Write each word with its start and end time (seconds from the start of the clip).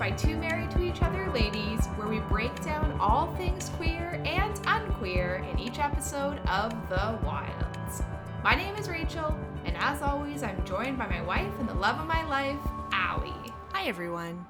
by 0.00 0.10
two 0.12 0.34
married 0.38 0.70
to 0.70 0.82
each 0.82 1.02
other 1.02 1.30
ladies 1.30 1.84
where 1.88 2.08
we 2.08 2.20
break 2.20 2.58
down 2.64 2.90
all 2.98 3.34
things 3.34 3.68
queer 3.76 4.18
and 4.24 4.58
unqueer 4.66 5.46
in 5.50 5.58
each 5.58 5.78
episode 5.78 6.38
of 6.48 6.72
The 6.88 7.18
Wilds. 7.22 8.02
My 8.42 8.54
name 8.54 8.74
is 8.76 8.88
Rachel, 8.88 9.38
and 9.66 9.76
as 9.76 10.00
always, 10.00 10.42
I'm 10.42 10.64
joined 10.64 10.96
by 10.96 11.06
my 11.06 11.20
wife 11.20 11.52
and 11.58 11.68
the 11.68 11.74
love 11.74 12.00
of 12.00 12.06
my 12.06 12.24
life, 12.24 12.58
Allie. 12.92 13.52
Hi, 13.74 13.88
everyone. 13.88 14.46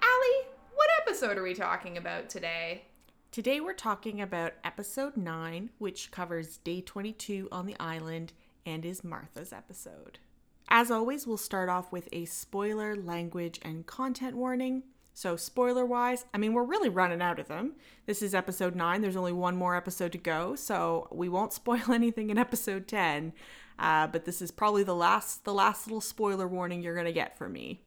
Allie, 0.00 0.46
what 0.74 0.88
episode 1.02 1.36
are 1.36 1.42
we 1.42 1.52
talking 1.52 1.98
about 1.98 2.30
today? 2.30 2.84
Today 3.32 3.60
we're 3.60 3.74
talking 3.74 4.22
about 4.22 4.54
episode 4.64 5.18
9, 5.18 5.68
which 5.76 6.10
covers 6.10 6.56
day 6.56 6.80
22 6.80 7.48
on 7.52 7.66
the 7.66 7.76
island 7.78 8.32
and 8.64 8.86
is 8.86 9.04
Martha's 9.04 9.52
episode. 9.52 10.20
As 10.68 10.90
always, 10.90 11.26
we'll 11.26 11.36
start 11.36 11.68
off 11.68 11.92
with 11.92 12.08
a 12.12 12.24
spoiler, 12.24 12.96
language, 12.96 13.60
and 13.62 13.86
content 13.86 14.36
warning. 14.36 14.82
So, 15.14 15.36
spoiler 15.36 15.86
wise, 15.86 16.24
I 16.34 16.38
mean, 16.38 16.52
we're 16.52 16.64
really 16.64 16.88
running 16.88 17.22
out 17.22 17.38
of 17.38 17.48
them. 17.48 17.74
This 18.04 18.20
is 18.20 18.34
episode 18.34 18.74
9, 18.74 19.00
there's 19.00 19.16
only 19.16 19.32
one 19.32 19.56
more 19.56 19.76
episode 19.76 20.12
to 20.12 20.18
go, 20.18 20.56
so 20.56 21.08
we 21.10 21.28
won't 21.28 21.52
spoil 21.54 21.92
anything 21.92 22.30
in 22.30 22.36
episode 22.36 22.88
10. 22.88 23.32
Uh, 23.78 24.06
but 24.08 24.24
this 24.24 24.42
is 24.42 24.50
probably 24.50 24.82
the 24.82 24.94
last 24.94 25.44
the 25.44 25.54
last 25.54 25.86
little 25.86 26.00
spoiler 26.00 26.48
warning 26.48 26.82
you're 26.82 26.94
going 26.94 27.06
to 27.06 27.12
get 27.12 27.36
from 27.36 27.52
me. 27.52 27.82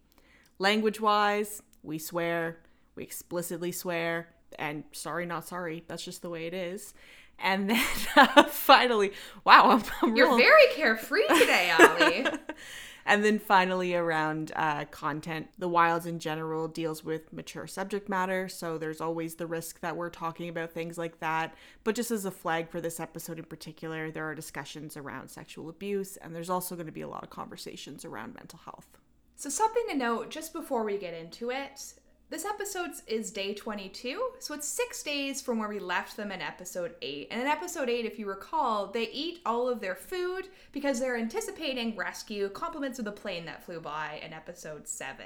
Language 0.58 1.02
wise, 1.02 1.62
we 1.84 1.98
swear, 1.98 2.60
we 2.96 3.04
explicitly 3.04 3.72
swear, 3.72 4.30
and 4.58 4.84
sorry, 4.92 5.26
not 5.26 5.48
sorry, 5.48 5.84
that's 5.88 6.04
just 6.04 6.22
the 6.22 6.30
way 6.30 6.48
it 6.48 6.54
is. 6.54 6.94
And 7.42 7.70
then 7.70 7.86
uh, 8.16 8.44
finally, 8.50 9.12
wow, 9.44 9.70
I'm, 9.72 9.84
I'm 10.02 10.16
You're 10.16 10.28
real- 10.28 10.38
very 10.38 10.68
carefree 10.74 11.28
today, 11.28 11.72
Allie. 11.72 12.28
and 13.06 13.24
then 13.24 13.40
finally, 13.40 13.96
around 13.96 14.52
uh, 14.56 14.86
content, 14.86 15.50
the 15.58 15.68
wilds 15.68 16.06
in 16.06 16.20
general 16.20 16.68
deals 16.68 17.04
with 17.04 17.32
mature 17.34 17.68
subject 17.68 18.10
matter. 18.10 18.50
So 18.50 18.78
there's 18.78 19.02
always 19.02 19.36
the 19.36 19.48
risk 19.48 19.80
that 19.82 19.96
we're 19.96 20.10
talking 20.10 20.50
about 20.50 20.72
things 20.72 20.98
like 20.98 21.20
that. 21.20 21.56
But 21.84 21.96
just 21.96 22.12
as 22.12 22.26
a 22.26 22.32
flag 22.32 22.70
for 22.70 22.82
this 22.82 23.00
episode 23.00 23.40
in 23.40 23.46
particular, 23.46 24.12
there 24.12 24.30
are 24.30 24.36
discussions 24.36 24.98
around 24.98 25.30
sexual 25.30 25.70
abuse, 25.70 26.18
and 26.18 26.36
there's 26.36 26.50
also 26.50 26.76
going 26.76 26.88
to 26.88 26.92
be 26.92 27.02
a 27.02 27.08
lot 27.08 27.24
of 27.24 27.30
conversations 27.30 28.06
around 28.06 28.36
mental 28.36 28.60
health. 28.66 28.88
So, 29.36 29.50
something 29.50 29.86
to 29.90 29.96
note 29.96 30.30
just 30.30 30.52
before 30.52 30.84
we 30.84 30.98
get 30.98 31.14
into 31.14 31.50
it 31.50 31.94
this 32.30 32.46
episode 32.46 32.92
is 33.08 33.32
day 33.32 33.56
22, 33.56 34.22
so 34.38 34.54
it's 34.54 34.68
six 34.68 35.02
days 35.02 35.42
from 35.42 35.58
where 35.58 35.68
we 35.68 35.80
left 35.80 36.16
them 36.16 36.32
in 36.32 36.42
episode 36.42 36.94
8. 37.02 37.28
And 37.32 37.42
in 37.42 37.48
episode 37.48 37.90
8, 37.90 38.06
if 38.06 38.20
you 38.20 38.28
recall, 38.28 38.88
they 38.88 39.10
eat 39.10 39.40
all 39.48 39.68
of 39.68 39.80
their 39.80 39.96
food 39.96 40.48
because 40.72 41.00
they're 41.00 41.18
anticipating 41.18 41.96
rescue, 41.96 42.50
compliments 42.50 43.00
of 43.00 43.06
the 43.06 43.12
plane 43.12 43.46
that 43.46 43.64
flew 43.64 43.80
by 43.80 44.22
in 44.24 44.32
episode 44.32 44.88
7. 44.88 45.26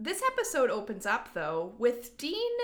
This 0.00 0.20
episode 0.26 0.68
opens 0.68 1.06
up, 1.06 1.28
though, 1.32 1.74
with 1.78 2.16
Dean 2.18 2.58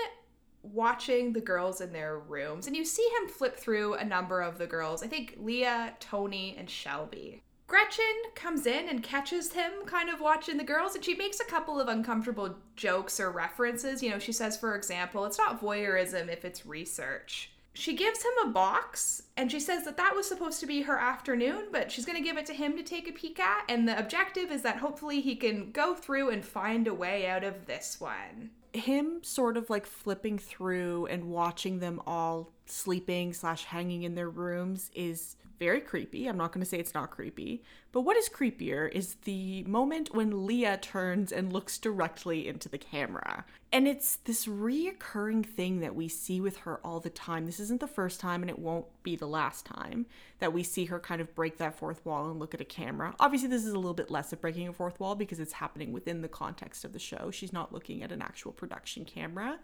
watching 0.61 1.31
the 1.31 1.41
girls 1.41 1.79
in 1.79 1.93
their 1.93 2.19
rooms, 2.19 2.67
and 2.67 2.75
you 2.75 2.83
see 2.83 3.07
him 3.21 3.29
flip 3.29 3.57
through 3.57 3.93
a 3.93 4.03
number 4.03 4.41
of 4.41 4.57
the 4.57 4.67
girls. 4.67 5.03
I 5.03 5.07
think 5.07 5.37
Leah, 5.39 5.93
Toni, 6.01 6.55
and 6.57 6.69
Shelby. 6.69 7.43
Gretchen 7.67 8.05
comes 8.35 8.67
in 8.67 8.89
and 8.89 9.01
catches 9.01 9.53
him 9.53 9.71
kind 9.85 10.09
of 10.09 10.21
watching 10.21 10.57
the 10.57 10.63
girls, 10.63 10.95
and 10.95 11.03
she 11.03 11.15
makes 11.15 11.39
a 11.39 11.45
couple 11.45 11.79
of 11.79 11.87
uncomfortable 11.87 12.55
jokes 12.75 13.19
or 13.19 13.31
references. 13.31 14.03
You 14.03 14.11
know, 14.11 14.19
she 14.19 14.31
says, 14.33 14.57
for 14.57 14.75
example, 14.75 15.25
it's 15.25 15.37
not 15.37 15.61
voyeurism 15.61 16.27
if 16.27 16.45
it's 16.45 16.65
research. 16.65 17.51
She 17.75 17.95
gives 17.95 18.23
him 18.23 18.31
a 18.45 18.51
box 18.51 19.23
and 19.35 19.51
she 19.51 19.59
says 19.59 19.83
that 19.85 19.97
that 19.97 20.15
was 20.15 20.27
supposed 20.27 20.59
to 20.59 20.67
be 20.67 20.83
her 20.83 20.99
afternoon, 20.99 21.69
but 21.71 21.91
she's 21.91 22.05
going 22.05 22.17
to 22.17 22.23
give 22.23 22.37
it 22.37 22.45
to 22.45 22.53
him 22.53 22.77
to 22.77 22.83
take 22.83 23.09
a 23.09 23.11
peek 23.11 23.39
at. 23.39 23.63
And 23.67 23.87
the 23.87 23.97
objective 23.97 24.51
is 24.51 24.61
that 24.61 24.77
hopefully 24.77 25.21
he 25.21 25.35
can 25.35 25.71
go 25.71 25.95
through 25.95 26.29
and 26.29 26.45
find 26.45 26.87
a 26.87 26.93
way 26.93 27.25
out 27.25 27.43
of 27.43 27.65
this 27.65 27.99
one. 27.99 28.51
Him 28.73 29.23
sort 29.23 29.57
of 29.57 29.71
like 29.71 29.87
flipping 29.87 30.37
through 30.37 31.07
and 31.07 31.25
watching 31.25 31.79
them 31.79 31.99
all 32.05 32.51
sleeping 32.67 33.33
slash 33.33 33.63
hanging 33.63 34.03
in 34.03 34.13
their 34.13 34.29
rooms 34.29 34.91
is 34.93 35.35
very 35.59 35.81
creepy. 35.81 36.27
I'm 36.27 36.37
not 36.37 36.51
going 36.51 36.63
to 36.63 36.69
say 36.69 36.79
it's 36.79 36.93
not 36.93 37.11
creepy. 37.11 37.63
But 37.91 38.01
what 38.01 38.17
is 38.17 38.27
creepier 38.27 38.91
is 38.91 39.15
the 39.23 39.63
moment 39.63 40.15
when 40.15 40.45
Leah 40.45 40.77
turns 40.77 41.31
and 41.31 41.53
looks 41.53 41.77
directly 41.77 42.47
into 42.47 42.67
the 42.67 42.77
camera. 42.77 43.45
And 43.71 43.87
it's 43.87 44.17
this 44.17 44.45
reoccurring 44.45 45.45
thing 45.45 45.79
that 45.79 45.95
we 45.95 46.07
see 46.07 46.41
with 46.41 46.57
her 46.57 46.79
all 46.83 46.99
the 46.99 47.09
time. 47.09 47.45
This 47.45 47.59
isn't 47.59 47.79
the 47.79 47.87
first 47.87 48.19
time, 48.19 48.41
and 48.41 48.49
it 48.49 48.59
won't 48.59 48.85
be 49.03 49.15
the 49.15 49.27
last 49.27 49.65
time 49.65 50.05
that 50.39 50.53
we 50.53 50.63
see 50.63 50.85
her 50.85 50.99
kind 50.99 51.21
of 51.21 51.33
break 51.33 51.57
that 51.57 51.75
fourth 51.75 52.05
wall 52.05 52.29
and 52.29 52.39
look 52.39 52.53
at 52.53 52.61
a 52.61 52.65
camera. 52.65 53.15
Obviously, 53.19 53.47
this 53.47 53.65
is 53.65 53.73
a 53.73 53.77
little 53.77 53.93
bit 53.93 54.11
less 54.11 54.33
of 54.33 54.41
breaking 54.41 54.67
a 54.67 54.73
fourth 54.73 54.99
wall 54.99 55.15
because 55.15 55.39
it's 55.39 55.53
happening 55.53 55.91
within 55.93 56.21
the 56.21 56.27
context 56.27 56.83
of 56.85 56.93
the 56.93 56.99
show. 56.99 57.31
She's 57.31 57.53
not 57.53 57.73
looking 57.73 58.03
at 58.03 58.11
an 58.11 58.21
actual 58.21 58.51
production 58.51 59.05
camera 59.05 59.59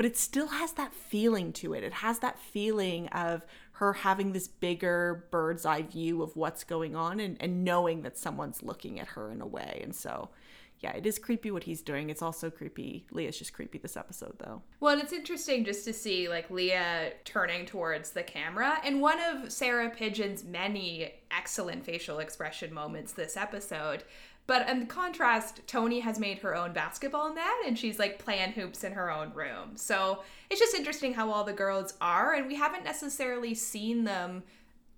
but 0.00 0.06
it 0.06 0.16
still 0.16 0.46
has 0.46 0.72
that 0.72 0.94
feeling 0.94 1.52
to 1.52 1.74
it. 1.74 1.84
It 1.84 1.92
has 1.92 2.20
that 2.20 2.38
feeling 2.38 3.08
of 3.08 3.44
her 3.72 3.92
having 3.92 4.32
this 4.32 4.48
bigger 4.48 5.26
bird's 5.30 5.66
eye 5.66 5.82
view 5.82 6.22
of 6.22 6.34
what's 6.36 6.64
going 6.64 6.96
on 6.96 7.20
and, 7.20 7.36
and 7.38 7.64
knowing 7.64 8.00
that 8.00 8.16
someone's 8.16 8.62
looking 8.62 8.98
at 8.98 9.08
her 9.08 9.30
in 9.30 9.42
a 9.42 9.46
way. 9.46 9.78
And 9.82 9.94
so, 9.94 10.30
yeah, 10.78 10.92
it 10.92 11.04
is 11.04 11.18
creepy 11.18 11.50
what 11.50 11.64
he's 11.64 11.82
doing. 11.82 12.08
It's 12.08 12.22
also 12.22 12.48
creepy. 12.48 13.04
Leah's 13.10 13.38
just 13.38 13.52
creepy 13.52 13.76
this 13.76 13.94
episode, 13.94 14.36
though. 14.38 14.62
Well, 14.80 14.98
it's 14.98 15.12
interesting 15.12 15.66
just 15.66 15.84
to 15.84 15.92
see 15.92 16.30
like 16.30 16.50
Leah 16.50 17.12
turning 17.26 17.66
towards 17.66 18.12
the 18.12 18.22
camera. 18.22 18.78
And 18.82 19.02
one 19.02 19.20
of 19.20 19.52
Sarah 19.52 19.90
Pidgeon's 19.90 20.44
many 20.44 21.12
excellent 21.30 21.84
facial 21.84 22.20
expression 22.20 22.72
moments 22.72 23.12
this 23.12 23.36
episode 23.36 24.04
but 24.50 24.68
in 24.68 24.84
contrast, 24.88 25.60
Toni 25.68 26.00
has 26.00 26.18
made 26.18 26.38
her 26.38 26.56
own 26.56 26.72
basketball 26.72 27.32
net 27.32 27.54
and 27.64 27.78
she's 27.78 28.00
like 28.00 28.18
playing 28.18 28.50
hoops 28.50 28.82
in 28.82 28.90
her 28.94 29.08
own 29.08 29.32
room. 29.32 29.76
So 29.76 30.24
it's 30.50 30.58
just 30.58 30.74
interesting 30.74 31.14
how 31.14 31.30
all 31.30 31.44
the 31.44 31.52
girls 31.52 31.94
are, 32.00 32.34
and 32.34 32.48
we 32.48 32.56
haven't 32.56 32.82
necessarily 32.82 33.54
seen 33.54 34.02
them 34.02 34.42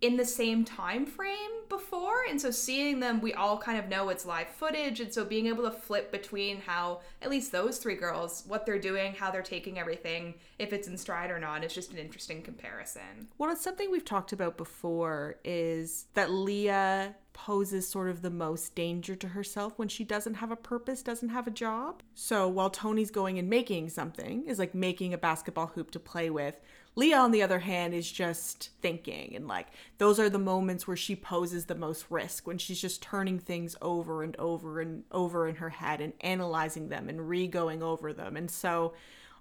in 0.02 0.16
the 0.16 0.24
same 0.24 0.64
time 0.64 1.06
frame 1.06 1.36
before 1.68 2.24
and 2.28 2.38
so 2.40 2.50
seeing 2.50 3.00
them 3.00 3.20
we 3.20 3.32
all 3.32 3.56
kind 3.56 3.78
of 3.78 3.88
know 3.88 4.08
it's 4.08 4.26
live 4.26 4.48
footage 4.48 5.00
and 5.00 5.14
so 5.14 5.24
being 5.24 5.46
able 5.46 5.62
to 5.62 5.70
flip 5.70 6.10
between 6.10 6.60
how 6.60 7.00
at 7.22 7.30
least 7.30 7.52
those 7.52 7.78
three 7.78 7.94
girls 7.94 8.42
what 8.48 8.66
they're 8.66 8.80
doing 8.80 9.14
how 9.14 9.30
they're 9.30 9.42
taking 9.42 9.78
everything 9.78 10.34
if 10.58 10.72
it's 10.72 10.88
in 10.88 10.98
stride 10.98 11.30
or 11.30 11.38
not 11.38 11.64
it's 11.64 11.72
just 11.72 11.92
an 11.92 11.98
interesting 11.98 12.42
comparison 12.42 13.28
well 13.38 13.50
it's 13.50 13.62
something 13.62 13.90
we've 13.90 14.04
talked 14.04 14.32
about 14.32 14.56
before 14.56 15.36
is 15.44 16.06
that 16.14 16.30
leah 16.30 17.14
poses 17.32 17.88
sort 17.88 18.08
of 18.08 18.22
the 18.22 18.30
most 18.30 18.74
danger 18.74 19.14
to 19.16 19.28
herself 19.28 19.72
when 19.76 19.88
she 19.88 20.04
doesn't 20.04 20.34
have 20.34 20.50
a 20.50 20.56
purpose, 20.56 21.02
doesn't 21.02 21.30
have 21.30 21.46
a 21.46 21.50
job. 21.50 22.02
So 22.14 22.48
while 22.48 22.70
Toni's 22.70 23.10
going 23.10 23.38
and 23.38 23.48
making 23.48 23.88
something, 23.88 24.44
is 24.46 24.58
like 24.58 24.74
making 24.74 25.14
a 25.14 25.18
basketball 25.18 25.68
hoop 25.68 25.90
to 25.92 25.98
play 25.98 26.30
with, 26.30 26.60
Leah, 26.94 27.18
on 27.18 27.30
the 27.30 27.42
other 27.42 27.60
hand, 27.60 27.94
is 27.94 28.10
just 28.10 28.70
thinking. 28.80 29.34
And 29.34 29.48
like, 29.48 29.68
those 29.98 30.18
are 30.20 30.28
the 30.28 30.38
moments 30.38 30.86
where 30.86 30.96
she 30.96 31.16
poses 31.16 31.66
the 31.66 31.74
most 31.74 32.06
risk 32.10 32.46
when 32.46 32.58
she's 32.58 32.80
just 32.80 33.02
turning 33.02 33.38
things 33.38 33.76
over 33.80 34.22
and 34.22 34.36
over 34.36 34.80
and 34.80 35.04
over 35.10 35.48
in 35.48 35.56
her 35.56 35.70
head 35.70 36.00
and 36.00 36.12
analyzing 36.20 36.88
them 36.88 37.08
and 37.08 37.28
re 37.28 37.46
going 37.46 37.82
over 37.82 38.12
them. 38.12 38.36
And 38.36 38.50
so, 38.50 38.92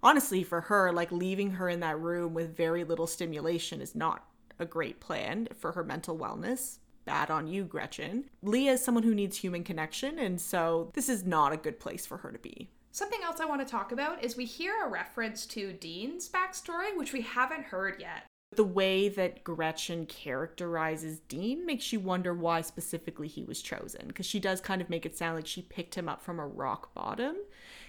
honestly, 0.02 0.44
for 0.44 0.62
her, 0.62 0.92
like, 0.94 1.12
leaving 1.12 1.52
her 1.52 1.68
in 1.68 1.82
that 1.82 2.00
room 2.00 2.34
with 2.34 2.56
very 2.56 2.84
little 2.84 3.08
stimulation 3.08 3.82
is 3.82 3.96
not 3.96 4.26
a 4.60 4.66
great 4.66 5.00
plan 5.00 5.48
for 5.58 5.74
her 5.74 5.84
mental 5.84 6.18
wellness 6.18 6.78
bad 7.06 7.32
on 7.32 7.48
you, 7.48 7.64
Gretchen. 7.64 8.26
Leah 8.42 8.74
is 8.74 8.84
someone 8.84 9.04
who 9.04 9.16
needs 9.16 9.38
human 9.38 9.64
connection, 9.64 10.20
and 10.20 10.40
so 10.40 10.92
this 10.94 11.10
is 11.10 11.26
not 11.26 11.52
a 11.52 11.58
good 11.58 11.80
place 11.80 12.06
for 12.06 12.18
her 12.18 12.32
to 12.32 12.40
be. 12.40 12.70
Something 12.92 13.22
else 13.24 13.40
I 13.40 13.46
want 13.46 13.66
to 13.66 13.72
talk 13.72 13.92
about 13.92 14.24
is 14.24 14.36
we 14.36 14.46
hear 14.46 14.74
a 14.84 14.90
reference 14.90 15.46
to 15.48 15.72
Dean's 15.74 16.28
backstory, 16.28 16.96
which 16.96 17.14
we 17.14 17.22
haven't 17.22 17.66
heard 17.66 18.02
yet. 18.02 18.26
The 18.54 18.64
way 18.66 19.08
that 19.08 19.46
Gretchen 19.46 20.06
characterizes 20.06 21.20
Dean 21.20 21.66
makes 21.66 21.94
you 21.94 22.02
wonder 22.02 22.34
why 22.34 22.60
specifically 22.60 23.30
he 23.30 23.46
was 23.46 23.62
chosen, 23.62 24.08
because 24.08 24.26
she 24.26 24.42
does 24.42 24.60
kind 24.60 24.82
of 24.82 24.90
make 24.90 25.06
it 25.06 25.18
sound 25.18 25.38
like 25.38 25.48
she 25.48 25.62
picked 25.62 25.96
him 25.96 26.10
up 26.10 26.22
from 26.22 26.38
a 26.38 26.46
rock 26.46 26.94
bottom. 26.94 27.38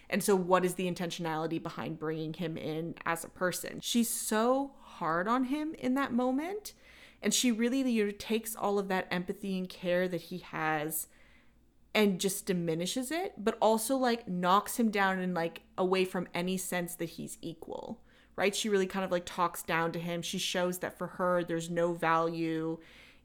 And 0.08 0.22
so, 0.22 0.36
what 0.36 0.64
is 0.64 0.74
the 0.74 0.88
intentionality 0.88 1.60
behind 1.60 1.98
bringing 1.98 2.34
him 2.34 2.56
in 2.56 2.94
as 3.04 3.24
a 3.24 3.28
person? 3.28 3.80
She's 3.80 4.08
so 4.08 4.72
hard 4.82 5.26
on 5.26 5.44
him 5.44 5.74
in 5.80 5.94
that 5.94 6.12
moment 6.12 6.74
and 7.22 7.32
she 7.32 7.52
really 7.52 7.80
you 7.88 8.06
know, 8.06 8.10
takes 8.10 8.56
all 8.56 8.78
of 8.78 8.88
that 8.88 9.06
empathy 9.10 9.56
and 9.56 9.68
care 9.68 10.08
that 10.08 10.22
he 10.22 10.38
has 10.38 11.06
and 11.94 12.20
just 12.20 12.46
diminishes 12.46 13.10
it 13.10 13.34
but 13.36 13.58
also 13.60 13.96
like 13.96 14.26
knocks 14.26 14.78
him 14.78 14.90
down 14.90 15.18
and 15.18 15.34
like 15.34 15.62
away 15.76 16.04
from 16.04 16.26
any 16.34 16.56
sense 16.56 16.94
that 16.94 17.10
he's 17.10 17.38
equal 17.42 18.00
right? 18.36 18.54
She 18.54 18.68
really 18.68 18.86
kind 18.86 19.04
of 19.04 19.10
like 19.10 19.24
talks 19.26 19.62
down 19.62 19.92
to 19.92 19.98
him. 19.98 20.22
She 20.22 20.38
shows 20.38 20.78
that 20.78 20.98
for 20.98 21.06
her 21.06 21.44
there's 21.44 21.70
no 21.70 21.92
value 21.92 22.78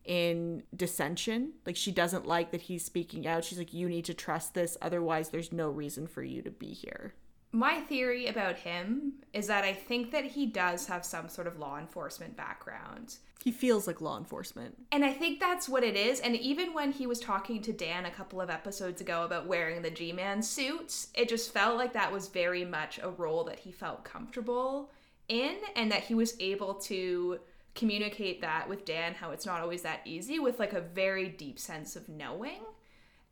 in 0.06 0.64
dissension. 0.76 1.54
Like 1.66 1.76
she 1.76 1.92
doesn't 1.92 2.26
like 2.26 2.52
that 2.52 2.62
he's 2.62 2.86
speaking 2.86 3.28
out. 3.28 3.44
She's 3.44 3.58
like 3.58 3.74
you 3.74 3.90
need 3.90 4.06
to 4.06 4.14
trust 4.14 4.54
this 4.54 4.78
otherwise 4.82 5.30
there's 5.30 5.52
no 5.52 5.70
reason 5.70 6.08
for 6.08 6.24
you 6.24 6.42
to 6.42 6.52
be 6.52 6.74
here 6.74 7.14
My 7.52 7.80
theory 7.80 8.28
about 8.28 8.58
him 8.58 9.14
is 9.34 9.48
that 9.48 9.64
I 9.64 9.74
think 9.74 10.12
that 10.12 10.26
he 10.26 10.46
does 10.46 10.88
have 10.88 11.06
some 11.06 11.30
sort 11.30 11.48
of 11.48 11.58
law 11.58 11.80
enforcement 11.80 12.36
background. 12.36 13.18
He 13.44 13.52
feels 13.52 13.88
like 13.88 14.02
law 14.02 14.18
enforcement. 14.18 14.76
And 14.92 15.06
I 15.06 15.14
think 15.14 15.40
that's 15.40 15.70
what 15.70 15.84
it 15.84 15.96
is. 15.96 16.20
And 16.20 16.36
even 16.36 16.74
when 16.74 16.92
he 16.92 17.08
was 17.08 17.20
talking 17.20 17.62
to 17.62 17.72
Dan 17.72 18.06
a 18.06 18.12
couple 18.12 18.42
of 18.42 18.50
episodes 18.50 19.00
ago 19.00 19.24
about 19.24 19.48
wearing 19.48 19.82
the 19.82 19.90
G 19.90 20.12
Man 20.12 20.42
suit, 20.42 21.08
it 21.14 21.30
just 21.30 21.54
felt 21.54 21.78
like 21.78 21.94
that 21.94 22.12
was 22.12 22.28
very 22.28 22.66
much 22.66 23.00
a 23.02 23.10
role 23.10 23.46
that 23.46 23.60
he 23.60 23.72
felt 23.72 24.04
comfortable 24.04 24.92
in 25.30 25.56
and 25.76 25.92
that 25.92 26.04
he 26.04 26.16
was 26.16 26.36
able 26.40 26.74
to 26.74 27.40
communicate 27.76 28.42
that 28.42 28.68
with 28.68 28.86
Dan, 28.86 29.14
how 29.14 29.32
it's 29.32 29.46
not 29.46 29.62
always 29.62 29.84
that 29.84 30.02
easy, 30.04 30.40
with 30.40 30.60
like 30.60 30.74
a 30.74 30.82
very 30.82 31.30
deep 31.30 31.60
sense 31.60 31.96
of 31.96 32.10
knowing. 32.10 32.60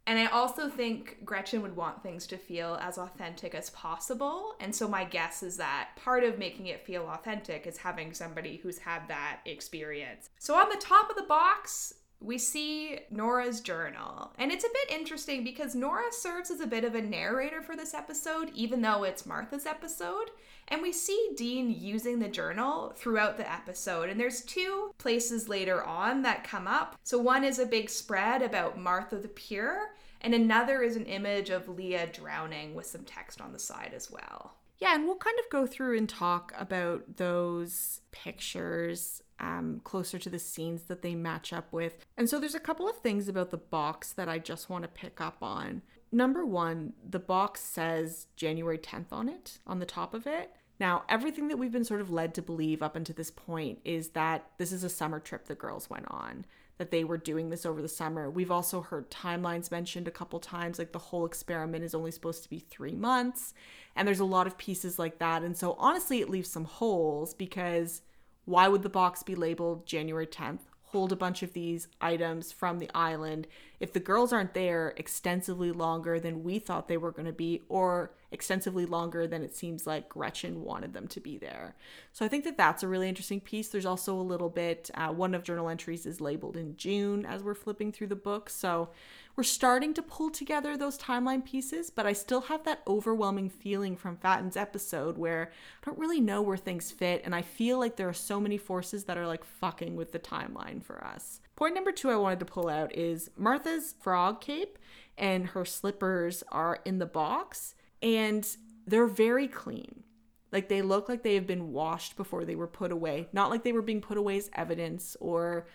And 0.07 0.19
I 0.19 0.27
also 0.27 0.69
think 0.69 1.25
Gretchen 1.25 1.61
would 1.63 1.75
want 1.75 2.03
things 2.03 2.27
to 2.27 2.37
feel 2.37 2.77
as 2.81 2.97
authentic 2.97 3.55
as 3.55 3.71
possible. 3.71 4.53
And 4.59 4.73
so 4.73 4.87
my 4.87 5.03
guess 5.03 5.41
is 5.41 5.57
that 5.57 5.89
part 5.95 6.23
of 6.23 6.37
making 6.37 6.67
it 6.67 6.85
feel 6.85 7.07
authentic 7.07 7.65
is 7.65 7.77
having 7.77 8.13
somebody 8.13 8.57
who's 8.57 8.77
had 8.77 9.07
that 9.07 9.39
experience. 9.45 10.29
So 10.37 10.55
on 10.55 10.69
the 10.69 10.77
top 10.77 11.09
of 11.09 11.15
the 11.15 11.23
box, 11.23 11.95
we 12.19 12.37
see 12.37 12.99
Nora's 13.09 13.61
journal. 13.61 14.33
And 14.37 14.51
it's 14.51 14.63
a 14.63 14.69
bit 14.69 14.97
interesting 14.97 15.43
because 15.43 15.75
Nora 15.75 16.11
serves 16.11 16.51
as 16.51 16.59
a 16.59 16.67
bit 16.67 16.83
of 16.83 16.95
a 16.95 17.01
narrator 17.01 17.61
for 17.61 17.75
this 17.75 17.93
episode, 17.93 18.51
even 18.53 18.81
though 18.81 19.03
it's 19.03 19.25
Martha's 19.25 19.65
episode. 19.65 20.29
And 20.67 20.81
we 20.81 20.91
see 20.91 21.31
Dean 21.35 21.69
using 21.69 22.19
the 22.19 22.27
journal 22.27 22.93
throughout 22.95 23.37
the 23.37 23.51
episode. 23.51 24.09
And 24.09 24.19
there's 24.19 24.41
two 24.41 24.91
places 24.97 25.47
later 25.47 25.83
on 25.83 26.23
that 26.23 26.43
come 26.43 26.67
up. 26.67 26.97
So 27.03 27.17
one 27.19 27.43
is 27.43 27.59
a 27.59 27.65
big 27.65 27.89
spread 27.89 28.41
about 28.41 28.79
Martha 28.79 29.17
the 29.17 29.27
Pure, 29.27 29.93
and 30.21 30.33
another 30.33 30.81
is 30.81 30.95
an 30.95 31.05
image 31.05 31.49
of 31.49 31.69
Leah 31.69 32.07
drowning 32.07 32.73
with 32.73 32.87
some 32.87 33.03
text 33.03 33.41
on 33.41 33.53
the 33.53 33.59
side 33.59 33.93
as 33.95 34.09
well. 34.09 34.55
Yeah, 34.79 34.95
and 34.95 35.05
we'll 35.05 35.15
kind 35.15 35.37
of 35.39 35.49
go 35.49 35.65
through 35.65 35.97
and 35.97 36.09
talk 36.09 36.51
about 36.57 37.17
those 37.17 38.01
pictures 38.11 39.21
um, 39.39 39.81
closer 39.83 40.17
to 40.17 40.29
the 40.29 40.39
scenes 40.39 40.83
that 40.83 41.01
they 41.01 41.15
match 41.15 41.51
up 41.51 41.71
with. 41.71 42.05
And 42.17 42.29
so 42.29 42.39
there's 42.39 42.55
a 42.55 42.59
couple 42.59 42.89
of 42.89 42.97
things 42.97 43.27
about 43.27 43.51
the 43.51 43.57
box 43.57 44.13
that 44.13 44.29
I 44.29 44.39
just 44.39 44.69
want 44.69 44.83
to 44.83 44.89
pick 44.89 45.19
up 45.19 45.37
on. 45.41 45.81
Number 46.11 46.45
one, 46.45 46.93
the 47.07 47.19
box 47.19 47.61
says 47.61 48.27
January 48.35 48.77
10th 48.77 49.11
on 49.11 49.27
it, 49.27 49.59
on 49.67 49.79
the 49.79 49.85
top 49.85 50.13
of 50.13 50.25
it. 50.25 50.51
Now, 50.79 51.03
everything 51.07 51.47
that 51.47 51.57
we've 51.57 51.71
been 51.71 51.85
sort 51.85 52.01
of 52.01 52.11
led 52.11 52.33
to 52.35 52.41
believe 52.41 52.81
up 52.81 52.95
until 52.95 53.15
this 53.15 53.31
point 53.31 53.79
is 53.85 54.09
that 54.09 54.45
this 54.57 54.71
is 54.71 54.83
a 54.83 54.89
summer 54.89 55.19
trip 55.19 55.45
the 55.45 55.55
girls 55.55 55.89
went 55.89 56.05
on, 56.09 56.45
that 56.77 56.91
they 56.91 57.05
were 57.05 57.17
doing 57.17 57.49
this 57.49 57.65
over 57.65 57.81
the 57.81 57.87
summer. 57.87 58.29
We've 58.29 58.51
also 58.51 58.81
heard 58.81 59.09
timelines 59.09 59.71
mentioned 59.71 60.07
a 60.07 60.11
couple 60.11 60.39
times, 60.39 60.77
like 60.77 60.91
the 60.91 60.99
whole 60.99 61.25
experiment 61.25 61.85
is 61.85 61.95
only 61.95 62.11
supposed 62.11 62.43
to 62.43 62.49
be 62.49 62.59
three 62.59 62.95
months. 62.95 63.53
And 63.95 64.05
there's 64.05 64.19
a 64.19 64.25
lot 64.25 64.47
of 64.47 64.57
pieces 64.57 64.99
like 64.99 65.19
that. 65.19 65.43
And 65.43 65.55
so, 65.55 65.77
honestly, 65.79 66.19
it 66.19 66.29
leaves 66.29 66.49
some 66.49 66.65
holes 66.65 67.33
because 67.33 68.01
why 68.45 68.67
would 68.67 68.83
the 68.83 68.89
box 68.89 69.23
be 69.23 69.35
labeled 69.35 69.85
January 69.85 70.27
10th? 70.27 70.59
hold 70.95 71.11
a 71.11 71.15
bunch 71.15 71.43
of 71.43 71.51
these 71.51 71.89
items 71.99 72.53
from 72.53 72.79
the 72.79 72.89
island 72.95 73.47
if 73.81 73.91
the 73.91 73.99
girls 73.99 74.31
aren't 74.31 74.53
there 74.53 74.93
extensively 74.95 75.69
longer 75.69 76.21
than 76.21 76.41
we 76.41 76.57
thought 76.57 76.87
they 76.87 76.95
were 76.95 77.11
going 77.11 77.25
to 77.25 77.33
be 77.33 77.61
or 77.67 78.13
extensively 78.31 78.85
longer 78.85 79.27
than 79.27 79.43
it 79.43 79.53
seems 79.53 79.85
like 79.85 80.07
Gretchen 80.07 80.63
wanted 80.63 80.93
them 80.93 81.05
to 81.09 81.19
be 81.19 81.37
there. 81.37 81.75
So 82.13 82.23
I 82.23 82.29
think 82.29 82.45
that 82.45 82.55
that's 82.55 82.81
a 82.81 82.87
really 82.87 83.09
interesting 83.09 83.41
piece. 83.41 83.67
There's 83.67 83.85
also 83.85 84.15
a 84.15 84.21
little 84.21 84.47
bit, 84.47 84.89
uh, 84.93 85.09
one 85.09 85.35
of 85.35 85.43
journal 85.43 85.67
entries 85.67 86.05
is 86.05 86.21
labeled 86.21 86.55
in 86.55 86.77
June 86.77 87.25
as 87.25 87.43
we're 87.43 87.55
flipping 87.55 87.91
through 87.91 88.07
the 88.07 88.15
book. 88.15 88.49
So 88.49 88.87
we're 89.35 89.43
starting 89.43 89.93
to 89.93 90.01
pull 90.01 90.29
together 90.29 90.77
those 90.77 90.97
timeline 90.97 91.43
pieces, 91.43 91.89
but 91.89 92.05
I 92.05 92.13
still 92.13 92.41
have 92.41 92.63
that 92.63 92.81
overwhelming 92.87 93.49
feeling 93.49 93.97
from 93.97 94.17
Fatin's 94.17 94.55
episode 94.55 95.17
where 95.17 95.51
I 95.81 95.85
don't 95.85 95.99
really 95.99 96.21
know 96.21 96.41
where 96.41 96.57
things 96.57 96.91
fit, 96.91 97.21
and 97.25 97.35
I 97.35 97.41
feel 97.41 97.77
like 97.77 97.97
there 97.97 98.07
are 98.09 98.13
so 98.13 98.39
many 98.39 98.57
forces 98.57 99.03
that 99.05 99.17
are 99.17 99.27
like 99.27 99.43
fucking 99.43 99.95
with 99.95 100.11
the 100.11 100.19
timeline 100.19 100.81
for 100.81 101.03
us. 101.03 101.41
Point 101.55 101.75
number 101.75 101.91
two 101.91 102.09
I 102.09 102.15
wanted 102.15 102.39
to 102.39 102.45
pull 102.45 102.69
out 102.69 102.95
is 102.95 103.29
Martha's 103.37 103.95
frog 103.99 104.41
cape 104.41 104.77
and 105.17 105.47
her 105.47 105.65
slippers 105.65 106.43
are 106.51 106.79
in 106.85 106.99
the 106.99 107.05
box, 107.05 107.75
and 108.01 108.47
they're 108.85 109.07
very 109.07 109.47
clean. 109.47 110.03
Like 110.51 110.69
they 110.69 110.81
look 110.81 111.09
like 111.09 111.23
they 111.23 111.35
have 111.35 111.47
been 111.47 111.73
washed 111.73 112.15
before 112.15 112.45
they 112.45 112.55
were 112.55 112.67
put 112.67 112.91
away, 112.91 113.27
not 113.33 113.49
like 113.49 113.63
they 113.63 113.73
were 113.73 113.81
being 113.81 114.01
put 114.01 114.17
away 114.17 114.37
as 114.37 114.49
evidence 114.53 115.17
or 115.19 115.67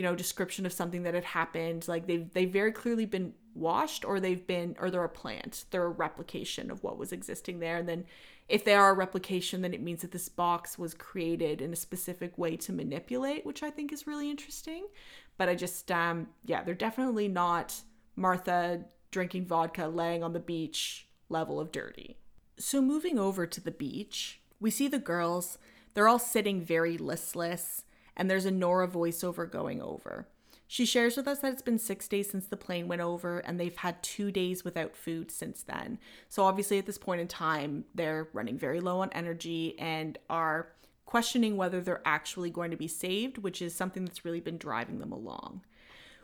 you 0.00 0.06
know 0.06 0.14
description 0.14 0.64
of 0.64 0.72
something 0.72 1.02
that 1.02 1.12
had 1.12 1.24
happened 1.24 1.86
like 1.86 2.06
they've 2.06 2.32
they've 2.32 2.50
very 2.50 2.72
clearly 2.72 3.04
been 3.04 3.34
washed 3.52 4.02
or 4.02 4.18
they've 4.18 4.46
been 4.46 4.74
or 4.80 4.90
they're 4.90 5.04
a 5.04 5.10
plant. 5.10 5.66
They're 5.70 5.84
a 5.84 5.90
replication 5.90 6.70
of 6.70 6.82
what 6.82 6.96
was 6.96 7.12
existing 7.12 7.58
there. 7.58 7.76
And 7.76 7.86
then 7.86 8.06
if 8.48 8.64
they 8.64 8.74
are 8.74 8.92
a 8.92 8.94
replication 8.94 9.60
then 9.60 9.74
it 9.74 9.82
means 9.82 10.00
that 10.00 10.10
this 10.10 10.30
box 10.30 10.78
was 10.78 10.94
created 10.94 11.60
in 11.60 11.74
a 11.74 11.76
specific 11.76 12.38
way 12.38 12.56
to 12.56 12.72
manipulate 12.72 13.44
which 13.44 13.62
i 13.62 13.68
think 13.68 13.92
is 13.92 14.06
really 14.06 14.30
interesting. 14.30 14.86
But 15.36 15.50
i 15.50 15.54
just 15.54 15.92
um 15.92 16.28
yeah 16.46 16.62
they're 16.62 16.74
definitely 16.74 17.28
not 17.28 17.82
martha 18.16 18.86
drinking 19.10 19.44
vodka 19.44 19.86
laying 19.86 20.24
on 20.24 20.32
the 20.32 20.40
beach 20.40 21.08
level 21.28 21.60
of 21.60 21.72
dirty. 21.72 22.16
So 22.58 22.80
moving 22.80 23.18
over 23.18 23.46
to 23.46 23.60
the 23.60 23.70
beach 23.70 24.40
we 24.60 24.70
see 24.70 24.88
the 24.88 24.98
girls. 24.98 25.58
They're 25.92 26.08
all 26.08 26.18
sitting 26.18 26.62
very 26.62 26.96
listless 26.96 27.84
and 28.20 28.30
there's 28.30 28.44
a 28.44 28.50
Nora 28.50 28.86
voiceover 28.86 29.50
going 29.50 29.80
over. 29.80 30.28
She 30.68 30.84
shares 30.84 31.16
with 31.16 31.26
us 31.26 31.38
that 31.38 31.54
it's 31.54 31.62
been 31.62 31.78
six 31.78 32.06
days 32.06 32.30
since 32.30 32.44
the 32.44 32.56
plane 32.56 32.86
went 32.86 33.00
over, 33.00 33.38
and 33.38 33.58
they've 33.58 33.74
had 33.74 34.02
two 34.02 34.30
days 34.30 34.62
without 34.62 34.94
food 34.94 35.30
since 35.30 35.62
then. 35.62 35.98
So, 36.28 36.44
obviously, 36.44 36.76
at 36.76 36.84
this 36.84 36.98
point 36.98 37.22
in 37.22 37.28
time, 37.28 37.86
they're 37.94 38.28
running 38.34 38.58
very 38.58 38.78
low 38.78 39.00
on 39.00 39.10
energy 39.12 39.74
and 39.78 40.18
are 40.28 40.68
questioning 41.06 41.56
whether 41.56 41.80
they're 41.80 42.02
actually 42.04 42.50
going 42.50 42.70
to 42.72 42.76
be 42.76 42.86
saved, 42.86 43.38
which 43.38 43.62
is 43.62 43.74
something 43.74 44.04
that's 44.04 44.22
really 44.22 44.40
been 44.40 44.58
driving 44.58 44.98
them 44.98 45.12
along. 45.12 45.62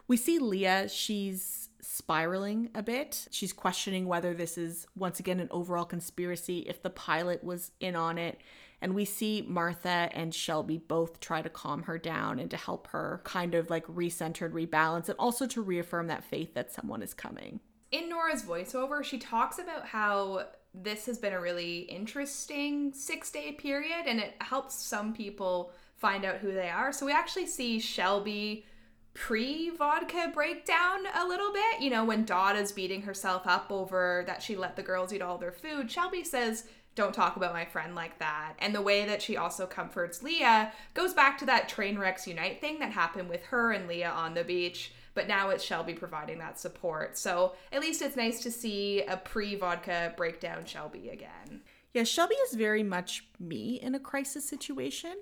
We 0.06 0.19
see 0.19 0.38
Leah, 0.38 0.90
she's 0.90 1.70
spiraling 1.81 2.69
a 2.75 2.82
bit. 2.82 3.26
She's 3.31 3.54
questioning 3.54 4.06
whether 4.06 4.34
this 4.34 4.58
is, 4.58 4.87
once 4.94 5.19
again, 5.19 5.40
an 5.40 5.49
overall 5.50 5.87
conspiracy, 5.87 6.58
if 6.69 6.82
the 6.82 6.90
pilot 6.90 7.42
was 7.42 7.72
in 7.81 7.96
on 7.96 8.19
it, 8.19 8.38
and 8.81 8.94
we 8.94 9.05
see 9.05 9.44
Martha 9.46 10.11
and 10.12 10.34
Shelby 10.34 10.78
both 10.78 11.20
try 11.20 11.43
to 11.43 11.49
calm 11.49 11.84
her 11.84 11.99
down 11.99 12.38
and 12.38 12.50
to 12.50 12.56
help 12.56 12.88
her 12.88 13.20
kind 13.25 13.55
of 13.55 13.70
like 13.70 13.87
recenter 13.87 14.46
and 14.46 14.55
rebalance, 14.55 15.08
and 15.08 15.19
also 15.19 15.46
to 15.46 15.62
reaffirm 15.62 16.08
that 16.08 16.25
faith 16.25 16.55
that 16.55 16.73
someone 16.73 17.02
is 17.02 17.14
coming. 17.14 17.61
In 17.90 18.08
Nora's 18.08 18.43
voiceover, 18.43 19.02
she 19.02 19.18
talks 19.18 19.59
about 19.59 19.87
how 19.87 20.47
this 20.75 21.06
has 21.06 21.18
been 21.18 21.33
a 21.33 21.40
really 21.40 21.80
interesting 21.80 22.92
six 22.92 23.30
day 23.30 23.52
period 23.52 24.06
and 24.06 24.21
it 24.21 24.35
helps 24.40 24.75
some 24.75 25.14
people 25.14 25.73
find 25.97 26.25
out 26.25 26.37
who 26.37 26.52
they 26.52 26.68
are. 26.68 26.92
So 26.92 27.06
we 27.06 27.12
actually 27.12 27.47
see 27.47 27.80
Shelby 27.80 28.66
pre 29.14 29.71
vodka 29.71 30.30
breakdown 30.35 31.00
a 31.14 31.26
little 31.26 31.52
bit. 31.52 31.80
You 31.80 31.90
know, 31.90 32.04
when 32.04 32.25
Dot 32.25 32.56
is 32.56 32.73
beating 32.73 33.02
herself 33.02 33.47
up 33.47 33.68
over 33.71 34.25
that 34.26 34.42
she 34.42 34.56
let 34.56 34.76
the 34.76 34.83
girls 34.83 35.12
eat 35.12 35.23
all 35.23 35.38
their 35.38 35.52
food, 35.52 35.90
Shelby 35.90 36.23
says, 36.23 36.64
don't 36.96 37.14
talk 37.14 37.36
about 37.36 37.52
my 37.52 37.64
friend 37.64 37.94
like 37.94 38.18
that. 38.18 38.54
And 38.58 38.74
the 38.74 38.82
way 38.82 39.04
that 39.04 39.22
she 39.22 39.36
also 39.36 39.66
comforts 39.66 40.22
Leah 40.22 40.72
goes 40.94 41.14
back 41.14 41.38
to 41.38 41.46
that 41.46 41.68
train 41.68 41.98
wrecks 41.98 42.26
unite 42.26 42.60
thing 42.60 42.80
that 42.80 42.90
happened 42.90 43.28
with 43.28 43.44
her 43.44 43.70
and 43.70 43.86
Leah 43.86 44.10
on 44.10 44.34
the 44.34 44.42
beach. 44.42 44.92
But 45.14 45.28
now 45.28 45.50
it's 45.50 45.62
Shelby 45.62 45.94
providing 45.94 46.38
that 46.38 46.58
support. 46.58 47.16
So 47.16 47.52
at 47.70 47.80
least 47.80 48.02
it's 48.02 48.16
nice 48.16 48.40
to 48.42 48.50
see 48.50 49.02
a 49.02 49.16
pre 49.16 49.54
vodka 49.54 50.14
breakdown 50.16 50.64
Shelby 50.64 51.10
again. 51.10 51.60
Yeah, 51.92 52.04
Shelby 52.04 52.34
is 52.34 52.54
very 52.54 52.82
much 52.82 53.26
me 53.38 53.80
in 53.80 53.94
a 53.94 54.00
crisis 54.00 54.46
situation. 54.46 55.14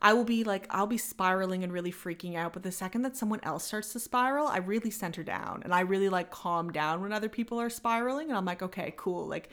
I 0.00 0.14
will 0.14 0.24
be 0.24 0.44
like, 0.44 0.66
I'll 0.70 0.86
be 0.86 0.96
spiraling 0.96 1.62
and 1.62 1.72
really 1.72 1.92
freaking 1.92 2.36
out. 2.36 2.54
But 2.54 2.62
the 2.62 2.72
second 2.72 3.02
that 3.02 3.16
someone 3.16 3.40
else 3.42 3.64
starts 3.64 3.92
to 3.92 4.00
spiral, 4.00 4.46
I 4.46 4.58
really 4.58 4.90
center 4.90 5.22
down 5.22 5.62
and 5.64 5.74
I 5.74 5.80
really 5.80 6.08
like 6.08 6.30
calm 6.30 6.72
down 6.72 7.02
when 7.02 7.12
other 7.12 7.28
people 7.28 7.60
are 7.60 7.70
spiraling. 7.70 8.28
And 8.28 8.36
I'm 8.38 8.46
like, 8.46 8.62
okay, 8.62 8.94
cool. 8.96 9.26
Like, 9.26 9.50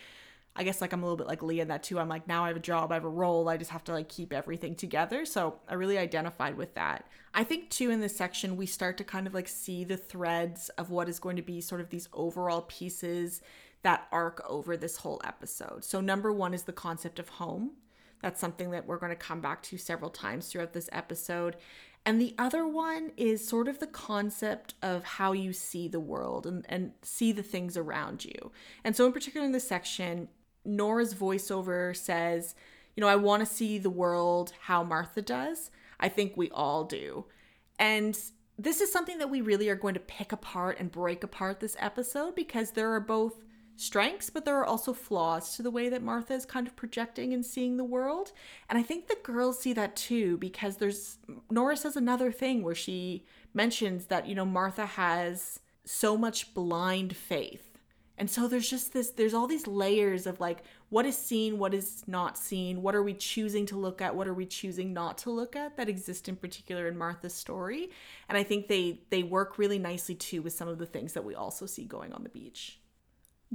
I 0.59 0.63
guess 0.63 0.81
like 0.81 0.91
I'm 0.91 1.01
a 1.01 1.05
little 1.05 1.17
bit 1.17 1.27
like 1.27 1.41
Leah 1.41 1.61
in 1.61 1.69
that 1.69 1.83
too. 1.83 1.97
I'm 1.99 2.09
like, 2.09 2.27
now 2.27 2.43
I 2.43 2.49
have 2.49 2.57
a 2.57 2.59
job, 2.59 2.91
I 2.91 2.95
have 2.95 3.05
a 3.05 3.09
role, 3.09 3.47
I 3.47 3.55
just 3.55 3.71
have 3.71 3.85
to 3.85 3.93
like 3.93 4.09
keep 4.09 4.33
everything 4.33 4.75
together. 4.75 5.25
So 5.25 5.55
I 5.69 5.75
really 5.75 5.97
identified 5.97 6.57
with 6.57 6.75
that. 6.75 7.07
I 7.33 7.45
think 7.45 7.69
too 7.69 7.89
in 7.89 8.01
this 8.01 8.17
section, 8.17 8.57
we 8.57 8.65
start 8.65 8.97
to 8.97 9.05
kind 9.05 9.25
of 9.25 9.33
like 9.33 9.47
see 9.47 9.85
the 9.85 9.95
threads 9.95 10.67
of 10.77 10.89
what 10.89 11.07
is 11.07 11.17
going 11.17 11.37
to 11.37 11.41
be 11.41 11.61
sort 11.61 11.79
of 11.79 11.89
these 11.89 12.09
overall 12.11 12.63
pieces 12.63 13.41
that 13.83 14.07
arc 14.11 14.41
over 14.49 14.75
this 14.75 14.97
whole 14.97 15.21
episode. 15.23 15.85
So, 15.85 16.01
number 16.01 16.33
one 16.33 16.53
is 16.53 16.63
the 16.63 16.73
concept 16.73 17.19
of 17.19 17.29
home. 17.29 17.71
That's 18.21 18.41
something 18.41 18.71
that 18.71 18.85
we're 18.85 18.97
going 18.97 19.11
to 19.11 19.15
come 19.15 19.39
back 19.39 19.63
to 19.63 19.77
several 19.77 20.09
times 20.09 20.47
throughout 20.47 20.73
this 20.73 20.89
episode. 20.91 21.55
And 22.05 22.19
the 22.19 22.35
other 22.37 22.67
one 22.67 23.11
is 23.17 23.47
sort 23.47 23.67
of 23.67 23.79
the 23.79 23.87
concept 23.87 24.73
of 24.81 25.03
how 25.03 25.31
you 25.31 25.53
see 25.53 25.87
the 25.87 25.99
world 25.99 26.45
and, 26.45 26.65
and 26.67 26.91
see 27.01 27.31
the 27.31 27.43
things 27.43 27.77
around 27.77 28.25
you. 28.25 28.51
And 28.83 28.95
so, 28.95 29.05
in 29.05 29.13
particular, 29.13 29.45
in 29.45 29.53
this 29.53 29.67
section, 29.67 30.27
Nora's 30.65 31.13
voiceover 31.13 31.95
says, 31.95 32.55
You 32.95 33.01
know, 33.01 33.07
I 33.07 33.15
want 33.15 33.41
to 33.41 33.53
see 33.53 33.77
the 33.77 33.89
world 33.89 34.53
how 34.61 34.83
Martha 34.83 35.21
does. 35.21 35.71
I 35.99 36.09
think 36.09 36.35
we 36.35 36.49
all 36.51 36.83
do. 36.85 37.25
And 37.77 38.17
this 38.57 38.81
is 38.81 38.91
something 38.91 39.19
that 39.19 39.29
we 39.29 39.41
really 39.41 39.69
are 39.69 39.75
going 39.75 39.93
to 39.93 39.99
pick 40.01 40.31
apart 40.31 40.77
and 40.79 40.91
break 40.91 41.23
apart 41.23 41.59
this 41.59 41.77
episode 41.79 42.35
because 42.35 42.71
there 42.71 42.91
are 42.91 42.99
both 42.99 43.43
strengths, 43.77 44.29
but 44.29 44.43
there 44.43 44.57
are 44.59 44.65
also 44.65 44.91
flaws 44.91 45.55
to 45.55 45.63
the 45.63 45.71
way 45.71 45.87
that 45.87 46.03
Martha 46.03 46.33
is 46.33 46.45
kind 46.45 46.67
of 46.67 46.75
projecting 46.75 47.33
and 47.33 47.45
seeing 47.45 47.77
the 47.77 47.83
world. 47.85 48.33
And 48.69 48.77
I 48.77 48.83
think 48.83 49.07
the 49.07 49.17
girls 49.23 49.59
see 49.59 49.71
that 49.73 49.95
too 49.95 50.37
because 50.37 50.77
there's 50.77 51.17
Nora 51.49 51.77
says 51.77 51.95
another 51.95 52.31
thing 52.31 52.61
where 52.61 52.75
she 52.75 53.25
mentions 53.53 54.07
that, 54.07 54.27
you 54.27 54.35
know, 54.35 54.45
Martha 54.45 54.85
has 54.85 55.61
so 55.85 56.17
much 56.17 56.53
blind 56.53 57.15
faith. 57.15 57.68
And 58.19 58.29
so 58.29 58.49
there's 58.49 58.69
just 58.69 58.91
this, 58.91 59.11
there's 59.11 59.33
all 59.33 59.47
these 59.47 59.65
layers 59.65 60.27
of 60.27 60.41
like, 60.41 60.63
what 60.89 61.05
is 61.05 61.17
seen, 61.17 61.57
what 61.57 61.73
is 61.73 62.03
not 62.05 62.37
seen, 62.37 62.81
what 62.81 62.93
are 62.93 63.01
we 63.01 63.13
choosing 63.13 63.65
to 63.67 63.77
look 63.77 64.01
at, 64.01 64.13
what 64.13 64.27
are 64.27 64.33
we 64.33 64.45
choosing 64.45 64.91
not 64.91 65.17
to 65.19 65.29
look 65.29 65.55
at 65.55 65.77
that 65.77 65.87
exist 65.87 66.27
in 66.27 66.35
particular 66.35 66.89
in 66.89 66.97
Martha's 66.97 67.33
story. 67.33 67.89
And 68.27 68.37
I 68.37 68.43
think 68.43 68.67
they 68.67 68.99
they 69.09 69.23
work 69.23 69.57
really 69.57 69.79
nicely 69.79 70.15
too 70.15 70.41
with 70.41 70.51
some 70.51 70.67
of 70.67 70.79
the 70.79 70.85
things 70.85 71.13
that 71.13 71.23
we 71.23 71.33
also 71.33 71.65
see 71.65 71.85
going 71.85 72.11
on 72.11 72.23
the 72.23 72.29
beach. 72.29 72.81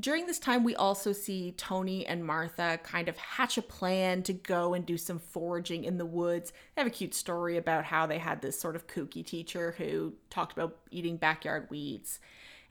During 0.01 0.27
this 0.27 0.41
time, 0.41 0.65
we 0.65 0.75
also 0.75 1.13
see 1.13 1.53
Toni 1.53 2.05
and 2.07 2.25
Martha 2.25 2.81
kind 2.83 3.09
of 3.09 3.17
hatch 3.17 3.59
a 3.59 3.63
plan 3.63 4.25
to 4.25 4.33
go 4.33 4.75
and 4.75 4.85
do 4.85 4.97
some 4.97 5.21
foraging 5.21 5.85
in 5.85 5.99
the 5.99 6.07
woods. 6.07 6.53
They 6.75 6.83
have 6.83 6.89
a 6.89 6.91
cute 6.91 7.15
story 7.15 7.59
about 7.59 7.85
how 7.85 8.07
they 8.07 8.19
had 8.19 8.43
this 8.43 8.59
sort 8.59 8.75
of 8.75 8.89
kooky 8.89 9.25
teacher 9.25 9.75
who 9.79 10.15
talked 10.31 10.53
about 10.55 10.79
eating 10.91 11.17
backyard 11.17 11.69
weeds. 11.71 12.19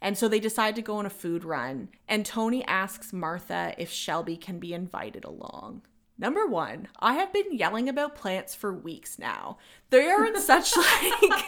And 0.03 0.17
so 0.17 0.27
they 0.27 0.41
decide 0.41 0.75
to 0.75 0.81
go 0.81 0.97
on 0.97 1.05
a 1.05 1.09
food 1.09 1.45
run. 1.45 1.87
And 2.09 2.25
Toni 2.25 2.63
asks 2.65 3.13
Martha 3.13 3.73
if 3.77 3.89
Shelby 3.89 4.35
can 4.35 4.59
be 4.59 4.73
invited 4.73 5.23
along. 5.23 5.83
Number 6.17 6.45
one, 6.45 6.89
I 6.99 7.13
have 7.13 7.33
been 7.33 7.57
yelling 7.57 7.89
about 7.89 8.15
plants 8.15 8.53
for 8.53 8.71
weeks 8.71 9.17
now. 9.17 9.57
They 9.89 10.07
are 10.09 10.25
in 10.25 10.39
such 10.39 10.75
like 11.29 11.45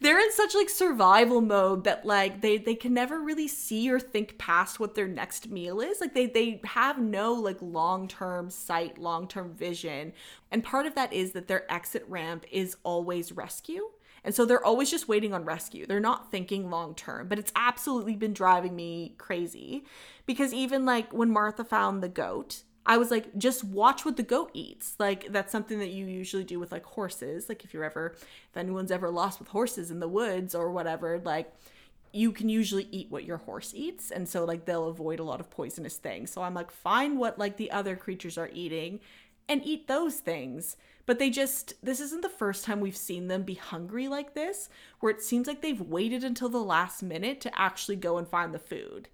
they're 0.00 0.20
in 0.20 0.32
such 0.32 0.54
like 0.54 0.68
survival 0.70 1.40
mode 1.40 1.84
that 1.84 2.06
like 2.06 2.40
they 2.40 2.58
they 2.58 2.76
can 2.76 2.94
never 2.94 3.18
really 3.20 3.48
see 3.48 3.90
or 3.90 3.98
think 3.98 4.38
past 4.38 4.78
what 4.78 4.94
their 4.94 5.08
next 5.08 5.48
meal 5.50 5.80
is. 5.80 6.00
Like 6.00 6.14
they 6.14 6.26
they 6.26 6.60
have 6.64 6.98
no 6.98 7.32
like 7.32 7.58
long-term 7.60 8.50
sight, 8.50 8.98
long-term 8.98 9.54
vision. 9.54 10.12
And 10.52 10.62
part 10.62 10.86
of 10.86 10.94
that 10.94 11.12
is 11.12 11.32
that 11.32 11.48
their 11.48 11.70
exit 11.72 12.04
ramp 12.06 12.44
is 12.52 12.76
always 12.84 13.32
rescue. 13.32 13.88
And 14.24 14.34
so 14.34 14.44
they're 14.44 14.64
always 14.64 14.90
just 14.90 15.08
waiting 15.08 15.34
on 15.34 15.44
rescue. 15.44 15.86
They're 15.86 16.00
not 16.00 16.30
thinking 16.30 16.70
long 16.70 16.94
term, 16.94 17.28
but 17.28 17.38
it's 17.38 17.52
absolutely 17.54 18.16
been 18.16 18.32
driving 18.32 18.74
me 18.74 19.14
crazy 19.18 19.84
because 20.26 20.54
even 20.54 20.86
like 20.86 21.12
when 21.12 21.30
Martha 21.30 21.64
found 21.64 22.02
the 22.02 22.08
goat, 22.08 22.62
I 22.86 22.98
was 22.98 23.10
like, 23.10 23.36
just 23.36 23.64
watch 23.64 24.04
what 24.04 24.16
the 24.16 24.22
goat 24.22 24.50
eats. 24.52 24.94
Like, 24.98 25.32
that's 25.32 25.50
something 25.50 25.78
that 25.78 25.88
you 25.88 26.06
usually 26.06 26.44
do 26.44 26.58
with 26.58 26.70
like 26.70 26.84
horses. 26.84 27.48
Like, 27.48 27.64
if 27.64 27.72
you're 27.72 27.84
ever, 27.84 28.14
if 28.14 28.56
anyone's 28.56 28.90
ever 28.90 29.08
lost 29.10 29.38
with 29.38 29.48
horses 29.48 29.90
in 29.90 30.00
the 30.00 30.08
woods 30.08 30.54
or 30.54 30.70
whatever, 30.70 31.18
like, 31.24 31.50
you 32.12 32.30
can 32.30 32.48
usually 32.48 32.86
eat 32.92 33.10
what 33.10 33.24
your 33.24 33.38
horse 33.38 33.72
eats. 33.74 34.10
And 34.10 34.28
so, 34.28 34.44
like, 34.44 34.66
they'll 34.66 34.88
avoid 34.88 35.18
a 35.18 35.24
lot 35.24 35.40
of 35.40 35.50
poisonous 35.50 35.96
things. 35.96 36.30
So 36.30 36.42
I'm 36.42 36.54
like, 36.54 36.70
find 36.70 37.18
what 37.18 37.38
like 37.38 37.56
the 37.56 37.70
other 37.70 37.96
creatures 37.96 38.36
are 38.36 38.50
eating 38.52 39.00
and 39.48 39.64
eat 39.64 39.88
those 39.88 40.16
things. 40.16 40.76
But 41.06 41.18
they 41.18 41.30
just, 41.30 41.74
this 41.82 42.00
isn't 42.00 42.22
the 42.22 42.28
first 42.28 42.64
time 42.64 42.80
we've 42.80 42.96
seen 42.96 43.28
them 43.28 43.42
be 43.42 43.54
hungry 43.54 44.08
like 44.08 44.34
this, 44.34 44.68
where 45.00 45.12
it 45.12 45.22
seems 45.22 45.46
like 45.46 45.60
they've 45.60 45.80
waited 45.80 46.24
until 46.24 46.48
the 46.48 46.58
last 46.58 47.02
minute 47.02 47.40
to 47.42 47.58
actually 47.58 47.96
go 47.96 48.16
and 48.16 48.26
find 48.26 48.54
the 48.54 48.58
food. 48.58 49.08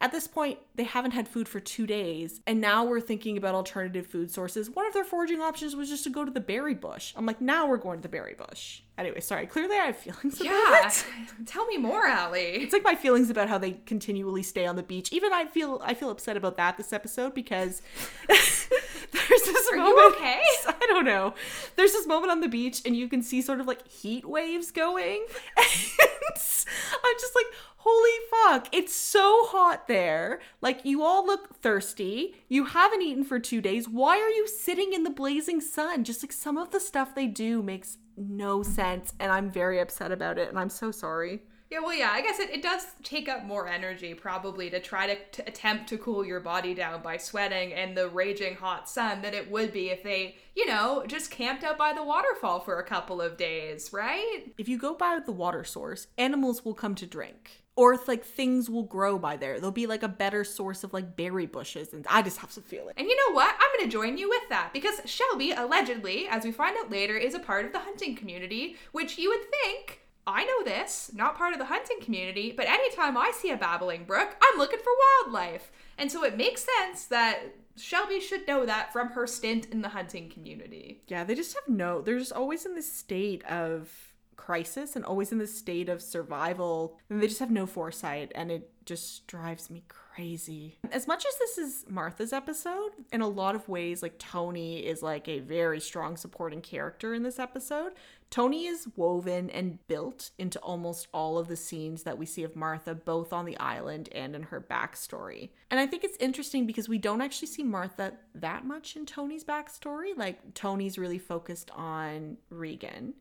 At 0.00 0.12
this 0.12 0.26
point, 0.26 0.58
they 0.74 0.84
haven't 0.84 1.12
had 1.12 1.28
food 1.28 1.48
for 1.48 1.60
two 1.60 1.86
days, 1.86 2.40
and 2.46 2.60
now 2.60 2.84
we're 2.84 3.00
thinking 3.00 3.38
about 3.38 3.54
alternative 3.54 4.06
food 4.06 4.30
sources. 4.30 4.68
One 4.68 4.86
of 4.86 4.92
their 4.92 5.04
foraging 5.04 5.40
options 5.40 5.74
was 5.74 5.88
just 5.88 6.04
to 6.04 6.10
go 6.10 6.24
to 6.24 6.30
the 6.30 6.40
berry 6.40 6.74
bush. 6.74 7.14
I'm 7.16 7.26
like, 7.26 7.40
now 7.40 7.66
we're 7.66 7.78
going 7.78 7.98
to 7.98 8.02
the 8.02 8.08
berry 8.08 8.34
bush. 8.34 8.82
Anyway, 8.98 9.20
sorry. 9.20 9.46
Clearly, 9.46 9.76
I 9.76 9.86
have 9.86 9.96
feelings 9.98 10.40
about 10.40 10.44
Yeah. 10.52 10.88
it. 10.88 11.04
Tell 11.46 11.66
me 11.66 11.76
more, 11.76 12.06
Allie. 12.06 12.62
It's 12.62 12.72
like 12.72 12.82
my 12.82 12.94
feelings 12.94 13.28
about 13.28 13.48
how 13.48 13.58
they 13.58 13.72
continually 13.84 14.42
stay 14.42 14.64
on 14.66 14.76
the 14.76 14.82
beach. 14.82 15.12
Even 15.12 15.32
I 15.34 15.44
feel 15.44 15.80
I 15.84 15.92
feel 15.92 16.08
upset 16.10 16.36
about 16.36 16.56
that 16.56 16.76
this 16.78 16.92
episode 16.94 17.34
because 17.34 17.82
there's 18.28 18.68
this 19.12 19.68
Are 19.70 19.76
you 19.76 19.82
moment. 19.82 20.16
okay? 20.16 20.40
I 20.66 20.86
don't 20.88 21.04
know. 21.04 21.34
There's 21.76 21.92
this 21.92 22.06
moment 22.06 22.32
on 22.32 22.40
the 22.40 22.48
beach, 22.48 22.80
and 22.86 22.96
you 22.96 23.06
can 23.08 23.22
see 23.22 23.42
sort 23.42 23.60
of 23.60 23.66
like 23.66 23.86
heat 23.86 24.24
waves 24.24 24.70
going. 24.70 25.26
And 25.58 27.12
I'm 27.12 27.14
just 27.20 27.34
like, 27.34 27.46
holy 27.78 28.10
fuck, 28.30 28.68
it's 28.74 28.94
so 28.94 29.44
hot 29.46 29.86
there. 29.88 30.40
Like, 30.60 30.84
you 30.84 31.02
all 31.02 31.24
look 31.26 31.54
thirsty. 31.60 32.34
You 32.48 32.64
haven't 32.66 33.02
eaten 33.02 33.24
for 33.24 33.38
two 33.38 33.60
days. 33.60 33.88
Why 33.88 34.18
are 34.18 34.28
you 34.30 34.48
sitting 34.48 34.92
in 34.92 35.04
the 35.04 35.10
blazing 35.10 35.60
sun? 35.60 36.02
Just 36.04 36.22
like 36.22 36.32
some 36.32 36.56
of 36.58 36.70
the 36.72 36.80
stuff 36.80 37.14
they 37.14 37.26
do 37.26 37.62
makes 37.62 37.98
no 38.16 38.62
sense, 38.62 39.12
and 39.20 39.30
I'm 39.30 39.50
very 39.50 39.78
upset 39.78 40.12
about 40.12 40.38
it, 40.38 40.48
and 40.48 40.58
I'm 40.58 40.70
so 40.70 40.90
sorry. 40.90 41.42
Yeah, 41.70 41.80
well, 41.80 41.94
yeah, 41.94 42.10
I 42.12 42.22
guess 42.22 42.38
it, 42.38 42.50
it 42.50 42.62
does 42.62 42.86
take 43.02 43.28
up 43.28 43.44
more 43.44 43.66
energy 43.68 44.14
probably 44.14 44.70
to 44.70 44.80
try 44.80 45.08
to, 45.08 45.16
to 45.32 45.48
attempt 45.48 45.88
to 45.88 45.98
cool 45.98 46.24
your 46.24 46.38
body 46.38 46.74
down 46.74 47.02
by 47.02 47.16
sweating 47.16 47.72
in 47.72 47.94
the 47.94 48.08
raging 48.08 48.54
hot 48.54 48.88
sun 48.88 49.20
than 49.22 49.34
it 49.34 49.50
would 49.50 49.72
be 49.72 49.90
if 49.90 50.04
they, 50.04 50.36
you 50.54 50.66
know, 50.66 51.02
just 51.08 51.32
camped 51.32 51.64
out 51.64 51.76
by 51.76 51.92
the 51.92 52.04
waterfall 52.04 52.60
for 52.60 52.78
a 52.78 52.86
couple 52.86 53.20
of 53.20 53.36
days, 53.36 53.92
right? 53.92 54.44
If 54.58 54.68
you 54.68 54.78
go 54.78 54.94
by 54.94 55.18
the 55.24 55.32
water 55.32 55.64
source, 55.64 56.06
animals 56.16 56.64
will 56.64 56.74
come 56.74 56.94
to 56.94 57.06
drink. 57.06 57.64
Or 57.76 57.92
if 57.92 58.08
like 58.08 58.24
things 58.24 58.70
will 58.70 58.84
grow 58.84 59.18
by 59.18 59.36
there. 59.36 59.54
There'll 59.54 59.70
be 59.70 59.86
like 59.86 60.02
a 60.02 60.08
better 60.08 60.44
source 60.44 60.82
of 60.82 60.92
like 60.92 61.14
berry 61.14 61.46
bushes 61.46 61.92
and 61.92 62.06
I 62.08 62.22
just 62.22 62.38
have 62.38 62.50
some 62.50 62.64
feeling. 62.64 62.94
And 62.96 63.06
you 63.06 63.16
know 63.16 63.34
what? 63.34 63.54
I'm 63.54 63.78
going 63.78 63.88
to 63.88 63.92
join 63.92 64.16
you 64.16 64.28
with 64.28 64.48
that 64.48 64.72
because 64.72 65.00
Shelby, 65.04 65.52
allegedly, 65.52 66.26
as 66.28 66.44
we 66.44 66.52
find 66.52 66.76
out 66.78 66.90
later, 66.90 67.16
is 67.16 67.34
a 67.34 67.38
part 67.38 67.66
of 67.66 67.72
the 67.72 67.80
hunting 67.80 68.16
community, 68.16 68.76
which 68.92 69.18
you 69.18 69.28
would 69.28 69.46
think. 69.62 70.00
I 70.26 70.44
know 70.44 70.64
this, 70.64 71.12
not 71.14 71.36
part 71.36 71.52
of 71.52 71.60
the 71.60 71.66
hunting 71.66 72.00
community, 72.00 72.52
but 72.56 72.66
anytime 72.66 73.16
I 73.16 73.30
see 73.32 73.50
a 73.50 73.56
babbling 73.56 74.04
brook, 74.04 74.36
I'm 74.42 74.58
looking 74.58 74.80
for 74.80 74.90
wildlife. 75.24 75.70
And 75.98 76.10
so 76.10 76.24
it 76.24 76.36
makes 76.36 76.66
sense 76.78 77.04
that 77.06 77.54
Shelby 77.76 78.20
should 78.20 78.46
know 78.48 78.66
that 78.66 78.92
from 78.92 79.10
her 79.10 79.26
stint 79.26 79.66
in 79.66 79.82
the 79.82 79.90
hunting 79.90 80.28
community. 80.28 81.02
Yeah, 81.06 81.24
they 81.24 81.34
just 81.34 81.54
have 81.54 81.68
no 81.68 82.00
they're 82.00 82.18
just 82.18 82.32
always 82.32 82.66
in 82.66 82.74
this 82.74 82.92
state 82.92 83.44
of 83.44 84.14
crisis 84.36 84.96
and 84.96 85.04
always 85.04 85.32
in 85.32 85.38
this 85.38 85.56
state 85.56 85.88
of 85.88 86.02
survival. 86.02 86.98
And 87.08 87.22
they 87.22 87.28
just 87.28 87.40
have 87.40 87.50
no 87.50 87.66
foresight 87.66 88.32
and 88.34 88.50
it 88.50 88.70
just 88.84 89.26
drives 89.26 89.68
me 89.68 89.82
crazy. 89.88 90.78
As 90.92 91.06
much 91.06 91.26
as 91.26 91.36
this 91.38 91.58
is 91.58 91.84
Martha's 91.88 92.32
episode, 92.32 92.92
in 93.12 93.20
a 93.20 93.28
lot 93.28 93.54
of 93.54 93.68
ways, 93.68 94.02
like 94.02 94.18
Toni 94.18 94.86
is 94.86 95.02
like 95.02 95.28
a 95.28 95.40
very 95.40 95.80
strong 95.80 96.16
supporting 96.16 96.62
character 96.62 97.12
in 97.12 97.22
this 97.22 97.38
episode. 97.38 97.92
Toni 98.30 98.66
is 98.66 98.88
woven 98.96 99.50
and 99.50 99.86
built 99.86 100.30
into 100.38 100.58
almost 100.60 101.08
all 101.12 101.38
of 101.38 101.48
the 101.48 101.56
scenes 101.56 102.04
that 102.04 102.18
we 102.18 102.26
see 102.26 102.42
of 102.42 102.56
Martha, 102.56 102.94
both 102.94 103.32
on 103.32 103.44
the 103.44 103.58
island 103.58 104.08
and 104.12 104.34
in 104.34 104.44
her 104.44 104.60
backstory. 104.60 105.50
And 105.70 105.78
I 105.78 105.86
think 105.86 106.02
it's 106.02 106.16
interesting 106.18 106.66
because 106.66 106.88
we 106.88 106.98
don't 106.98 107.20
actually 107.20 107.48
see 107.48 107.62
Martha 107.62 108.14
that 108.34 108.64
much 108.64 108.96
in 108.96 109.06
Toni's 109.06 109.44
backstory. 109.44 110.16
Like, 110.16 110.54
Toni's 110.54 110.98
really 110.98 111.18
focused 111.18 111.70
on 111.72 112.38
Regan 112.50 113.14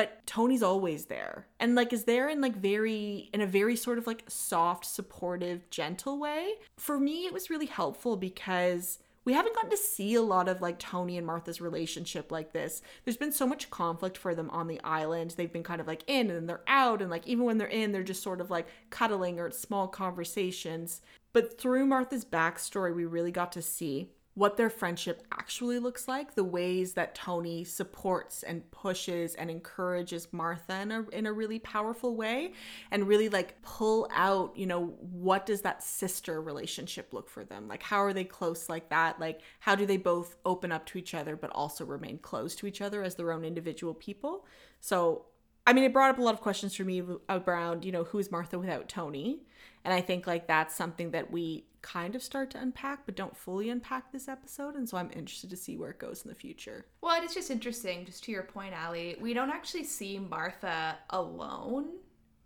but 0.00 0.24
Toni's 0.24 0.62
always 0.62 1.04
there 1.04 1.46
and 1.58 1.74
like 1.74 1.92
is 1.92 2.04
there 2.04 2.30
in 2.30 2.40
like 2.40 2.56
very 2.56 3.28
in 3.34 3.42
a 3.42 3.46
very 3.46 3.76
sort 3.76 3.98
of 3.98 4.06
like 4.06 4.24
soft 4.28 4.86
supportive 4.86 5.68
gentle 5.68 6.18
way 6.18 6.54
for 6.78 6.98
me 6.98 7.26
it 7.26 7.34
was 7.34 7.50
really 7.50 7.66
helpful 7.66 8.16
because 8.16 8.98
we 9.26 9.34
haven't 9.34 9.54
gotten 9.54 9.68
to 9.68 9.76
see 9.76 10.14
a 10.14 10.22
lot 10.22 10.48
of 10.48 10.62
like 10.62 10.78
Toni 10.78 11.18
and 11.18 11.26
Martha's 11.26 11.60
relationship 11.60 12.32
like 12.32 12.54
this. 12.54 12.80
There's 13.04 13.18
been 13.18 13.32
so 13.32 13.46
much 13.46 13.68
conflict 13.68 14.16
for 14.16 14.34
them 14.34 14.48
on 14.48 14.66
the 14.66 14.80
island. 14.82 15.34
They've 15.36 15.52
been 15.52 15.62
kind 15.62 15.82
of 15.82 15.86
like 15.86 16.02
in 16.06 16.30
and 16.30 16.36
then 16.36 16.46
they're 16.46 16.62
out. 16.66 17.02
And 17.02 17.10
like 17.10 17.26
even 17.26 17.44
when 17.44 17.58
they're 17.58 17.68
in, 17.68 17.92
they're 17.92 18.02
just 18.02 18.22
sort 18.22 18.40
of 18.40 18.50
like 18.50 18.66
cuddling 18.88 19.38
or 19.38 19.50
small 19.50 19.88
conversations. 19.88 21.02
But 21.34 21.60
through 21.60 21.84
Martha's 21.84 22.24
backstory, 22.24 22.94
we 22.94 23.04
really 23.04 23.30
got 23.30 23.52
to 23.52 23.62
see 23.62 24.08
what 24.34 24.56
their 24.56 24.70
friendship 24.70 25.22
actually 25.32 25.78
looks 25.78 26.06
like, 26.06 26.34
the 26.34 26.44
ways 26.44 26.92
that 26.92 27.14
Toni 27.14 27.64
supports 27.64 28.42
and 28.44 28.68
pushes 28.70 29.34
and 29.34 29.50
encourages 29.50 30.32
Martha 30.32 30.80
in 30.80 30.92
a, 30.92 31.08
in 31.08 31.26
a 31.26 31.32
really 31.32 31.58
powerful 31.58 32.14
way, 32.14 32.52
and 32.90 33.08
really 33.08 33.28
like 33.28 33.60
pull 33.62 34.08
out, 34.14 34.56
you 34.56 34.66
know, 34.66 34.94
what 35.00 35.46
does 35.46 35.62
that 35.62 35.82
sister 35.82 36.40
relationship 36.40 37.12
look 37.12 37.28
for 37.28 37.44
them? 37.44 37.66
Like, 37.66 37.82
how 37.82 38.02
are 38.02 38.12
they 38.12 38.24
close 38.24 38.68
like 38.68 38.88
that? 38.90 39.18
Like, 39.18 39.40
how 39.58 39.74
do 39.74 39.84
they 39.84 39.96
both 39.96 40.36
open 40.44 40.70
up 40.70 40.86
to 40.86 40.98
each 40.98 41.12
other 41.12 41.34
but 41.34 41.50
also 41.50 41.84
remain 41.84 42.18
close 42.18 42.54
to 42.56 42.66
each 42.66 42.80
other 42.80 43.02
as 43.02 43.16
their 43.16 43.32
own 43.32 43.44
individual 43.44 43.94
people? 43.94 44.46
So, 44.78 45.26
I 45.66 45.72
mean, 45.72 45.84
it 45.84 45.92
brought 45.92 46.10
up 46.10 46.18
a 46.18 46.22
lot 46.22 46.34
of 46.34 46.40
questions 46.40 46.74
for 46.74 46.84
me 46.84 47.02
around, 47.28 47.84
you 47.84 47.92
know, 47.92 48.04
who's 48.04 48.30
Martha 48.30 48.58
without 48.58 48.88
Toni? 48.88 49.42
And 49.84 49.92
I 49.92 50.00
think 50.00 50.26
like 50.26 50.46
that's 50.46 50.74
something 50.74 51.10
that 51.10 51.30
we 51.30 51.64
kind 51.82 52.14
of 52.14 52.22
start 52.22 52.50
to 52.50 52.60
unpack, 52.60 53.06
but 53.06 53.16
don't 53.16 53.36
fully 53.36 53.70
unpack 53.70 54.12
this 54.12 54.28
episode. 54.28 54.74
And 54.74 54.88
so 54.88 54.96
I'm 54.96 55.10
interested 55.14 55.50
to 55.50 55.56
see 55.56 55.76
where 55.76 55.90
it 55.90 55.98
goes 55.98 56.22
in 56.22 56.28
the 56.28 56.34
future. 56.34 56.86
Well, 57.00 57.22
it's 57.22 57.34
just 57.34 57.50
interesting, 57.50 58.04
just 58.04 58.24
to 58.24 58.32
your 58.32 58.42
point, 58.42 58.74
Allie, 58.74 59.16
we 59.20 59.34
don't 59.34 59.50
actually 59.50 59.84
see 59.84 60.18
Martha 60.18 60.98
alone 61.10 61.88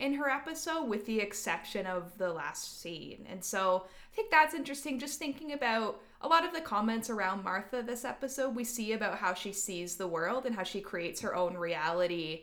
in 0.01 0.15
her 0.15 0.29
episode, 0.29 0.85
with 0.85 1.07
the 1.07 1.21
exception 1.21 1.87
of 1.87 2.17
the 2.19 2.33
last 2.33 2.81
scene. 2.81 3.27
And 3.31 3.43
so 3.43 3.85
I 4.13 4.17
think 4.17 4.31
that's 4.31 4.55
interesting, 4.55 4.99
just 4.99 5.19
thinking 5.19 5.53
about 5.53 6.01
a 6.21 6.29
lot 6.29 6.45
of 6.45 6.53
the 6.53 6.61
comments 6.61 7.11
around 7.11 7.45
Martha 7.45 7.83
this 7.83 8.05
episode. 8.05 8.57
We 8.57 8.65
see 8.65 8.93
about 8.93 9.19
how 9.19 9.35
she 9.35 9.53
sees 9.53 9.97
the 9.97 10.09
world 10.09 10.47
and 10.47 10.55
how 10.55 10.65
she 10.65 10.81
creates 10.81 11.21
her 11.21 11.35
own 11.35 11.57
reality 11.57 12.43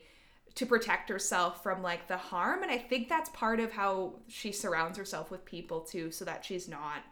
to 0.56 0.66
protect 0.66 1.10
herself 1.10 1.64
from 1.64 1.82
like 1.82 2.08
the 2.08 2.18
harm 2.18 2.64
and 2.64 2.72
i 2.72 2.78
think 2.78 3.08
that's 3.08 3.30
part 3.30 3.60
of 3.60 3.72
how 3.72 4.14
she 4.28 4.52
surrounds 4.52 4.98
herself 4.98 5.32
with 5.32 5.46
people 5.46 5.82
too 5.82 6.12
so 6.12 6.26
that 6.26 6.44
she's 6.44 6.68
not 6.68 7.04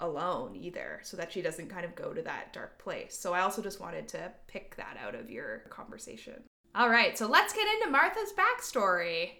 alone 0.00 0.56
either, 0.56 1.00
so 1.02 1.16
that 1.16 1.32
she 1.32 1.42
doesn't 1.42 1.68
kind 1.68 1.84
of 1.84 1.94
go 1.94 2.12
to 2.12 2.22
that 2.22 2.52
dark 2.52 2.78
place. 2.78 3.16
So 3.16 3.32
I 3.32 3.40
also 3.40 3.62
just 3.62 3.80
wanted 3.80 4.08
to 4.08 4.32
pick 4.48 4.76
that 4.76 4.96
out 5.02 5.14
of 5.14 5.30
your 5.30 5.60
conversation. 5.70 6.42
All 6.74 6.88
right, 6.88 7.16
so 7.16 7.26
let's 7.26 7.52
get 7.52 7.68
into 7.74 7.90
Martha's 7.90 8.32
backstory. 8.32 9.30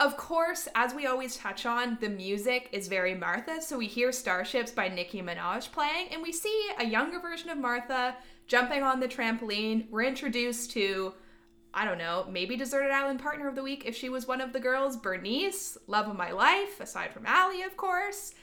Of 0.00 0.16
course, 0.16 0.68
as 0.76 0.94
we 0.94 1.06
always 1.06 1.36
touch 1.36 1.66
on, 1.66 1.98
the 2.00 2.08
music 2.08 2.68
is 2.72 2.86
very 2.86 3.14
Martha. 3.14 3.60
So 3.60 3.76
we 3.76 3.86
hear 3.86 4.12
Starships 4.12 4.70
by 4.70 4.88
Nicki 4.88 5.20
Minaj 5.20 5.72
playing, 5.72 6.08
and 6.12 6.22
we 6.22 6.32
see 6.32 6.70
a 6.78 6.86
younger 6.86 7.18
version 7.18 7.50
of 7.50 7.58
Martha 7.58 8.16
jumping 8.46 8.84
on 8.84 9.00
the 9.00 9.08
trampoline. 9.08 9.90
We're 9.90 10.04
introduced 10.04 10.70
to, 10.72 11.14
I 11.74 11.84
don't 11.84 11.98
know, 11.98 12.26
maybe 12.30 12.56
Deserted 12.56 12.90
Island 12.90 13.20
Partner 13.20 13.48
of 13.48 13.54
the 13.54 13.62
Week 13.62 13.84
if 13.86 13.96
she 13.96 14.08
was 14.08 14.26
one 14.26 14.40
of 14.40 14.52
the 14.52 14.60
girls, 14.60 14.96
Bernice, 14.96 15.76
Love 15.86 16.08
of 16.08 16.16
My 16.16 16.30
Life, 16.30 16.80
aside 16.80 17.12
from 17.12 17.26
Allie, 17.26 17.62
of 17.62 17.76
course. 17.76 18.34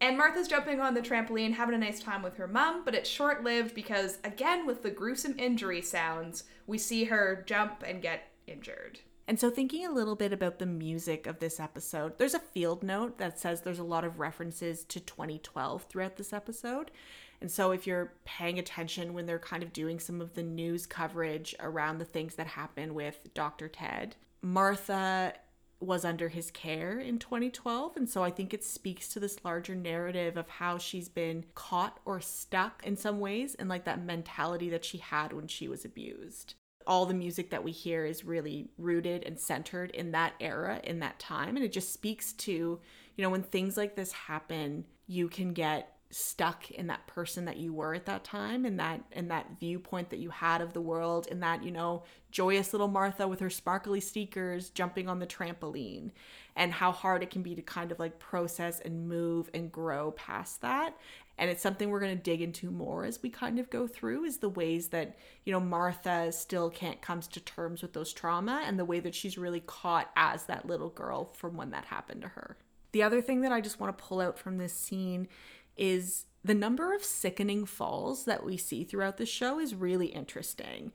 And 0.00 0.16
Martha's 0.16 0.48
jumping 0.48 0.80
on 0.80 0.94
the 0.94 1.02
trampoline, 1.02 1.52
having 1.52 1.74
a 1.74 1.78
nice 1.78 2.00
time 2.00 2.22
with 2.22 2.36
her 2.36 2.48
mom, 2.48 2.84
but 2.84 2.94
it's 2.94 3.08
short 3.08 3.44
lived 3.44 3.74
because, 3.74 4.18
again, 4.24 4.66
with 4.66 4.82
the 4.82 4.90
gruesome 4.90 5.38
injury 5.38 5.82
sounds, 5.82 6.44
we 6.66 6.78
see 6.78 7.04
her 7.04 7.44
jump 7.46 7.84
and 7.86 8.00
get 8.00 8.32
injured. 8.46 9.00
And 9.28 9.38
so, 9.38 9.50
thinking 9.50 9.86
a 9.86 9.92
little 9.92 10.16
bit 10.16 10.32
about 10.32 10.58
the 10.58 10.66
music 10.66 11.26
of 11.26 11.38
this 11.38 11.60
episode, 11.60 12.18
there's 12.18 12.34
a 12.34 12.40
field 12.40 12.82
note 12.82 13.18
that 13.18 13.38
says 13.38 13.60
there's 13.60 13.78
a 13.78 13.84
lot 13.84 14.04
of 14.04 14.18
references 14.18 14.84
to 14.84 14.98
2012 14.98 15.84
throughout 15.84 16.16
this 16.16 16.32
episode. 16.32 16.90
And 17.40 17.50
so, 17.50 17.70
if 17.70 17.86
you're 17.86 18.12
paying 18.24 18.58
attention 18.58 19.14
when 19.14 19.26
they're 19.26 19.38
kind 19.38 19.62
of 19.62 19.72
doing 19.72 19.98
some 19.98 20.20
of 20.20 20.34
the 20.34 20.42
news 20.42 20.86
coverage 20.86 21.54
around 21.60 21.98
the 21.98 22.04
things 22.04 22.34
that 22.34 22.46
happen 22.46 22.94
with 22.94 23.32
Dr. 23.34 23.68
Ted, 23.68 24.16
Martha 24.42 25.34
was 25.80 26.04
under 26.04 26.28
his 26.28 26.50
care 26.50 26.98
in 26.98 27.18
2012. 27.18 27.96
And 27.96 28.06
so 28.06 28.22
I 28.22 28.30
think 28.30 28.52
it 28.52 28.62
speaks 28.62 29.08
to 29.08 29.20
this 29.20 29.42
larger 29.42 29.74
narrative 29.74 30.36
of 30.36 30.46
how 30.46 30.76
she's 30.76 31.08
been 31.08 31.46
caught 31.54 31.98
or 32.04 32.20
stuck 32.20 32.86
in 32.86 32.98
some 32.98 33.18
ways 33.18 33.54
and 33.54 33.66
like 33.66 33.86
that 33.86 34.04
mentality 34.04 34.68
that 34.68 34.84
she 34.84 34.98
had 34.98 35.32
when 35.32 35.48
she 35.48 35.68
was 35.68 35.86
abused 35.86 36.54
all 36.86 37.06
the 37.06 37.14
music 37.14 37.50
that 37.50 37.62
we 37.62 37.70
hear 37.70 38.04
is 38.04 38.24
really 38.24 38.68
rooted 38.78 39.22
and 39.24 39.38
centered 39.38 39.90
in 39.90 40.12
that 40.12 40.34
era, 40.40 40.80
in 40.82 41.00
that 41.00 41.18
time. 41.18 41.56
And 41.56 41.64
it 41.64 41.72
just 41.72 41.92
speaks 41.92 42.32
to, 42.34 42.52
you 42.52 43.22
know, 43.22 43.30
when 43.30 43.42
things 43.42 43.76
like 43.76 43.96
this 43.96 44.12
happen, 44.12 44.84
you 45.06 45.28
can 45.28 45.52
get 45.52 45.99
stuck 46.10 46.70
in 46.72 46.88
that 46.88 47.06
person 47.06 47.44
that 47.44 47.56
you 47.56 47.72
were 47.72 47.94
at 47.94 48.06
that 48.06 48.24
time 48.24 48.64
and 48.64 48.80
that 48.80 49.00
and 49.12 49.30
that 49.30 49.46
viewpoint 49.60 50.10
that 50.10 50.18
you 50.18 50.28
had 50.30 50.60
of 50.60 50.72
the 50.72 50.80
world 50.80 51.28
and 51.30 51.40
that 51.42 51.62
you 51.62 51.70
know 51.70 52.02
joyous 52.32 52.72
little 52.72 52.88
martha 52.88 53.28
with 53.28 53.38
her 53.38 53.50
sparkly 53.50 54.00
sneakers 54.00 54.70
jumping 54.70 55.08
on 55.08 55.20
the 55.20 55.26
trampoline 55.26 56.10
and 56.56 56.72
how 56.72 56.92
hard 56.92 57.22
it 57.22 57.30
can 57.30 57.42
be 57.42 57.54
to 57.54 57.62
kind 57.62 57.92
of 57.92 57.98
like 57.98 58.18
process 58.18 58.80
and 58.80 59.08
move 59.08 59.48
and 59.54 59.70
grow 59.72 60.10
past 60.12 60.60
that. 60.60 60.96
And 61.38 61.48
it's 61.48 61.62
something 61.62 61.88
we're 61.88 62.00
going 62.00 62.16
to 62.16 62.22
dig 62.22 62.42
into 62.42 62.70
more 62.70 63.04
as 63.04 63.22
we 63.22 63.30
kind 63.30 63.58
of 63.58 63.70
go 63.70 63.86
through 63.86 64.24
is 64.24 64.38
the 64.38 64.48
ways 64.50 64.88
that 64.88 65.16
you 65.44 65.52
know 65.52 65.60
martha 65.60 66.32
still 66.32 66.68
can't 66.68 67.00
comes 67.00 67.26
to 67.28 67.40
terms 67.40 67.82
with 67.82 67.92
those 67.92 68.12
trauma 68.12 68.62
and 68.66 68.78
the 68.78 68.84
way 68.84 69.00
that 69.00 69.14
she's 69.14 69.38
really 69.38 69.60
caught 69.60 70.10
as 70.16 70.44
that 70.44 70.66
little 70.66 70.90
girl 70.90 71.24
from 71.24 71.56
when 71.56 71.70
that 71.70 71.86
happened 71.86 72.22
to 72.22 72.28
her. 72.28 72.56
The 72.92 73.04
other 73.04 73.22
thing 73.22 73.40
that 73.42 73.52
i 73.52 73.60
just 73.60 73.80
want 73.80 73.96
to 73.96 74.04
pull 74.04 74.20
out 74.20 74.38
from 74.38 74.58
this 74.58 74.74
scene 74.74 75.28
is 75.80 76.26
the 76.44 76.54
number 76.54 76.94
of 76.94 77.04
sickening 77.04 77.66
falls 77.66 78.24
that 78.24 78.44
we 78.44 78.56
see 78.56 78.84
throughout 78.84 79.16
the 79.16 79.26
show 79.26 79.58
is 79.58 79.74
really 79.74 80.06
interesting 80.06 80.92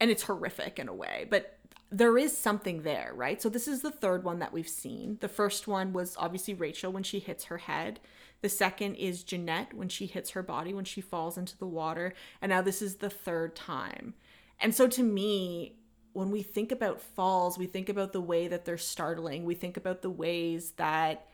and 0.00 0.10
it's 0.10 0.24
horrific 0.24 0.78
in 0.78 0.88
a 0.88 0.94
way 0.94 1.26
but 1.30 1.58
there 1.94 2.18
is 2.18 2.36
something 2.36 2.82
there, 2.82 3.12
right? 3.14 3.40
So 3.40 3.48
this 3.48 3.68
is 3.68 3.82
the 3.82 3.90
third 3.92 4.24
one 4.24 4.40
that 4.40 4.52
we've 4.52 4.68
seen. 4.68 5.18
The 5.20 5.28
first 5.28 5.68
one 5.68 5.92
was 5.92 6.16
obviously 6.18 6.52
Rachel 6.52 6.90
when 6.90 7.04
she 7.04 7.20
hits 7.20 7.44
her 7.44 7.58
head. 7.58 8.00
The 8.40 8.48
second 8.48 8.96
is 8.96 9.22
Jeanette 9.22 9.72
when 9.74 9.88
she 9.88 10.06
hits 10.06 10.30
her 10.30 10.42
body 10.42 10.74
when 10.74 10.84
she 10.84 11.00
falls 11.00 11.38
into 11.38 11.56
the 11.56 11.68
water. 11.68 12.12
And 12.42 12.50
now 12.50 12.62
this 12.62 12.82
is 12.82 12.96
the 12.96 13.10
third 13.10 13.54
time. 13.54 14.14
And 14.58 14.74
so 14.74 14.88
to 14.88 15.04
me, 15.04 15.76
when 16.14 16.32
we 16.32 16.42
think 16.42 16.72
about 16.72 17.00
falls, 17.00 17.58
we 17.58 17.66
think 17.66 17.88
about 17.88 18.12
the 18.12 18.20
way 18.20 18.48
that 18.48 18.64
they're 18.64 18.76
startling. 18.76 19.44
We 19.44 19.54
think 19.54 19.76
about 19.76 20.02
the 20.02 20.10
ways 20.10 20.72
that 20.72 21.28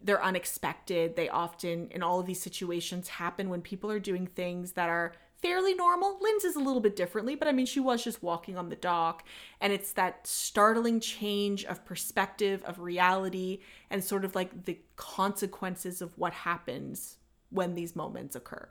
they're 0.00 0.22
unexpected. 0.22 1.16
They 1.16 1.28
often, 1.28 1.88
in 1.90 2.02
all 2.02 2.20
of 2.20 2.26
these 2.26 2.40
situations, 2.40 3.08
happen 3.08 3.48
when 3.48 3.62
people 3.62 3.90
are 3.90 3.98
doing 3.98 4.26
things 4.26 4.72
that 4.72 4.88
are 4.88 5.12
fairly 5.40 5.74
normal. 5.74 6.18
Lynn's 6.20 6.44
is 6.44 6.56
a 6.56 6.60
little 6.60 6.80
bit 6.80 6.96
differently, 6.96 7.34
but 7.34 7.48
I 7.48 7.52
mean, 7.52 7.66
she 7.66 7.80
was 7.80 8.02
just 8.02 8.22
walking 8.22 8.56
on 8.56 8.68
the 8.68 8.76
dock. 8.76 9.24
And 9.60 9.72
it's 9.72 9.92
that 9.92 10.26
startling 10.26 11.00
change 11.00 11.64
of 11.64 11.84
perspective, 11.84 12.62
of 12.64 12.78
reality, 12.78 13.60
and 13.90 14.02
sort 14.02 14.24
of 14.24 14.34
like 14.34 14.64
the 14.64 14.78
consequences 14.96 16.00
of 16.02 16.16
what 16.18 16.32
happens 16.32 17.16
when 17.50 17.74
these 17.74 17.94
moments 17.94 18.34
occur. 18.34 18.68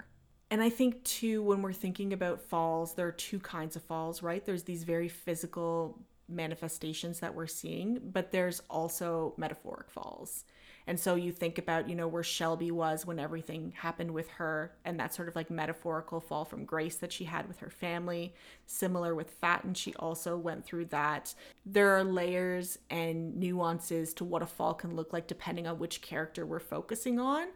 And 0.51 0.61
I 0.61 0.69
think 0.69 1.03
too, 1.03 1.43
when 1.43 1.61
we're 1.61 1.73
thinking 1.73 2.13
about 2.13 2.41
falls, 2.41 2.93
there 2.93 3.07
are 3.07 3.11
two 3.11 3.39
kinds 3.39 3.75
of 3.75 3.83
falls, 3.83 4.21
right? 4.21 4.45
There's 4.45 4.63
these 4.63 4.83
very 4.83 5.07
physical 5.07 5.99
manifestations 6.27 7.19
that 7.19 7.33
we're 7.33 7.47
seeing, 7.47 7.99
but 8.11 8.31
there's 8.31 8.61
also 8.69 9.33
metaphoric 9.37 9.89
falls. 9.89 10.43
And 10.87 10.99
so 10.99 11.15
you 11.15 11.31
think 11.31 11.57
about, 11.57 11.89
you 11.89 11.95
know, 11.95 12.07
where 12.07 12.23
Shelby 12.23 12.71
was 12.71 13.05
when 13.05 13.19
everything 13.19 13.73
happened 13.75 14.11
with 14.11 14.29
her 14.31 14.75
and 14.85 14.99
that 14.99 15.13
sort 15.13 15.27
of 15.27 15.35
like 15.35 15.49
metaphorical 15.49 16.19
fall 16.19 16.45
from 16.45 16.65
grace 16.65 16.95
that 16.97 17.11
she 17.11 17.25
had 17.25 17.47
with 17.47 17.59
her 17.59 17.69
family. 17.69 18.33
Similar 18.67 19.15
with 19.15 19.31
Fatin, 19.31 19.73
she 19.73 19.93
also 19.95 20.37
went 20.37 20.65
through 20.65 20.85
that. 20.85 21.33
There 21.65 21.97
are 21.97 22.03
layers 22.03 22.77
and 22.89 23.35
nuances 23.35 24.13
to 24.15 24.23
what 24.23 24.43
a 24.43 24.47
fall 24.47 24.75
can 24.75 24.95
look 24.95 25.11
like 25.11 25.27
depending 25.27 25.65
on 25.65 25.79
which 25.79 26.01
character 26.01 26.45
we're 26.45 26.59
focusing 26.59 27.19
on. 27.19 27.47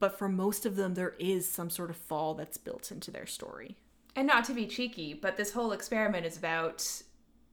But 0.00 0.18
for 0.18 0.28
most 0.28 0.66
of 0.66 0.76
them, 0.76 0.94
there 0.94 1.14
is 1.18 1.48
some 1.48 1.70
sort 1.70 1.90
of 1.90 1.96
fall 1.96 2.34
that's 2.34 2.58
built 2.58 2.90
into 2.90 3.10
their 3.10 3.26
story. 3.26 3.76
And 4.16 4.26
not 4.26 4.44
to 4.44 4.52
be 4.52 4.66
cheeky, 4.66 5.14
but 5.14 5.36
this 5.36 5.52
whole 5.52 5.72
experiment 5.72 6.26
is 6.26 6.36
about 6.36 7.02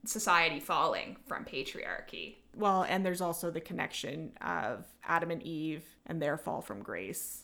society 0.05 0.59
falling 0.59 1.17
from 1.25 1.45
patriarchy. 1.45 2.35
Well, 2.55 2.83
and 2.83 3.05
there's 3.05 3.21
also 3.21 3.51
the 3.51 3.61
connection 3.61 4.31
of 4.41 4.85
Adam 5.03 5.31
and 5.31 5.41
Eve 5.43 5.83
and 6.05 6.21
their 6.21 6.37
fall 6.37 6.61
from 6.61 6.81
grace. 6.81 7.43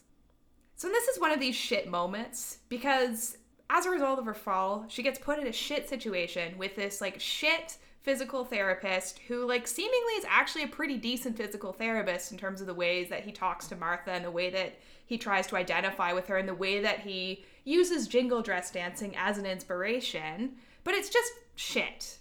So 0.75 0.89
this 0.89 1.07
is 1.07 1.19
one 1.19 1.31
of 1.31 1.39
these 1.39 1.55
shit 1.55 1.89
moments 1.89 2.59
because 2.69 3.37
as 3.69 3.85
a 3.85 3.89
result 3.89 4.19
of 4.19 4.25
her 4.25 4.33
fall, 4.33 4.85
she 4.87 5.03
gets 5.03 5.19
put 5.19 5.39
in 5.39 5.47
a 5.47 5.51
shit 5.51 5.89
situation 5.89 6.57
with 6.57 6.75
this 6.75 7.01
like 7.01 7.19
shit 7.19 7.77
physical 8.01 8.45
therapist 8.45 9.19
who 9.27 9.45
like 9.45 9.67
seemingly 9.67 10.13
is 10.13 10.25
actually 10.29 10.63
a 10.63 10.67
pretty 10.67 10.97
decent 10.97 11.35
physical 11.35 11.73
therapist 11.73 12.31
in 12.31 12.37
terms 12.37 12.61
of 12.61 12.67
the 12.67 12.73
ways 12.73 13.09
that 13.09 13.23
he 13.23 13.31
talks 13.31 13.67
to 13.67 13.75
Martha 13.75 14.11
and 14.11 14.23
the 14.23 14.31
way 14.31 14.49
that 14.49 14.75
he 15.05 15.17
tries 15.17 15.47
to 15.47 15.57
identify 15.57 16.13
with 16.13 16.27
her 16.27 16.37
and 16.37 16.47
the 16.47 16.53
way 16.53 16.79
that 16.79 16.99
he 16.99 17.43
uses 17.65 18.07
jingle 18.07 18.41
dress 18.41 18.71
dancing 18.71 19.13
as 19.17 19.37
an 19.37 19.45
inspiration, 19.45 20.53
but 20.85 20.93
it's 20.93 21.09
just 21.09 21.33
shit. 21.55 22.17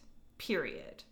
Period 0.47 1.05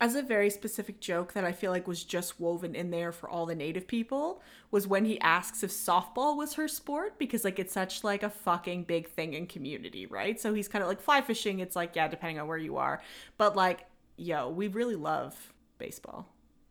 as 0.00 0.14
a 0.14 0.22
very 0.22 0.50
specific 0.50 1.00
joke 1.00 1.32
that 1.32 1.44
I 1.44 1.52
feel 1.52 1.70
like 1.70 1.88
was 1.88 2.04
just 2.04 2.38
woven 2.38 2.74
in 2.74 2.90
there 2.90 3.12
for 3.12 3.30
all 3.30 3.46
the 3.46 3.54
native 3.54 3.86
people 3.86 4.42
was 4.70 4.86
when 4.86 5.06
he 5.06 5.18
asks 5.20 5.62
if 5.62 5.70
softball 5.70 6.36
was 6.36 6.54
her 6.54 6.68
sport 6.68 7.18
because 7.18 7.44
like 7.44 7.58
it's 7.58 7.72
such 7.72 8.04
like 8.04 8.22
a 8.22 8.28
fucking 8.28 8.84
big 8.84 9.08
thing 9.08 9.32
in 9.32 9.46
community, 9.46 10.04
right? 10.06 10.38
So 10.38 10.52
he's 10.52 10.68
kind 10.68 10.82
of 10.82 10.88
like 10.88 11.00
fly 11.00 11.22
fishing, 11.22 11.60
it's 11.60 11.76
like 11.76 11.96
yeah, 11.96 12.08
depending 12.08 12.38
on 12.38 12.46
where 12.46 12.58
you 12.58 12.76
are. 12.76 13.00
But 13.38 13.56
like, 13.56 13.86
yo, 14.16 14.50
we 14.50 14.68
really 14.68 14.96
love 14.96 15.52
baseball 15.78 16.28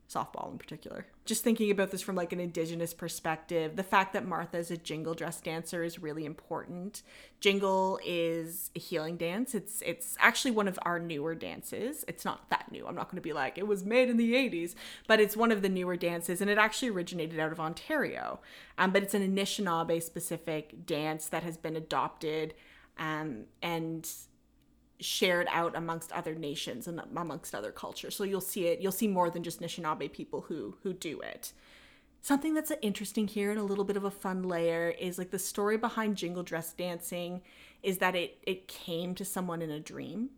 softball 0.10 0.52
in 0.52 0.58
particular. 0.58 1.08
Just 1.26 1.44
thinking 1.44 1.72
about 1.72 1.90
this 1.90 2.02
from 2.02 2.16
like 2.16 2.32
an 2.32 2.40
indigenous 2.40 2.94
perspective, 2.94 3.76
the 3.76 3.84
fact 3.84 4.14
that 4.14 4.26
Martha 4.26 4.58
is 4.58 4.70
a 4.70 4.78
jingle 4.78 5.14
dress 5.16 5.42
dancer 5.42 5.84
is 5.84 6.00
really 6.00 6.26
important. 6.26 7.02
Jingle 7.40 8.00
is 8.06 8.70
a 8.76 8.80
healing 8.80 9.18
dance. 9.18 9.56
It's 9.56 9.82
it's 9.86 10.16
actually 10.20 10.52
one 10.52 10.68
of 10.68 10.78
our 10.84 11.00
newer 11.00 11.34
dances. 11.34 12.06
It's 12.08 12.24
not 12.24 12.50
that 12.50 12.72
new. 12.72 12.86
I'm 12.86 12.96
not 12.96 13.10
going 13.10 13.18
to 13.18 13.22
be 13.22 13.34
like 13.34 13.58
it 13.58 13.68
was 13.68 13.84
made 13.84 14.10
in 14.10 14.18
the 14.18 14.34
80s, 14.34 14.76
but 15.08 15.20
it's 15.20 15.36
one 15.36 15.52
of 15.52 15.62
the 15.62 15.70
newer 15.70 15.96
dances 15.96 16.42
and 16.42 16.50
it 16.50 16.58
actually 16.58 16.90
originated 16.90 17.40
out 17.40 17.52
of 17.52 17.60
Ontario. 17.60 18.40
Um, 18.78 18.92
but 18.92 19.02
it's 19.02 19.14
an 19.14 19.36
Anishinaabe 19.36 20.04
specific 20.04 20.86
dance 20.86 21.28
that 21.30 21.44
has 21.44 21.58
been 21.58 21.76
adopted 21.76 22.54
um, 22.98 23.46
and 23.62 24.08
shared 25.00 25.48
out 25.52 25.76
amongst 25.76 26.12
other 26.12 26.36
nations 26.36 26.88
and 26.88 27.00
amongst 27.16 27.54
other 27.54 27.72
cultures. 27.72 28.16
So 28.16 28.24
you'll 28.24 28.42
see 28.42 28.68
it, 28.68 28.80
you'll 28.80 28.92
see 28.92 29.08
more 29.08 29.30
than 29.30 29.44
just 29.44 29.62
Anishinaabe 29.62 30.12
people 30.12 30.42
who 30.42 30.78
who 30.84 30.94
do 30.94 31.22
it. 31.22 31.54
Something 32.22 32.54
that's 32.54 32.72
interesting 32.82 33.28
here 33.28 33.52
and 33.52 33.60
a 33.60 33.64
little 33.64 33.84
bit 33.84 33.98
of 33.98 34.04
a 34.04 34.12
fun 34.12 34.44
layer 34.44 34.90
is 34.90 35.18
like 35.18 35.30
the 35.30 35.40
story 35.40 35.78
behind 35.78 36.18
jingle 36.18 36.44
dress 36.44 36.74
dancing 36.74 37.42
is 37.84 38.00
that 38.00 38.16
it 38.16 38.40
it 38.44 38.68
came 38.68 39.14
to 39.16 39.26
someone 39.26 39.62
in 39.62 39.72
a 39.72 39.80
dream. 39.80 40.30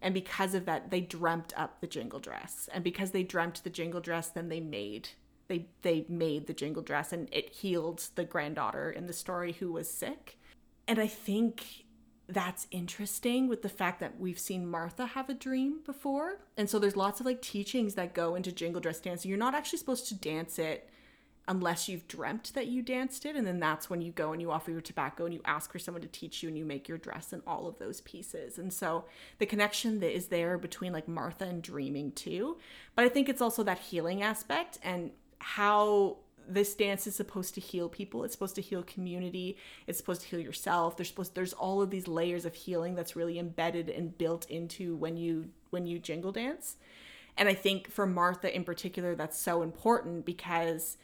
And 0.00 0.12
because 0.12 0.54
of 0.54 0.66
that, 0.66 0.90
they 0.90 1.00
dreamt 1.00 1.54
up 1.56 1.80
the 1.80 1.86
jingle 1.86 2.20
dress. 2.20 2.68
And 2.72 2.84
because 2.84 3.12
they 3.12 3.22
dreamt 3.22 3.64
the 3.64 3.70
jingle 3.70 4.00
dress, 4.00 4.28
then 4.28 4.48
they 4.48 4.60
made 4.60 5.10
they 5.48 5.66
they 5.82 6.06
made 6.08 6.46
the 6.46 6.54
jingle 6.54 6.82
dress 6.82 7.12
and 7.12 7.28
it 7.32 7.52
healed 7.52 8.08
the 8.14 8.24
granddaughter 8.24 8.90
in 8.90 9.06
the 9.06 9.12
story 9.12 9.52
who 9.52 9.72
was 9.72 9.90
sick. 9.90 10.38
And 10.86 10.98
I 10.98 11.06
think 11.06 11.83
that's 12.28 12.66
interesting 12.70 13.48
with 13.48 13.62
the 13.62 13.68
fact 13.68 14.00
that 14.00 14.18
we've 14.18 14.38
seen 14.38 14.66
Martha 14.66 15.06
have 15.06 15.28
a 15.28 15.34
dream 15.34 15.80
before. 15.84 16.38
And 16.56 16.70
so 16.70 16.78
there's 16.78 16.96
lots 16.96 17.20
of 17.20 17.26
like 17.26 17.42
teachings 17.42 17.94
that 17.94 18.14
go 18.14 18.34
into 18.34 18.50
jingle 18.50 18.80
dress 18.80 19.00
dancing. 19.00 19.28
You're 19.28 19.38
not 19.38 19.54
actually 19.54 19.78
supposed 19.78 20.08
to 20.08 20.14
dance 20.14 20.58
it 20.58 20.88
unless 21.46 21.88
you've 21.88 22.08
dreamt 22.08 22.52
that 22.54 22.68
you 22.68 22.80
danced 22.80 23.26
it 23.26 23.36
and 23.36 23.46
then 23.46 23.60
that's 23.60 23.90
when 23.90 24.00
you 24.00 24.10
go 24.10 24.32
and 24.32 24.40
you 24.40 24.50
offer 24.50 24.70
your 24.70 24.80
tobacco 24.80 25.26
and 25.26 25.34
you 25.34 25.42
ask 25.44 25.70
for 25.70 25.78
someone 25.78 26.00
to 26.00 26.08
teach 26.08 26.42
you 26.42 26.48
and 26.48 26.56
you 26.56 26.64
make 26.64 26.88
your 26.88 26.96
dress 26.96 27.32
and 27.32 27.42
all 27.46 27.66
of 27.66 27.78
those 27.78 28.00
pieces 28.00 28.56
and 28.56 28.72
so 28.72 29.04
the 29.38 29.44
connection 29.44 30.00
that 30.00 30.14
is 30.14 30.28
there 30.28 30.56
between 30.56 30.90
like 30.90 31.06
martha 31.06 31.44
and 31.44 31.62
dreaming 31.62 32.10
too 32.12 32.56
but 32.96 33.04
i 33.04 33.10
think 33.10 33.28
it's 33.28 33.42
also 33.42 33.62
that 33.62 33.78
healing 33.78 34.22
aspect 34.22 34.78
and 34.82 35.10
how 35.38 36.16
this 36.48 36.74
dance 36.74 37.06
is 37.06 37.14
supposed 37.14 37.54
to 37.54 37.60
heal 37.60 37.88
people. 37.88 38.24
It's 38.24 38.34
supposed 38.34 38.54
to 38.56 38.62
heal 38.62 38.82
community. 38.82 39.56
It's 39.86 39.98
supposed 39.98 40.22
to 40.22 40.28
heal 40.28 40.40
yourself. 40.40 40.96
There's 40.96 41.08
supposed 41.08 41.34
there's 41.34 41.52
all 41.52 41.82
of 41.82 41.90
these 41.90 42.08
layers 42.08 42.44
of 42.44 42.54
healing 42.54 42.94
that's 42.94 43.16
really 43.16 43.38
embedded 43.38 43.88
and 43.88 44.16
built 44.16 44.48
into 44.50 44.96
when 44.96 45.16
you 45.16 45.50
when 45.70 45.86
you 45.86 45.98
jingle 45.98 46.32
dance. 46.32 46.76
And 47.36 47.48
i 47.48 47.54
think 47.54 47.90
for 47.90 48.06
martha 48.06 48.54
in 48.54 48.62
particular 48.62 49.16
that's 49.16 49.36
so 49.38 49.62
important 49.62 50.24
because 50.24 50.96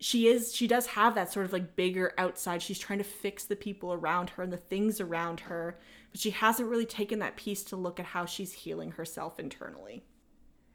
she 0.00 0.26
is 0.26 0.54
she 0.54 0.66
does 0.66 0.86
have 0.86 1.14
that 1.14 1.32
sort 1.32 1.46
of 1.46 1.52
like 1.52 1.76
bigger 1.76 2.12
outside. 2.18 2.62
She's 2.62 2.78
trying 2.78 2.98
to 2.98 3.04
fix 3.04 3.44
the 3.44 3.56
people 3.56 3.92
around 3.92 4.30
her 4.30 4.42
and 4.42 4.52
the 4.52 4.56
things 4.56 5.00
around 5.00 5.40
her 5.40 5.78
but 6.12 6.20
she 6.20 6.30
hasn't 6.30 6.68
really 6.68 6.86
taken 6.86 7.18
that 7.20 7.36
piece 7.36 7.62
to 7.64 7.76
look 7.76 8.00
at 8.00 8.06
how 8.06 8.24
she's 8.24 8.52
healing 8.52 8.92
herself 8.92 9.38
internally 9.38 10.04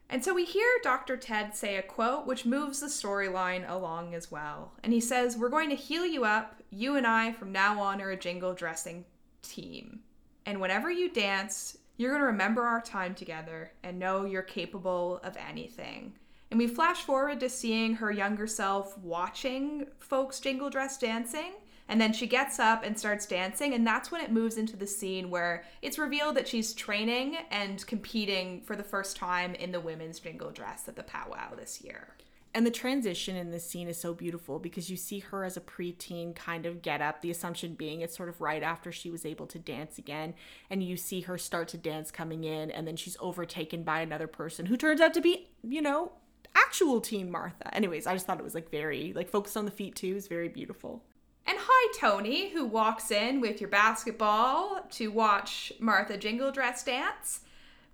and 0.09 0.23
so 0.23 0.33
we 0.33 0.43
hear 0.43 0.67
Dr. 0.81 1.17
Ted 1.17 1.55
say 1.55 1.77
a 1.77 1.83
quote 1.83 2.25
which 2.25 2.45
moves 2.45 2.79
the 2.79 2.87
storyline 2.87 3.69
along 3.69 4.15
as 4.15 4.31
well. 4.31 4.73
And 4.83 4.91
he 4.91 4.99
says, 4.99 5.37
We're 5.37 5.49
going 5.49 5.69
to 5.69 5.75
heal 5.75 6.05
you 6.05 6.25
up. 6.25 6.61
You 6.71 6.95
and 6.95 7.05
I, 7.05 7.31
from 7.31 7.51
now 7.51 7.79
on, 7.79 8.01
are 8.01 8.09
a 8.09 8.17
jingle 8.17 8.53
dressing 8.53 9.05
team. 9.43 9.99
And 10.45 10.59
whenever 10.59 10.89
you 10.89 11.11
dance, 11.11 11.77
you're 11.97 12.11
going 12.11 12.21
to 12.21 12.27
remember 12.27 12.63
our 12.63 12.81
time 12.81 13.13
together 13.13 13.71
and 13.83 13.99
know 13.99 14.25
you're 14.25 14.41
capable 14.41 15.19
of 15.23 15.37
anything. 15.37 16.13
And 16.49 16.57
we 16.57 16.65
flash 16.65 17.03
forward 17.03 17.39
to 17.41 17.49
seeing 17.49 17.93
her 17.95 18.11
younger 18.11 18.47
self 18.47 18.97
watching 18.97 19.85
folks 19.99 20.39
jingle 20.39 20.71
dress 20.71 20.97
dancing. 20.97 21.53
And 21.89 21.99
then 21.99 22.13
she 22.13 22.27
gets 22.27 22.59
up 22.59 22.85
and 22.85 22.97
starts 22.97 23.25
dancing. 23.25 23.73
And 23.73 23.85
that's 23.85 24.11
when 24.11 24.21
it 24.21 24.31
moves 24.31 24.57
into 24.57 24.77
the 24.77 24.87
scene 24.87 25.29
where 25.29 25.65
it's 25.81 25.99
revealed 25.99 26.37
that 26.37 26.47
she's 26.47 26.73
training 26.73 27.35
and 27.51 27.85
competing 27.85 28.61
for 28.61 28.77
the 28.77 28.83
first 28.83 29.17
time 29.17 29.55
in 29.55 29.73
the 29.73 29.81
women's 29.81 30.19
jingle 30.19 30.51
dress 30.51 30.87
at 30.87 30.95
the 30.95 31.03
powwow 31.03 31.55
this 31.55 31.81
year. 31.81 32.15
And 32.53 32.65
the 32.65 32.71
transition 32.71 33.35
in 33.35 33.51
this 33.51 33.67
scene 33.67 33.87
is 33.87 33.99
so 33.99 34.13
beautiful 34.13 34.57
because 34.57 34.89
you 34.89 34.97
see 34.97 35.19
her 35.19 35.43
as 35.43 35.55
a 35.55 35.61
preteen 35.61 36.35
kind 36.35 36.65
of 36.65 36.81
get 36.81 37.01
up, 37.01 37.21
the 37.21 37.29
assumption 37.29 37.75
being 37.75 38.01
it's 38.01 38.17
sort 38.17 38.29
of 38.29 38.41
right 38.41 38.63
after 38.63 38.91
she 38.91 39.11
was 39.11 39.25
able 39.25 39.45
to 39.47 39.59
dance 39.59 39.99
again. 39.99 40.33
And 40.69 40.81
you 40.81 40.97
see 40.97 41.21
her 41.21 41.37
start 41.37 41.67
to 41.69 41.77
dance 41.77 42.09
coming 42.09 42.43
in, 42.43 42.71
and 42.71 42.87
then 42.87 42.95
she's 42.95 43.17
overtaken 43.19 43.83
by 43.83 44.01
another 44.01 44.25
person 44.25 44.65
who 44.65 44.77
turns 44.77 44.99
out 44.99 45.13
to 45.13 45.21
be, 45.21 45.49
you 45.63 45.81
know, 45.81 46.13
actual 46.55 47.01
teen 47.01 47.29
Martha. 47.29 47.73
Anyways, 47.73 48.07
I 48.07 48.13
just 48.13 48.25
thought 48.25 48.39
it 48.39 48.43
was 48.43 48.55
like 48.55 48.71
very, 48.71 49.13
like 49.13 49.29
focused 49.29 49.57
on 49.57 49.65
the 49.65 49.71
feet 49.71 49.95
too, 49.95 50.15
is 50.15 50.27
very 50.27 50.49
beautiful. 50.49 51.03
And 51.49 51.57
hi, 51.59 51.93
Toni, 51.99 52.49
who 52.49 52.63
walks 52.63 53.09
in 53.09 53.41
with 53.41 53.59
your 53.59 53.71
basketball 53.71 54.85
to 54.91 55.07
watch 55.07 55.73
Martha 55.79 56.15
Jingle 56.15 56.51
Dress 56.51 56.83
dance 56.83 57.39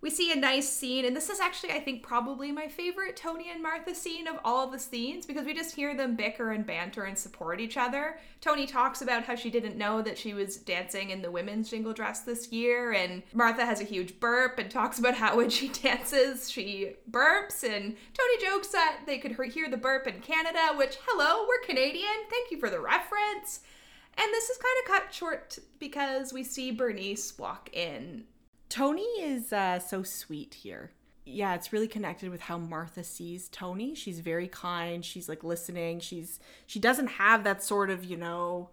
we 0.06 0.12
see 0.12 0.32
a 0.32 0.36
nice 0.36 0.70
scene, 0.70 1.04
and 1.04 1.16
this 1.16 1.32
is 1.32 1.40
actually, 1.40 1.72
I 1.72 1.80
think, 1.80 2.04
probably 2.04 2.52
my 2.52 2.68
favorite 2.68 3.18
Toni 3.18 3.50
and 3.50 3.64
Martha 3.64 3.96
scene 3.96 4.28
of 4.28 4.36
all 4.46 4.64
of 4.64 4.72
the 4.72 4.78
scenes 4.78 5.26
because 5.26 5.48
we 5.48 5.54
just 5.56 5.76
hear 5.76 5.98
them 5.98 6.16
bicker 6.16 6.52
and 6.52 6.64
banter 6.64 7.06
and 7.06 7.18
support 7.18 7.60
each 7.60 7.76
other. 7.76 8.20
Toni 8.40 8.68
talks 8.68 9.02
about 9.02 9.24
how 9.24 9.34
she 9.34 9.50
didn't 9.50 9.80
know 9.80 10.04
that 10.04 10.16
she 10.16 10.36
was 10.36 10.58
dancing 10.58 11.10
in 11.10 11.24
the 11.24 11.32
women's 11.32 11.72
jingle 11.72 11.92
dress 11.92 12.20
this 12.20 12.52
year, 12.52 12.92
and 12.92 13.24
Martha 13.34 13.66
has 13.66 13.82
a 13.82 13.84
huge 13.84 14.20
burp 14.20 14.60
and 14.60 14.70
talks 14.70 15.00
about 15.00 15.16
how 15.16 15.38
when 15.38 15.50
she 15.50 15.70
dances, 15.82 16.52
she 16.52 16.94
burps. 17.10 17.64
And 17.64 17.96
Toni 18.14 18.46
jokes 18.46 18.68
that 18.68 19.00
they 19.08 19.18
could 19.18 19.32
hear 19.52 19.72
the 19.72 19.76
burp 19.76 20.06
in 20.06 20.20
Canada, 20.20 20.76
which, 20.78 21.00
hello, 21.08 21.48
we're 21.48 21.66
Canadian. 21.66 22.30
Thank 22.30 22.52
you 22.52 22.60
for 22.60 22.70
the 22.70 22.80
reference. 22.80 23.62
And 24.20 24.32
this 24.32 24.52
is 24.52 24.58
kind 24.58 24.76
of 24.84 24.92
cut 24.92 25.12
short 25.12 25.58
because 25.80 26.32
we 26.32 26.44
see 26.44 26.70
Bernice 26.70 27.36
walk 27.40 27.72
in 27.74 28.26
Toni 28.76 29.04
is 29.22 29.54
uh, 29.54 29.80
so 29.80 30.04
sweet 30.04 30.56
here. 30.56 30.92
Yeah, 31.26 31.56
it's 31.56 31.72
really 31.72 31.88
connected 31.88 32.30
with 32.30 32.42
how 32.42 32.58
Martha 32.58 33.06
sees 33.06 33.48
Toni. 33.48 33.96
She's 33.96 34.20
very 34.20 34.50
kind. 34.50 35.04
She's 35.06 35.30
like 35.30 35.46
listening. 35.46 36.02
She's 36.02 36.42
she 36.68 36.78
doesn't 36.78 37.08
have 37.08 37.46
that 37.46 37.64
sort 37.64 37.90
of 37.90 38.04
you 38.04 38.18
know 38.18 38.70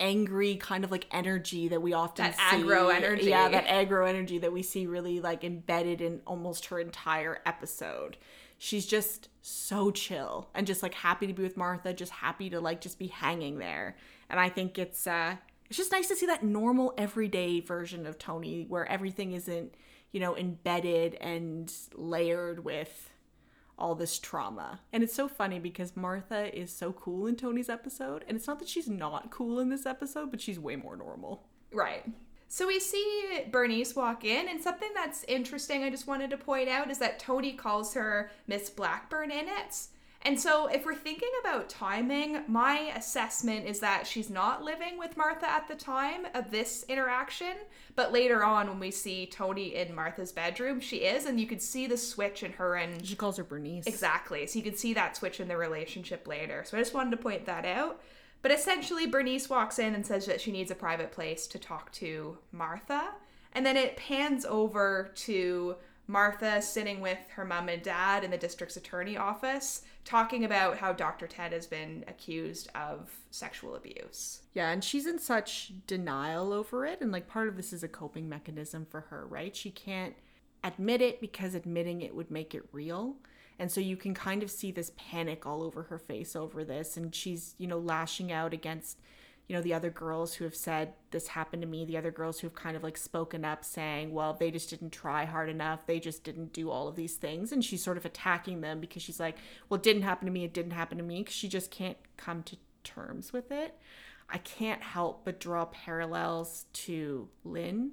angry 0.00 0.56
kind 0.56 0.82
of 0.82 0.90
like 0.90 1.06
energy 1.12 1.68
that 1.68 1.82
we 1.82 1.92
often 1.92 2.24
that 2.24 2.36
see. 2.36 2.62
aggro 2.62 2.92
energy. 2.92 3.26
Yeah, 3.26 3.50
that 3.50 3.66
aggro 3.66 4.08
energy 4.08 4.38
that 4.38 4.50
we 4.50 4.62
see 4.62 4.86
really 4.86 5.20
like 5.20 5.44
embedded 5.44 6.00
in 6.00 6.22
almost 6.26 6.66
her 6.66 6.80
entire 6.80 7.42
episode. 7.44 8.16
She's 8.56 8.86
just 8.86 9.28
so 9.42 9.90
chill 9.90 10.48
and 10.54 10.66
just 10.66 10.82
like 10.82 10.94
happy 10.94 11.26
to 11.26 11.34
be 11.34 11.42
with 11.42 11.58
Martha, 11.58 11.92
just 11.92 12.12
happy 12.12 12.48
to 12.48 12.60
like 12.60 12.80
just 12.80 12.98
be 12.98 13.08
hanging 13.08 13.58
there. 13.58 13.94
And 14.30 14.40
I 14.40 14.48
think 14.48 14.78
it's 14.78 15.06
uh 15.06 15.36
it's 15.74 15.78
just 15.80 15.90
nice 15.90 16.06
to 16.06 16.14
see 16.14 16.26
that 16.26 16.44
normal 16.44 16.94
everyday 16.96 17.58
version 17.58 18.06
of 18.06 18.16
Toni 18.16 18.64
where 18.68 18.86
everything 18.86 19.32
isn't, 19.32 19.74
you 20.12 20.20
know, 20.20 20.36
embedded 20.36 21.16
and 21.16 21.72
layered 21.96 22.64
with 22.64 23.10
all 23.76 23.96
this 23.96 24.20
trauma. 24.20 24.78
And 24.92 25.02
it's 25.02 25.16
so 25.16 25.26
funny 25.26 25.58
because 25.58 25.96
Martha 25.96 26.56
is 26.56 26.70
so 26.70 26.92
cool 26.92 27.26
in 27.26 27.34
Toni's 27.34 27.68
episode, 27.68 28.24
and 28.28 28.36
it's 28.36 28.46
not 28.46 28.60
that 28.60 28.68
she's 28.68 28.88
not 28.88 29.32
cool 29.32 29.58
in 29.58 29.68
this 29.68 29.84
episode, 29.84 30.30
but 30.30 30.40
she's 30.40 30.60
way 30.60 30.76
more 30.76 30.94
normal. 30.94 31.48
Right. 31.72 32.04
So 32.46 32.68
we 32.68 32.78
see 32.78 33.42
Bernice 33.50 33.96
walk 33.96 34.24
in, 34.24 34.48
and 34.48 34.62
something 34.62 34.90
that's 34.94 35.24
interesting 35.24 35.82
I 35.82 35.90
just 35.90 36.06
wanted 36.06 36.30
to 36.30 36.36
point 36.36 36.68
out 36.68 36.88
is 36.88 36.98
that 36.98 37.18
Toni 37.18 37.54
calls 37.54 37.94
her 37.94 38.30
Miss 38.46 38.70
Blackburn 38.70 39.32
in 39.32 39.48
it. 39.48 39.88
And 40.26 40.40
so, 40.40 40.68
if 40.68 40.86
we're 40.86 40.94
thinking 40.94 41.28
about 41.42 41.68
timing, 41.68 42.44
my 42.48 42.92
assessment 42.96 43.66
is 43.66 43.80
that 43.80 44.06
she's 44.06 44.30
not 44.30 44.64
living 44.64 44.98
with 44.98 45.18
Martha 45.18 45.46
at 45.46 45.68
the 45.68 45.74
time 45.74 46.26
of 46.32 46.50
this 46.50 46.82
interaction, 46.88 47.52
but 47.94 48.10
later 48.10 48.42
on, 48.42 48.68
when 48.68 48.80
we 48.80 48.90
see 48.90 49.26
Toni 49.26 49.74
in 49.74 49.94
Martha's 49.94 50.32
bedroom, 50.32 50.80
she 50.80 50.98
is, 50.98 51.26
and 51.26 51.38
you 51.38 51.46
can 51.46 51.60
see 51.60 51.86
the 51.86 51.98
switch 51.98 52.42
in 52.42 52.52
her 52.52 52.76
and. 52.76 53.06
She 53.06 53.16
calls 53.16 53.36
her 53.36 53.44
Bernice. 53.44 53.86
Exactly. 53.86 54.46
So, 54.46 54.58
you 54.58 54.64
can 54.64 54.76
see 54.76 54.94
that 54.94 55.14
switch 55.14 55.40
in 55.40 55.48
the 55.48 55.58
relationship 55.58 56.26
later. 56.26 56.64
So, 56.66 56.78
I 56.78 56.80
just 56.80 56.94
wanted 56.94 57.10
to 57.10 57.18
point 57.18 57.44
that 57.44 57.66
out. 57.66 58.00
But 58.40 58.50
essentially, 58.50 59.06
Bernice 59.06 59.50
walks 59.50 59.78
in 59.78 59.94
and 59.94 60.06
says 60.06 60.24
that 60.24 60.40
she 60.40 60.52
needs 60.52 60.70
a 60.70 60.74
private 60.74 61.12
place 61.12 61.46
to 61.48 61.58
talk 61.58 61.92
to 61.92 62.38
Martha. 62.50 63.10
And 63.52 63.64
then 63.64 63.76
it 63.76 63.98
pans 63.98 64.46
over 64.46 65.10
to 65.16 65.76
Martha 66.06 66.60
sitting 66.60 67.00
with 67.00 67.18
her 67.30 67.44
mom 67.44 67.68
and 67.68 67.82
dad 67.82 68.24
in 68.24 68.30
the 68.30 68.36
district's 68.36 68.76
attorney 68.76 69.16
office 69.16 69.82
talking 70.04 70.44
about 70.44 70.76
how 70.76 70.92
Dr. 70.92 71.26
Ted 71.26 71.52
has 71.52 71.66
been 71.66 72.04
accused 72.06 72.68
of 72.74 73.10
sexual 73.30 73.74
abuse. 73.74 74.42
Yeah, 74.52 74.70
and 74.70 74.84
she's 74.84 75.06
in 75.06 75.18
such 75.18 75.72
denial 75.86 76.52
over 76.52 76.84
it. 76.84 77.00
And 77.00 77.10
like 77.10 77.26
part 77.26 77.48
of 77.48 77.56
this 77.56 77.72
is 77.72 77.82
a 77.82 77.88
coping 77.88 78.28
mechanism 78.28 78.86
for 78.88 79.02
her, 79.02 79.26
right? 79.26 79.56
She 79.56 79.70
can't 79.70 80.14
admit 80.62 81.00
it 81.00 81.20
because 81.20 81.54
admitting 81.54 82.00
it 82.00 82.14
would 82.14 82.30
make 82.30 82.54
it 82.54 82.68
real. 82.72 83.16
And 83.58 83.70
so 83.70 83.80
you 83.80 83.96
can 83.96 84.14
kind 84.14 84.42
of 84.42 84.50
see 84.50 84.72
this 84.72 84.92
panic 84.96 85.46
all 85.46 85.62
over 85.62 85.84
her 85.84 85.98
face 85.98 86.34
over 86.34 86.64
this. 86.64 86.96
And 86.96 87.14
she's, 87.14 87.54
you 87.58 87.66
know, 87.66 87.78
lashing 87.78 88.32
out 88.32 88.52
against 88.52 88.98
you 89.46 89.54
know, 89.54 89.60
the 89.60 89.74
other 89.74 89.90
girls 89.90 90.34
who 90.34 90.44
have 90.44 90.56
said 90.56 90.94
this 91.10 91.28
happened 91.28 91.60
to 91.62 91.68
me, 91.68 91.84
the 91.84 91.98
other 91.98 92.10
girls 92.10 92.40
who 92.40 92.46
have 92.46 92.54
kind 92.54 92.76
of 92.76 92.82
like 92.82 92.96
spoken 92.96 93.44
up 93.44 93.62
saying, 93.62 94.12
well, 94.12 94.32
they 94.32 94.50
just 94.50 94.70
didn't 94.70 94.90
try 94.90 95.26
hard 95.26 95.50
enough. 95.50 95.86
They 95.86 96.00
just 96.00 96.24
didn't 96.24 96.54
do 96.54 96.70
all 96.70 96.88
of 96.88 96.96
these 96.96 97.16
things. 97.16 97.52
And 97.52 97.62
she's 97.62 97.84
sort 97.84 97.98
of 97.98 98.06
attacking 98.06 98.62
them 98.62 98.80
because 98.80 99.02
she's 99.02 99.20
like, 99.20 99.36
well, 99.68 99.76
it 99.76 99.82
didn't 99.82 100.02
happen 100.02 100.26
to 100.26 100.32
me. 100.32 100.44
It 100.44 100.54
didn't 100.54 100.72
happen 100.72 100.96
to 100.96 101.04
me. 101.04 101.18
Because 101.18 101.34
she 101.34 101.48
just 101.48 101.70
can't 101.70 101.98
come 102.16 102.42
to 102.44 102.56
terms 102.84 103.34
with 103.34 103.52
it. 103.52 103.76
I 104.30 104.38
can't 104.38 104.82
help 104.82 105.26
but 105.26 105.40
draw 105.40 105.66
parallels 105.66 106.64
to 106.72 107.28
Lynn. 107.44 107.92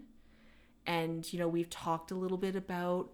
And, 0.88 1.32
you 1.34 1.38
know, 1.38 1.50
we've 1.50 1.70
talked 1.70 2.12
a 2.12 2.16
little 2.16 2.38
bit 2.38 2.56
about 2.56 3.10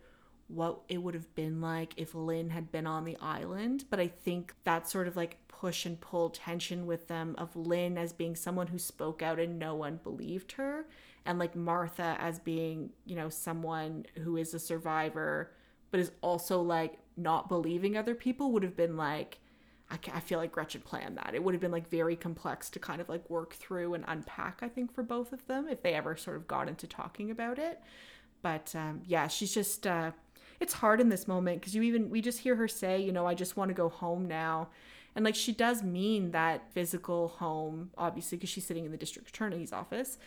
what 0.48 0.82
it 0.88 1.00
would 1.00 1.14
have 1.14 1.34
been 1.36 1.60
like 1.60 1.94
if 1.98 2.16
Lynn 2.16 2.52
had 2.52 2.72
been 2.72 2.88
on 2.88 3.04
the 3.04 3.18
island. 3.20 3.86
But 3.90 4.00
I 4.00 4.08
think 4.08 4.54
that 4.64 4.88
sort 4.88 5.08
of 5.08 5.18
like 5.18 5.40
push 5.60 5.86
and 5.86 6.00
pull 6.00 6.30
tension 6.30 6.86
with 6.86 7.08
them 7.08 7.36
of 7.38 7.56
Lynn 7.56 7.98
as 7.98 8.14
being 8.14 8.36
someone 8.36 8.68
who 8.68 8.78
spoke 8.78 9.22
out 9.22 9.40
and 9.40 9.58
no 9.58 9.76
one 9.76 10.00
believed 10.04 10.54
her, 10.54 10.86
and 11.26 11.40
like 11.40 11.56
Martha 11.56 12.16
as 12.20 12.40
being, 12.40 12.92
you 13.06 13.16
know, 13.16 13.30
someone 13.30 14.06
who 14.24 14.38
is 14.38 14.54
a 14.54 14.60
survivor 14.60 15.52
but 15.90 16.00
is 16.00 16.12
also 16.22 16.62
like 16.62 17.00
not 17.16 17.50
believing 17.50 17.98
other 17.98 18.14
people 18.14 18.52
would 18.52 18.64
have 18.64 18.76
been 18.76 18.98
like, 18.98 19.40
I, 19.90 19.98
I 20.14 20.20
feel 20.20 20.38
like 20.38 20.52
Gretchen 20.52 20.82
planned 20.82 21.18
that. 21.18 21.34
It 21.34 21.44
would 21.44 21.54
have 21.54 21.62
been 21.62 21.72
like 21.72 21.90
very 21.90 22.16
complex 22.16 22.70
to 22.72 22.80
kind 22.80 23.02
of 23.02 23.10
like 23.10 23.30
work 23.30 23.54
through 23.54 23.94
and 23.94 24.04
unpack, 24.08 24.60
I 24.62 24.70
think, 24.70 24.94
for 24.94 25.04
both 25.04 25.34
of 25.34 25.46
them 25.48 25.68
if 25.70 25.82
they 25.82 25.94
ever 25.94 26.16
sort 26.16 26.38
of 26.38 26.48
got 26.48 26.68
into 26.68 26.88
talking 26.88 27.32
about 27.32 27.58
it. 27.58 27.82
But 28.42 28.74
um, 28.76 29.02
yeah, 29.06 29.28
she's 29.28 29.54
just. 29.54 29.88
Uh, 29.88 30.12
it's 30.60 30.74
hard 30.74 31.00
in 31.00 31.10
this 31.10 31.28
moment 31.28 31.60
because 31.60 31.76
you 31.76 31.84
even 31.84 32.10
we 32.10 32.22
just 32.22 32.40
hear 32.40 32.56
her 32.56 32.68
say, 32.68 33.00
you 33.00 33.12
know, 33.12 33.26
I 33.26 33.36
just 33.36 33.58
want 33.58 33.70
to 33.70 33.76
go 33.76 33.90
home 33.90 34.28
now. 34.28 34.70
And 35.18 35.26
like 35.26 35.34
she 35.36 35.52
does 35.52 35.82
mean 35.82 36.30
that 36.32 36.72
physical 36.72 37.30
home, 37.30 37.90
obviously, 37.98 38.38
because 38.38 38.52
she's 38.52 38.68
sitting 38.68 38.86
in 38.86 38.92
the 38.92 38.98
district 38.98 39.30
attorney's 39.30 39.74
office. 39.74 40.20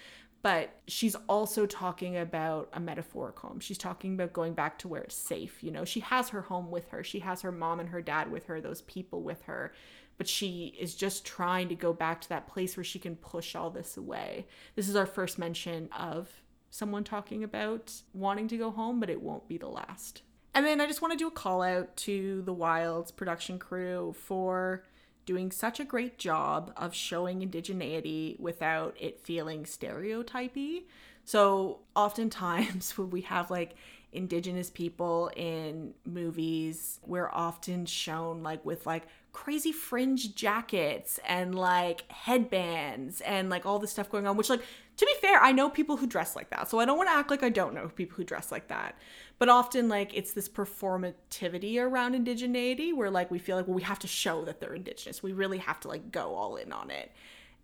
But 0.42 0.80
she's 0.88 1.14
also 1.28 1.64
talking 1.64 2.16
about 2.16 2.70
a 2.72 2.80
metaphoric 2.80 3.38
home. 3.38 3.60
She's 3.60 3.78
talking 3.78 4.14
about 4.14 4.32
going 4.32 4.54
back 4.54 4.78
to 4.80 4.88
where 4.88 5.02
it's 5.02 5.14
safe. 5.14 5.62
You 5.62 5.70
know, 5.70 5.84
she 5.84 6.00
has 6.00 6.30
her 6.30 6.40
home 6.40 6.72
with 6.72 6.88
her. 6.88 7.04
She 7.04 7.20
has 7.20 7.42
her 7.42 7.52
mom 7.52 7.78
and 7.78 7.90
her 7.90 8.02
dad 8.02 8.32
with 8.32 8.46
her, 8.46 8.60
those 8.60 8.82
people 8.82 9.22
with 9.22 9.42
her. 9.42 9.72
but 10.20 10.28
she 10.28 10.76
is 10.78 10.94
just 10.94 11.24
trying 11.24 11.66
to 11.70 11.74
go 11.74 11.94
back 11.94 12.20
to 12.20 12.28
that 12.28 12.46
place 12.46 12.76
where 12.76 12.84
she 12.84 12.98
can 12.98 13.16
push 13.16 13.56
all 13.56 13.70
this 13.70 13.96
away. 13.96 14.46
This 14.76 14.86
is 14.86 14.94
our 14.94 15.06
first 15.06 15.38
mention 15.38 15.88
of 15.98 16.28
someone 16.68 17.04
talking 17.04 17.42
about 17.42 17.90
wanting 18.12 18.46
to 18.48 18.58
go 18.58 18.70
home, 18.70 19.00
but 19.00 19.08
it 19.08 19.22
won't 19.22 19.48
be 19.48 19.56
the 19.56 19.66
last. 19.66 20.20
And 20.54 20.66
then 20.66 20.80
I 20.80 20.86
just 20.86 21.00
want 21.00 21.12
to 21.12 21.18
do 21.18 21.28
a 21.28 21.30
call 21.30 21.62
out 21.62 21.96
to 21.98 22.42
the 22.42 22.52
Wilds 22.52 23.12
production 23.12 23.58
crew 23.58 24.14
for 24.18 24.84
doing 25.26 25.52
such 25.52 25.78
a 25.78 25.84
great 25.84 26.18
job 26.18 26.72
of 26.76 26.94
showing 26.94 27.40
indigeneity 27.40 28.38
without 28.40 28.96
it 28.98 29.20
feeling 29.20 29.64
stereotypy. 29.64 30.86
So, 31.24 31.80
oftentimes, 31.94 32.98
when 32.98 33.10
we 33.10 33.20
have 33.22 33.50
like 33.50 33.74
indigenous 34.12 34.70
people 34.70 35.30
in 35.36 35.94
movies, 36.04 36.98
we're 37.06 37.30
often 37.30 37.86
shown 37.86 38.42
like 38.42 38.64
with 38.64 38.86
like 38.86 39.06
crazy 39.32 39.70
fringe 39.70 40.34
jackets 40.34 41.20
and 41.28 41.54
like 41.54 42.10
headbands 42.10 43.20
and 43.20 43.48
like 43.50 43.64
all 43.64 43.78
this 43.78 43.92
stuff 43.92 44.10
going 44.10 44.26
on, 44.26 44.36
which, 44.36 44.50
like, 44.50 44.62
to 45.00 45.06
be 45.06 45.14
fair, 45.26 45.42
I 45.42 45.52
know 45.52 45.70
people 45.70 45.96
who 45.96 46.06
dress 46.06 46.36
like 46.36 46.50
that. 46.50 46.68
So, 46.68 46.78
I 46.78 46.84
don't 46.84 46.98
want 46.98 47.08
to 47.08 47.14
act 47.14 47.30
like 47.30 47.42
I 47.42 47.48
don't 47.48 47.74
know 47.74 47.88
people 47.88 48.16
who 48.16 48.24
dress 48.24 48.52
like 48.52 48.68
that. 48.68 48.96
But 49.38 49.48
often, 49.48 49.88
like, 49.88 50.14
it's 50.14 50.32
this 50.32 50.48
performativity 50.48 51.78
around 51.82 52.14
indigeneity 52.14 52.94
where, 52.94 53.10
like, 53.10 53.30
we 53.30 53.38
feel 53.38 53.56
like, 53.56 53.66
well, 53.66 53.74
we 53.74 53.82
have 53.82 53.98
to 54.00 54.06
show 54.06 54.44
that 54.44 54.60
they're 54.60 54.74
indigenous. 54.74 55.22
We 55.22 55.32
really 55.32 55.58
have 55.58 55.80
to, 55.80 55.88
like, 55.88 56.12
go 56.12 56.34
all 56.34 56.56
in 56.56 56.72
on 56.72 56.90
it 56.90 57.10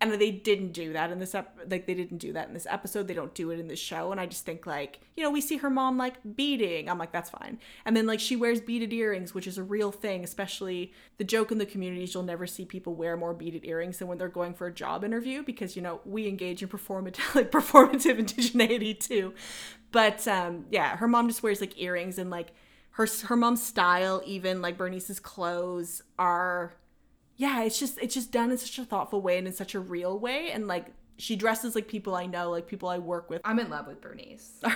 and 0.00 0.12
they 0.12 0.30
didn't 0.30 0.72
do 0.72 0.92
that 0.92 1.10
in 1.10 1.18
this 1.18 1.34
ep- 1.34 1.58
like 1.70 1.86
they 1.86 1.94
didn't 1.94 2.18
do 2.18 2.32
that 2.34 2.48
in 2.48 2.54
this 2.54 2.66
episode. 2.68 3.08
They 3.08 3.14
don't 3.14 3.34
do 3.34 3.50
it 3.50 3.58
in 3.58 3.68
the 3.68 3.76
show. 3.76 4.12
And 4.12 4.20
i 4.20 4.26
just 4.26 4.44
think 4.44 4.66
like 4.66 5.00
you 5.16 5.22
know 5.22 5.30
we 5.30 5.40
see 5.40 5.56
her 5.58 5.70
mom 5.70 5.96
like 5.96 6.16
beading. 6.36 6.88
I'm 6.88 6.98
like 6.98 7.12
that's 7.12 7.30
fine. 7.30 7.58
And 7.84 7.96
then 7.96 8.06
like 8.06 8.20
she 8.20 8.36
wears 8.36 8.60
beaded 8.60 8.92
earrings 8.92 9.34
which 9.34 9.46
is 9.46 9.58
a 9.58 9.62
real 9.62 9.90
thing 9.90 10.22
especially 10.22 10.92
the 11.18 11.24
joke 11.24 11.50
in 11.50 11.58
the 11.58 11.66
communities 11.66 12.12
you'll 12.12 12.22
never 12.22 12.46
see 12.46 12.64
people 12.64 12.94
wear 12.94 13.16
more 13.16 13.32
beaded 13.32 13.64
earrings 13.64 13.98
than 13.98 14.08
when 14.08 14.18
they're 14.18 14.28
going 14.28 14.54
for 14.54 14.66
a 14.66 14.72
job 14.72 15.02
interview 15.04 15.42
because 15.42 15.76
you 15.76 15.82
know 15.82 16.00
we 16.04 16.28
engage 16.28 16.62
in 16.62 16.68
performative 16.68 17.18
like 17.34 17.50
performative 17.50 18.18
indigeneity 18.20 18.98
too. 18.98 19.32
But 19.92 20.26
um 20.28 20.66
yeah 20.70 20.96
her 20.96 21.08
mom 21.08 21.28
just 21.28 21.42
wears 21.42 21.60
like 21.60 21.80
earrings 21.80 22.18
and 22.18 22.30
like 22.30 22.52
her 22.90 23.06
her 23.24 23.36
mom's 23.36 23.62
style 23.62 24.22
even 24.24 24.60
like 24.62 24.76
bernice's 24.76 25.20
clothes 25.20 26.02
are 26.18 26.74
yeah, 27.36 27.62
it's 27.62 27.78
just 27.78 27.98
it's 27.98 28.14
just 28.14 28.32
done 28.32 28.50
in 28.50 28.58
such 28.58 28.78
a 28.78 28.84
thoughtful 28.84 29.20
way 29.20 29.38
and 29.38 29.46
in 29.46 29.52
such 29.52 29.74
a 29.74 29.80
real 29.80 30.18
way, 30.18 30.50
and 30.52 30.66
like 30.66 30.86
she 31.18 31.36
dresses 31.36 31.74
like 31.74 31.88
people 31.88 32.14
I 32.14 32.26
know, 32.26 32.50
like 32.50 32.66
people 32.66 32.88
I 32.88 32.98
work 32.98 33.30
with. 33.30 33.40
I'm 33.44 33.58
in 33.58 33.70
love 33.70 33.86
with 33.86 34.00
Bernice. 34.00 34.50
you 34.64 34.68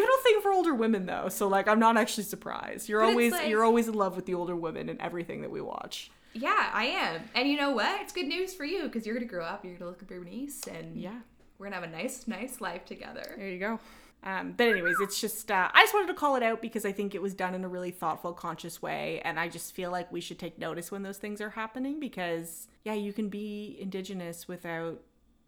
have 0.00 0.08
no 0.08 0.16
thing 0.22 0.40
for 0.42 0.50
older 0.52 0.74
women 0.74 1.06
though, 1.06 1.28
so 1.28 1.46
like 1.48 1.68
I'm 1.68 1.78
not 1.78 1.96
actually 1.96 2.24
surprised. 2.24 2.88
You're 2.88 3.00
But 3.00 3.10
always 3.10 3.32
like- 3.32 3.48
you're 3.48 3.64
always 3.64 3.88
in 3.88 3.94
love 3.94 4.16
with 4.16 4.26
the 4.26 4.34
older 4.34 4.56
women 4.56 4.88
and 4.88 5.00
everything 5.00 5.42
that 5.42 5.50
we 5.50 5.60
watch. 5.60 6.10
Yeah, 6.34 6.70
I 6.72 6.84
am. 6.86 7.22
And 7.34 7.48
you 7.48 7.56
know 7.56 7.70
what? 7.70 8.00
It's 8.02 8.12
good 8.12 8.26
news 8.28 8.54
for 8.54 8.64
you 8.64 8.82
because 8.84 9.06
you're 9.06 9.14
gonna 9.14 9.26
grow 9.26 9.44
up, 9.44 9.64
you're 9.64 9.74
gonna 9.76 9.90
look 9.90 10.02
at 10.02 10.08
Bernice, 10.08 10.66
and 10.68 10.96
Yeah. 10.96 11.18
we're 11.58 11.66
gonna 11.66 11.76
have 11.80 11.84
a 11.88 11.90
nice, 11.96 12.26
nice 12.28 12.60
life 12.60 12.84
together. 12.84 13.34
There 13.36 13.48
you 13.48 13.58
go. 13.58 13.80
Um, 14.24 14.54
but 14.56 14.68
anyways, 14.68 14.96
it's 15.00 15.20
just 15.20 15.50
uh, 15.50 15.68
I 15.72 15.82
just 15.82 15.94
wanted 15.94 16.08
to 16.08 16.14
call 16.14 16.36
it 16.36 16.42
out 16.42 16.60
because 16.60 16.84
I 16.84 16.92
think 16.92 17.14
it 17.14 17.22
was 17.22 17.34
done 17.34 17.54
in 17.54 17.64
a 17.64 17.68
really 17.68 17.92
thoughtful, 17.92 18.32
conscious 18.32 18.82
way, 18.82 19.20
and 19.24 19.38
I 19.38 19.48
just 19.48 19.74
feel 19.74 19.90
like 19.90 20.10
we 20.10 20.20
should 20.20 20.38
take 20.38 20.58
notice 20.58 20.90
when 20.90 21.02
those 21.02 21.18
things 21.18 21.40
are 21.40 21.50
happening 21.50 22.00
because 22.00 22.66
yeah, 22.84 22.94
you 22.94 23.12
can 23.12 23.28
be 23.28 23.76
indigenous 23.80 24.48
without 24.48 25.00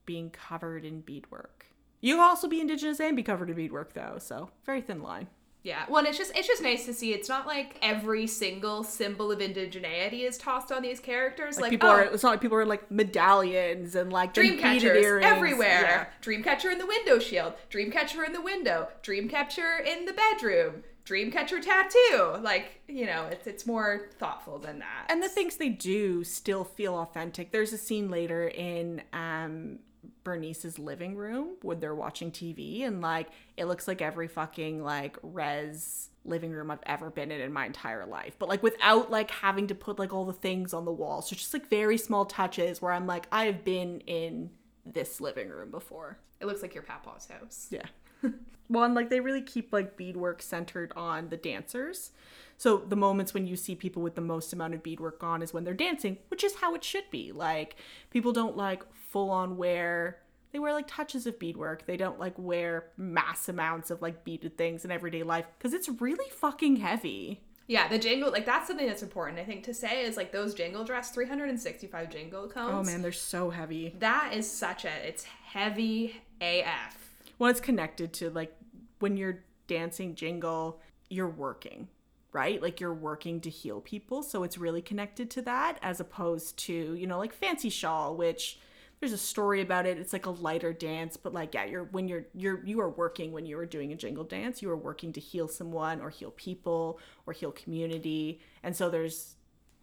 being 0.06 0.30
covered 0.30 0.85
in 0.85 1.00
beadwork. 1.00 1.66
You 2.00 2.14
can 2.14 2.24
also 2.24 2.48
be 2.48 2.61
indigenous 2.61 3.00
and 3.00 3.16
be 3.16 3.22
covered 3.22 3.50
in 3.50 3.56
beadwork 3.56 3.92
though, 3.92 4.18
so 4.18 4.50
very 4.64 4.80
thin 4.80 5.02
line. 5.02 5.26
Yeah. 5.62 5.85
Well, 5.88 5.99
and 5.99 6.09
it's 6.09 6.16
just 6.16 6.33
it's 6.35 6.46
just 6.49 6.62
nice 6.62 6.87
to 6.87 6.94
see. 6.94 7.12
It's 7.12 7.29
not 7.29 7.46
like 7.46 7.77
every 7.83 8.27
single 8.27 8.83
symbol 8.83 9.31
of 9.31 9.40
indigeneity 9.40 10.27
is 10.27 10.38
tossed 10.38 10.73
on 10.73 10.83
these 10.83 11.01
characters. 11.01 11.57
Like, 11.57 11.64
Like, 11.64 11.70
people 11.73 11.88
oh, 11.88 11.92
are, 11.92 12.03
it's 12.03 12.23
not 12.23 12.31
like 12.31 12.40
people 12.40 12.57
are 12.57 12.64
like 12.66 12.90
medallions 12.90 13.94
and 13.94 14.12
like 14.12 14.33
then 14.35 14.46
dream 14.46 14.59
catchers 14.59 15.05
everywhere. 15.23 15.83
Yeah. 15.83 16.07
Dream 16.23 16.42
catcher 16.42 16.70
in 16.70 16.79
the 16.79 16.87
window 16.87 17.18
shield. 17.18 17.55
Dream 17.68 17.90
catcher 17.90 18.25
in 18.25 18.33
the 18.33 18.40
window. 18.40 18.88
Dream 19.03 19.29
catcher 19.29 19.79
in 19.79 20.07
the 20.07 20.12
bedroom. 20.14 20.83
Dream 21.05 21.31
catcher 21.31 21.61
tattoo. 21.61 22.38
Like 22.40 22.81
you 22.88 23.05
know, 23.05 23.27
it's 23.31 23.46
it's 23.46 23.66
more 23.66 24.09
thoughtful 24.18 24.59
than 24.59 24.79
that. 24.79 25.07
and 25.11 25.23
the 25.23 25.29
things 25.29 25.57
they 25.57 25.68
do 25.68 26.25
still 26.25 26.64
feel 26.64 26.94
authentic. 26.94 27.53
There's 27.53 27.73
a 27.73 27.79
scene 27.79 28.11
later 28.11 28.49
in 28.49 29.03
um 29.12 29.81
Bernice's 30.24 30.78
living 30.78 31.16
room 31.16 31.56
when 31.62 31.80
they're 31.80 31.94
watching 31.94 32.30
TV 32.30 32.86
and 32.86 33.00
like 33.00 33.28
it 33.56 33.66
looks 33.66 33.88
like 33.88 34.00
every 34.00 34.28
fucking 34.28 34.82
like 34.82 35.18
res 35.22 36.10
living 36.24 36.50
room 36.50 36.70
I've 36.70 36.82
ever 36.84 37.10
been 37.10 37.30
in 37.30 37.40
in 37.40 37.52
my 37.52 37.66
entire 37.66 38.06
life. 38.06 38.36
But 38.38 38.48
like 38.48 38.62
without 38.62 39.10
like 39.10 39.30
having 39.30 39.66
to 39.68 39.74
put 39.74 39.98
like 39.98 40.12
all 40.12 40.24
the 40.24 40.32
things 40.32 40.74
on 40.74 40.84
the 40.84 40.92
walls. 40.92 41.28
So 41.28 41.36
just 41.36 41.52
like 41.52 41.68
very 41.68 41.96
small 41.96 42.24
touches 42.24 42.80
where 42.82 42.92
I'm 42.92 43.06
like 43.06 43.26
I 43.32 43.44
have 43.46 43.64
been 43.64 44.00
in 44.00 44.50
this 44.86 45.20
living 45.20 45.48
room 45.48 45.70
before. 45.70 46.18
it 46.40 46.46
looks 46.46 46.62
like 46.62 46.74
your 46.74 46.82
papa's 46.82 47.26
house. 47.26 47.68
Yeah. 47.70 47.86
well, 48.68 48.84
and 48.84 48.94
like 48.94 49.10
they 49.10 49.20
really 49.20 49.42
keep 49.42 49.72
like 49.72 49.96
beadwork 49.96 50.42
centered 50.42 50.92
on 50.96 51.28
the 51.28 51.36
dancers. 51.36 52.12
So 52.56 52.76
the 52.76 52.96
moments 52.96 53.32
when 53.32 53.46
you 53.46 53.56
see 53.56 53.74
people 53.74 54.02
with 54.02 54.14
the 54.16 54.20
most 54.20 54.52
amount 54.52 54.74
of 54.74 54.82
beadwork 54.82 55.22
on 55.22 55.42
is 55.42 55.54
when 55.54 55.64
they're 55.64 55.74
dancing, 55.74 56.18
which 56.28 56.44
is 56.44 56.56
how 56.56 56.74
it 56.74 56.84
should 56.84 57.10
be. 57.10 57.32
Like 57.32 57.76
people 58.10 58.32
don't 58.32 58.56
like 58.56 58.82
full 59.11 59.31
on 59.31 59.57
wear 59.57 60.18
they 60.53 60.59
wear 60.59 60.73
like 60.73 60.88
touches 60.88 61.27
of 61.27 61.38
beadwork. 61.38 61.87
They 61.87 61.96
don't 61.96 62.18
like 62.18 62.35
wear 62.37 62.87
mass 62.96 63.49
amounts 63.49 63.90
of 63.90 64.03
like 64.03 64.25
beaded 64.25 64.59
things 64.59 64.85
in 64.85 64.90
everyday 64.90 65.23
life 65.23 65.46
because 65.59 65.73
it's 65.73 65.88
really 65.88 66.29
fucking 66.31 66.77
heavy. 66.77 67.40
Yeah, 67.66 67.87
the 67.87 68.01
jingle 68.01 68.33
like 68.33 68.46
that's 68.46 68.66
something 68.66 68.87
that's 68.87 69.03
important. 69.03 69.38
I 69.38 69.44
think 69.44 69.62
to 69.64 69.75
say 69.75 70.05
is 70.05 70.16
like 70.16 70.33
those 70.33 70.55
jingle 70.55 70.83
dress, 70.83 71.11
365 71.11 72.11
jingle 72.11 72.49
cones. 72.49 72.88
Oh 72.88 72.90
man, 72.90 73.01
they're 73.01 73.12
so 73.12 73.51
heavy. 73.51 73.94
that 74.01 74.33
is 74.35 74.51
such 74.51 74.85
a 74.85 74.90
it's 75.07 75.23
heavy 75.23 76.20
AF. 76.40 76.96
Well, 77.38 77.51
it's 77.51 77.61
connected 77.61 78.12
to 78.14 78.31
like 78.31 78.57
when 78.99 79.16
you're 79.16 79.44
dancing 79.68 80.16
jingle, 80.16 80.81
you're 81.09 81.29
working, 81.29 81.87
right? 82.33 82.61
Like 82.61 82.81
you're 82.81 82.92
working 82.92 83.40
to 83.42 83.51
heal 83.51 83.81
people. 83.81 84.25
So 84.25 84.42
it's 84.42 84.59
really 84.59 84.83
connected 84.83 85.31
to 85.31 85.42
that 85.42 85.79
as 85.81 86.01
opposed 86.01 86.57
to, 86.64 86.94
you 86.94 87.07
know, 87.07 87.18
like 87.18 87.33
Fancy 87.33 87.70
Shawl, 87.70 88.16
which 88.16 88.59
there's 89.00 89.12
a 89.12 89.18
story 89.18 89.62
about 89.62 89.86
it. 89.86 89.98
It's 89.98 90.12
like 90.12 90.26
a 90.26 90.30
lighter 90.30 90.72
dance, 90.74 91.16
but 91.16 91.32
like 91.32 91.54
yeah, 91.54 91.64
you're 91.64 91.84
when 91.84 92.06
you're 92.06 92.26
you're 92.34 92.64
you 92.64 92.80
are 92.80 92.90
working 92.90 93.32
when 93.32 93.46
you 93.46 93.58
are 93.58 93.66
doing 93.66 93.92
a 93.92 93.96
jingle 93.96 94.24
dance, 94.24 94.60
you 94.60 94.70
are 94.70 94.76
working 94.76 95.12
to 95.14 95.20
heal 95.20 95.48
someone 95.48 96.00
or 96.00 96.10
heal 96.10 96.32
people 96.32 97.00
or 97.26 97.32
heal 97.32 97.50
community. 97.50 98.40
And 98.62 98.76
so 98.76 98.90
there's 98.90 99.36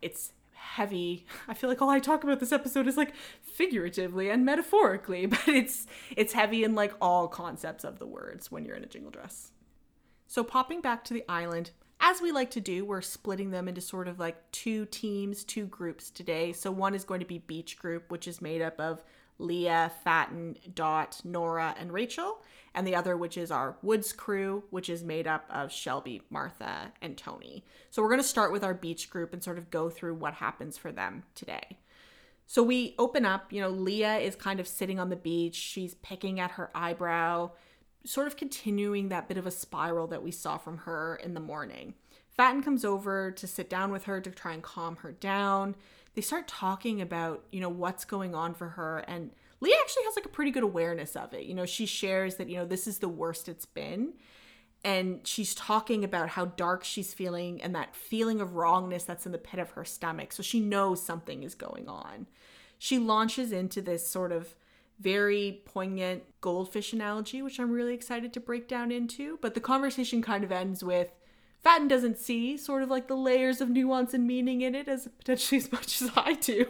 it's 0.04 0.34
heavy. 0.54 1.26
I 1.48 1.56
feel 1.56 1.70
like 1.70 1.82
all 1.82 1.90
I 1.90 2.00
talk 2.00 2.24
about 2.24 2.40
this 2.40 2.52
episode 2.52 2.88
is 2.88 2.96
like 2.96 3.14
figuratively 3.42 4.30
and 4.30 4.46
metaphorically, 4.46 5.26
but 5.26 5.48
it's 5.48 5.88
it's 6.16 6.34
heavy 6.34 6.64
in 6.64 6.76
like 6.76 6.94
all 7.02 7.28
concepts 7.28 7.84
of 7.84 7.98
the 7.98 8.08
words 8.08 8.52
when 8.52 8.66
you're 8.66 8.76
in 8.76 8.84
a 8.84 8.88
jingle 8.88 9.12
dress. 9.12 9.52
So 10.28 10.44
popping 10.44 10.82
back 10.82 11.04
to 11.06 11.14
the 11.14 11.24
island, 11.28 11.72
as 12.00 12.22
we 12.22 12.32
like 12.32 12.52
to 12.52 12.62
do, 12.62 12.86
we're 12.86 13.02
splitting 13.02 13.52
them 13.52 13.68
into 13.68 13.82
sort 13.82 14.08
of 14.08 14.20
like 14.20 14.52
two 14.52 14.86
teams, 14.86 15.44
two 15.44 15.66
groups 15.66 16.10
today. 16.10 16.54
So 16.54 16.72
one 16.72 16.94
is 16.94 17.04
going 17.04 17.20
to 17.20 17.26
be 17.26 17.40
Beach 17.40 17.78
Group, 17.80 18.12
which 18.12 18.28
is 18.28 18.42
made 18.42 18.62
up 18.62 18.80
of 18.80 19.02
Leah, 19.40 19.92
Fatin, 20.04 20.56
Dot, 20.74 21.22
Nora, 21.24 21.76
and 21.80 21.92
Rachel, 21.92 22.42
and 22.74 22.88
the 22.88 22.96
other, 22.96 23.16
which 23.16 23.38
is 23.38 23.52
our 23.52 23.78
Woods 23.82 24.14
crew, 24.14 24.64
which 24.70 24.90
is 24.90 25.04
made 25.04 25.28
up 25.28 25.46
of 25.50 25.72
Shelby, 25.72 26.22
Martha, 26.30 26.92
and 27.02 27.18
Toni. 27.18 27.64
So 27.90 28.02
we're 28.02 28.10
going 28.10 28.22
to 28.22 28.28
start 28.28 28.52
with 28.52 28.64
our 28.64 28.74
Beach 28.74 29.10
Group 29.10 29.34
and 29.34 29.44
sort 29.44 29.58
of 29.58 29.70
go 29.70 29.90
through 29.90 30.16
what 30.16 30.36
happens 30.36 30.78
for 30.78 30.92
them 30.92 31.24
today. 31.36 31.78
So 32.46 32.64
we 32.64 32.96
open 32.98 33.26
up, 33.26 33.52
you 33.52 33.60
know, 33.60 33.70
Leah 33.70 34.18
is 34.18 34.36
kind 34.36 34.60
of 34.60 34.68
sitting 34.68 35.00
on 35.00 35.10
the 35.10 35.18
beach. 35.18 35.56
She's 35.56 35.96
picking 35.96 36.40
at 36.40 36.52
her 36.52 36.72
eyebrow, 36.74 37.52
sort 38.06 38.28
of 38.28 38.38
continuing 38.38 39.10
that 39.10 39.28
bit 39.28 39.38
of 39.38 39.46
a 39.46 39.52
spiral 39.52 40.08
that 40.08 40.24
we 40.24 40.32
saw 40.32 40.58
from 40.58 40.80
her 40.80 41.16
in 41.24 41.34
the 41.34 41.40
morning. 41.40 41.94
Fatin 42.36 42.62
comes 42.62 42.86
over 42.86 43.32
to 43.32 43.48
sit 43.48 43.70
down 43.70 43.92
with 43.92 44.04
her 44.04 44.22
to 44.22 44.30
try 44.30 44.54
and 44.54 44.62
calm 44.62 44.98
her 44.98 45.12
down. 45.12 45.76
They 46.14 46.22
start 46.22 46.48
talking 46.48 47.02
about, 47.02 47.46
you 47.52 47.60
know, 47.60 47.70
what's 47.70 48.06
going 48.06 48.36
on 48.36 48.54
for 48.54 48.70
her 48.70 49.00
and 49.08 49.32
Leah 49.60 49.76
actually 49.82 50.04
has 50.04 50.16
like 50.16 50.26
a 50.26 50.30
pretty 50.30 50.52
good 50.52 50.64
awareness 50.64 51.16
of 51.16 51.34
it. 51.34 51.46
You 51.46 51.56
know, 51.56 51.66
she 51.66 51.88
shares 51.88 52.36
that, 52.36 52.48
you 52.48 52.58
know, 52.58 52.66
this 52.66 52.86
is 52.86 53.00
the 53.00 53.10
worst 53.10 53.50
it's 53.50 53.66
been 53.66 54.14
and 54.84 55.26
she's 55.26 55.56
talking 55.56 56.04
about 56.04 56.30
how 56.30 56.46
dark 56.46 56.84
she's 56.84 57.14
feeling 57.14 57.62
and 57.62 57.76
that 57.76 57.96
feeling 57.96 58.40
of 58.40 58.56
wrongness 58.56 59.04
that's 59.04 59.26
in 59.26 59.32
the 59.32 59.38
pit 59.38 59.60
of 59.60 59.72
her 59.72 59.84
stomach. 59.84 60.32
So 60.32 60.44
she 60.44 60.60
knows 60.60 61.02
something 61.02 61.44
is 61.44 61.56
going 61.56 61.90
on. 61.90 62.28
She 62.78 63.00
launches 63.00 63.52
into 63.52 63.82
this 63.82 64.08
sort 64.08 64.32
of 64.32 64.56
very 65.00 65.62
poignant 65.66 66.24
goldfish 66.42 66.94
analogy, 66.94 67.42
which 67.42 67.60
I'm 67.60 67.72
really 67.72 67.94
excited 67.94 68.34
to 68.34 68.40
break 68.40 68.68
down 68.68 68.92
into. 68.92 69.38
But 69.42 69.54
the 69.54 69.60
conversation 69.60 70.22
kind 70.22 70.44
of 70.44 70.52
ends 70.52 70.84
with 70.84 71.10
Fatin 71.62 71.88
doesn't 71.88 72.18
see 72.18 72.58
sort 72.58 72.84
of 72.84 72.90
like 72.90 73.08
the 73.08 73.16
layers 73.16 73.62
of 73.62 73.70
nuance 73.70 74.14
and 74.14 74.26
meaning 74.26 74.62
in 74.62 74.76
it 74.76 74.88
as 74.88 75.08
potentially 75.18 75.58
as 75.62 75.72
much 75.72 76.02
as 76.02 76.12
I 76.16 76.34
do. 76.34 76.66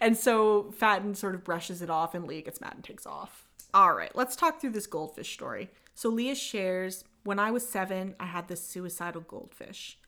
And 0.00 0.16
so 0.16 0.72
Fatin 0.72 1.14
sort 1.14 1.34
of 1.34 1.44
brushes 1.44 1.82
it 1.82 1.90
off 1.90 2.14
and 2.14 2.26
Leah 2.26 2.42
gets 2.42 2.60
mad 2.60 2.74
and 2.74 2.84
takes 2.84 3.06
off. 3.06 3.46
All 3.74 3.94
right, 3.94 4.14
let's 4.14 4.36
talk 4.36 4.60
through 4.60 4.70
this 4.70 4.86
goldfish 4.86 5.32
story. 5.32 5.70
So 5.94 6.08
Leah 6.08 6.34
shares, 6.34 7.04
when 7.24 7.38
I 7.38 7.50
was 7.50 7.66
seven, 7.66 8.14
I 8.18 8.26
had 8.26 8.48
this 8.48 8.66
suicidal 8.66 9.22
goldfish. 9.22 9.98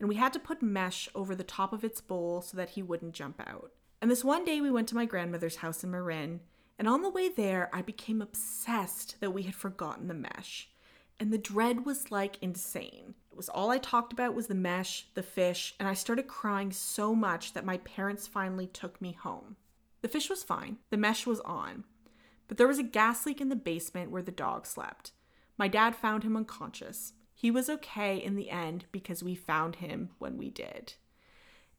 and 0.00 0.08
we 0.08 0.16
had 0.16 0.32
to 0.32 0.40
put 0.40 0.62
mesh 0.62 1.08
over 1.14 1.34
the 1.34 1.44
top 1.44 1.72
of 1.72 1.84
its 1.84 2.00
bowl 2.00 2.42
so 2.42 2.56
that 2.56 2.70
he 2.70 2.82
wouldn't 2.82 3.14
jump 3.14 3.40
out. 3.46 3.70
And 4.00 4.10
this 4.10 4.24
one 4.24 4.44
day 4.44 4.60
we 4.60 4.70
went 4.70 4.88
to 4.88 4.96
my 4.96 5.04
grandmother's 5.04 5.56
house 5.56 5.84
in 5.84 5.92
Marin, 5.92 6.40
and 6.82 6.88
on 6.88 7.02
the 7.02 7.10
way 7.10 7.28
there 7.28 7.70
I 7.72 7.80
became 7.80 8.20
obsessed 8.20 9.20
that 9.20 9.30
we 9.30 9.44
had 9.44 9.54
forgotten 9.54 10.08
the 10.08 10.14
mesh. 10.14 10.68
And 11.20 11.32
the 11.32 11.38
dread 11.38 11.86
was 11.86 12.10
like 12.10 12.42
insane. 12.42 13.14
It 13.30 13.36
was 13.36 13.48
all 13.48 13.70
I 13.70 13.78
talked 13.78 14.12
about 14.12 14.34
was 14.34 14.48
the 14.48 14.56
mesh, 14.56 15.06
the 15.14 15.22
fish, 15.22 15.76
and 15.78 15.88
I 15.88 15.94
started 15.94 16.26
crying 16.26 16.72
so 16.72 17.14
much 17.14 17.52
that 17.52 17.64
my 17.64 17.76
parents 17.76 18.26
finally 18.26 18.66
took 18.66 19.00
me 19.00 19.12
home. 19.12 19.54
The 20.00 20.08
fish 20.08 20.28
was 20.28 20.42
fine, 20.42 20.78
the 20.90 20.96
mesh 20.96 21.24
was 21.24 21.38
on, 21.42 21.84
but 22.48 22.56
there 22.56 22.66
was 22.66 22.80
a 22.80 22.82
gas 22.82 23.26
leak 23.26 23.40
in 23.40 23.48
the 23.48 23.54
basement 23.54 24.10
where 24.10 24.20
the 24.20 24.32
dog 24.32 24.66
slept. 24.66 25.12
My 25.56 25.68
dad 25.68 25.94
found 25.94 26.24
him 26.24 26.36
unconscious. 26.36 27.12
He 27.32 27.52
was 27.52 27.70
okay 27.70 28.16
in 28.16 28.34
the 28.34 28.50
end 28.50 28.86
because 28.90 29.22
we 29.22 29.36
found 29.36 29.76
him 29.76 30.10
when 30.18 30.36
we 30.36 30.50
did. 30.50 30.94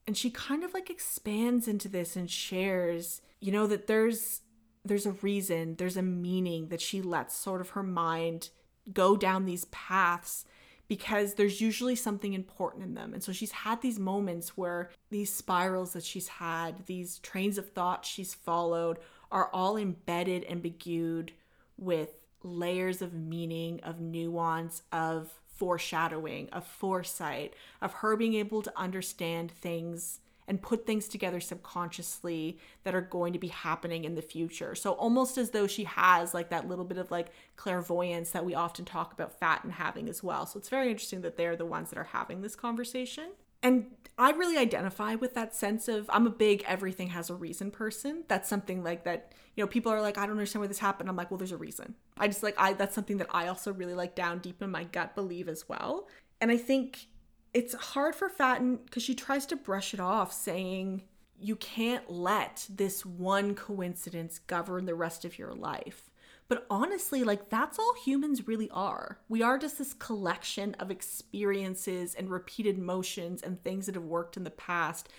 And 0.08 0.16
she 0.16 0.30
kind 0.30 0.64
of 0.64 0.74
like 0.74 0.90
expands 0.90 1.68
into 1.68 1.90
this 1.90 2.16
and 2.16 2.32
shares, 2.32 3.22
you 3.42 3.52
know, 3.52 3.68
that 3.68 3.88
there's 3.88 4.44
there's 4.86 5.06
a 5.06 5.12
reason, 5.12 5.76
there's 5.76 5.98
a 5.98 6.02
meaning 6.02 6.68
that 6.68 6.82
she 6.82 7.02
lets 7.02 7.36
sort 7.36 7.62
of 7.62 7.70
her 7.70 7.84
mind 7.84 8.50
go 8.92 9.16
down 9.16 9.46
these 9.46 9.66
paths 9.66 10.46
because 10.88 11.36
there's 11.36 11.62
usually 11.62 11.96
something 11.96 12.34
important 12.34 12.84
in 12.84 12.94
them. 12.94 13.14
And 13.14 13.24
so 13.24 13.32
she's 13.32 13.52
had 13.52 13.82
these 13.82 13.98
moments 13.98 14.58
where 14.58 14.92
these 15.10 15.34
spirals 15.34 15.94
that 15.94 16.04
she's 16.04 16.28
had, 16.28 16.86
these 16.86 17.20
trains 17.20 17.58
of 17.58 17.72
thought 17.72 18.06
she's 18.06 18.34
followed, 18.34 19.00
are 19.32 19.50
all 19.54 19.78
embedded 19.78 20.44
and 20.44 20.62
begued 20.62 21.32
with 21.78 22.10
layers 22.44 23.02
of 23.02 23.14
meaning, 23.14 23.80
of 23.82 24.02
nuance, 24.02 24.84
of 24.92 25.34
foreshadowing, 25.56 26.50
of 26.50 26.68
foresight, 26.68 27.54
of 27.82 27.94
her 27.94 28.18
being 28.18 28.34
able 28.34 28.62
to 28.62 28.74
understand 28.78 29.50
things 29.50 30.20
and 30.48 30.62
put 30.62 30.86
things 30.86 31.08
together 31.08 31.40
subconsciously 31.40 32.60
that 32.84 32.96
are 32.96 33.02
going 33.02 33.34
to 33.34 33.40
be 33.40 33.48
happening 33.48 34.04
in 34.04 34.16
the 34.16 34.22
future. 34.22 34.76
So 34.76 34.94
almost 34.94 35.38
as 35.38 35.52
though 35.52 35.68
she 35.68 35.86
has 35.86 36.34
like 36.34 36.50
that 36.50 36.68
little 36.68 36.86
bit 36.86 36.98
of 36.98 37.12
like 37.12 37.32
clairvoyance 37.56 38.32
that 38.32 38.46
we 38.46 38.54
often 38.56 38.86
talk 38.86 39.14
about 39.14 39.40
Fatin 39.40 39.72
having 39.72 40.10
as 40.10 40.24
well. 40.24 40.46
So 40.46 40.60
it's 40.60 40.70
very 40.70 40.90
interesting 40.90 41.22
that 41.22 41.38
they're 41.38 41.56
the 41.56 41.66
ones 41.66 41.90
that 41.90 42.00
are 42.00 42.04
having 42.04 42.42
this 42.42 42.56
conversation. 42.56 43.32
And 43.62 43.86
I 44.18 44.32
really 44.32 44.58
identify 44.58 45.16
with 45.16 45.34
that 45.36 45.56
sense 45.56 45.88
of 45.88 46.10
I'm 46.10 46.28
a 46.28 46.32
big 46.32 46.64
everything 46.68 47.08
has 47.10 47.30
a 47.30 47.34
reason 47.34 47.72
person. 47.72 48.26
That's 48.28 48.50
something 48.50 48.84
like 48.84 49.06
that, 49.06 49.32
you 49.56 49.64
know, 49.64 49.68
people 49.68 49.92
are 49.92 50.02
like, 50.02 50.18
I 50.18 50.24
don't 50.24 50.32
understand 50.32 50.62
why 50.62 50.68
this 50.68 50.80
happened. 50.80 51.10
I'm 51.10 51.16
like, 51.16 51.32
well, 51.32 51.38
there's 51.38 51.54
a 51.54 51.58
reason. 51.58 51.96
I 52.18 52.28
just 52.28 52.44
like 52.44 52.56
I 52.58 52.74
that's 52.74 52.94
something 52.94 53.18
that 53.18 53.28
I 53.32 53.48
also 53.48 53.72
really 53.72 53.96
like 53.96 54.16
down 54.16 54.40
deep 54.40 54.62
in 54.62 54.70
my 54.70 54.84
gut 54.84 55.16
believe 55.16 55.48
as 55.48 55.68
well. 55.70 56.08
And 56.42 56.52
I 56.52 56.58
think 56.58 57.08
it's 57.54 57.74
hard 57.74 58.16
for 58.16 58.30
Fatin 58.30 58.78
because 58.78 59.04
she 59.04 59.16
tries 59.16 59.46
to 59.48 59.56
brush 59.56 59.94
it 59.94 60.00
off, 60.00 60.34
saying, 60.34 61.04
You 61.40 61.56
can't 61.56 62.10
let 62.10 62.66
this 62.70 63.06
one 63.06 63.56
coincidence 63.56 64.40
govern 64.40 64.86
the 64.86 64.96
rest 64.96 65.24
of 65.24 65.38
your 65.38 65.54
life. 65.54 66.10
But 66.48 66.66
honestly, 66.70 67.24
like 67.24 67.50
that's 67.50 67.80
all 67.80 67.96
humans 68.04 68.48
really 68.48 68.70
are. 68.72 69.20
We 69.30 69.42
are 69.42 69.58
just 69.58 69.78
this 69.78 69.94
collection 69.94 70.76
of 70.76 70.92
experiences 70.92 72.16
and 72.16 72.30
repeated 72.30 72.78
motions 72.78 73.42
and 73.42 73.64
things 73.64 73.86
that 73.86 73.96
have 73.96 74.04
worked 74.04 74.38
in 74.38 74.44
the 74.44 74.52
past 74.52 75.10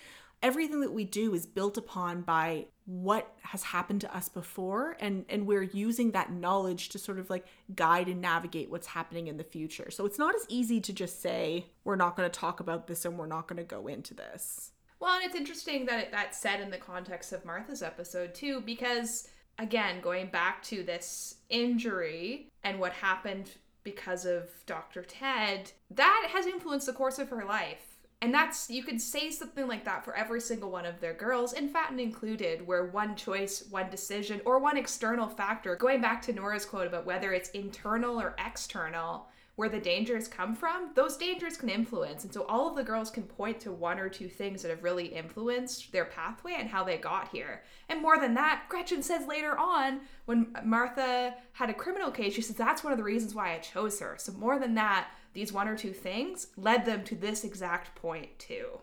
everything 0.45 0.81
that 0.81 0.93
we 0.93 1.03
do 1.03 1.33
is 1.33 1.47
built 1.47 1.75
upon 1.75 2.21
by 2.21 2.67
what 2.85 3.35
has 3.41 3.63
happened 3.63 3.99
to 3.99 4.15
us 4.15 4.29
before 4.29 4.95
and 4.99 5.25
and 5.27 5.47
we're 5.47 5.63
using 5.63 6.11
that 6.11 6.31
knowledge 6.31 6.89
to 6.89 6.99
sort 6.99 7.17
of 7.17 7.31
like 7.31 7.47
guide 7.73 8.07
and 8.07 8.21
navigate 8.21 8.69
what's 8.69 8.85
happening 8.85 9.25
in 9.25 9.37
the 9.37 9.43
future. 9.43 9.89
So 9.89 10.05
it's 10.05 10.19
not 10.19 10.35
as 10.35 10.45
easy 10.47 10.79
to 10.81 10.93
just 10.93 11.19
say 11.19 11.65
we're 11.83 11.95
not 11.95 12.15
going 12.15 12.29
to 12.29 12.39
talk 12.39 12.59
about 12.59 12.85
this 12.85 13.05
and 13.05 13.17
we're 13.17 13.25
not 13.25 13.47
going 13.47 13.57
to 13.57 13.63
go 13.63 13.87
into 13.87 14.13
this. 14.13 14.71
Well 14.99 15.15
and 15.15 15.25
it's 15.25 15.35
interesting 15.35 15.87
that 15.87 16.11
that's 16.11 16.37
said 16.37 16.61
in 16.61 16.69
the 16.69 16.77
context 16.77 17.33
of 17.33 17.43
martha's 17.43 17.81
episode 17.81 18.35
too 18.35 18.61
because 18.61 19.27
again 19.57 19.99
going 19.99 20.27
back 20.27 20.61
to 20.63 20.83
this 20.83 21.37
injury 21.49 22.49
and 22.63 22.79
what 22.79 22.93
happened 22.93 23.49
because 23.83 24.25
of 24.25 24.49
dr 24.65 25.03
ted 25.03 25.71
that 25.91 26.27
has 26.31 26.45
influenced 26.45 26.87
the 26.87 26.93
course 26.93 27.19
of 27.19 27.29
her 27.29 27.45
life 27.45 27.94
and 28.21 28.33
that's, 28.33 28.69
you 28.69 28.83
could 28.83 29.01
say 29.01 29.29
something 29.29 29.67
like 29.67 29.85
that 29.85 30.03
for 30.03 30.15
every 30.15 30.41
single 30.41 30.71
one 30.71 30.85
of 30.85 30.99
their 30.99 31.13
girls, 31.13 31.53
and 31.53 31.69
Fatin 31.69 31.99
included, 31.99 32.65
where 32.65 32.85
one 32.85 33.15
choice, 33.15 33.65
one 33.69 33.89
decision, 33.89 34.41
or 34.45 34.59
one 34.59 34.77
external 34.77 35.27
factor, 35.27 35.75
going 35.75 36.01
back 36.01 36.21
to 36.23 36.33
Nora's 36.33 36.65
quote 36.65 36.87
about 36.87 37.05
whether 37.05 37.33
it's 37.33 37.49
internal 37.49 38.19
or 38.19 38.35
external, 38.43 39.27
where 39.55 39.69
the 39.69 39.79
dangers 39.79 40.27
come 40.27 40.53
from, 40.53 40.89
those 40.95 41.15
dangers 41.17 41.55
can 41.55 41.69
influence. 41.69 42.23
And 42.23 42.33
so 42.33 42.45
all 42.47 42.69
of 42.69 42.75
the 42.75 42.83
girls 42.83 43.09
can 43.09 43.23
point 43.23 43.59
to 43.61 43.71
one 43.71 43.99
or 43.99 44.09
two 44.09 44.27
things 44.27 44.61
that 44.61 44.69
have 44.69 44.83
really 44.83 45.05
influenced 45.05 45.91
their 45.91 46.05
pathway 46.05 46.55
and 46.57 46.69
how 46.69 46.83
they 46.83 46.97
got 46.97 47.29
here. 47.29 47.63
And 47.87 48.01
more 48.01 48.19
than 48.19 48.33
that, 48.33 48.65
Gretchen 48.67 49.01
says 49.01 49.27
later 49.27 49.57
on, 49.57 50.01
when 50.25 50.53
Martha 50.65 51.35
had 51.53 51.69
a 51.69 51.73
criminal 51.73 52.11
case, 52.11 52.33
she 52.33 52.41
says, 52.41 52.57
That's 52.57 52.83
one 52.83 52.91
of 52.91 52.97
the 52.97 53.03
reasons 53.03 53.33
why 53.33 53.53
I 53.53 53.59
chose 53.59 53.99
her. 53.99 54.15
So 54.17 54.33
more 54.33 54.59
than 54.59 54.75
that, 54.75 55.09
these 55.35 55.53
one 55.53 55.67
or 55.67 55.77
two 55.77 55.93
things 55.93 56.47
led 56.57 56.85
them 56.85 57.03
to 57.03 57.15
this 57.15 57.43
exact 57.43 57.93
point 57.93 58.39
too. 58.39 58.79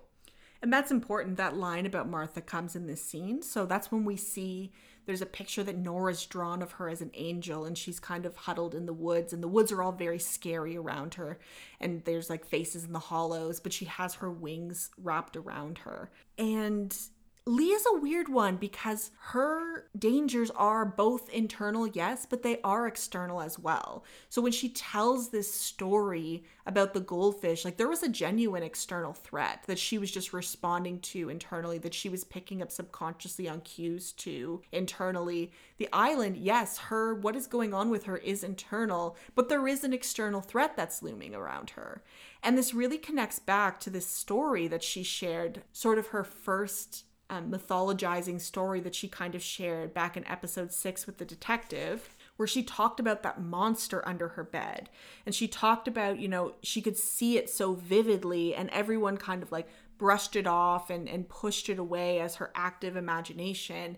And 0.62 0.72
that's 0.72 0.92
important. 0.92 1.38
That 1.38 1.56
line 1.56 1.86
about 1.86 2.08
Martha 2.08 2.40
comes 2.40 2.76
in 2.76 2.86
this 2.86 3.04
scene. 3.04 3.42
So 3.42 3.66
that's 3.66 3.90
when 3.90 4.04
we 4.04 4.16
see 4.16 4.72
there's 5.06 5.22
a 5.22 5.26
picture 5.26 5.64
that 5.64 5.76
Nora's 5.76 6.24
drawn 6.24 6.62
of 6.62 6.72
her 6.72 6.88
as 6.88 7.00
an 7.00 7.10
angel, 7.14 7.64
and 7.64 7.76
she's 7.76 7.98
kind 7.98 8.24
of 8.24 8.36
huddled 8.36 8.72
in 8.72 8.86
the 8.86 8.92
woods, 8.92 9.32
and 9.32 9.42
the 9.42 9.48
woods 9.48 9.72
are 9.72 9.82
all 9.82 9.90
very 9.90 10.20
scary 10.20 10.76
around 10.76 11.14
her. 11.14 11.40
And 11.80 12.04
there's 12.04 12.30
like 12.30 12.46
faces 12.46 12.84
in 12.84 12.92
the 12.92 13.00
hollows, 13.00 13.58
but 13.58 13.72
she 13.72 13.86
has 13.86 14.14
her 14.14 14.30
wings 14.30 14.90
wrapped 14.96 15.36
around 15.36 15.78
her. 15.78 16.12
And 16.38 16.96
Leah's 17.44 17.84
a 17.92 17.98
weird 17.98 18.28
one 18.28 18.56
because 18.56 19.10
her 19.18 19.88
dangers 19.98 20.48
are 20.50 20.84
both 20.84 21.28
internal, 21.30 21.88
yes, 21.88 22.24
but 22.24 22.44
they 22.44 22.60
are 22.62 22.86
external 22.86 23.40
as 23.40 23.58
well. 23.58 24.04
So 24.28 24.40
when 24.40 24.52
she 24.52 24.68
tells 24.68 25.30
this 25.30 25.52
story 25.52 26.44
about 26.66 26.94
the 26.94 27.00
goldfish, 27.00 27.64
like 27.64 27.78
there 27.78 27.88
was 27.88 28.04
a 28.04 28.08
genuine 28.08 28.62
external 28.62 29.12
threat 29.12 29.64
that 29.66 29.80
she 29.80 29.98
was 29.98 30.12
just 30.12 30.32
responding 30.32 31.00
to 31.00 31.28
internally, 31.28 31.78
that 31.78 31.94
she 31.94 32.08
was 32.08 32.22
picking 32.22 32.62
up 32.62 32.70
subconsciously 32.70 33.48
on 33.48 33.62
cues 33.62 34.12
to 34.12 34.62
internally. 34.70 35.50
The 35.78 35.88
island, 35.92 36.36
yes, 36.36 36.78
her, 36.78 37.12
what 37.12 37.34
is 37.34 37.48
going 37.48 37.74
on 37.74 37.90
with 37.90 38.04
her 38.04 38.18
is 38.18 38.44
internal, 38.44 39.16
but 39.34 39.48
there 39.48 39.66
is 39.66 39.82
an 39.82 39.92
external 39.92 40.42
threat 40.42 40.76
that's 40.76 41.02
looming 41.02 41.34
around 41.34 41.70
her. 41.70 42.04
And 42.40 42.56
this 42.56 42.72
really 42.72 42.98
connects 42.98 43.40
back 43.40 43.80
to 43.80 43.90
this 43.90 44.06
story 44.06 44.68
that 44.68 44.84
she 44.84 45.02
shared, 45.02 45.62
sort 45.72 45.98
of 45.98 46.08
her 46.08 46.22
first 46.22 47.02
um, 47.32 47.50
mythologizing 47.50 48.38
story 48.38 48.78
that 48.80 48.94
she 48.94 49.08
kind 49.08 49.34
of 49.34 49.42
shared 49.42 49.94
back 49.94 50.18
in 50.18 50.26
episode 50.26 50.70
six 50.70 51.06
with 51.06 51.16
the 51.16 51.24
detective, 51.24 52.14
where 52.36 52.46
she 52.46 52.62
talked 52.62 53.00
about 53.00 53.22
that 53.22 53.40
monster 53.40 54.06
under 54.06 54.28
her 54.28 54.44
bed. 54.44 54.90
And 55.24 55.34
she 55.34 55.48
talked 55.48 55.88
about, 55.88 56.18
you 56.18 56.28
know, 56.28 56.52
she 56.62 56.82
could 56.82 56.98
see 56.98 57.38
it 57.38 57.48
so 57.48 57.72
vividly, 57.72 58.54
and 58.54 58.68
everyone 58.68 59.16
kind 59.16 59.42
of 59.42 59.50
like 59.50 59.68
brushed 59.96 60.36
it 60.36 60.46
off 60.46 60.90
and, 60.90 61.08
and 61.08 61.26
pushed 61.26 61.70
it 61.70 61.78
away 61.78 62.20
as 62.20 62.34
her 62.34 62.52
active 62.54 62.96
imagination. 62.96 63.96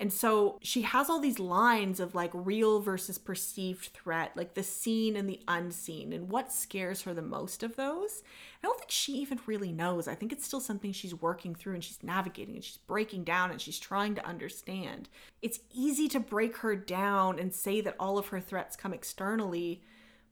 And 0.00 0.12
so 0.12 0.58
she 0.60 0.82
has 0.82 1.08
all 1.08 1.20
these 1.20 1.38
lines 1.38 2.00
of 2.00 2.14
like 2.14 2.30
real 2.34 2.80
versus 2.80 3.16
perceived 3.16 3.86
threat, 3.86 4.32
like 4.36 4.54
the 4.54 4.62
seen 4.62 5.14
and 5.14 5.28
the 5.28 5.40
unseen, 5.46 6.12
and 6.12 6.28
what 6.28 6.52
scares 6.52 7.02
her 7.02 7.14
the 7.14 7.22
most 7.22 7.62
of 7.62 7.76
those. 7.76 8.22
I 8.62 8.66
don't 8.66 8.78
think 8.78 8.90
she 8.90 9.12
even 9.14 9.38
really 9.46 9.72
knows. 9.72 10.08
I 10.08 10.16
think 10.16 10.32
it's 10.32 10.44
still 10.44 10.60
something 10.60 10.92
she's 10.92 11.14
working 11.14 11.54
through 11.54 11.74
and 11.74 11.84
she's 11.84 12.02
navigating 12.02 12.56
and 12.56 12.64
she's 12.64 12.78
breaking 12.78 13.24
down 13.24 13.52
and 13.52 13.60
she's 13.60 13.78
trying 13.78 14.16
to 14.16 14.26
understand. 14.26 15.08
It's 15.42 15.60
easy 15.72 16.08
to 16.08 16.20
break 16.20 16.56
her 16.58 16.74
down 16.74 17.38
and 17.38 17.54
say 17.54 17.80
that 17.82 17.96
all 18.00 18.18
of 18.18 18.28
her 18.28 18.40
threats 18.40 18.76
come 18.76 18.92
externally, 18.92 19.82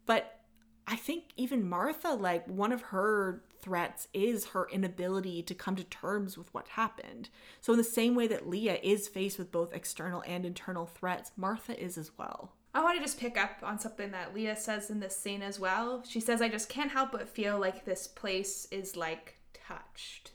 but 0.06 0.41
I 0.86 0.96
think 0.96 1.24
even 1.36 1.68
Martha, 1.68 2.14
like 2.14 2.46
one 2.46 2.72
of 2.72 2.82
her 2.82 3.42
threats 3.60 4.08
is 4.12 4.46
her 4.46 4.68
inability 4.70 5.42
to 5.42 5.54
come 5.54 5.76
to 5.76 5.84
terms 5.84 6.36
with 6.36 6.52
what 6.52 6.68
happened. 6.68 7.28
So, 7.60 7.72
in 7.72 7.78
the 7.78 7.84
same 7.84 8.14
way 8.14 8.26
that 8.26 8.48
Leah 8.48 8.78
is 8.82 9.08
faced 9.08 9.38
with 9.38 9.52
both 9.52 9.72
external 9.72 10.22
and 10.26 10.44
internal 10.44 10.86
threats, 10.86 11.32
Martha 11.36 11.80
is 11.80 11.96
as 11.96 12.10
well. 12.18 12.52
I 12.74 12.82
want 12.82 12.96
to 12.96 13.04
just 13.04 13.20
pick 13.20 13.36
up 13.36 13.58
on 13.62 13.78
something 13.78 14.10
that 14.12 14.34
Leah 14.34 14.56
says 14.56 14.90
in 14.90 15.00
this 15.00 15.16
scene 15.16 15.42
as 15.42 15.60
well. 15.60 16.02
She 16.08 16.20
says, 16.20 16.40
I 16.40 16.48
just 16.48 16.68
can't 16.68 16.90
help 16.90 17.12
but 17.12 17.28
feel 17.28 17.58
like 17.58 17.84
this 17.84 18.08
place 18.08 18.66
is 18.70 18.96
like 18.96 19.36
touched. 19.52 20.32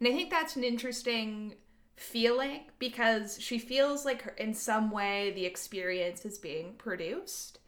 And 0.00 0.08
I 0.08 0.12
think 0.12 0.30
that's 0.30 0.56
an 0.56 0.64
interesting 0.64 1.54
feeling 1.96 2.62
because 2.78 3.38
she 3.40 3.58
feels 3.58 4.04
like 4.04 4.34
in 4.38 4.54
some 4.54 4.90
way 4.90 5.32
the 5.32 5.44
experience 5.44 6.24
is 6.24 6.38
being 6.38 6.74
produced. 6.74 7.58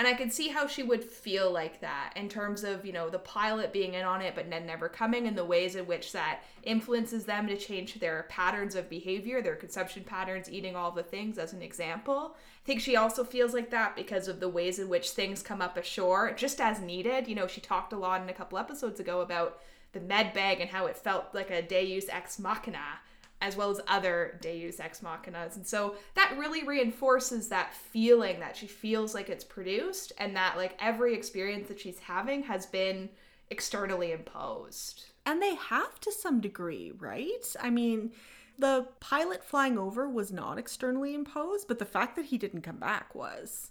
And 0.00 0.08
I 0.08 0.14
could 0.14 0.32
see 0.32 0.48
how 0.48 0.66
she 0.66 0.82
would 0.82 1.04
feel 1.04 1.52
like 1.52 1.82
that 1.82 2.14
in 2.16 2.30
terms 2.30 2.64
of, 2.64 2.86
you 2.86 2.92
know, 2.94 3.10
the 3.10 3.18
pilot 3.18 3.70
being 3.70 3.92
in 3.92 4.02
on 4.02 4.22
it 4.22 4.34
but 4.34 4.48
then 4.48 4.64
never 4.64 4.88
coming 4.88 5.26
and 5.26 5.36
the 5.36 5.44
ways 5.44 5.76
in 5.76 5.86
which 5.86 6.12
that 6.12 6.40
influences 6.62 7.26
them 7.26 7.46
to 7.48 7.54
change 7.58 7.92
their 7.96 8.24
patterns 8.30 8.74
of 8.74 8.88
behavior, 8.88 9.42
their 9.42 9.56
consumption 9.56 10.02
patterns, 10.02 10.50
eating 10.50 10.74
all 10.74 10.90
the 10.90 11.02
things 11.02 11.36
as 11.36 11.52
an 11.52 11.60
example. 11.60 12.34
I 12.34 12.64
think 12.64 12.80
she 12.80 12.96
also 12.96 13.24
feels 13.24 13.52
like 13.52 13.68
that 13.72 13.94
because 13.94 14.26
of 14.26 14.40
the 14.40 14.48
ways 14.48 14.78
in 14.78 14.88
which 14.88 15.10
things 15.10 15.42
come 15.42 15.60
up 15.60 15.76
ashore 15.76 16.32
just 16.32 16.62
as 16.62 16.80
needed. 16.80 17.28
You 17.28 17.34
know, 17.34 17.46
she 17.46 17.60
talked 17.60 17.92
a 17.92 17.98
lot 17.98 18.22
in 18.22 18.30
a 18.30 18.32
couple 18.32 18.56
episodes 18.56 19.00
ago 19.00 19.20
about 19.20 19.60
the 19.92 20.00
med 20.00 20.32
bag 20.32 20.62
and 20.62 20.70
how 20.70 20.86
it 20.86 20.96
felt 20.96 21.26
like 21.34 21.50
a 21.50 21.60
Deus 21.60 22.08
ex 22.08 22.38
machina 22.38 23.00
as 23.40 23.56
well 23.56 23.70
as 23.70 23.80
other 23.88 24.38
Deus 24.42 24.80
ex 24.80 25.00
machinas. 25.00 25.56
And 25.56 25.66
so 25.66 25.96
that 26.14 26.36
really 26.38 26.64
reinforces 26.64 27.48
that 27.48 27.74
feeling 27.74 28.40
that 28.40 28.56
she 28.56 28.66
feels 28.66 29.14
like 29.14 29.30
it's 29.30 29.44
produced 29.44 30.12
and 30.18 30.36
that 30.36 30.56
like 30.56 30.76
every 30.78 31.14
experience 31.14 31.68
that 31.68 31.80
she's 31.80 31.98
having 32.00 32.42
has 32.44 32.66
been 32.66 33.08
externally 33.50 34.12
imposed. 34.12 35.04
And 35.26 35.42
they 35.42 35.54
have 35.54 36.00
to 36.00 36.12
some 36.12 36.40
degree, 36.40 36.92
right? 36.98 37.44
I 37.60 37.70
mean, 37.70 38.12
the 38.58 38.88
pilot 39.00 39.42
flying 39.42 39.78
over 39.78 40.08
was 40.08 40.30
not 40.30 40.58
externally 40.58 41.14
imposed, 41.14 41.66
but 41.66 41.78
the 41.78 41.84
fact 41.84 42.16
that 42.16 42.26
he 42.26 42.38
didn't 42.38 42.62
come 42.62 42.76
back 42.76 43.14
was. 43.14 43.70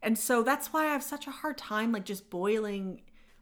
And 0.00 0.16
so 0.16 0.42
that's 0.42 0.72
why 0.72 0.84
I 0.84 0.92
have 0.92 1.02
such 1.02 1.26
a 1.26 1.32
hard 1.32 1.58
time 1.58 1.90
like 1.92 2.04
just 2.04 2.30
boiling 2.30 3.00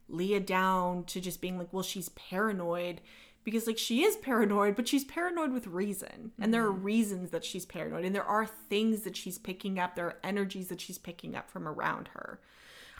Leah 0.09 0.41
down 0.41 1.05
to 1.05 1.20
just 1.20 1.41
being 1.41 1.59
like, 1.59 1.72
well, 1.72 1.83
she's 1.83 2.09
paranoid 2.11 3.01
because 3.47 3.66
like 3.68 3.78
she 3.78 4.03
is 4.03 4.16
paranoid, 4.16 4.74
but 4.74 4.88
she's 4.88 5.05
paranoid 5.05 5.53
with 5.53 5.68
reason. 5.68 6.32
And 6.38 6.53
there 6.53 6.66
are 6.66 6.72
Mm-hmm. 6.72 6.82
reasons 6.82 7.30
that 7.30 7.44
she's 7.44 7.64
paranoid 7.64 8.05
and 8.05 8.14
there 8.14 8.24
are 8.24 8.44
things 8.44 9.03
that 9.03 9.16
she's 9.16 9.38
picking 9.38 9.78
up, 9.78 9.94
there 9.94 10.07
are 10.07 10.18
energies 10.24 10.68
that 10.68 10.80
she's 10.80 10.99
picking 10.99 11.36
up 11.36 11.49
from 11.49 11.66
around 11.68 12.09
her. 12.09 12.40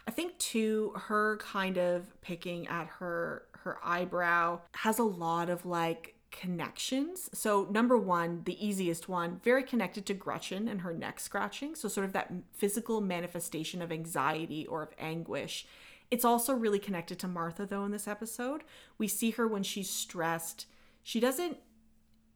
I 0.07 0.13
think 0.13 0.39
too 0.39 0.93
her 0.95 1.37
kind 1.39 1.77
of 1.77 2.19
picking 2.23 2.69
at 2.69 2.87
her 2.87 3.43
her 3.65 3.79
eyebrow 3.83 4.61
has 4.77 5.01
a 5.01 5.03
lot 5.03 5.51
of 5.51 5.67
like 5.67 6.15
connections. 6.31 7.29
So 7.33 7.67
number 7.73 7.97
1, 7.99 8.43
the 8.45 8.65
easiest 8.65 9.09
one, 9.09 9.41
very 9.43 9.65
connected 9.65 10.07
to 10.07 10.15
Gretchen 10.15 10.69
and 10.69 10.83
her 10.83 10.93
neck 10.93 11.19
scratching. 11.19 11.75
So 11.75 11.89
sort 11.89 12.05
of 12.07 12.13
that 12.13 12.33
physical 12.53 13.01
manifestation 13.01 13.83
of 13.83 13.91
anxiety 13.91 14.65
or 14.67 14.83
of 14.83 14.91
anguish. 14.99 15.67
It's 16.11 16.25
also 16.25 16.55
really 16.55 16.79
connected 16.79 17.19
to 17.21 17.29
Martha 17.29 17.67
though 17.67 17.85
in 17.85 17.91
this 17.91 18.09
episode. 18.09 18.63
We 18.99 19.09
see 19.09 19.31
her 19.33 19.47
when 19.47 19.63
she's 19.63 19.91
stressed. 19.91 20.67
She 21.03 21.21
doesn't 21.21 21.59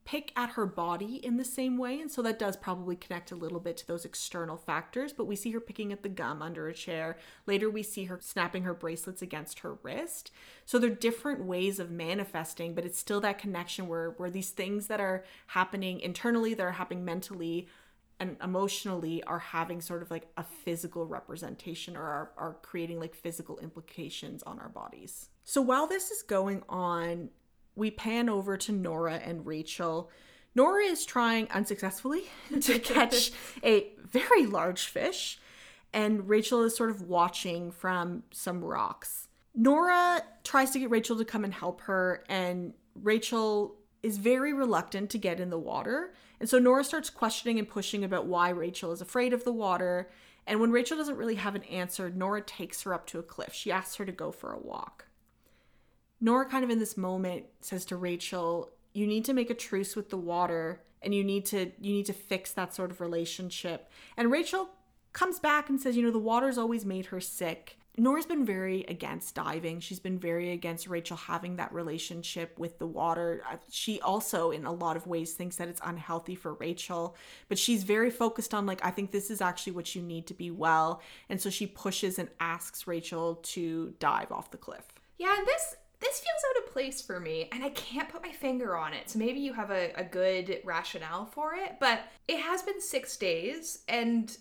pick 0.03 0.31
at 0.35 0.51
her 0.51 0.65
body 0.65 1.23
in 1.23 1.37
the 1.37 1.45
same 1.45 1.77
way. 1.77 1.99
And 1.99 2.11
so 2.11 2.21
that 2.23 2.39
does 2.39 2.57
probably 2.57 2.95
connect 2.95 3.31
a 3.31 3.35
little 3.35 3.59
bit 3.59 3.77
to 3.77 3.87
those 3.87 4.03
external 4.03 4.57
factors. 4.57 5.13
But 5.13 5.25
we 5.25 5.35
see 5.35 5.51
her 5.51 5.59
picking 5.59 5.91
at 5.91 6.03
the 6.03 6.09
gum 6.09 6.41
under 6.41 6.67
a 6.67 6.73
chair. 6.73 7.17
Later, 7.45 7.69
we 7.69 7.83
see 7.83 8.05
her 8.05 8.19
snapping 8.21 8.63
her 8.63 8.73
bracelets 8.73 9.21
against 9.21 9.59
her 9.59 9.77
wrist. 9.83 10.31
So 10.65 10.79
they're 10.79 10.89
different 10.89 11.45
ways 11.45 11.79
of 11.79 11.91
manifesting, 11.91 12.73
but 12.73 12.85
it's 12.85 12.99
still 12.99 13.21
that 13.21 13.37
connection 13.37 13.87
where, 13.87 14.11
where 14.11 14.31
these 14.31 14.49
things 14.49 14.87
that 14.87 14.99
are 14.99 15.23
happening 15.47 15.99
internally, 15.99 16.53
that 16.55 16.65
are 16.65 16.71
happening 16.71 17.05
mentally, 17.05 17.67
and 18.21 18.37
emotionally 18.43 19.23
are 19.23 19.39
having 19.39 19.81
sort 19.81 20.03
of 20.03 20.11
like 20.11 20.27
a 20.37 20.43
physical 20.43 21.07
representation 21.07 21.97
or 21.97 22.03
are, 22.03 22.31
are 22.37 22.57
creating 22.61 22.99
like 22.99 23.15
physical 23.15 23.57
implications 23.57 24.43
on 24.43 24.59
our 24.59 24.69
bodies. 24.69 25.29
So 25.43 25.59
while 25.59 25.87
this 25.87 26.11
is 26.11 26.21
going 26.21 26.61
on, 26.69 27.31
we 27.75 27.89
pan 27.89 28.29
over 28.29 28.57
to 28.57 28.71
Nora 28.71 29.15
and 29.15 29.43
Rachel. 29.43 30.11
Nora 30.53 30.83
is 30.83 31.03
trying 31.03 31.49
unsuccessfully 31.49 32.25
to 32.61 32.77
catch 32.77 33.31
a 33.63 33.87
very 33.97 34.45
large 34.45 34.85
fish, 34.85 35.39
and 35.91 36.29
Rachel 36.29 36.61
is 36.61 36.75
sort 36.75 36.91
of 36.91 37.01
watching 37.01 37.71
from 37.71 38.21
some 38.29 38.63
rocks. 38.63 39.29
Nora 39.55 40.21
tries 40.43 40.69
to 40.71 40.79
get 40.79 40.91
Rachel 40.91 41.17
to 41.17 41.25
come 41.25 41.43
and 41.43 41.53
help 41.53 41.81
her, 41.81 42.23
and 42.29 42.73
Rachel 42.93 43.77
is 44.03 44.17
very 44.17 44.53
reluctant 44.53 45.09
to 45.11 45.17
get 45.17 45.39
in 45.39 45.49
the 45.49 45.59
water. 45.59 46.13
And 46.39 46.49
so 46.49 46.59
Nora 46.59 46.83
starts 46.83 47.09
questioning 47.09 47.59
and 47.59 47.67
pushing 47.67 48.03
about 48.03 48.25
why 48.25 48.49
Rachel 48.49 48.91
is 48.91 49.01
afraid 49.01 49.33
of 49.33 49.43
the 49.43 49.51
water. 49.51 50.09
And 50.47 50.59
when 50.59 50.71
Rachel 50.71 50.97
doesn't 50.97 51.17
really 51.17 51.35
have 51.35 51.55
an 51.55 51.63
answer, 51.63 52.09
Nora 52.09 52.41
takes 52.41 52.81
her 52.81 52.93
up 52.93 53.05
to 53.07 53.19
a 53.19 53.23
cliff. 53.23 53.53
She 53.53 53.71
asks 53.71 53.95
her 53.95 54.05
to 54.05 54.11
go 54.11 54.31
for 54.31 54.51
a 54.51 54.59
walk. 54.59 55.05
Nora, 56.19 56.45
kind 56.45 56.63
of 56.63 56.69
in 56.69 56.79
this 56.79 56.97
moment, 56.97 57.45
says 57.61 57.85
to 57.85 57.95
Rachel, 57.95 58.71
You 58.93 59.07
need 59.07 59.25
to 59.25 59.33
make 59.33 59.49
a 59.49 59.55
truce 59.55 59.95
with 59.95 60.09
the 60.09 60.17
water 60.17 60.81
and 61.01 61.15
you 61.15 61.23
need 61.23 61.45
to 61.47 61.71
you 61.79 61.93
need 61.93 62.05
to 62.05 62.13
fix 62.13 62.51
that 62.53 62.73
sort 62.73 62.91
of 62.91 63.01
relationship. 63.01 63.89
And 64.15 64.31
Rachel 64.31 64.69
comes 65.13 65.39
back 65.39 65.69
and 65.69 65.79
says, 65.79 65.97
you 65.97 66.03
know, 66.03 66.11
the 66.11 66.19
water's 66.19 66.57
always 66.57 66.85
made 66.85 67.07
her 67.07 67.19
sick. 67.19 67.77
Nora's 67.97 68.25
been 68.25 68.45
very 68.45 68.83
against 68.85 69.35
diving. 69.35 69.79
She's 69.81 69.99
been 69.99 70.17
very 70.17 70.51
against 70.51 70.87
Rachel 70.87 71.17
having 71.17 71.57
that 71.57 71.73
relationship 71.73 72.57
with 72.57 72.79
the 72.79 72.87
water. 72.87 73.43
She 73.69 73.99
also, 73.99 74.51
in 74.51 74.65
a 74.65 74.71
lot 74.71 74.95
of 74.95 75.07
ways, 75.07 75.33
thinks 75.33 75.57
that 75.57 75.67
it's 75.67 75.81
unhealthy 75.83 76.35
for 76.35 76.53
Rachel, 76.53 77.17
but 77.49 77.59
she's 77.59 77.83
very 77.83 78.09
focused 78.09 78.53
on, 78.53 78.65
like, 78.65 78.83
I 78.85 78.91
think 78.91 79.11
this 79.11 79.29
is 79.29 79.41
actually 79.41 79.73
what 79.73 79.93
you 79.93 80.01
need 80.01 80.25
to 80.27 80.33
be 80.33 80.51
well. 80.51 81.01
And 81.29 81.41
so 81.41 81.49
she 81.49 81.67
pushes 81.67 82.17
and 82.17 82.29
asks 82.39 82.87
Rachel 82.87 83.35
to 83.43 83.93
dive 83.99 84.31
off 84.31 84.51
the 84.51 84.57
cliff. 84.57 84.85
Yeah, 85.17 85.35
this 85.45 85.75
this 85.99 86.19
feels 86.19 86.43
out 86.49 86.63
of 86.63 86.73
place 86.73 86.99
for 86.99 87.19
me, 87.19 87.47
and 87.51 87.63
I 87.63 87.69
can't 87.69 88.09
put 88.09 88.23
my 88.23 88.31
finger 88.31 88.75
on 88.75 88.93
it. 88.93 89.11
So 89.11 89.19
maybe 89.19 89.39
you 89.39 89.53
have 89.53 89.69
a, 89.69 89.91
a 89.95 90.03
good 90.03 90.59
rationale 90.63 91.25
for 91.25 91.53
it, 91.53 91.75
but 91.79 92.01
it 92.27 92.39
has 92.39 92.63
been 92.63 92.81
six 92.81 93.17
days, 93.17 93.83
and 93.87 94.35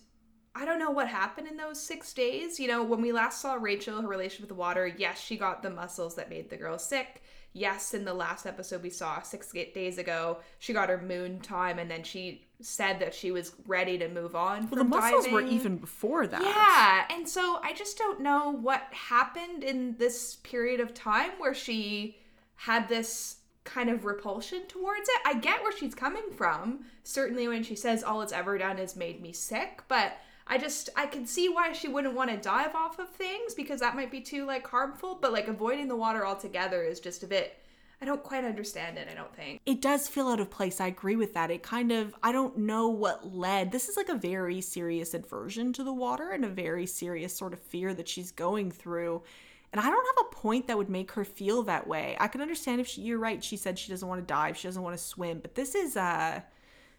I 0.54 0.64
don't 0.64 0.78
know 0.78 0.90
what 0.90 1.08
happened 1.08 1.46
in 1.48 1.56
those 1.56 1.80
six 1.80 2.12
days. 2.12 2.58
You 2.58 2.68
know, 2.68 2.82
when 2.82 3.00
we 3.00 3.12
last 3.12 3.40
saw 3.40 3.54
Rachel, 3.54 4.02
her 4.02 4.08
relationship 4.08 4.42
with 4.42 4.48
the 4.48 4.54
water, 4.54 4.86
yes, 4.86 5.20
she 5.20 5.36
got 5.36 5.62
the 5.62 5.70
mussels 5.70 6.16
that 6.16 6.30
made 6.30 6.50
the 6.50 6.56
girl 6.56 6.78
sick. 6.78 7.22
Yes, 7.52 7.94
in 7.94 8.04
the 8.04 8.14
last 8.14 8.46
episode 8.46 8.82
we 8.82 8.90
saw 8.90 9.22
six 9.22 9.50
days 9.50 9.98
ago, 9.98 10.38
she 10.60 10.72
got 10.72 10.88
her 10.88 11.00
moon 11.00 11.40
time, 11.40 11.80
and 11.80 11.90
then 11.90 12.04
she 12.04 12.44
said 12.60 13.00
that 13.00 13.12
she 13.12 13.32
was 13.32 13.54
ready 13.66 13.98
to 13.98 14.08
move 14.08 14.36
on. 14.36 14.68
Well, 14.70 14.84
the 14.84 14.88
mussels 14.88 15.28
were 15.28 15.40
even 15.40 15.76
before 15.76 16.28
that. 16.28 16.42
Yeah, 16.42 17.16
and 17.16 17.28
so 17.28 17.58
I 17.64 17.72
just 17.72 17.98
don't 17.98 18.20
know 18.20 18.50
what 18.50 18.82
happened 18.92 19.64
in 19.64 19.96
this 19.96 20.36
period 20.36 20.78
of 20.78 20.94
time 20.94 21.30
where 21.38 21.54
she 21.54 22.18
had 22.54 22.88
this 22.88 23.38
kind 23.64 23.90
of 23.90 24.04
repulsion 24.04 24.62
towards 24.68 25.08
it. 25.08 25.20
I 25.24 25.34
get 25.34 25.62
where 25.62 25.76
she's 25.76 25.94
coming 25.94 26.30
from. 26.36 26.84
Certainly 27.02 27.48
when 27.48 27.64
she 27.64 27.74
says 27.74 28.04
all 28.04 28.22
it's 28.22 28.32
ever 28.32 28.58
done 28.58 28.78
is 28.78 28.94
made 28.94 29.20
me 29.20 29.32
sick, 29.32 29.82
but 29.88 30.18
I 30.50 30.58
just 30.58 30.90
I 30.96 31.06
can 31.06 31.24
see 31.24 31.48
why 31.48 31.72
she 31.72 31.88
wouldn't 31.88 32.14
want 32.14 32.30
to 32.30 32.36
dive 32.36 32.74
off 32.74 32.98
of 32.98 33.08
things 33.08 33.54
because 33.54 33.80
that 33.80 33.94
might 33.94 34.10
be 34.10 34.20
too 34.20 34.44
like 34.44 34.66
harmful, 34.66 35.18
but 35.20 35.32
like 35.32 35.48
avoiding 35.48 35.88
the 35.88 35.96
water 35.96 36.26
altogether 36.26 36.82
is 36.82 37.00
just 37.00 37.22
a 37.22 37.26
bit 37.26 37.56
I 38.02 38.06
don't 38.06 38.22
quite 38.22 38.44
understand 38.44 38.96
it, 38.96 39.08
I 39.10 39.14
don't 39.14 39.34
think. 39.36 39.60
It 39.66 39.82
does 39.82 40.08
feel 40.08 40.28
out 40.28 40.40
of 40.40 40.50
place. 40.50 40.80
I 40.80 40.86
agree 40.86 41.16
with 41.16 41.34
that. 41.34 41.50
It 41.50 41.62
kind 41.62 41.92
of, 41.92 42.14
I 42.22 42.32
don't 42.32 42.56
know 42.56 42.88
what 42.88 43.34
led. 43.34 43.72
This 43.72 43.90
is 43.90 43.96
like 43.96 44.08
a 44.08 44.14
very 44.14 44.62
serious 44.62 45.12
aversion 45.12 45.74
to 45.74 45.84
the 45.84 45.92
water 45.92 46.30
and 46.30 46.42
a 46.42 46.48
very 46.48 46.86
serious 46.86 47.36
sort 47.36 47.52
of 47.52 47.60
fear 47.60 47.92
that 47.92 48.08
she's 48.08 48.32
going 48.32 48.70
through. 48.70 49.22
And 49.70 49.80
I 49.80 49.90
don't 49.90 50.16
have 50.16 50.26
a 50.26 50.34
point 50.34 50.66
that 50.66 50.78
would 50.78 50.88
make 50.88 51.12
her 51.12 51.26
feel 51.26 51.62
that 51.64 51.86
way. 51.86 52.16
I 52.18 52.28
can 52.28 52.40
understand 52.40 52.80
if 52.80 52.88
she, 52.88 53.02
you're 53.02 53.18
right. 53.18 53.44
She 53.44 53.58
said 53.58 53.78
she 53.78 53.90
doesn't 53.90 54.08
want 54.08 54.22
to 54.22 54.26
dive, 54.26 54.56
she 54.56 54.66
doesn't 54.66 54.82
want 54.82 54.96
to 54.96 55.04
swim, 55.04 55.40
but 55.40 55.54
this 55.54 55.74
is, 55.74 55.94
uh, 55.94 56.40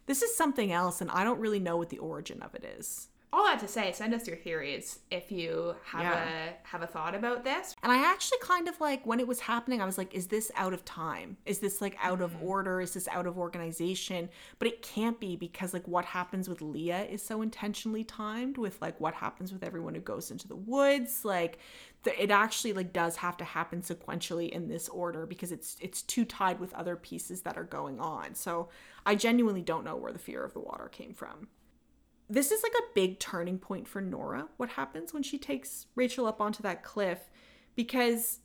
this 0.06 0.22
is 0.22 0.36
something 0.36 0.70
else, 0.70 1.00
and 1.00 1.10
I 1.10 1.24
don't 1.24 1.40
really 1.40 1.60
know 1.60 1.76
what 1.76 1.90
the 1.90 1.98
origin 1.98 2.42
of 2.42 2.54
it 2.54 2.64
is. 2.78 3.08
All 3.34 3.44
that 3.44 3.60
to 3.60 3.68
say, 3.68 3.92
send 3.92 4.12
us 4.12 4.26
your 4.26 4.36
theories 4.36 4.98
if 5.10 5.32
you 5.32 5.74
have 5.86 6.02
Yeah. 6.02 6.24
a 6.24 6.66
have 6.66 6.82
a 6.82 6.86
thought 6.86 7.14
about 7.14 7.44
this. 7.44 7.74
And 7.82 7.90
I 7.90 7.96
actually 7.96 8.38
kind 8.42 8.68
of 8.68 8.78
like 8.78 9.06
when 9.06 9.20
it 9.20 9.26
was 9.26 9.40
happening, 9.40 9.80
I 9.80 9.86
was 9.86 9.96
like, 9.96 10.12
is 10.12 10.26
this 10.26 10.52
out 10.54 10.74
of 10.74 10.84
time? 10.84 11.38
Is 11.46 11.58
this 11.58 11.80
like 11.80 11.96
out 12.02 12.20
of 12.20 12.32
mm-hmm. 12.32 12.44
order? 12.44 12.80
Is 12.82 12.92
this 12.92 13.08
out 13.08 13.26
of 13.26 13.38
organization? 13.38 14.28
But 14.58 14.68
it 14.68 14.82
can't 14.82 15.18
be 15.18 15.36
because 15.36 15.72
like 15.72 15.88
what 15.88 16.04
happens 16.04 16.46
with 16.46 16.60
Leah 16.60 17.04
is 17.04 17.22
so 17.22 17.40
intentionally 17.40 18.04
timed 18.04 18.58
with 18.58 18.80
like 18.82 19.00
what 19.00 19.14
happens 19.14 19.50
with 19.50 19.64
everyone 19.64 19.94
who 19.94 20.02
goes 20.02 20.30
into 20.30 20.46
the 20.46 20.56
woods. 20.56 21.24
Like 21.24 21.58
the, 22.02 22.22
it 22.22 22.30
actually 22.30 22.74
like 22.74 22.92
does 22.92 23.16
have 23.16 23.38
to 23.38 23.44
happen 23.44 23.80
sequentially 23.80 24.50
in 24.50 24.68
this 24.68 24.90
order 24.90 25.24
because 25.24 25.52
it's 25.52 25.78
it's 25.80 26.02
too 26.02 26.26
tied 26.26 26.60
with 26.60 26.74
other 26.74 26.96
pieces 26.96 27.40
that 27.42 27.56
are 27.56 27.64
going 27.64 27.98
on. 27.98 28.34
So 28.34 28.68
I 29.06 29.14
genuinely 29.14 29.62
don't 29.62 29.84
know 29.84 29.96
where 29.96 30.12
the 30.12 30.18
fear 30.18 30.44
of 30.44 30.52
the 30.52 30.60
water 30.60 30.88
came 30.88 31.14
from 31.14 31.48
this 32.28 32.50
is 32.50 32.62
like 32.62 32.72
a 32.72 32.94
big 32.94 33.18
turning 33.18 33.58
point 33.58 33.86
for 33.86 34.00
Nora. 34.00 34.48
What 34.56 34.70
happens 34.70 35.12
when 35.12 35.22
she 35.22 35.38
takes 35.38 35.86
Rachel 35.94 36.26
up 36.26 36.40
onto 36.40 36.62
that 36.62 36.82
cliff 36.82 37.30
because 37.74 38.40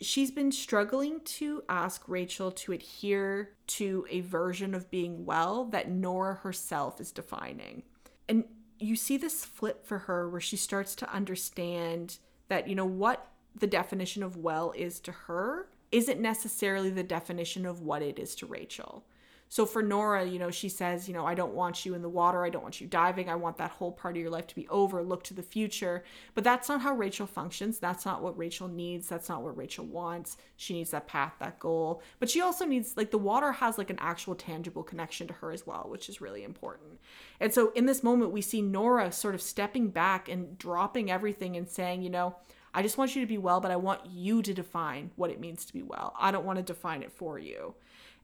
she's 0.00 0.30
been 0.30 0.52
struggling 0.52 1.20
to 1.24 1.62
ask 1.68 2.08
Rachel 2.08 2.50
to 2.52 2.72
adhere 2.72 3.52
to 3.66 4.06
a 4.10 4.20
version 4.20 4.74
of 4.74 4.90
being 4.90 5.24
well 5.24 5.64
that 5.66 5.90
Nora 5.90 6.34
herself 6.34 7.00
is 7.00 7.12
defining. 7.12 7.82
And 8.28 8.44
you 8.78 8.96
see 8.96 9.16
this 9.16 9.44
flip 9.44 9.86
for 9.86 10.00
her 10.00 10.28
where 10.28 10.40
she 10.40 10.56
starts 10.56 10.94
to 10.96 11.12
understand 11.12 12.18
that, 12.48 12.68
you 12.68 12.74
know, 12.74 12.86
what 12.86 13.30
the 13.54 13.66
definition 13.66 14.22
of 14.22 14.36
well 14.36 14.72
is 14.76 15.00
to 15.00 15.12
her 15.12 15.68
isn't 15.90 16.20
necessarily 16.20 16.90
the 16.90 17.02
definition 17.02 17.64
of 17.64 17.80
what 17.80 18.02
it 18.02 18.18
is 18.18 18.34
to 18.36 18.46
Rachel. 18.46 19.06
So 19.48 19.64
for 19.64 19.80
Nora, 19.80 20.24
you 20.24 20.40
know, 20.40 20.50
she 20.50 20.68
says, 20.68 21.06
you 21.06 21.14
know, 21.14 21.24
I 21.24 21.34
don't 21.34 21.54
want 21.54 21.86
you 21.86 21.94
in 21.94 22.02
the 22.02 22.08
water. 22.08 22.44
I 22.44 22.50
don't 22.50 22.62
want 22.62 22.80
you 22.80 22.86
diving. 22.86 23.28
I 23.28 23.36
want 23.36 23.58
that 23.58 23.70
whole 23.70 23.92
part 23.92 24.16
of 24.16 24.20
your 24.20 24.30
life 24.30 24.48
to 24.48 24.54
be 24.56 24.68
over. 24.68 25.02
Look 25.02 25.22
to 25.24 25.34
the 25.34 25.42
future. 25.42 26.02
But 26.34 26.42
that's 26.42 26.68
not 26.68 26.80
how 26.80 26.94
Rachel 26.94 27.26
functions. 27.26 27.78
That's 27.78 28.04
not 28.04 28.22
what 28.22 28.36
Rachel 28.36 28.66
needs. 28.66 29.08
That's 29.08 29.28
not 29.28 29.42
what 29.42 29.56
Rachel 29.56 29.86
wants. 29.86 30.36
She 30.56 30.74
needs 30.74 30.90
that 30.90 31.06
path, 31.06 31.34
that 31.38 31.60
goal. 31.60 32.02
But 32.18 32.28
she 32.28 32.40
also 32.40 32.64
needs, 32.64 32.96
like, 32.96 33.12
the 33.12 33.18
water 33.18 33.52
has 33.52 33.78
like 33.78 33.90
an 33.90 34.00
actual 34.00 34.34
tangible 34.34 34.82
connection 34.82 35.28
to 35.28 35.34
her 35.34 35.52
as 35.52 35.66
well, 35.66 35.86
which 35.88 36.08
is 36.08 36.20
really 36.20 36.42
important. 36.42 36.98
And 37.38 37.54
so 37.54 37.70
in 37.72 37.86
this 37.86 38.02
moment, 38.02 38.32
we 38.32 38.42
see 38.42 38.62
Nora 38.62 39.12
sort 39.12 39.36
of 39.36 39.42
stepping 39.42 39.90
back 39.90 40.28
and 40.28 40.58
dropping 40.58 41.10
everything 41.10 41.56
and 41.56 41.68
saying, 41.68 42.02
you 42.02 42.10
know, 42.10 42.34
I 42.74 42.82
just 42.82 42.98
want 42.98 43.14
you 43.14 43.22
to 43.22 43.26
be 43.26 43.38
well, 43.38 43.60
but 43.60 43.70
I 43.70 43.76
want 43.76 44.02
you 44.04 44.42
to 44.42 44.52
define 44.52 45.10
what 45.16 45.30
it 45.30 45.40
means 45.40 45.64
to 45.64 45.72
be 45.72 45.82
well. 45.82 46.14
I 46.18 46.30
don't 46.30 46.44
want 46.44 46.58
to 46.58 46.62
define 46.62 47.02
it 47.02 47.10
for 47.10 47.38
you. 47.38 47.74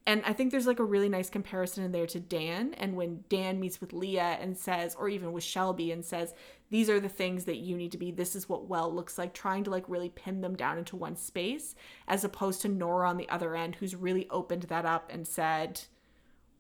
And 0.04 0.22
I 0.26 0.32
think 0.32 0.50
there's 0.50 0.66
like 0.66 0.80
a 0.80 0.84
really 0.84 1.08
nice 1.08 1.30
comparison 1.30 1.84
in 1.84 1.92
there 1.92 2.08
to 2.08 2.18
Dan. 2.18 2.74
And 2.74 2.96
when 2.96 3.22
Dan 3.28 3.60
meets 3.60 3.80
with 3.80 3.92
Leah 3.92 4.36
and 4.40 4.56
says, 4.56 4.96
or 4.96 5.08
even 5.08 5.32
with 5.32 5.44
Shelby 5.44 5.92
and 5.92 6.04
says, 6.04 6.34
these 6.70 6.90
are 6.90 6.98
the 6.98 7.08
things 7.08 7.44
that 7.44 7.58
you 7.58 7.76
need 7.76 7.92
to 7.92 7.98
be, 7.98 8.10
this 8.10 8.34
is 8.34 8.48
what 8.48 8.66
well 8.66 8.92
looks 8.92 9.16
like, 9.16 9.32
trying 9.32 9.62
to 9.64 9.70
like 9.70 9.88
really 9.88 10.08
pin 10.08 10.40
them 10.40 10.56
down 10.56 10.76
into 10.76 10.96
one 10.96 11.14
space, 11.14 11.76
as 12.08 12.24
opposed 12.24 12.62
to 12.62 12.68
Nora 12.68 13.08
on 13.08 13.16
the 13.16 13.28
other 13.28 13.54
end, 13.54 13.76
who's 13.76 13.94
really 13.94 14.28
opened 14.30 14.64
that 14.64 14.84
up 14.84 15.08
and 15.12 15.26
said, 15.26 15.82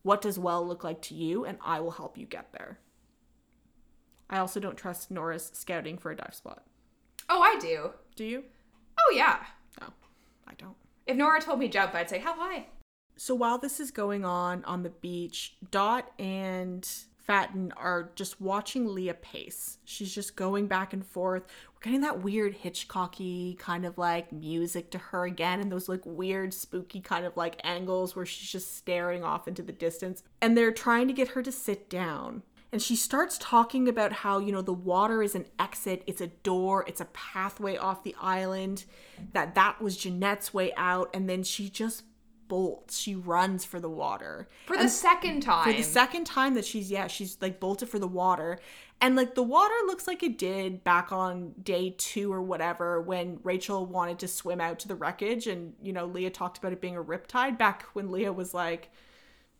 what 0.02 0.20
does 0.20 0.38
well 0.38 0.64
look 0.64 0.84
like 0.84 1.02
to 1.02 1.14
you? 1.14 1.44
And 1.44 1.58
I 1.64 1.80
will 1.80 1.92
help 1.92 2.16
you 2.16 2.26
get 2.26 2.52
there. 2.52 2.78
I 4.30 4.38
also 4.38 4.60
don't 4.60 4.76
trust 4.76 5.10
Nora's 5.10 5.50
scouting 5.52 5.98
for 5.98 6.12
a 6.12 6.16
dive 6.16 6.34
spot. 6.34 6.64
Oh, 7.28 7.42
I 7.42 7.58
do. 7.58 7.90
Do 8.14 8.24
you? 8.24 8.44
Oh, 8.98 9.14
yeah. 9.16 9.40
No, 9.80 9.88
I 10.46 10.54
don't. 10.54 10.76
If 11.06 11.16
Nora 11.16 11.40
told 11.40 11.58
me 11.58 11.68
jump, 11.68 11.94
I'd 11.94 12.08
say, 12.08 12.18
how 12.18 12.34
high? 12.34 12.66
So 13.16 13.34
while 13.34 13.58
this 13.58 13.78
is 13.78 13.90
going 13.90 14.24
on 14.24 14.64
on 14.64 14.82
the 14.82 14.90
beach, 14.90 15.56
Dot 15.70 16.10
and 16.18 16.88
Fatin 17.16 17.72
are 17.76 18.10
just 18.16 18.40
watching 18.40 18.92
Leah 18.92 19.14
pace. 19.14 19.78
She's 19.84 20.12
just 20.12 20.34
going 20.34 20.66
back 20.66 20.92
and 20.92 21.06
forth. 21.06 21.44
We're 21.74 21.82
getting 21.82 22.00
that 22.00 22.20
weird 22.20 22.56
Hitchcocky 22.58 23.56
kind 23.58 23.86
of 23.86 23.96
like 23.96 24.32
music 24.32 24.90
to 24.90 24.98
her 24.98 25.24
again, 25.24 25.60
and 25.60 25.70
those 25.70 25.88
like 25.88 26.04
weird, 26.04 26.52
spooky 26.52 27.00
kind 27.00 27.24
of 27.24 27.36
like 27.36 27.60
angles 27.62 28.16
where 28.16 28.26
she's 28.26 28.50
just 28.50 28.76
staring 28.76 29.22
off 29.22 29.46
into 29.46 29.62
the 29.62 29.72
distance. 29.72 30.24
And 30.40 30.56
they're 30.56 30.72
trying 30.72 31.06
to 31.06 31.14
get 31.14 31.28
her 31.28 31.42
to 31.42 31.52
sit 31.52 31.88
down. 31.88 32.42
And 32.72 32.80
she 32.80 32.96
starts 32.96 33.36
talking 33.38 33.86
about 33.86 34.12
how, 34.12 34.38
you 34.38 34.50
know, 34.50 34.62
the 34.62 34.72
water 34.72 35.22
is 35.22 35.34
an 35.34 35.44
exit, 35.58 36.02
it's 36.06 36.22
a 36.22 36.28
door, 36.28 36.84
it's 36.88 37.02
a 37.02 37.06
pathway 37.06 37.76
off 37.76 38.02
the 38.02 38.16
island, 38.18 38.86
that 39.32 39.54
that 39.54 39.82
was 39.82 39.96
Jeanette's 39.98 40.54
way 40.54 40.72
out. 40.74 41.10
And 41.12 41.28
then 41.28 41.42
she 41.42 41.68
just 41.68 42.02
bolts. 42.52 42.98
She 42.98 43.14
runs 43.14 43.64
for 43.64 43.80
the 43.80 43.88
water. 43.88 44.46
For 44.66 44.76
the 44.76 44.86
second 44.86 45.40
time. 45.40 45.64
For 45.64 45.72
the 45.72 45.82
second 45.82 46.24
time 46.26 46.52
that 46.52 46.66
she's 46.66 46.90
yeah, 46.90 47.06
she's 47.06 47.38
like 47.40 47.58
bolted 47.58 47.88
for 47.88 47.98
the 47.98 48.06
water. 48.06 48.58
And 49.00 49.16
like 49.16 49.34
the 49.34 49.42
water 49.42 49.72
looks 49.86 50.06
like 50.06 50.22
it 50.22 50.36
did 50.36 50.84
back 50.84 51.12
on 51.12 51.54
day 51.62 51.94
2 51.96 52.30
or 52.30 52.42
whatever 52.42 53.00
when 53.00 53.40
Rachel 53.42 53.86
wanted 53.86 54.18
to 54.18 54.28
swim 54.28 54.60
out 54.60 54.78
to 54.80 54.88
the 54.88 54.94
wreckage 54.94 55.46
and 55.46 55.72
you 55.82 55.94
know, 55.94 56.04
Leah 56.04 56.28
talked 56.28 56.58
about 56.58 56.74
it 56.74 56.82
being 56.82 56.94
a 56.94 57.02
riptide 57.02 57.56
back 57.56 57.84
when 57.94 58.12
Leah 58.12 58.34
was 58.34 58.52
like 58.52 58.90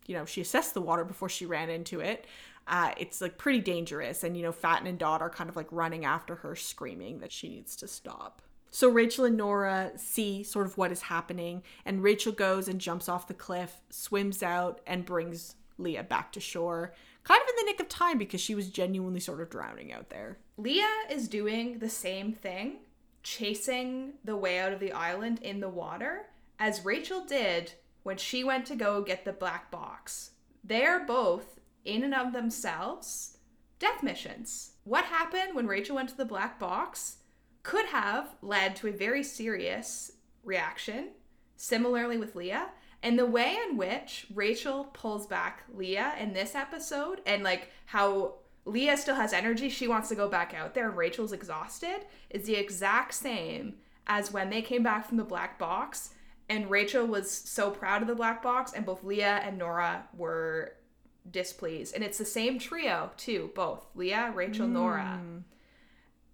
you 0.06 0.14
know, 0.14 0.26
she 0.26 0.42
assessed 0.42 0.74
the 0.74 0.82
water 0.82 1.04
before 1.04 1.30
she 1.30 1.46
ran 1.46 1.70
into 1.70 2.00
it. 2.00 2.26
Uh, 2.66 2.92
it's 2.98 3.22
like 3.22 3.38
pretty 3.38 3.60
dangerous, 3.60 4.22
and 4.22 4.36
you 4.36 4.42
know, 4.42 4.52
Fatin 4.52 4.86
and 4.86 4.98
Dot 4.98 5.22
are 5.22 5.30
kind 5.30 5.48
of 5.48 5.56
like 5.56 5.68
running 5.70 6.04
after 6.04 6.34
her, 6.36 6.54
screaming 6.56 7.20
that 7.20 7.32
she 7.32 7.48
needs 7.48 7.74
to 7.76 7.88
stop. 7.88 8.42
So 8.74 8.88
Rachel 8.88 9.26
and 9.26 9.36
Nora 9.36 9.92
see 9.96 10.42
sort 10.42 10.64
of 10.64 10.78
what 10.78 10.90
is 10.90 11.02
happening, 11.02 11.62
and 11.84 12.02
Rachel 12.02 12.32
goes 12.32 12.68
and 12.68 12.80
jumps 12.80 13.06
off 13.06 13.28
the 13.28 13.34
cliff, 13.34 13.82
swims 13.90 14.42
out, 14.42 14.80
and 14.86 15.04
brings 15.04 15.56
Leah 15.76 16.04
back 16.04 16.32
to 16.32 16.40
shore, 16.40 16.94
kind 17.22 17.42
of 17.42 17.48
in 17.50 17.56
the 17.56 17.70
nick 17.70 17.80
of 17.80 17.90
time 17.90 18.16
because 18.16 18.40
she 18.40 18.54
was 18.54 18.70
genuinely 18.70 19.20
sort 19.20 19.42
of 19.42 19.50
drowning 19.50 19.92
out 19.92 20.08
there. 20.08 20.38
Leah 20.56 21.04
is 21.10 21.28
doing 21.28 21.80
the 21.80 21.90
same 21.90 22.32
thing, 22.32 22.78
chasing 23.22 24.14
the 24.24 24.36
way 24.36 24.58
out 24.58 24.72
of 24.72 24.80
the 24.80 24.92
island 24.92 25.38
in 25.42 25.60
the 25.60 25.68
water, 25.68 26.30
as 26.58 26.82
Rachel 26.82 27.26
did 27.26 27.74
when 28.04 28.16
she 28.16 28.42
went 28.42 28.64
to 28.66 28.74
go 28.74 29.02
get 29.02 29.26
the 29.26 29.34
black 29.34 29.70
box. 29.70 30.30
They're 30.64 31.04
both, 31.04 31.60
in 31.84 32.04
and 32.04 32.14
of 32.14 32.32
themselves, 32.32 33.36
death 33.78 34.02
missions. 34.02 34.72
What 34.84 35.04
happened 35.04 35.54
when 35.54 35.66
Rachel 35.66 35.96
went 35.96 36.08
to 36.08 36.16
the 36.16 36.24
black 36.24 36.58
box 36.58 37.18
could 37.62 37.86
have 37.86 38.34
led 38.42 38.76
to 38.76 38.88
a 38.88 38.92
very 38.92 39.22
serious 39.22 40.12
reaction, 40.44 41.10
similarly 41.56 42.18
with 42.18 42.34
Leah. 42.34 42.70
And 43.02 43.18
the 43.18 43.26
way 43.26 43.58
in 43.68 43.76
which 43.76 44.26
Rachel 44.32 44.84
pulls 44.92 45.26
back 45.26 45.64
Leah 45.74 46.14
in 46.20 46.32
this 46.32 46.54
episode, 46.54 47.20
and 47.26 47.42
like 47.42 47.68
how 47.86 48.34
Leah 48.64 48.96
still 48.96 49.16
has 49.16 49.32
energy, 49.32 49.68
she 49.68 49.88
wants 49.88 50.08
to 50.08 50.14
go 50.14 50.28
back 50.28 50.54
out 50.54 50.74
there, 50.74 50.88
and 50.88 50.96
Rachel's 50.96 51.32
exhausted, 51.32 52.06
is 52.30 52.44
the 52.44 52.54
exact 52.54 53.14
same 53.14 53.74
as 54.06 54.32
when 54.32 54.50
they 54.50 54.62
came 54.62 54.82
back 54.82 55.06
from 55.06 55.16
the 55.16 55.24
black 55.24 55.58
box. 55.58 56.10
And 56.48 56.70
Rachel 56.70 57.06
was 57.06 57.30
so 57.30 57.70
proud 57.70 58.02
of 58.02 58.08
the 58.08 58.14
black 58.14 58.42
box, 58.42 58.72
and 58.72 58.84
both 58.84 59.02
Leah 59.02 59.40
and 59.42 59.58
Nora 59.58 60.04
were 60.16 60.74
displeased. 61.30 61.94
And 61.94 62.04
it's 62.04 62.18
the 62.18 62.24
same 62.24 62.58
trio, 62.58 63.10
too, 63.16 63.50
both 63.54 63.86
Leah, 63.94 64.32
Rachel, 64.34 64.68
Nora. 64.68 65.20
Mm. 65.22 65.42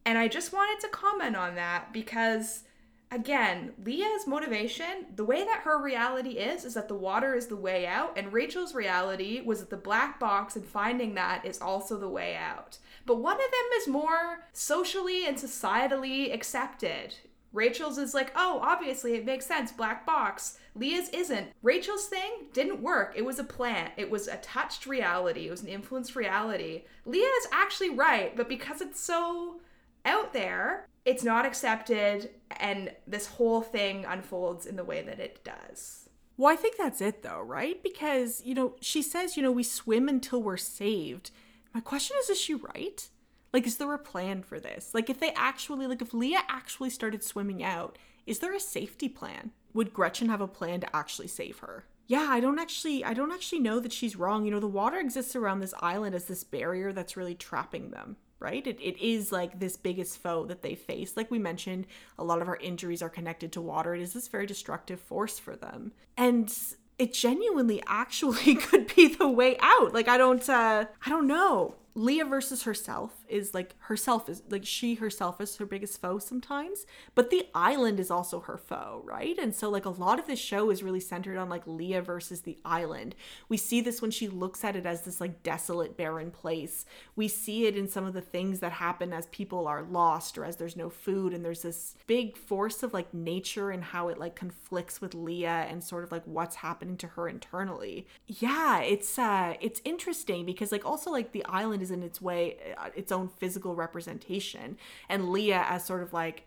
And 0.09 0.17
I 0.17 0.27
just 0.27 0.55
wanted 0.55 0.81
to 0.81 0.89
comment 0.89 1.37
on 1.37 1.57
that 1.57 1.93
because, 1.93 2.63
again, 3.11 3.75
Leah's 3.85 4.27
motivation, 4.27 5.05
the 5.15 5.25
way 5.25 5.45
that 5.45 5.61
her 5.65 5.83
reality 5.83 6.39
is, 6.39 6.65
is 6.65 6.73
that 6.73 6.89
the 6.89 6.95
water 6.95 7.35
is 7.35 7.49
the 7.49 7.57
way 7.57 7.87
out, 7.87 8.17
and 8.17 8.33
Rachel's 8.33 8.75
reality 8.75 9.43
was 9.45 9.61
that 9.61 9.69
the 9.69 9.77
black 9.77 10.19
box 10.19 10.57
and 10.57 10.65
finding 10.65 11.15
that 11.17 11.45
is 11.45 11.61
also 11.61 11.99
the 11.99 12.09
way 12.09 12.35
out. 12.35 12.79
But 13.05 13.17
one 13.17 13.35
of 13.35 13.51
them 13.51 13.71
is 13.77 13.87
more 13.87 14.47
socially 14.55 15.27
and 15.27 15.37
societally 15.37 16.33
accepted. 16.33 17.17
Rachel's 17.53 17.99
is 17.99 18.15
like, 18.15 18.33
oh, 18.35 18.61
obviously 18.63 19.13
it 19.13 19.27
makes 19.27 19.45
sense, 19.45 19.73
black 19.73 20.07
box. 20.07 20.59
Leah's 20.75 21.11
isn't. 21.11 21.49
Rachel's 21.63 22.07
thing 22.07 22.47
didn't 22.55 22.81
work. 22.81 23.13
It 23.15 23.27
was 23.27 23.39
a 23.39 23.45
plant. 23.45 23.93
It 23.99 24.11
was 24.11 24.27
a 24.27 24.39
touched 24.39 24.87
reality. 24.87 25.49
It 25.49 25.51
was 25.51 25.61
an 25.61 25.69
influenced 25.69 26.17
reality. 26.17 26.85
Leah 27.05 27.27
is 27.27 27.49
actually 27.53 27.91
right, 27.91 28.35
but 28.35 28.49
because 28.49 28.81
it's 28.81 29.01
so 29.01 29.61
out 30.09 30.33
there, 30.33 30.89
it's 31.05 31.23
not 31.23 31.47
accepted, 31.47 32.31
and 32.59 32.91
this 33.07 33.27
whole 33.27 33.63
thing 33.63 34.05
unfolds 34.05 34.67
in 34.67 34.77
the 34.77 34.85
way 34.85 35.03
that 35.03 35.21
it 35.21 35.45
does. 35.45 36.09
Well, 36.37 36.53
I 36.53 36.57
think 36.57 36.77
that's 36.77 37.01
it 37.01 37.23
though, 37.23 37.41
right? 37.41 37.83
Because, 37.83 38.43
you 38.45 38.55
know, 38.55 38.77
she 38.81 39.03
says, 39.03 39.37
you 39.37 39.43
know, 39.43 39.53
we 39.53 39.63
swim 39.63 40.09
until 40.09 40.43
we're 40.43 40.57
saved. 40.57 41.31
My 41.75 41.81
question 41.81 42.17
is, 42.21 42.31
is 42.31 42.41
she 42.41 42.55
right? 42.55 43.09
Like, 43.53 43.67
is 43.67 43.77
there 43.77 43.93
a 43.93 43.99
plan 43.99 44.43
for 44.43 44.61
this? 44.61 44.93
Like, 44.95 45.09
if 45.09 45.19
they 45.21 45.33
actually, 45.33 45.87
like, 45.87 46.03
if 46.03 46.13
Leah 46.15 46.43
actually 46.49 46.91
started 46.91 47.25
swimming 47.25 47.63
out, 47.63 47.99
is 48.27 48.41
there 48.41 48.55
a 48.55 48.61
safety 48.61 49.09
plan? 49.09 49.53
Would 49.75 49.95
Gretchen 49.95 50.29
have 50.29 50.41
a 50.41 50.49
plan 50.49 50.81
to 50.81 50.97
actually 50.97 51.29
save 51.29 51.59
her? 51.61 51.85
Yeah, 52.07 52.27
I 52.31 52.41
don't 52.41 52.59
actually, 52.59 53.05
I 53.05 53.15
don't 53.15 53.33
actually 53.33 53.61
know 53.61 53.81
that 53.81 53.93
she's 53.93 54.17
wrong. 54.17 54.45
You 54.45 54.51
know, 54.51 54.61
the 54.61 54.67
water 54.67 54.99
exists 54.99 55.35
around 55.35 55.61
this 55.61 55.75
island 55.81 56.15
as 56.15 56.25
this 56.25 56.45
barrier 56.45 56.93
that's 56.93 57.17
really 57.17 57.35
trapping 57.35 57.91
them 57.91 58.17
right? 58.41 58.67
It, 58.67 58.81
it 58.81 58.99
is 59.05 59.33
like 59.33 59.59
this 59.59 59.77
biggest 59.77 60.19
foe 60.19 60.45
that 60.47 60.63
they 60.63 60.75
face. 60.75 61.17
Like 61.17 61.31
we 61.31 61.39
mentioned, 61.39 61.87
a 62.19 62.25
lot 62.25 62.41
of 62.41 62.49
our 62.49 62.57
injuries 62.57 63.03
are 63.03 63.09
connected 63.09 63.53
to 63.53 63.61
water. 63.61 63.95
It 63.95 64.03
is 64.03 64.13
this 64.13 64.29
very 64.29 64.47
destructive 64.47 65.01
force 65.01 65.39
for 65.39 65.57
them. 65.57 65.93
And 66.17 66.53
it 66.99 67.13
genuinely 67.13 67.83
actually 67.87 68.57
could 68.57 68.95
be 68.95 69.09
the 69.09 69.29
way 69.29 69.57
out. 69.61 69.93
Like 69.93 70.09
I 70.09 70.19
don't 70.19 70.49
uh 70.49 70.87
I 71.05 71.11
don't 71.11 71.27
know. 71.27 71.75
Leah 71.99 72.25
versus 72.25 72.63
herself 72.63 73.25
is 73.29 73.53
like 73.55 73.75
herself 73.81 74.29
is 74.29 74.45
like 74.51 74.65
she 74.65 74.95
herself 74.95 75.41
is 75.41 75.57
her 75.57 75.67
biggest 75.67 76.01
foe 76.01 76.21
sometimes, 76.21 76.87
but 77.17 77.31
the 77.31 77.49
island 77.57 77.99
is 77.99 78.09
also 78.09 78.39
her 78.39 78.57
foe, 78.57 79.03
right? 79.05 79.37
And 79.37 79.53
so 79.53 79.69
like 79.69 79.85
a 79.85 79.91
lot 79.91 80.21
of 80.21 80.29
this 80.29 80.39
show 80.39 80.71
is 80.71 80.81
really 80.81 81.01
centered 81.01 81.37
on 81.37 81.49
like 81.49 81.67
Leah 81.67 82.03
versus 82.03 82.43
the 82.43 82.57
island. 82.65 83.17
We 83.49 83.57
see 83.57 83.81
this 83.81 84.01
when 84.01 84.13
she 84.13 84.29
looks 84.29 84.63
at 84.63 84.77
it 84.77 84.87
as 84.87 85.03
this 85.03 85.21
like 85.21 85.43
desolate, 85.43 85.97
barren 85.97 86.31
place. 86.31 86.87
We 87.17 87.27
see 87.27 87.67
it 87.67 87.77
in 87.77 87.89
some 87.89 88.05
of 88.05 88.15
the 88.15 88.21
things 88.21 88.61
that 88.61 88.73
happen 88.73 89.13
as 89.13 89.27
people 89.27 89.67
are 89.67 89.83
lost 89.83 90.39
or 90.39 90.45
as 90.45 90.55
there's 90.55 90.77
no 90.77 90.91
food 90.91 91.35
and 91.35 91.45
there's 91.45 91.63
this 91.63 91.97
big 92.07 92.37
force 92.37 92.85
of 92.85 92.93
like 92.93 93.13
nature 93.13 93.73
and 93.73 93.83
how 93.83 94.07
it 94.07 94.19
like 94.19 94.37
conflicts 94.37 95.01
with 95.01 95.15
Leah 95.15 95.67
and 95.69 95.83
sort 95.83 96.05
of 96.05 96.13
like 96.13 96.23
what's 96.27 96.57
happening 96.57 96.97
to 96.99 97.09
her 97.09 97.29
internally. 97.29 98.07
Yeah, 98.29 98.83
it's 98.83 99.19
uh 99.19 99.55
it's 99.61 99.83
interesting 99.85 100.47
because 100.47 100.71
like 100.71 100.87
also 100.87 101.11
like 101.11 101.33
the 101.33 101.45
island 101.47 101.83
is 101.83 101.88
in 101.91 102.03
its 102.03 102.21
way 102.21 102.57
uh, 102.77 102.91
its 102.95 103.13
own 103.13 103.29
physical 103.29 103.75
representation. 103.75 104.77
And 105.09 105.31
leah 105.31 105.65
as 105.69 105.85
sort 105.85 106.03
of 106.03 106.13
like 106.13 106.45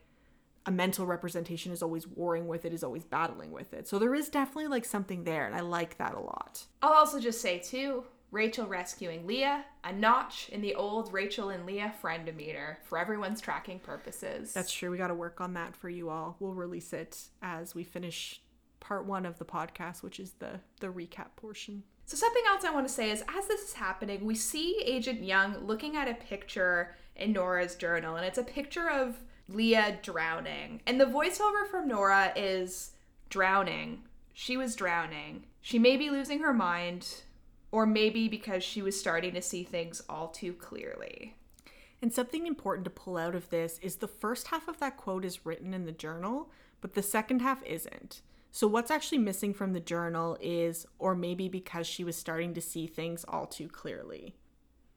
a 0.65 0.71
mental 0.71 1.05
representation 1.05 1.71
is 1.71 1.81
always 1.81 2.07
warring 2.07 2.47
with 2.47 2.65
it 2.65 2.73
is 2.73 2.83
always 2.83 3.03
battling 3.03 3.51
with 3.51 3.73
it. 3.73 3.87
So 3.87 3.97
there 3.97 4.13
is 4.13 4.29
definitely 4.29 4.67
like 4.67 4.85
something 4.85 5.23
there 5.23 5.45
and 5.45 5.55
i 5.55 5.61
like 5.61 5.97
that 5.97 6.13
a 6.13 6.19
lot. 6.19 6.65
I'll 6.81 6.93
also 6.93 7.19
just 7.19 7.41
say, 7.41 7.59
too, 7.59 8.03
Rachel 8.29 8.65
rescuing 8.65 9.27
Leah, 9.27 9.65
a 9.83 9.91
notch 9.91 10.49
in 10.49 10.61
the 10.61 10.75
old 10.75 11.11
Rachel 11.11 11.49
and 11.49 11.65
Leah 11.65 11.93
friendometer 12.01 12.77
for 12.83 12.97
everyone's 12.97 13.41
tracking 13.41 13.79
purposes. 13.79 14.53
that's 14.53 14.71
true. 14.71 14.89
We 14.89 14.97
got 14.97 15.07
to 15.07 15.15
work 15.15 15.41
on 15.41 15.53
that 15.55 15.75
for 15.75 15.89
you 15.89 16.09
all. 16.09 16.37
We'll 16.39 16.53
release 16.53 16.93
it 16.93 17.17
as 17.41 17.75
we 17.75 17.83
finish 17.83 18.41
part 18.79 19.05
one 19.05 19.27
of 19.27 19.37
the 19.37 19.45
podcast 19.45 20.01
which 20.01 20.19
is 20.19 20.31
the 20.39 20.59
the 20.79 20.87
recap 20.87 21.27
portion 21.35 21.83
So, 22.11 22.17
something 22.17 22.43
else 22.49 22.65
I 22.65 22.71
want 22.71 22.85
to 22.85 22.93
say 22.93 23.09
is 23.09 23.23
as 23.37 23.47
this 23.47 23.61
is 23.61 23.73
happening, 23.73 24.25
we 24.25 24.35
see 24.35 24.81
Agent 24.83 25.23
Young 25.23 25.65
looking 25.65 25.95
at 25.95 26.09
a 26.09 26.13
picture 26.13 26.93
in 27.15 27.31
Nora's 27.31 27.75
journal, 27.75 28.17
and 28.17 28.25
it's 28.25 28.37
a 28.37 28.43
picture 28.43 28.89
of 28.89 29.15
Leah 29.47 29.97
drowning. 30.01 30.81
And 30.85 30.99
the 30.99 31.05
voiceover 31.05 31.65
from 31.71 31.87
Nora 31.87 32.33
is 32.35 32.91
drowning. 33.29 34.03
She 34.33 34.57
was 34.57 34.75
drowning. 34.75 35.45
She 35.61 35.79
may 35.79 35.95
be 35.95 36.09
losing 36.09 36.39
her 36.39 36.51
mind, 36.53 37.23
or 37.71 37.85
maybe 37.85 38.27
because 38.27 38.61
she 38.61 38.81
was 38.81 38.99
starting 38.99 39.33
to 39.35 39.41
see 39.41 39.63
things 39.63 40.01
all 40.09 40.27
too 40.27 40.51
clearly. 40.51 41.37
And 42.01 42.11
something 42.11 42.45
important 42.45 42.83
to 42.83 42.91
pull 42.91 43.15
out 43.15 43.35
of 43.35 43.49
this 43.51 43.79
is 43.81 43.95
the 43.95 44.09
first 44.09 44.47
half 44.47 44.67
of 44.67 44.81
that 44.81 44.97
quote 44.97 45.23
is 45.23 45.45
written 45.45 45.73
in 45.73 45.85
the 45.85 45.93
journal, 45.93 46.49
but 46.81 46.93
the 46.93 47.03
second 47.03 47.39
half 47.39 47.63
isn't. 47.63 48.19
So, 48.51 48.67
what's 48.67 48.91
actually 48.91 49.19
missing 49.19 49.53
from 49.53 49.73
the 49.73 49.79
journal 49.79 50.37
is, 50.41 50.85
or 50.99 51.15
maybe 51.15 51.47
because 51.47 51.87
she 51.87 52.03
was 52.03 52.17
starting 52.17 52.53
to 52.53 52.61
see 52.61 52.85
things 52.85 53.23
all 53.27 53.47
too 53.47 53.69
clearly. 53.69 54.35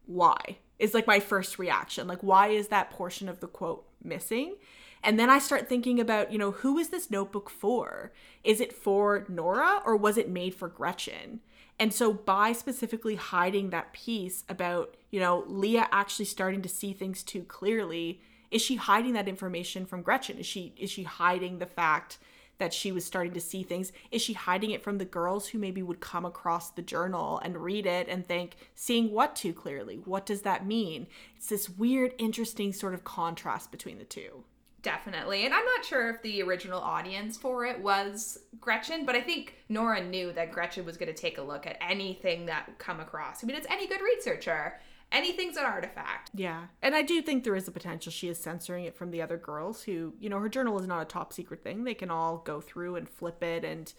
Why? 0.07 0.59
Is 0.78 0.92
like 0.92 1.07
my 1.07 1.20
first 1.20 1.59
reaction. 1.59 2.09
Like, 2.09 2.22
why 2.22 2.48
is 2.48 2.68
that 2.68 2.90
portion 2.90 3.28
of 3.28 3.40
the 3.40 3.46
quote 3.46 3.86
missing? 4.02 4.57
And 5.05 5.20
then 5.20 5.30
I 5.30 5.38
start 5.38 5.68
thinking 5.68 6.00
about, 6.00 6.32
you 6.32 6.38
know, 6.38 6.50
who 6.50 6.78
is 6.78 6.88
this 6.88 7.11
notebook 7.11 7.48
for? 7.48 8.12
Is 8.42 8.61
it 8.61 8.72
for 8.72 9.24
Nora 9.28 9.82
or 9.84 9.96
was 9.96 10.16
it 10.16 10.28
made 10.28 10.55
for 10.55 10.66
Gretchen? 10.66 11.40
And 11.78 11.92
so 11.92 12.12
by 12.12 12.52
specifically 12.52 13.16
hiding 13.16 13.70
that 13.70 13.92
piece 13.92 14.44
about, 14.48 14.96
you 15.11 15.20
know, 15.20 15.44
Leah 15.46 15.88
actually 15.92 16.24
starting 16.24 16.62
to 16.62 16.68
see 16.68 16.92
things 16.92 17.22
too 17.22 17.42
clearly, 17.44 18.20
is 18.50 18.62
she 18.62 18.76
hiding 18.76 19.12
that 19.12 19.28
information 19.28 19.84
from 19.84 20.02
Gretchen? 20.02 20.38
Is 20.38 20.46
she 20.46 20.74
is 20.76 20.90
she 20.90 21.02
hiding 21.02 21.59
the 21.59 21.66
fact 21.66 22.18
that 22.64 22.72
she 22.72 22.90
was 22.92 23.04
starting 23.04 23.34
to 23.34 23.40
see 23.40 23.62
things? 23.62 23.92
Is 24.10 24.22
she 24.22 24.32
hiding 24.32 24.70
it 24.70 24.82
from 24.82 24.96
the 24.96 25.04
girls 25.04 25.48
who 25.48 25.58
maybe 25.58 25.82
would 25.82 26.00
come 26.00 26.24
across 26.24 26.70
the 26.70 26.80
journal 26.80 27.38
and 27.44 27.58
read 27.58 27.84
it 27.84 28.08
and 28.08 28.26
think, 28.26 28.56
seeing 28.74 29.12
what 29.12 29.36
too 29.36 29.52
clearly? 29.52 29.96
What 30.06 30.24
does 30.24 30.40
that 30.42 30.66
mean? 30.66 31.06
It's 31.36 31.48
this 31.48 31.68
weird, 31.68 32.14
interesting 32.16 32.72
sort 32.72 32.94
of 32.94 33.04
contrast 33.04 33.70
between 33.70 33.98
the 33.98 34.04
two. 34.04 34.44
Definitely. 34.80 35.44
And 35.44 35.52
I'm 35.52 35.64
not 35.64 35.84
sure 35.84 36.08
if 36.08 36.22
the 36.22 36.42
original 36.42 36.80
audience 36.80 37.36
for 37.36 37.66
it 37.66 37.80
was 37.80 38.38
Gretchen, 38.60 39.04
but 39.04 39.14
I 39.14 39.20
think 39.20 39.56
Nora 39.68 40.02
knew 40.02 40.32
that 40.32 40.50
Gretchen 40.50 40.86
was 40.86 40.96
going 40.96 41.14
to 41.14 41.18
take 41.18 41.36
a 41.36 41.42
look 41.42 41.66
at 41.66 41.76
anything 41.82 42.46
that 42.46 42.78
come 42.78 43.00
across. 43.00 43.44
I 43.44 43.46
mean, 43.46 43.56
it's 43.56 43.66
any 43.68 43.86
good 43.86 44.00
researcher. 44.00 44.80
Anything's 45.12 45.57
an 45.57 45.64
artifact. 45.64 46.30
Yeah. 46.34 46.64
And 46.82 46.94
I 46.94 47.02
do 47.02 47.22
think 47.22 47.44
there 47.44 47.55
is 47.55 47.68
a 47.68 47.72
potential 47.72 48.11
she 48.11 48.28
is 48.28 48.38
censoring 48.38 48.84
it 48.84 48.96
from 48.96 49.11
the 49.11 49.22
other 49.22 49.36
girls 49.36 49.84
who, 49.84 50.14
you 50.18 50.28
know, 50.28 50.40
her 50.40 50.48
journal 50.48 50.78
is 50.80 50.86
not 50.86 51.02
a 51.02 51.05
top 51.05 51.32
secret 51.32 51.62
thing. 51.62 51.84
They 51.84 51.94
can 51.94 52.11
all 52.11 52.38
go 52.38 52.61
through 52.61 52.96
and 52.96 53.09
flip 53.09 53.42
it 53.42 53.64
and 53.64 53.92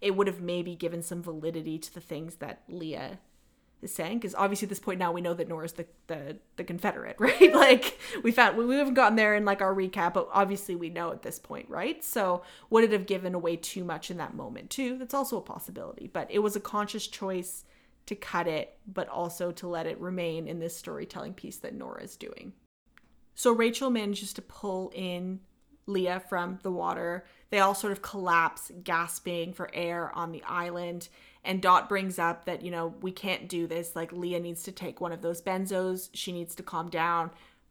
it 0.00 0.14
would 0.14 0.26
have 0.26 0.40
maybe 0.40 0.74
given 0.76 1.02
some 1.02 1.22
validity 1.22 1.78
to 1.78 1.94
the 1.94 2.00
things 2.00 2.36
that 2.36 2.62
Leah 2.68 3.18
is 3.80 3.94
saying 3.94 4.18
because 4.18 4.34
obviously 4.34 4.66
at 4.66 4.70
this 4.70 4.80
point 4.80 4.98
now 4.98 5.12
we 5.12 5.20
know 5.20 5.34
that 5.34 5.48
Nora's 5.48 5.72
the 5.72 5.86
the, 6.08 6.36
the 6.56 6.64
Confederate, 6.64 7.16
right? 7.20 7.54
like 7.54 7.98
we 8.22 8.32
found 8.32 8.56
we 8.56 8.76
haven't 8.76 8.94
gotten 8.94 9.16
there 9.16 9.34
in 9.34 9.44
like 9.44 9.62
our 9.62 9.74
recap, 9.74 10.14
but 10.14 10.28
obviously 10.32 10.74
we 10.74 10.90
know 10.90 11.12
at 11.12 11.22
this 11.22 11.38
point, 11.38 11.68
right? 11.68 12.02
So 12.02 12.42
would 12.70 12.84
it 12.84 12.92
have 12.92 13.06
given 13.06 13.34
away 13.34 13.56
too 13.56 13.84
much 13.84 14.10
in 14.10 14.16
that 14.18 14.34
moment 14.34 14.70
too? 14.70 14.98
That's 14.98 15.14
also 15.14 15.38
a 15.38 15.42
possibility, 15.42 16.10
but 16.12 16.30
it 16.30 16.40
was 16.40 16.56
a 16.56 16.60
conscious 16.60 17.06
choice 17.06 17.64
to 18.08 18.14
cut 18.14 18.46
it, 18.46 18.76
but 18.86 19.08
also 19.08 19.52
to 19.52 19.68
let 19.68 19.86
it 19.86 20.00
remain 20.00 20.46
in 20.46 20.58
this 20.58 20.76
storytelling 20.76 21.34
piece 21.34 21.56
that 21.58 21.74
Nora 21.74 22.02
is 22.02 22.16
doing. 22.16 22.52
So 23.34 23.52
Rachel 23.52 23.90
manages 23.90 24.32
to 24.34 24.42
pull 24.42 24.92
in 24.94 25.40
Leah 25.86 26.22
from 26.28 26.58
the 26.62 26.72
water. 26.72 27.24
They 27.50 27.60
all 27.60 27.74
sort 27.74 27.92
of 27.92 28.02
collapse, 28.02 28.70
gasping 28.82 29.52
for 29.52 29.70
air 29.72 30.14
on 30.14 30.32
the 30.32 30.42
island 30.42 31.08
and 31.48 31.62
Dot 31.62 31.88
brings 31.88 32.18
up 32.18 32.44
that, 32.44 32.62
you 32.62 32.70
know, 32.70 32.94
we 33.00 33.10
can't 33.10 33.48
do 33.48 33.66
this. 33.66 33.96
Like, 33.96 34.12
Leah 34.12 34.38
needs 34.38 34.64
to 34.64 34.72
take 34.72 35.00
one 35.00 35.12
of 35.12 35.22
those 35.22 35.40
benzos. 35.40 36.10
She 36.12 36.30
needs 36.30 36.54
to 36.56 36.62
calm 36.62 36.90
down. 36.90 37.30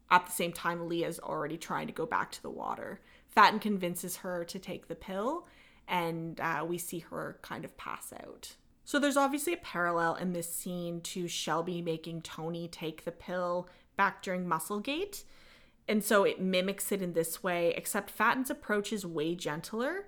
At 0.09 0.25
the 0.25 0.31
same 0.31 0.51
time, 0.51 0.87
Leah's 0.87 1.19
already 1.19 1.57
trying 1.57 1.85
to 1.85 1.93
go 1.93 2.07
back 2.07 2.31
to 2.31 2.41
the 2.41 2.49
water. 2.49 3.01
Fatin 3.27 3.59
convinces 3.59 4.17
her 4.17 4.43
to 4.45 4.57
take 4.57 4.87
the 4.87 4.95
pill, 4.95 5.45
and 5.87 6.39
uh, 6.39 6.65
we 6.67 6.79
see 6.79 6.99
her 6.99 7.37
kind 7.43 7.65
of 7.65 7.77
pass 7.77 8.11
out. 8.13 8.55
So 8.87 8.99
there's 8.99 9.17
obviously 9.17 9.51
a 9.51 9.57
parallel 9.57 10.15
in 10.15 10.31
this 10.31 10.49
scene 10.49 11.01
to 11.01 11.27
Shelby 11.27 11.81
making 11.81 12.21
Toni 12.21 12.69
take 12.69 13.03
the 13.03 13.11
pill 13.11 13.67
back 13.97 14.23
during 14.23 14.47
Musselgate. 14.47 15.25
And 15.89 16.01
so 16.01 16.23
it 16.23 16.39
mimics 16.39 16.93
it 16.93 17.01
in 17.01 17.11
this 17.11 17.43
way, 17.43 17.73
except 17.75 18.09
Fatin's 18.09 18.49
approach 18.49 18.93
is 18.93 19.05
way 19.05 19.35
gentler 19.35 20.05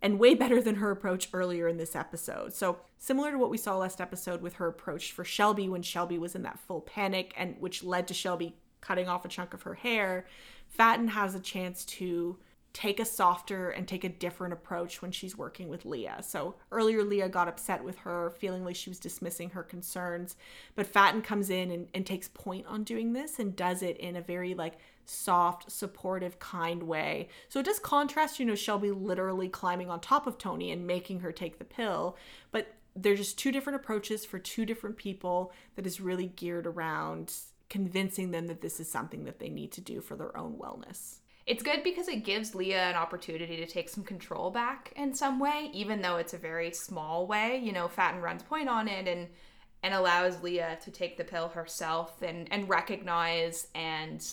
and 0.00 0.18
way 0.18 0.34
better 0.34 0.62
than 0.62 0.76
her 0.76 0.90
approach 0.90 1.28
earlier 1.34 1.68
in 1.68 1.76
this 1.76 1.94
episode. 1.94 2.54
So, 2.54 2.78
similar 2.96 3.32
to 3.32 3.38
what 3.38 3.50
we 3.50 3.58
saw 3.58 3.76
last 3.76 4.00
episode 4.00 4.40
with 4.40 4.54
her 4.54 4.66
approach 4.66 5.12
for 5.12 5.24
Shelby 5.24 5.68
when 5.68 5.82
Shelby 5.82 6.16
was 6.16 6.34
in 6.34 6.42
that 6.44 6.58
full 6.58 6.80
panic 6.80 7.34
and 7.36 7.56
which 7.60 7.84
led 7.84 8.08
to 8.08 8.14
Shelby 8.14 8.56
cutting 8.80 9.08
off 9.08 9.26
a 9.26 9.28
chunk 9.28 9.52
of 9.52 9.60
her 9.60 9.74
hair, 9.74 10.26
Fatin 10.68 11.08
has 11.08 11.34
a 11.34 11.40
chance 11.40 11.84
to 11.84 12.38
take 12.72 12.98
a 12.98 13.04
softer 13.04 13.70
and 13.70 13.86
take 13.86 14.04
a 14.04 14.08
different 14.08 14.52
approach 14.52 15.02
when 15.02 15.12
she's 15.12 15.36
working 15.36 15.68
with 15.68 15.84
Leah. 15.84 16.20
So 16.22 16.54
earlier, 16.70 17.04
Leah 17.04 17.28
got 17.28 17.48
upset 17.48 17.84
with 17.84 17.98
her, 17.98 18.30
feeling 18.38 18.64
like 18.64 18.76
she 18.76 18.90
was 18.90 18.98
dismissing 18.98 19.50
her 19.50 19.62
concerns. 19.62 20.36
But 20.74 20.86
Fatin 20.86 21.20
comes 21.22 21.50
in 21.50 21.70
and, 21.70 21.88
and 21.92 22.06
takes 22.06 22.28
point 22.28 22.66
on 22.66 22.84
doing 22.84 23.12
this 23.12 23.38
and 23.38 23.54
does 23.54 23.82
it 23.82 23.98
in 23.98 24.16
a 24.16 24.22
very 24.22 24.54
like 24.54 24.78
soft, 25.04 25.70
supportive, 25.70 26.38
kind 26.38 26.84
way. 26.84 27.28
So 27.48 27.60
it 27.60 27.66
does 27.66 27.78
contrast, 27.78 28.40
you 28.40 28.46
know, 28.46 28.54
Shelby 28.54 28.90
literally 28.90 29.48
climbing 29.48 29.90
on 29.90 30.00
top 30.00 30.26
of 30.26 30.38
Toni 30.38 30.70
and 30.70 30.86
making 30.86 31.20
her 31.20 31.32
take 31.32 31.58
the 31.58 31.64
pill. 31.64 32.16
But 32.52 32.74
they're 32.96 33.16
just 33.16 33.38
two 33.38 33.52
different 33.52 33.76
approaches 33.76 34.24
for 34.24 34.38
two 34.38 34.64
different 34.64 34.96
people 34.96 35.52
that 35.76 35.86
is 35.86 36.00
really 36.00 36.26
geared 36.26 36.66
around 36.66 37.34
convincing 37.68 38.30
them 38.30 38.48
that 38.48 38.60
this 38.60 38.78
is 38.80 38.90
something 38.90 39.24
that 39.24 39.38
they 39.38 39.48
need 39.48 39.72
to 39.72 39.80
do 39.80 40.00
for 40.00 40.14
their 40.14 40.36
own 40.36 40.54
wellness. 40.54 41.20
It's 41.46 41.62
good 41.62 41.82
because 41.82 42.08
it 42.08 42.24
gives 42.24 42.54
Leah 42.54 42.84
an 42.84 42.94
opportunity 42.94 43.56
to 43.56 43.66
take 43.66 43.88
some 43.88 44.04
control 44.04 44.50
back 44.50 44.92
in 44.96 45.14
some 45.14 45.40
way, 45.40 45.70
even 45.72 46.00
though 46.00 46.16
it's 46.16 46.34
a 46.34 46.38
very 46.38 46.72
small 46.72 47.26
way. 47.26 47.58
You 47.58 47.72
know, 47.72 47.88
Fatin 47.88 48.20
runs 48.20 48.42
point 48.42 48.68
on 48.68 48.88
it 48.88 49.08
and 49.08 49.28
and 49.82 49.94
allows 49.94 50.42
Leah 50.42 50.78
to 50.84 50.92
take 50.92 51.16
the 51.16 51.24
pill 51.24 51.48
herself 51.48 52.22
and 52.22 52.46
and 52.52 52.68
recognize 52.68 53.66
and 53.74 54.24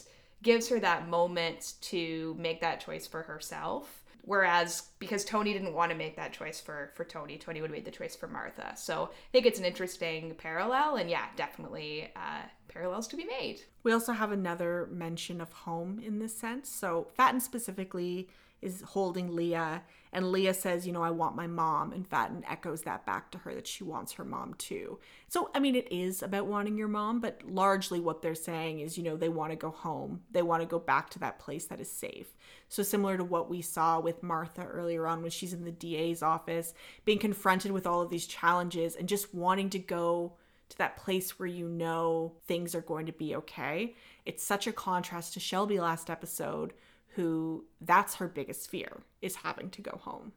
gives 0.44 0.70
her 0.70 0.80
that 0.80 1.08
moment 1.08 1.74
to 1.82 2.36
make 2.40 2.62
that 2.62 2.80
choice 2.80 3.08
for 3.08 3.24
herself. 3.24 4.04
Whereas 4.22 4.84
because 5.00 5.26
Toni 5.26 5.54
didn't 5.54 5.74
want 5.74 5.92
to 5.92 5.98
make 5.98 6.16
that 6.18 6.34
choice 6.34 6.62
for 6.62 6.92
for 6.94 7.04
Toni, 7.04 7.38
Toni 7.40 7.62
would 7.62 7.72
have 7.72 7.76
made 7.76 7.86
the 7.86 7.92
choice 7.92 8.16
for 8.16 8.28
Martha. 8.28 8.74
So 8.76 9.10
I 9.12 9.32
think 9.32 9.48
it's 9.48 9.58
an 9.58 9.66
interesting 9.66 10.36
parallel, 10.36 10.98
and 10.98 11.10
yeah, 11.10 11.26
definitely 11.36 12.12
uh, 12.16 12.44
parallels 12.70 13.08
to 13.10 13.18
be 13.18 13.26
made. 13.26 13.62
We 13.84 13.92
also 13.92 14.14
have 14.14 14.32
another 14.32 14.88
mention 14.92 15.42
of 15.42 15.52
home 15.52 16.00
in 16.00 16.20
this 16.20 16.38
sense. 16.38 16.70
So 16.70 17.08
Fatin 17.16 17.40
specifically 17.42 18.30
is 18.62 18.82
holding 18.82 19.36
Leah, 19.36 19.84
and 20.12 20.32
Leah 20.32 20.54
says, 20.54 20.88
You 20.88 20.94
know, 20.94 21.04
I 21.04 21.12
want 21.12 21.36
my 21.36 21.48
mom. 21.48 21.94
And 21.94 22.08
Fatin 22.08 22.44
echoes 22.50 22.82
that 22.82 23.06
back 23.06 23.32
to 23.32 23.38
her 23.40 23.54
that 23.54 23.68
she 23.68 23.84
wants 23.84 24.14
her 24.14 24.26
mom 24.26 24.56
too. 24.56 25.00
So, 25.28 25.52
I 25.54 25.60
mean, 25.60 25.76
it 25.76 25.92
is 25.92 26.24
about 26.24 26.48
wanting 26.48 26.78
your 26.78 26.88
mom, 26.88 27.20
but 27.20 27.42
largely 27.46 28.00
what 28.00 28.22
they're 28.22 28.36
saying 28.36 28.80
is, 28.80 28.98
you 28.98 29.04
know, 29.04 29.16
they 29.16 29.30
want 29.30 29.52
to 29.52 29.56
go 29.56 29.70
home. 29.70 30.22
They 30.32 30.42
want 30.42 30.62
to 30.62 30.68
go 30.68 30.80
back 30.80 31.10
to 31.12 31.20
that 31.20 31.40
place 31.40 31.66
that 31.66 31.80
is 31.80 31.92
safe. 31.92 32.36
So, 32.70 32.84
similar 32.84 33.18
to 33.18 33.24
what 33.24 33.50
we 33.50 33.62
saw 33.62 34.00
with 34.00 34.24
Martha 34.24 34.64
earlier 34.64 35.06
on 35.06 35.22
when 35.22 35.32
she's 35.32 35.54
in 35.54 35.64
the 35.64 35.72
DA's 35.72 36.24
office, 36.24 36.74
being 37.06 37.20
confronted 37.20 37.72
with 37.72 37.86
all 37.86 38.02
of 38.02 38.10
these 38.10 38.28
challenges 38.28 38.96
and 38.96 39.08
just 39.08 39.34
wanting 39.34 39.70
to 39.72 39.80
go 39.80 40.34
to 40.70 40.78
that 40.78 40.98
place 40.98 41.38
where 41.38 41.48
you 41.48 41.68
know 41.68 42.34
things 42.48 42.76
are 42.76 42.82
going 42.82 43.06
to 43.08 43.12
be 43.12 43.36
okay. 43.36 43.96
It's 44.26 44.44
such 44.44 44.68
a 44.68 44.72
contrast 44.72 45.34
to 45.34 45.40
Shelby 45.40 45.80
last 45.80 46.10
episode 46.10 46.74
who 47.16 47.66
that's 47.82 48.16
her 48.16 48.28
biggest 48.28 48.70
fear 48.70 49.02
is 49.22 49.38
having 49.38 49.70
to 49.72 49.82
go 49.82 50.00
home. 50.02 50.32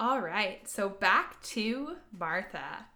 All 0.00 0.20
right, 0.20 0.68
so 0.68 0.88
back 0.88 1.40
to 1.42 1.96
Martha. 2.18 2.86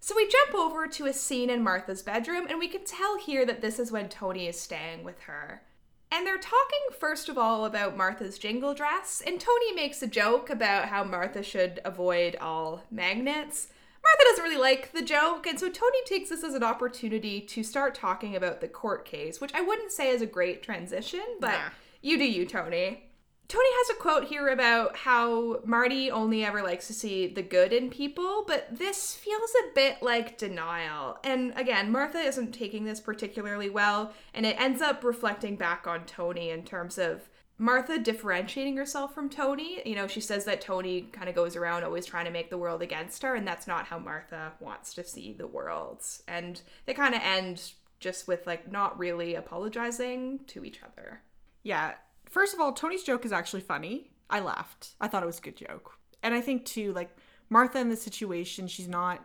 So 0.00 0.14
we 0.16 0.28
jump 0.28 0.54
over 0.54 0.86
to 0.86 1.06
a 1.06 1.12
scene 1.12 1.48
in 1.48 1.62
Martha's 1.62 2.02
bedroom, 2.02 2.46
and 2.48 2.58
we 2.58 2.68
can 2.68 2.84
tell 2.84 3.18
here 3.18 3.46
that 3.46 3.62
this 3.62 3.78
is 3.78 3.92
when 3.92 4.08
Toni 4.08 4.48
is 4.48 4.60
staying 4.60 5.04
with 5.04 5.20
her. 5.20 5.62
And 6.10 6.26
they're 6.26 6.36
talking, 6.36 6.98
first 6.98 7.30
of 7.30 7.38
all, 7.38 7.64
about 7.64 7.96
Martha's 7.96 8.38
jingle 8.38 8.74
dress, 8.74 9.22
and 9.26 9.40
Toni 9.40 9.72
makes 9.74 10.02
a 10.02 10.06
joke 10.06 10.50
about 10.50 10.88
how 10.88 11.04
Martha 11.04 11.42
should 11.42 11.80
avoid 11.86 12.36
all 12.36 12.82
magnets. 12.90 13.68
Martha 14.04 14.24
doesn't 14.30 14.44
really 14.44 14.60
like 14.60 14.92
the 14.92 15.02
joke, 15.02 15.46
and 15.46 15.58
so 15.58 15.68
Toni 15.68 15.98
takes 16.06 16.30
this 16.30 16.42
as 16.44 16.54
an 16.54 16.62
opportunity 16.62 17.40
to 17.40 17.62
start 17.62 17.94
talking 17.94 18.34
about 18.34 18.60
the 18.60 18.68
court 18.68 19.04
case, 19.04 19.40
which 19.40 19.54
I 19.54 19.60
wouldn't 19.60 19.92
say 19.92 20.10
is 20.10 20.22
a 20.22 20.26
great 20.26 20.62
transition, 20.62 21.24
but 21.40 21.52
nah. 21.52 21.70
You 22.02 22.18
do 22.18 22.24
you, 22.24 22.44
Toni. 22.44 23.04
Toni 23.46 23.68
has 23.70 23.90
a 23.90 24.00
quote 24.00 24.24
here 24.24 24.48
about 24.48 24.96
how 24.96 25.60
Marty 25.64 26.10
only 26.10 26.44
ever 26.44 26.62
likes 26.62 26.86
to 26.86 26.94
see 26.94 27.26
the 27.26 27.42
good 27.42 27.72
in 27.72 27.90
people, 27.90 28.44
but 28.46 28.66
this 28.76 29.14
feels 29.14 29.50
a 29.62 29.74
bit 29.74 30.02
like 30.02 30.38
denial. 30.38 31.18
And 31.22 31.52
again, 31.54 31.92
Martha 31.92 32.18
isn't 32.18 32.52
taking 32.52 32.84
this 32.84 32.98
particularly 32.98 33.68
well, 33.68 34.14
and 34.34 34.46
it 34.46 34.60
ends 34.60 34.80
up 34.80 35.04
reflecting 35.04 35.56
back 35.56 35.86
on 35.86 36.06
Toni 36.06 36.50
in 36.50 36.64
terms 36.64 36.98
of 36.98 37.28
Martha 37.62 37.96
differentiating 37.96 38.76
herself 38.76 39.14
from 39.14 39.30
Toni. 39.30 39.80
You 39.86 39.94
know, 39.94 40.08
she 40.08 40.20
says 40.20 40.44
that 40.46 40.60
Toni 40.60 41.02
kind 41.12 41.28
of 41.28 41.36
goes 41.36 41.54
around 41.54 41.84
always 41.84 42.04
trying 42.04 42.24
to 42.24 42.32
make 42.32 42.50
the 42.50 42.58
world 42.58 42.82
against 42.82 43.22
her, 43.22 43.36
and 43.36 43.46
that's 43.46 43.68
not 43.68 43.86
how 43.86 44.00
Martha 44.00 44.50
wants 44.58 44.92
to 44.94 45.04
see 45.04 45.32
the 45.32 45.46
world. 45.46 46.04
And 46.26 46.60
they 46.86 46.92
kind 46.92 47.14
of 47.14 47.20
end 47.22 47.74
just 48.00 48.26
with 48.26 48.48
like 48.48 48.72
not 48.72 48.98
really 48.98 49.36
apologizing 49.36 50.40
to 50.48 50.64
each 50.64 50.80
other. 50.82 51.22
Yeah. 51.62 51.92
First 52.28 52.52
of 52.52 52.58
all, 52.58 52.72
Toni's 52.72 53.04
joke 53.04 53.24
is 53.24 53.30
actually 53.30 53.62
funny. 53.62 54.10
I 54.28 54.40
laughed. 54.40 54.96
I 55.00 55.06
thought 55.06 55.22
it 55.22 55.26
was 55.26 55.38
a 55.38 55.42
good 55.42 55.56
joke. 55.56 55.92
And 56.20 56.34
I 56.34 56.40
think 56.40 56.64
too, 56.64 56.92
like 56.94 57.16
Martha 57.48 57.78
in 57.78 57.90
the 57.90 57.96
situation, 57.96 58.66
she's 58.66 58.88
not 58.88 59.24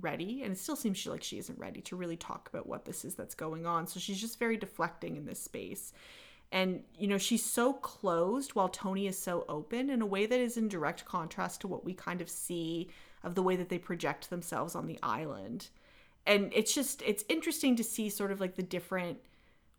ready 0.00 0.42
and 0.42 0.52
it 0.52 0.58
still 0.58 0.76
seems 0.76 0.96
she 0.96 1.10
like 1.10 1.22
she 1.22 1.38
isn't 1.38 1.58
ready 1.58 1.80
to 1.80 1.96
really 1.96 2.16
talk 2.16 2.48
about 2.52 2.66
what 2.66 2.84
this 2.84 3.06
is 3.06 3.14
that's 3.14 3.34
going 3.34 3.64
on 3.64 3.86
so 3.86 3.98
she's 3.98 4.20
just 4.20 4.38
very 4.38 4.56
deflecting 4.56 5.16
in 5.16 5.24
this 5.24 5.40
space 5.40 5.94
and 6.50 6.82
you 6.96 7.06
know 7.06 7.18
she's 7.18 7.44
so 7.44 7.72
closed 7.74 8.54
while 8.54 8.68
toni 8.68 9.06
is 9.06 9.18
so 9.18 9.44
open 9.48 9.90
in 9.90 10.00
a 10.00 10.06
way 10.06 10.24
that 10.24 10.40
is 10.40 10.56
in 10.56 10.68
direct 10.68 11.04
contrast 11.04 11.60
to 11.60 11.68
what 11.68 11.84
we 11.84 11.92
kind 11.92 12.20
of 12.20 12.30
see 12.30 12.88
of 13.22 13.34
the 13.34 13.42
way 13.42 13.56
that 13.56 13.68
they 13.68 13.78
project 13.78 14.30
themselves 14.30 14.74
on 14.74 14.86
the 14.86 14.98
island. 15.02 15.68
And 16.26 16.52
it's 16.54 16.74
just 16.74 17.02
it's 17.02 17.24
interesting 17.28 17.76
to 17.76 17.84
see 17.84 18.10
sort 18.10 18.32
of 18.32 18.40
like 18.40 18.56
the 18.56 18.62
different 18.62 19.18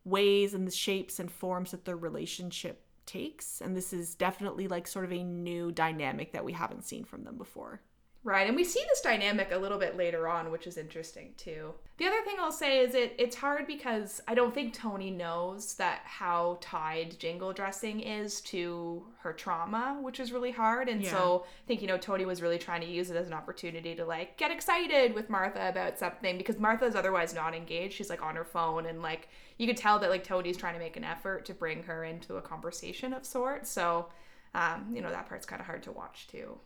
ways 0.04 0.54
and 0.54 0.66
the 0.66 0.72
shapes 0.72 1.20
and 1.20 1.32
forms 1.32 1.72
that 1.72 1.86
their 1.86 1.98
relationship 1.98 2.84
takes. 3.06 3.62
And 3.62 3.76
this 3.76 3.94
is 3.94 4.16
definitely 4.16 4.68
like 4.68 4.88
sort 4.88 5.06
of 5.06 5.12
a 5.12 5.24
new 5.24 5.72
dynamic 5.72 6.32
that 6.34 6.46
we 6.46 6.54
haven't 6.54 6.86
seen 6.86 7.04
from 7.04 7.24
them 7.24 7.38
before 7.38 7.82
Right, 8.22 8.48
and 8.48 8.56
we 8.56 8.66
see 8.66 8.84
this 8.90 9.00
dynamic 9.00 9.52
a 9.54 9.58
little 9.58 9.78
bit 9.78 9.96
later 9.96 10.28
on, 10.28 10.52
which 10.52 10.68
is 10.68 10.78
interesting 10.78 11.34
too. 11.38 11.74
The 11.98 12.06
other 12.06 12.22
thing 12.26 12.36
I'll 12.38 12.52
say 12.52 12.80
is 12.80 12.94
it 12.94 13.16
it's 13.18 13.36
hard 13.38 13.66
because 13.66 14.20
I 14.28 14.36
don't 14.36 14.54
think 14.54 14.74
Toni 14.74 15.10
knows 15.10 15.76
that 15.76 16.02
how 16.04 16.58
tied 16.60 17.18
jingle 17.18 17.54
dressing 17.54 18.02
is 18.02 18.42
to 18.42 19.06
her 19.20 19.32
trauma, 19.32 20.00
which 20.02 20.20
is 20.20 20.34
really 20.34 20.52
hard. 20.52 20.90
And 20.90 21.02
Yeah. 21.02 21.12
so 21.12 21.46
I 21.46 21.68
think, 21.68 21.82
you 21.82 21.88
know, 21.88 21.98
Toni 21.98 22.26
was 22.26 22.42
really 22.42 22.58
trying 22.58 22.82
to 22.82 22.88
use 22.88 23.10
it 23.10 23.16
as 23.16 23.28
an 23.28 23.34
opportunity 23.34 23.96
to 23.96 24.04
like 24.06 24.36
get 24.36 24.52
excited 24.52 25.14
with 25.14 25.30
Martha 25.30 25.70
about 25.70 25.98
something 25.98 26.38
because 26.38 26.60
Martha 26.60 26.86
is 26.86 26.96
otherwise 26.96 27.34
not 27.34 27.56
engaged. 27.56 27.96
She's 27.96 28.10
like 28.10 28.22
on 28.22 28.36
her 28.36 28.46
phone 28.46 28.86
and 28.86 29.02
like 29.02 29.30
you 29.58 29.66
could 29.66 29.78
tell 29.78 29.98
that 30.00 30.10
like 30.10 30.26
Toni's 30.26 30.58
trying 30.58 30.74
to 30.74 30.80
make 30.80 30.98
an 30.98 31.06
effort 31.06 31.46
to 31.46 31.54
bring 31.54 31.84
her 31.84 32.04
into 32.04 32.36
a 32.36 32.42
conversation 32.42 33.14
of 33.14 33.26
sorts. 33.26 33.70
So 33.70 34.10
um, 34.54 34.92
you 34.94 35.02
know, 35.02 35.10
that 35.10 35.30
part's 35.30 35.46
kind 35.46 35.60
of 35.62 35.68
hard 35.68 35.84
to 35.84 35.92
watch 35.92 36.28
too. 36.28 36.58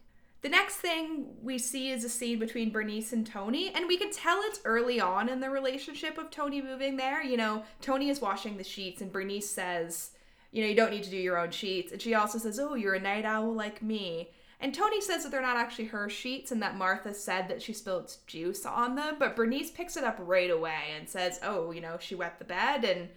The 0.44 0.50
next 0.50 0.76
thing 0.76 1.38
we 1.42 1.58
see 1.58 1.90
is 1.90 2.04
a 2.04 2.10
scene 2.10 2.38
between 2.38 2.70
Bernice 2.70 3.14
and 3.14 3.26
Toni, 3.26 3.72
and 3.74 3.88
we 3.88 3.98
can 3.98 4.12
tell 4.12 4.42
it's 4.44 4.60
early 4.66 5.00
on 5.00 5.30
in 5.30 5.40
the 5.40 5.50
relationship 5.50 6.18
of 6.18 6.30
Toni 6.30 6.62
moving 6.62 6.98
there. 6.98 7.24
You 7.24 7.38
know, 7.38 7.64
Toni 7.80 8.10
is 8.10 8.20
washing 8.20 8.58
the 8.58 8.64
sheets, 8.64 9.00
and 9.00 9.10
Bernice 9.10 9.50
says, 9.50 10.12
You 10.52 10.62
know, 10.62 10.68
you 10.68 10.76
don't 10.76 10.92
need 10.92 11.04
to 11.04 11.10
do 11.10 11.16
your 11.16 11.38
own 11.38 11.52
sheets. 11.52 11.94
And 11.94 12.02
she 12.02 12.14
also 12.14 12.38
says, 12.38 12.60
Oh, 12.60 12.76
you're 12.76 12.96
a 12.96 13.00
night 13.00 13.24
owl 13.24 13.54
like 13.54 13.82
me. 13.82 14.32
And 14.60 14.76
Toni 14.76 15.00
says 15.00 15.24
that 15.24 15.32
they're 15.32 15.42
not 15.42 15.56
actually 15.56 15.86
her 15.86 16.10
sheets 16.10 16.52
and 16.52 16.62
that 16.62 16.76
Martha 16.76 17.14
said 17.14 17.48
that 17.48 17.62
she 17.62 17.72
spilled 17.72 18.14
juice 18.28 18.66
on 18.66 18.96
them, 18.96 19.16
but 19.20 19.38
Bernice 19.38 19.72
picks 19.72 19.96
it 19.96 20.04
up 20.04 20.18
right 20.20 20.52
away 20.52 20.92
and 20.98 21.08
says, 21.08 21.40
Oh, 21.42 21.72
you 21.72 21.80
know, 21.80 21.96
she 22.02 22.16
wet 22.16 22.38
the 22.38 22.44
bed. 22.44 22.84
And 22.84 23.08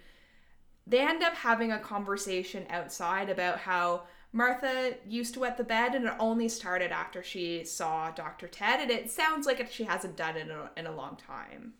they 0.85 1.01
end 1.01 1.23
up 1.23 1.33
having 1.33 1.73
a 1.73 1.79
conversation 1.79 2.65
outside 2.69 3.29
about 3.29 3.59
how 3.59 4.03
Martha 4.37 4.93
used 5.07 5.33
to 5.33 5.39
wet 5.39 5.57
the 5.57 5.63
bed 5.63 5.95
and 5.95 6.05
it 6.05 6.13
only 6.19 6.47
started 6.47 6.91
after 6.91 7.23
she 7.23 7.63
saw 7.63 8.11
Dr. 8.11 8.47
Ted 8.47 8.79
and 8.79 8.91
it 8.91 9.09
sounds 9.09 9.47
like 9.47 9.67
she 9.71 9.83
hasn't 9.83 10.15
done 10.15 10.37
it 10.37 10.41
in 10.41 10.51
a, 10.51 10.69
in 10.77 10.85
a 10.85 10.95
long 10.95 11.17
time. 11.17 11.73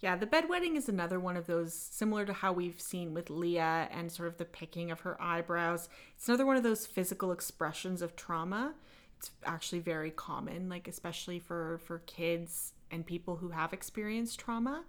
Yeah, 0.00 0.16
the 0.16 0.26
bedwetting 0.26 0.74
is 0.74 0.88
another 0.88 1.20
one 1.20 1.36
of 1.36 1.46
those 1.46 1.72
similar 1.72 2.26
to 2.26 2.32
how 2.32 2.52
we've 2.52 2.80
seen 2.80 3.14
with 3.14 3.30
Leah 3.30 3.88
and 3.92 4.10
sort 4.10 4.26
of 4.26 4.36
the 4.36 4.44
picking 4.44 4.90
of 4.90 5.02
her 5.02 5.16
eyebrows. 5.22 5.88
It's 6.16 6.26
another 6.26 6.44
one 6.44 6.56
of 6.56 6.64
those 6.64 6.86
physical 6.86 7.30
expressions 7.30 8.02
of 8.02 8.16
trauma. 8.16 8.74
It's 9.18 9.30
actually 9.46 9.78
very 9.78 10.10
common, 10.10 10.68
like 10.68 10.88
especially 10.88 11.38
for 11.38 11.78
for 11.84 12.00
kids 12.00 12.72
and 12.90 13.06
people 13.06 13.36
who 13.36 13.50
have 13.50 13.72
experienced 13.72 14.40
trauma. 14.40 14.82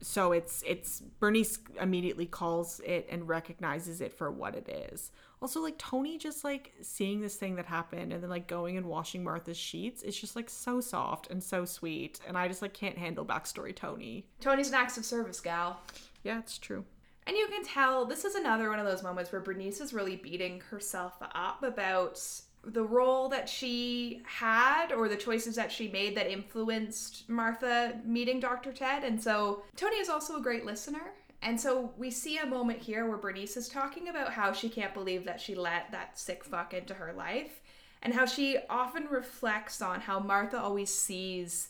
So 0.00 0.32
it's 0.32 0.64
it's 0.66 1.02
Bernice 1.20 1.58
immediately 1.78 2.24
calls 2.24 2.80
it 2.86 3.06
and 3.10 3.28
recognizes 3.28 4.00
it 4.00 4.14
for 4.14 4.30
what 4.30 4.54
it 4.54 4.66
is. 4.90 5.10
Also 5.40 5.60
like 5.60 5.78
Toni 5.78 6.18
just 6.18 6.44
like 6.44 6.72
seeing 6.82 7.20
this 7.20 7.36
thing 7.36 7.56
that 7.56 7.66
happened 7.66 8.12
and 8.12 8.22
then 8.22 8.30
like 8.30 8.46
going 8.46 8.76
and 8.76 8.86
washing 8.86 9.22
Martha's 9.22 9.56
sheets 9.56 10.02
it's 10.02 10.18
just 10.18 10.34
like 10.36 10.50
so 10.50 10.80
soft 10.80 11.30
and 11.30 11.42
so 11.42 11.64
sweet 11.64 12.20
and 12.26 12.36
I 12.36 12.48
just 12.48 12.62
like 12.62 12.74
can't 12.74 12.98
handle 12.98 13.24
backstory 13.24 13.74
Toni. 13.74 14.26
Toni's 14.40 14.68
an 14.68 14.74
acts 14.74 14.96
of 14.96 15.04
service 15.04 15.40
gal. 15.40 15.80
Yeah, 16.24 16.38
it's 16.38 16.58
true. 16.58 16.84
And 17.26 17.36
you 17.36 17.46
can 17.48 17.62
tell 17.62 18.06
this 18.06 18.24
is 18.24 18.34
another 18.34 18.70
one 18.70 18.78
of 18.78 18.86
those 18.86 19.02
moments 19.02 19.30
where 19.30 19.40
Bernice 19.40 19.80
is 19.80 19.92
really 19.92 20.16
beating 20.16 20.62
herself 20.70 21.12
up 21.34 21.62
about 21.62 22.18
the 22.64 22.82
role 22.82 23.28
that 23.28 23.48
she 23.48 24.22
had 24.24 24.92
or 24.92 25.08
the 25.08 25.16
choices 25.16 25.54
that 25.56 25.70
she 25.70 25.88
made 25.88 26.16
that 26.16 26.30
influenced 26.30 27.28
Martha 27.28 28.00
meeting 28.04 28.40
Dr. 28.40 28.72
Ted. 28.72 29.04
And 29.04 29.22
so 29.22 29.62
Toni 29.76 29.96
is 29.96 30.08
also 30.08 30.36
a 30.36 30.42
great 30.42 30.64
listener. 30.64 31.12
And 31.42 31.60
so 31.60 31.92
we 31.96 32.10
see 32.10 32.38
a 32.38 32.46
moment 32.46 32.80
here 32.80 33.06
where 33.08 33.16
Bernice 33.16 33.56
is 33.56 33.68
talking 33.68 34.08
about 34.08 34.32
how 34.32 34.52
she 34.52 34.68
can't 34.68 34.94
believe 34.94 35.24
that 35.24 35.40
she 35.40 35.54
let 35.54 35.92
that 35.92 36.18
sick 36.18 36.44
fuck 36.44 36.74
into 36.74 36.94
her 36.94 37.12
life 37.12 37.60
and 38.02 38.14
how 38.14 38.26
she 38.26 38.58
often 38.68 39.06
reflects 39.08 39.80
on 39.80 40.00
how 40.00 40.18
Martha 40.18 40.60
always 40.60 40.92
sees 40.92 41.68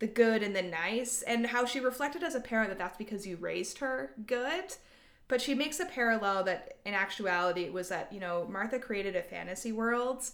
the 0.00 0.06
good 0.06 0.42
and 0.42 0.54
the 0.54 0.62
nice 0.62 1.22
and 1.22 1.46
how 1.46 1.64
she 1.64 1.80
reflected 1.80 2.22
as 2.22 2.34
a 2.34 2.40
parent 2.40 2.70
that 2.70 2.78
that's 2.78 2.98
because 2.98 3.26
you 3.26 3.36
raised 3.36 3.78
her 3.78 4.12
good. 4.26 4.74
But 5.28 5.40
she 5.40 5.54
makes 5.54 5.80
a 5.80 5.86
parallel 5.86 6.44
that 6.44 6.78
in 6.84 6.92
actuality 6.94 7.62
it 7.62 7.72
was 7.72 7.88
that 7.88 8.12
you 8.12 8.20
know 8.20 8.46
martha 8.50 8.78
created 8.78 9.16
a 9.16 9.22
fantasy 9.22 9.72
world 9.72 10.24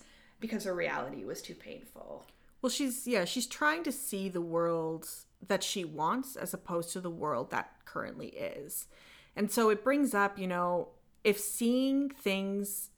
because 0.40 0.64
her 0.64 0.74
reality 0.74 1.24
was 1.24 1.42
too 1.42 1.54
painful. 1.54 2.24
Well, 2.62 2.70
she's 2.70 3.06
yeah, 3.06 3.24
she's 3.24 3.46
trying 3.46 3.84
to 3.84 3.92
see 3.92 4.28
the 4.28 4.40
world 4.40 5.08
that 5.46 5.62
she 5.62 5.84
wants 5.84 6.36
as 6.36 6.54
opposed 6.54 6.92
to 6.92 7.00
the 7.00 7.10
world 7.10 7.50
that 7.50 7.72
currently 7.84 8.28
is. 8.28 8.88
And 9.36 9.50
so 9.50 9.70
it 9.70 9.84
brings 9.84 10.14
up, 10.14 10.38
you 10.38 10.46
know, 10.46 10.88
if 11.24 11.38
seeing 11.38 12.10
things 12.10 12.90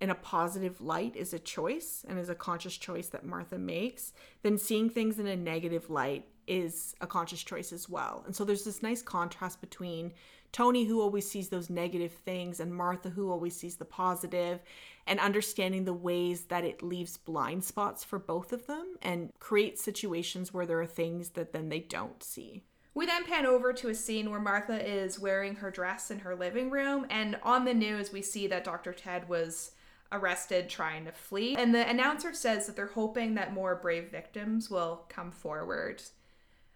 in 0.00 0.10
a 0.10 0.14
positive 0.14 0.80
light 0.80 1.14
is 1.14 1.34
a 1.34 1.38
choice 1.38 2.04
and 2.08 2.18
is 2.18 2.30
a 2.30 2.34
conscious 2.34 2.76
choice 2.76 3.08
that 3.08 3.24
Martha 3.24 3.58
makes, 3.58 4.12
then 4.42 4.56
seeing 4.56 4.88
things 4.88 5.18
in 5.18 5.26
a 5.26 5.36
negative 5.36 5.90
light 5.90 6.26
is 6.46 6.94
a 7.00 7.06
conscious 7.06 7.42
choice 7.42 7.72
as 7.72 7.88
well. 7.88 8.22
And 8.24 8.34
so 8.34 8.44
there's 8.44 8.64
this 8.64 8.82
nice 8.82 9.02
contrast 9.02 9.60
between 9.60 10.12
Toni, 10.52 10.84
who 10.84 11.00
always 11.00 11.30
sees 11.30 11.48
those 11.48 11.70
negative 11.70 12.12
things, 12.12 12.60
and 12.60 12.74
Martha, 12.74 13.10
who 13.10 13.30
always 13.30 13.56
sees 13.56 13.76
the 13.76 13.84
positive, 13.84 14.60
and 15.06 15.20
understanding 15.20 15.84
the 15.84 15.92
ways 15.94 16.44
that 16.46 16.64
it 16.64 16.82
leaves 16.82 17.16
blind 17.16 17.64
spots 17.64 18.04
for 18.04 18.18
both 18.18 18.52
of 18.52 18.66
them 18.66 18.96
and 19.02 19.32
creates 19.38 19.82
situations 19.82 20.52
where 20.52 20.66
there 20.66 20.80
are 20.80 20.86
things 20.86 21.30
that 21.30 21.52
then 21.52 21.68
they 21.68 21.80
don't 21.80 22.22
see. 22.22 22.62
we 22.94 23.06
then 23.06 23.24
pan 23.24 23.46
over 23.46 23.72
to 23.72 23.88
a 23.88 23.94
scene 23.94 24.30
where 24.30 24.40
martha 24.40 24.78
is 24.84 25.18
wearing 25.18 25.56
her 25.56 25.70
dress 25.70 26.10
in 26.10 26.18
her 26.20 26.34
living 26.34 26.70
room 26.70 27.06
and 27.10 27.36
on 27.42 27.64
the 27.64 27.74
news 27.74 28.12
we 28.12 28.20
see 28.22 28.46
that 28.46 28.64
dr 28.64 28.92
ted 28.94 29.28
was 29.28 29.72
arrested 30.12 30.68
trying 30.68 31.04
to 31.04 31.12
flee 31.12 31.54
and 31.56 31.74
the 31.74 31.88
announcer 31.88 32.32
says 32.34 32.66
that 32.66 32.74
they're 32.76 32.86
hoping 32.88 33.34
that 33.34 33.52
more 33.54 33.76
brave 33.76 34.10
victims 34.10 34.68
will 34.70 35.04
come 35.08 35.30
forward 35.30 36.02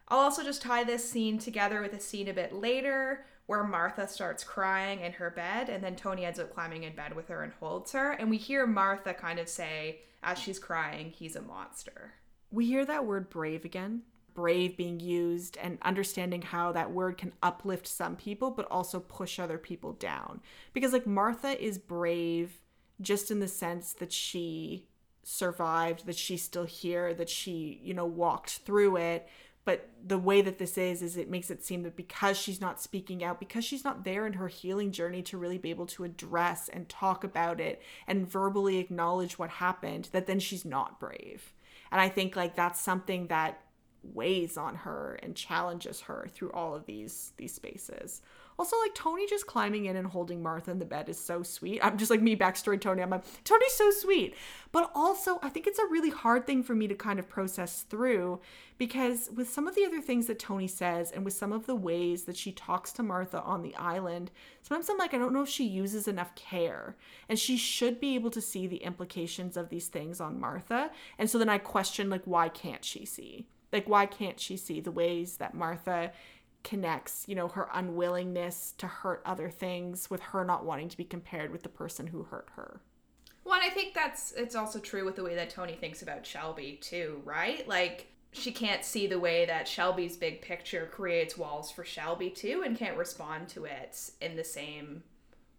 I'll 0.09 0.19
also 0.19 0.45
just 0.45 0.61
tie 0.63 0.85
this 0.85 1.09
scene 1.09 1.39
together 1.39 1.81
with 1.81 1.95
a 1.95 2.01
scene 2.01 2.29
a 2.29 2.35
bit 2.35 2.53
later 2.53 3.25
where 3.47 3.65
Martha 3.65 4.09
starts 4.09 4.43
crying 4.43 5.01
in 5.01 5.13
her 5.13 5.31
bed, 5.31 5.69
and 5.69 5.85
then 5.85 5.97
Toni 5.97 6.25
ends 6.25 6.39
up 6.39 6.55
climbing 6.55 6.85
in 6.85 6.95
bed 6.95 7.15
with 7.15 7.29
her 7.29 7.43
and 7.43 7.53
holds 7.61 7.93
her. 7.93 8.13
And 8.13 8.31
we 8.31 8.39
hear 8.39 8.67
Martha 8.67 9.13
kind 9.13 9.39
of 9.39 9.49
say, 9.49 10.01
as 10.23 10.39
she's 10.39 10.59
crying, 10.59 11.11
he's 11.11 11.37
a 11.37 11.43
monster. 11.43 12.15
We 12.51 12.67
hear 12.67 12.87
that 12.87 13.05
word 13.05 13.29
brave 13.29 13.65
again. 13.65 14.03
Brave 14.33 14.77
being 14.77 14.99
used 14.99 15.57
and 15.59 15.79
understanding 15.83 16.43
how 16.43 16.73
that 16.73 16.91
word 16.91 17.19
can 17.19 17.33
uplift 17.43 17.87
some 17.87 18.17
people, 18.17 18.51
but 18.51 18.67
also 18.71 18.99
push 18.99 19.39
other 19.39 19.59
people 19.59 19.93
down. 19.93 20.41
Because, 20.73 20.93
like, 20.93 21.07
Martha 21.07 21.63
is 21.63 21.79
brave 21.79 22.61
just 23.01 23.31
in 23.31 23.41
the 23.41 23.49
sense 23.49 23.93
that 23.93 24.13
she 24.13 24.89
survived, 25.23 26.07
that 26.07 26.17
she's 26.17 26.43
still 26.43 26.65
here, 26.65 27.15
that 27.15 27.29
she, 27.29 27.81
you 27.83 27.95
know, 27.95 28.07
walked 28.07 28.59
through 28.59 28.97
it. 28.97 29.29
But 29.65 29.89
the 30.07 30.19
way 30.19 30.43
that 30.43 30.59
this 30.59 30.77
is, 30.77 31.01
is 31.01 31.17
it 31.17 31.31
makes 31.31 31.51
it 31.51 31.65
seem 31.65 31.85
that 31.85 31.97
because 31.97 32.37
she's 32.37 32.61
not 32.61 32.83
speaking 32.83 33.25
out, 33.25 33.41
because 33.41 33.65
she's 33.65 33.85
not 33.85 34.05
there 34.05 34.27
in 34.27 34.35
her 34.35 34.49
healing 34.49 34.93
journey 34.93 35.23
to 35.23 35.39
really 35.39 35.57
be 35.57 35.71
able 35.71 35.87
to 35.87 36.05
address 36.05 36.69
and 36.69 36.89
talk 36.89 37.25
about 37.25 37.61
it 37.61 37.81
and 38.07 38.31
verbally 38.31 38.77
acknowledge 38.77 39.39
what 39.39 39.51
happened, 39.51 40.11
that 40.13 40.27
then 40.27 40.39
she's 40.39 40.65
not 40.65 41.01
brave. 41.01 41.55
And 41.91 42.01
I 42.01 42.09
think 42.11 42.37
like 42.37 42.55
that's 42.57 42.81
something 42.81 43.29
that 43.29 43.61
weighs 44.03 44.59
on 44.59 44.75
her 44.75 45.19
and 45.23 45.35
challenges 45.35 46.03
her 46.03 46.29
through 46.35 46.53
all 46.53 46.75
of 46.75 46.85
these 46.85 47.33
these 47.39 47.55
spaces. 47.55 48.21
Also, 48.59 48.77
like 48.81 48.95
Toni 48.95 49.27
just 49.27 49.47
climbing 49.47 49.87
in 49.87 49.97
and 49.97 50.07
holding 50.07 50.43
Martha 50.43 50.71
in 50.71 50.79
the 50.79 50.85
bed 50.85 51.09
is 51.09 51.19
so 51.19 51.43
sweet. 51.43 51.81
I'm 51.83 51.99
just 51.99 52.11
like 52.11 52.23
me 52.23 52.37
backstory 52.37 52.81
Toni. 52.81 53.03
I'm 53.03 53.11
like 53.11 53.25
Toni's 53.45 53.73
so 53.73 53.91
sweet, 53.91 54.35
but 54.71 54.91
also 54.95 55.39
I 55.43 55.49
think 55.49 55.67
it's 55.67 55.79
a 55.79 55.87
really 55.87 56.11
hard 56.11 56.47
thing 56.47 56.63
for 56.63 56.75
me 56.75 56.87
to 56.89 56.95
kind 56.95 57.19
of 57.19 57.29
process 57.29 57.83
through 57.83 58.41
because 58.79 59.31
with 59.35 59.49
some 59.49 59.67
of 59.67 59.75
the 59.75 59.85
other 59.85 60.01
things 60.01 60.27
that 60.27 60.39
Toni 60.39 60.69
says 60.69 61.11
and 61.11 61.25
with 61.25 61.35
some 61.35 61.53
of 61.53 61.67
the 61.67 61.75
ways 61.75 62.25
that 62.25 62.37
she 62.37 62.53
talks 62.53 62.93
to 62.93 63.03
Martha 63.03 63.43
on 63.43 63.63
the 63.63 63.75
island, 63.77 64.31
sometimes 64.63 64.89
I'm 64.89 64.99
like 64.99 65.15
I 65.15 65.19
don't 65.19 65.33
know 65.33 65.43
if 65.43 65.49
she 65.49 65.65
uses 65.65 66.07
enough 66.07 66.35
care, 66.35 66.97
and 67.29 67.39
she 67.39 67.57
should 67.57 68.01
be 68.01 68.15
able 68.15 68.31
to 68.31 68.41
see 68.41 68.67
the 68.67 68.79
implications 68.79 69.57
of 69.57 69.69
these 69.69 69.89
things 69.89 70.21
on 70.21 70.41
Martha. 70.41 70.91
And 71.19 71.29
so 71.29 71.39
then 71.39 71.49
I 71.49 71.59
question 71.59 72.09
like 72.09 72.23
why 72.25 72.49
can't 72.49 72.85
she 72.85 73.05
see? 73.05 73.47
Like 73.73 73.89
why 73.89 74.07
can't 74.07 74.39
she 74.39 74.57
see 74.57 74.81
the 74.81 74.93
ways 74.93 75.39
that 75.39 75.55
Martha 75.55 76.13
connects, 76.65 77.25
you 77.29 77.35
know, 77.35 77.49
her 77.49 77.69
unwillingness 77.73 78.75
to 78.79 78.87
hurt 78.87 79.23
other 79.25 79.49
things 79.49 80.11
with 80.11 80.21
her 80.21 80.45
not 80.45 80.65
wanting 80.65 80.89
to 80.89 80.97
be 80.97 81.05
compared 81.05 81.53
with 81.53 81.63
the 81.63 81.69
person 81.69 82.09
who 82.09 82.25
hurt 82.25 82.49
her. 82.57 82.81
Well, 83.45 83.55
and 83.55 83.63
I 83.63 83.69
think 83.69 83.95
that's 83.95 84.33
it's 84.33 84.57
also 84.57 84.79
true 84.81 85.05
with 85.05 85.17
the 85.17 85.23
way 85.23 85.35
that 85.35 85.51
Toni 85.51 85.75
thinks 85.75 86.03
about 86.03 86.27
Shelby 86.27 86.79
too, 86.81 87.21
right? 87.25 87.69
Like 87.69 88.09
she 88.33 88.51
can't 88.51 88.85
see 88.85 89.07
the 89.07 89.21
way 89.21 89.45
that 89.45 89.69
Shelby's 89.69 90.17
big 90.17 90.43
picture 90.43 90.89
creates 90.91 91.37
walls 91.37 91.71
for 91.71 91.85
Shelby 91.85 92.31
too 92.31 92.63
and 92.65 92.77
can't 92.77 92.97
respond 92.97 93.49
to 93.51 93.65
it 93.65 94.11
in 94.21 94.35
the 94.35 94.45
same 94.45 95.05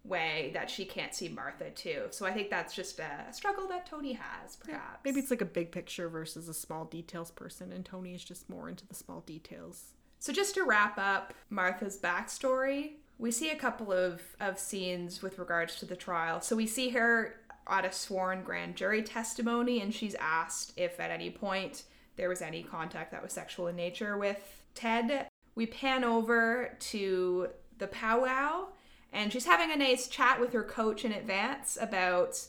way 0.03 0.51
that 0.53 0.69
she 0.69 0.85
can't 0.85 1.13
see 1.13 1.29
Martha 1.29 1.69
too. 1.69 2.03
So 2.11 2.25
I 2.25 2.31
think 2.31 2.49
that's 2.49 2.75
just 2.75 2.99
a 2.99 3.25
struggle 3.31 3.67
that 3.69 3.85
Toni 3.85 4.13
has, 4.13 4.55
perhaps. 4.55 4.99
Maybe 5.03 5.19
it's 5.19 5.31
like 5.31 5.41
a 5.41 5.45
big 5.45 5.71
picture 5.71 6.09
versus 6.09 6.49
a 6.49 6.53
small 6.53 6.85
details 6.85 7.31
person, 7.31 7.71
and 7.71 7.85
Toni 7.85 8.13
is 8.13 8.23
just 8.23 8.49
more 8.49 8.69
into 8.69 8.85
the 8.87 8.95
small 8.95 9.21
details. 9.21 9.94
So 10.25 10.33
just 10.33 10.55
to 10.55 10.63
wrap 10.63 10.97
up 10.97 11.35
Martha's 11.51 11.99
backstory, 11.99 12.93
we 13.19 13.29
see 13.29 13.51
a 13.51 13.55
couple 13.55 13.93
of, 13.93 14.23
of 14.39 14.57
scenes 14.57 15.21
with 15.21 15.37
regards 15.37 15.75
to 15.75 15.85
the 15.85 15.95
trial. 15.95 16.41
So 16.41 16.55
we 16.55 16.65
see 16.65 16.89
her 16.89 17.35
at 17.67 17.85
a 17.85 17.91
sworn 17.91 18.41
grand 18.41 18.75
jury 18.75 19.03
testimony, 19.03 19.81
and 19.81 19.93
she's 19.93 20.15
asked 20.15 20.73
if 20.77 20.99
at 20.99 21.11
any 21.11 21.29
point 21.29 21.83
there 22.15 22.27
was 22.27 22.41
any 22.41 22.63
contact 22.63 23.11
that 23.11 23.21
was 23.21 23.33
sexual 23.33 23.67
in 23.67 23.75
nature 23.75 24.17
with 24.17 24.63
Ted. 24.73 25.27
We 25.53 25.67
pan 25.67 26.03
over 26.03 26.75
to 26.79 27.49
the 27.77 27.85
powwow 27.85 28.69
and 29.13 29.31
she's 29.31 29.45
having 29.45 29.71
a 29.71 29.77
nice 29.77 30.07
chat 30.07 30.41
with 30.41 30.53
her 30.53 30.63
coach 30.63 31.05
in 31.05 31.11
advance 31.11 31.77
about 31.79 32.43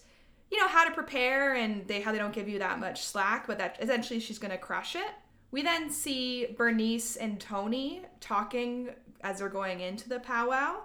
you 0.51 0.59
know 0.59 0.69
how 0.69 0.89
to 0.89 0.95
prepare 0.95 1.55
and 1.55 1.87
they 1.89 2.01
how 2.01 2.13
they 2.13 2.19
don't 2.19 2.33
give 2.33 2.49
you 2.49 2.59
that 2.61 2.79
much 2.79 3.05
slack 3.05 3.47
but 3.47 3.59
that 3.59 3.77
essentially 3.81 4.19
she's 4.19 4.39
going 4.39 4.53
to 4.53 4.57
crush 4.57 4.97
it 4.97 5.11
we 5.51 5.63
then 5.63 5.91
see 5.91 6.47
bernice 6.57 7.17
and 7.17 7.41
toni 7.41 8.03
talking 8.21 8.91
as 9.23 9.39
they're 9.39 9.49
going 9.49 9.81
into 9.81 10.09
the 10.09 10.21
powwow. 10.21 10.81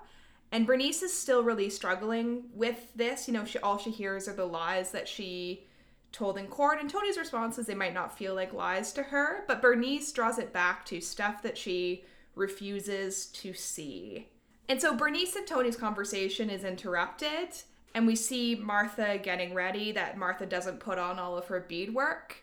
And 0.51 0.67
bernice 0.67 1.01
is 1.01 1.13
still 1.13 1.43
really 1.43 1.69
struggling 1.69 2.43
with 2.53 2.93
this. 2.95 3.27
You 3.27 3.33
know 3.33 3.45
she 3.45 3.59
all 3.59 3.77
she 3.77 3.91
hears 3.91 4.27
are 4.27 4.33
the 4.33 4.45
lies 4.45 4.91
that 4.91 5.07
she 5.07 5.67
told 6.11 6.37
in 6.37 6.47
court. 6.47 6.79
And 6.79 6.89
toni's 6.89 7.17
response 7.17 7.57
is 7.57 7.65
they 7.65 7.75
might 7.75 7.93
not 7.93 8.17
feel 8.17 8.35
like 8.35 8.53
lies 8.53 8.91
to 8.93 9.03
her. 9.03 9.45
But 9.47 9.61
bernice 9.61 10.11
draws 10.11 10.39
it 10.39 10.51
back 10.51 10.85
to 10.87 10.99
stuff 10.99 11.41
that 11.43 11.57
she 11.57 12.03
refuses 12.35 13.27
to 13.27 13.53
see. 13.53 14.27
And 14.69 14.81
so 14.81 14.95
Bernice 14.95 15.35
and 15.35 15.45
Toni's 15.45 15.75
conversation 15.75 16.49
is 16.49 16.63
interrupted, 16.63 17.49
and 17.93 18.07
we 18.07 18.15
see 18.15 18.55
Martha 18.55 19.17
getting 19.17 19.53
ready 19.53 19.91
that 19.91 20.17
Martha 20.17 20.45
doesn't 20.45 20.79
put 20.79 20.97
on 20.97 21.19
all 21.19 21.37
of 21.37 21.47
her 21.47 21.65
beadwork. 21.67 22.37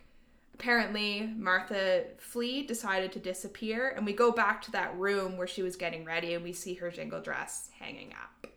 Apparently, 0.59 1.33
Martha 1.37 2.05
Flea 2.19 2.67
decided 2.67 3.13
to 3.13 3.21
disappear, 3.21 3.91
and 3.91 4.05
we 4.05 4.13
go 4.13 4.33
back 4.33 4.61
to 4.63 4.73
that 4.73 4.97
room 4.99 5.37
where 5.37 5.47
she 5.47 5.63
was 5.63 5.77
getting 5.77 6.05
ready 6.05 6.35
and 6.35 6.43
we 6.43 6.53
see 6.53 6.75
her 6.75 6.91
jingle 6.91 7.21
dress 7.21 7.71
hanging 7.79 8.13
up. 8.13 8.49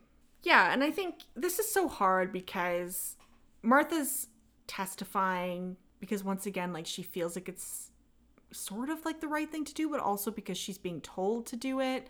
Yeah, 0.41 0.73
and 0.73 0.83
I 0.83 0.89
think 0.89 1.15
this 1.35 1.59
is 1.59 1.71
so 1.71 1.87
hard 1.87 2.33
because 2.33 3.17
Martha's 3.61 4.27
testifying 4.65 5.77
because 5.99 6.23
once 6.23 6.47
again, 6.47 6.73
like 6.73 6.87
she 6.87 7.03
feels 7.03 7.35
like 7.35 7.47
it's 7.47 7.91
sort 8.51 8.89
of 8.89 9.05
like 9.05 9.21
the 9.21 9.27
right 9.27 9.51
thing 9.51 9.63
to 9.65 9.73
do, 9.73 9.87
but 9.87 9.99
also 9.99 10.31
because 10.31 10.57
she's 10.57 10.79
being 10.79 11.01
told 11.01 11.45
to 11.45 11.55
do 11.55 11.79
it. 11.79 12.07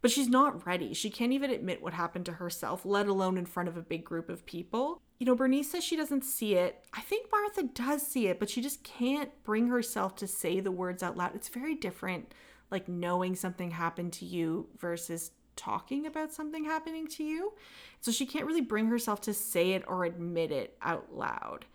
But 0.00 0.10
she's 0.10 0.28
not 0.28 0.66
ready. 0.66 0.94
She 0.94 1.10
can't 1.10 1.32
even 1.32 1.50
admit 1.50 1.82
what 1.82 1.92
happened 1.92 2.26
to 2.26 2.32
herself, 2.32 2.84
let 2.84 3.06
alone 3.06 3.38
in 3.38 3.46
front 3.46 3.68
of 3.68 3.76
a 3.76 3.82
big 3.82 4.04
group 4.04 4.28
of 4.28 4.46
people. 4.46 5.00
You 5.18 5.26
know, 5.26 5.34
Bernice 5.34 5.72
says 5.72 5.82
she 5.82 5.96
doesn't 5.96 6.24
see 6.24 6.54
it. 6.54 6.84
I 6.94 7.00
think 7.00 7.26
Martha 7.30 7.64
does 7.64 8.06
see 8.06 8.28
it, 8.28 8.38
but 8.38 8.48
she 8.48 8.62
just 8.62 8.84
can't 8.84 9.30
bring 9.42 9.66
herself 9.66 10.14
to 10.16 10.28
say 10.28 10.60
the 10.60 10.70
words 10.70 11.02
out 11.02 11.16
loud. 11.16 11.34
It's 11.34 11.48
very 11.48 11.74
different, 11.74 12.32
like 12.70 12.88
knowing 12.88 13.34
something 13.34 13.72
happened 13.72 14.12
to 14.14 14.24
you 14.24 14.68
versus 14.78 15.32
talking 15.56 16.06
about 16.06 16.32
something 16.32 16.64
happening 16.64 17.08
to 17.08 17.24
you. 17.24 17.52
So 18.00 18.12
she 18.12 18.26
can't 18.26 18.46
really 18.46 18.60
bring 18.60 18.86
herself 18.86 19.20
to 19.22 19.34
say 19.34 19.72
it 19.72 19.82
or 19.88 20.04
admit 20.04 20.52
it 20.52 20.76
out 20.80 21.12
loud. 21.12 21.66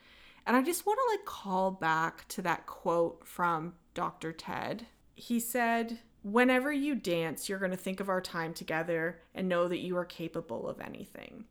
And 0.47 0.55
I 0.55 0.61
just 0.61 0.85
want 0.85 0.99
to 0.99 1.17
like 1.17 1.25
call 1.25 1.71
back 1.71 2.27
to 2.29 2.41
that 2.43 2.65
quote 2.65 3.27
from 3.27 3.73
Dr. 3.93 4.31
Ted. 4.31 4.87
He 5.15 5.39
said, 5.39 5.99
Whenever 6.23 6.71
you 6.71 6.95
dance, 6.95 7.49
you're 7.49 7.59
going 7.59 7.71
to 7.71 7.77
think 7.77 7.99
of 7.99 8.07
our 8.07 8.21
time 8.21 8.53
together 8.53 9.19
and 9.35 9.49
know 9.49 9.67
that 9.67 9.79
you 9.79 9.97
are 9.97 10.05
capable 10.05 10.69
of 10.69 10.79
anything. 10.79 11.43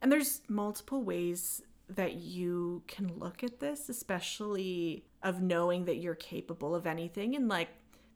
And 0.00 0.12
there's 0.12 0.42
multiple 0.48 1.02
ways 1.02 1.62
that 1.88 2.14
you 2.14 2.82
can 2.86 3.18
look 3.18 3.42
at 3.42 3.60
this, 3.60 3.88
especially 3.88 5.04
of 5.22 5.40
knowing 5.40 5.86
that 5.86 5.96
you're 5.96 6.14
capable 6.14 6.74
of 6.74 6.86
anything. 6.86 7.34
And 7.34 7.48
like 7.48 7.68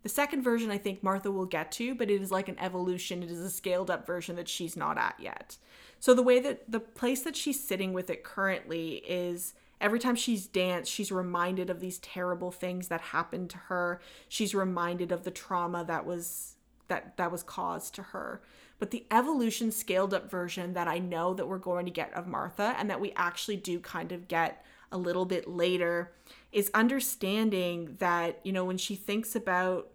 the 0.03 0.09
second 0.09 0.43
version, 0.43 0.71
I 0.71 0.79
think 0.79 1.03
Martha 1.03 1.31
will 1.31 1.47
get 1.47 1.73
to, 1.73 1.95
but 1.95 2.11
it 2.11 2.21
is 2.21 2.31
like 2.31 2.49
an 2.49 2.59
evolution. 2.59 3.23
It 3.23 3.31
is 3.31 3.41
a 3.41 3.51
scaled 3.51 3.91
up 3.91 4.07
version 4.07 4.37
that 4.37 4.49
she's 4.49 4.77
not 4.77 4.99
at 4.99 5.15
yet. 5.19 5.57
So 6.01 6.15
the 6.15 6.23
way 6.23 6.41
that 6.41 6.71
the 6.71 6.81
place 6.81 7.23
that 7.23 7.37
she's 7.37 7.63
sitting 7.63 7.93
with 7.93 8.11
it 8.11 8.25
currently 8.25 8.97
is 9.07 9.55
every 9.81 9.99
time 9.99 10.17
she's 10.17 10.47
danced, 10.47 10.91
she's 10.91 11.13
reminded 11.13 11.71
of 11.71 11.81
these 11.81 11.99
terrible 11.99 12.51
things 12.51 12.89
that 12.89 13.01
happened 13.01 13.51
to 13.51 13.59
her. 13.59 14.01
She's 14.29 14.55
reminded 14.55 15.13
of 15.13 15.23
the 15.23 15.31
trauma 15.31 15.85
that 15.85 16.05
was 16.05 16.57
that 16.89 17.17
that 17.17 17.31
was 17.31 17.43
caused 17.43 17.95
to 17.95 18.03
her. 18.03 18.43
But 18.83 18.91
the 18.91 19.07
evolution 19.13 19.71
scaled 19.71 20.13
up 20.13 20.29
version 20.29 20.73
that 20.73 20.89
I 20.89 20.99
know 20.99 21.35
that 21.35 21.47
we're 21.47 21.59
going 21.59 21.85
to 21.85 21.93
get 21.93 22.13
of 22.15 22.27
Martha 22.27 22.75
and 22.77 22.91
that 22.91 23.01
we 23.01 23.13
actually 23.13 23.55
do 23.55 23.79
kind 23.79 24.11
of 24.11 24.27
get 24.27 24.67
a 24.91 24.99
little 24.99 25.25
bit 25.25 25.47
later 25.47 26.11
is 26.51 26.69
understanding 26.75 27.95
that, 28.01 28.41
you 28.43 28.51
know, 28.51 28.65
when 28.65 28.79
she 28.79 28.97
thinks 28.97 29.37
about 29.37 29.93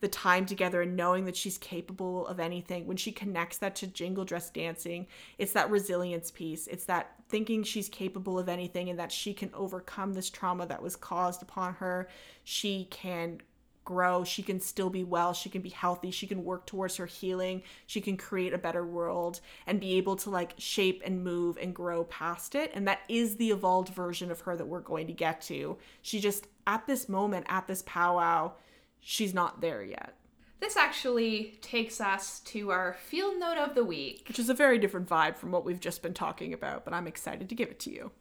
the 0.00 0.08
time 0.08 0.46
together 0.46 0.80
and 0.80 0.96
knowing 0.96 1.26
that 1.26 1.36
she's 1.36 1.58
capable 1.58 2.26
of 2.28 2.40
anything. 2.40 2.86
When 2.86 2.96
she 2.96 3.12
connects 3.12 3.58
that 3.58 3.76
to 3.76 3.86
jingle 3.86 4.24
dress 4.24 4.48
dancing, 4.48 5.06
it's 5.36 5.52
that 5.52 5.70
resilience 5.70 6.30
piece. 6.30 6.66
It's 6.66 6.86
that 6.86 7.12
thinking 7.28 7.62
she's 7.62 7.90
capable 7.90 8.38
of 8.38 8.48
anything 8.48 8.88
and 8.88 8.98
that 8.98 9.12
she 9.12 9.34
can 9.34 9.50
overcome 9.52 10.14
this 10.14 10.30
trauma 10.30 10.64
that 10.64 10.82
was 10.82 10.96
caused 10.96 11.42
upon 11.42 11.74
her. 11.74 12.08
She 12.44 12.88
can 12.90 13.42
grow, 13.90 14.22
she 14.22 14.40
can 14.40 14.60
still 14.60 14.88
be 14.88 15.02
well, 15.02 15.32
she 15.32 15.50
can 15.50 15.62
be 15.62 15.68
healthy, 15.68 16.12
she 16.12 16.28
can 16.28 16.44
work 16.44 16.64
towards 16.64 16.94
her 16.96 17.06
healing, 17.06 17.60
she 17.86 18.00
can 18.00 18.16
create 18.16 18.54
a 18.54 18.58
better 18.58 18.86
world 18.86 19.40
and 19.66 19.80
be 19.80 19.94
able 19.94 20.14
to 20.14 20.30
like 20.30 20.54
shape 20.58 21.02
and 21.04 21.24
move 21.24 21.58
and 21.60 21.74
grow 21.74 22.04
past 22.04 22.54
it. 22.54 22.70
And 22.72 22.86
that 22.86 23.00
is 23.08 23.34
the 23.34 23.50
evolved 23.50 23.88
version 23.88 24.30
of 24.30 24.42
her 24.42 24.56
that 24.56 24.68
we're 24.68 24.78
going 24.78 25.08
to 25.08 25.12
get 25.12 25.40
to. 25.42 25.76
She 26.02 26.20
just 26.20 26.46
at 26.68 26.86
this 26.86 27.08
moment, 27.08 27.46
at 27.48 27.66
this 27.66 27.82
powwow, 27.84 28.52
she's 29.00 29.34
not 29.34 29.60
there 29.60 29.82
yet. 29.82 30.14
This 30.60 30.76
actually 30.76 31.58
takes 31.60 32.00
us 32.00 32.38
to 32.40 32.70
our 32.70 32.94
field 32.94 33.40
note 33.40 33.58
of 33.58 33.74
the 33.74 33.82
week, 33.82 34.24
which 34.28 34.38
is 34.38 34.50
a 34.50 34.54
very 34.54 34.78
different 34.78 35.08
vibe 35.08 35.36
from 35.36 35.50
what 35.50 35.64
we've 35.64 35.80
just 35.80 36.00
been 36.00 36.14
talking 36.14 36.54
about, 36.54 36.84
but 36.84 36.94
I'm 36.94 37.08
excited 37.08 37.48
to 37.48 37.56
give 37.56 37.70
it 37.70 37.80
to 37.80 37.90
you. 37.90 38.12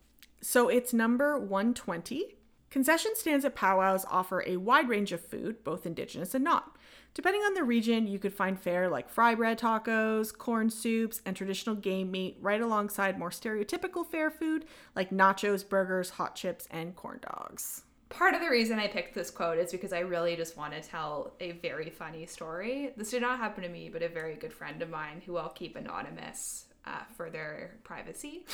So 0.42 0.68
it's 0.68 0.94
number 0.94 1.38
120. 1.38 2.39
Concession 2.70 3.12
stands 3.16 3.46
at 3.46 3.56
powwows 3.56 4.06
offer 4.10 4.44
a 4.46 4.58
wide 4.58 4.90
range 4.90 5.12
of 5.12 5.22
food, 5.22 5.64
both 5.64 5.86
indigenous 5.86 6.36
and 6.36 6.44
not. 6.44 6.76
Depending 7.16 7.42
on 7.42 7.56
the 7.56 7.64
region, 7.64 8.06
you 8.06 8.20
could 8.20 8.34
find 8.34 8.60
fare 8.60 8.88
like 8.88 9.10
fry 9.10 9.34
bread 9.34 9.60
tacos, 9.60 10.36
corn 10.38 10.70
soups, 10.70 11.22
and 11.26 11.36
traditional 11.36 11.76
game 11.76 12.12
meat, 12.12 12.38
right 12.40 12.62
alongside 12.62 13.18
more 13.18 13.32
stereotypical 13.32 14.06
fare 14.06 14.30
food 14.30 14.66
like 14.96 15.10
nachos, 15.10 15.68
burgers, 15.68 16.12
hot 16.12 16.36
chips, 16.36 16.68
and 16.70 16.96
corn 16.96 17.20
dogs 17.22 17.84
part 18.10 18.34
of 18.34 18.42
the 18.42 18.50
reason 18.50 18.80
I 18.80 18.88
picked 18.88 19.14
this 19.14 19.32
quote 19.32 19.60
is 19.60 19.72
because 19.72 19.94
I 19.94 20.00
really 20.00 20.36
just 20.36 20.58
want 20.58 20.74
to 20.74 20.82
tell 20.82 21.34
a 21.40 21.54
very 21.54 21.90
funny 21.90 22.26
story. 22.26 22.92
This 22.98 23.12
did 23.12 23.22
not 23.22 23.38
happen 23.38 23.64
to 23.64 23.70
me, 23.70 23.90
but 23.90 24.02
a 24.02 24.10
very 24.10 24.36
good 24.36 24.52
friend 24.52 24.82
of 24.82 24.90
mine 24.90 25.22
who 25.26 25.38
I'll 25.38 25.50
keep 25.50 25.76
anonymous 25.76 26.66
uh, 26.86 27.04
for 27.16 27.30
their 27.30 27.76
privacy. 27.84 28.46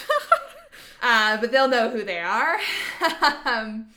uh, 1.01 1.37
but 1.37 1.51
they'll 1.51 1.69
know 1.69 1.89
who 1.89 2.03
they 2.03 2.19
are. 2.19 2.57
um, 3.45 3.87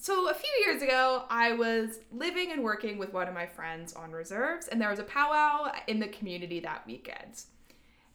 so, 0.00 0.28
a 0.28 0.34
few 0.34 0.50
years 0.64 0.80
ago, 0.80 1.24
I 1.28 1.52
was 1.52 1.98
living 2.12 2.52
and 2.52 2.62
working 2.62 2.98
with 2.98 3.12
one 3.12 3.26
of 3.28 3.34
my 3.34 3.46
friends 3.46 3.92
on 3.92 4.12
reserves, 4.12 4.68
and 4.68 4.80
there 4.80 4.90
was 4.90 5.00
a 5.00 5.04
powwow 5.04 5.72
in 5.86 5.98
the 5.98 6.08
community 6.08 6.60
that 6.60 6.86
weekend. 6.86 7.42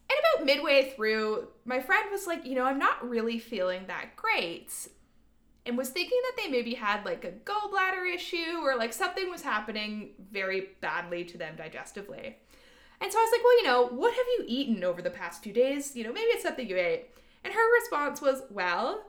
And 0.10 0.20
about 0.36 0.46
midway 0.46 0.94
through, 0.96 1.50
my 1.66 1.80
friend 1.80 2.10
was 2.12 2.26
like, 2.26 2.46
You 2.46 2.56
know, 2.56 2.64
I'm 2.64 2.80
not 2.80 3.08
really 3.08 3.38
feeling 3.38 3.84
that 3.88 4.16
great 4.16 4.72
and 5.66 5.78
was 5.78 5.90
thinking 5.90 6.20
that 6.24 6.42
they 6.42 6.50
maybe 6.50 6.74
had 6.74 7.06
like 7.06 7.24
a 7.24 7.32
gallbladder 7.32 8.14
issue 8.14 8.60
or 8.62 8.76
like 8.76 8.94
something 8.94 9.30
was 9.30 9.42
happening 9.42 10.12
very 10.32 10.70
badly 10.82 11.24
to 11.26 11.38
them 11.38 11.56
digestively. 11.56 12.34
And 13.02 13.12
so 13.12 13.18
I 13.18 13.22
was 13.22 13.32
like, 13.32 13.44
well, 13.44 13.58
you 13.58 13.64
know, 13.64 13.88
what 13.98 14.14
have 14.14 14.26
you 14.38 14.46
eaten 14.48 14.84
over 14.84 15.02
the 15.02 15.10
past 15.10 15.44
few 15.44 15.54
days? 15.54 15.96
You 15.96 16.04
know, 16.04 16.14
maybe 16.14 16.28
it's 16.28 16.44
something 16.44 16.68
you 16.68 16.78
ate. 16.78 17.10
And 17.44 17.54
her 17.54 17.74
response 17.82 18.22
was, 18.22 18.44
well, 18.50 19.04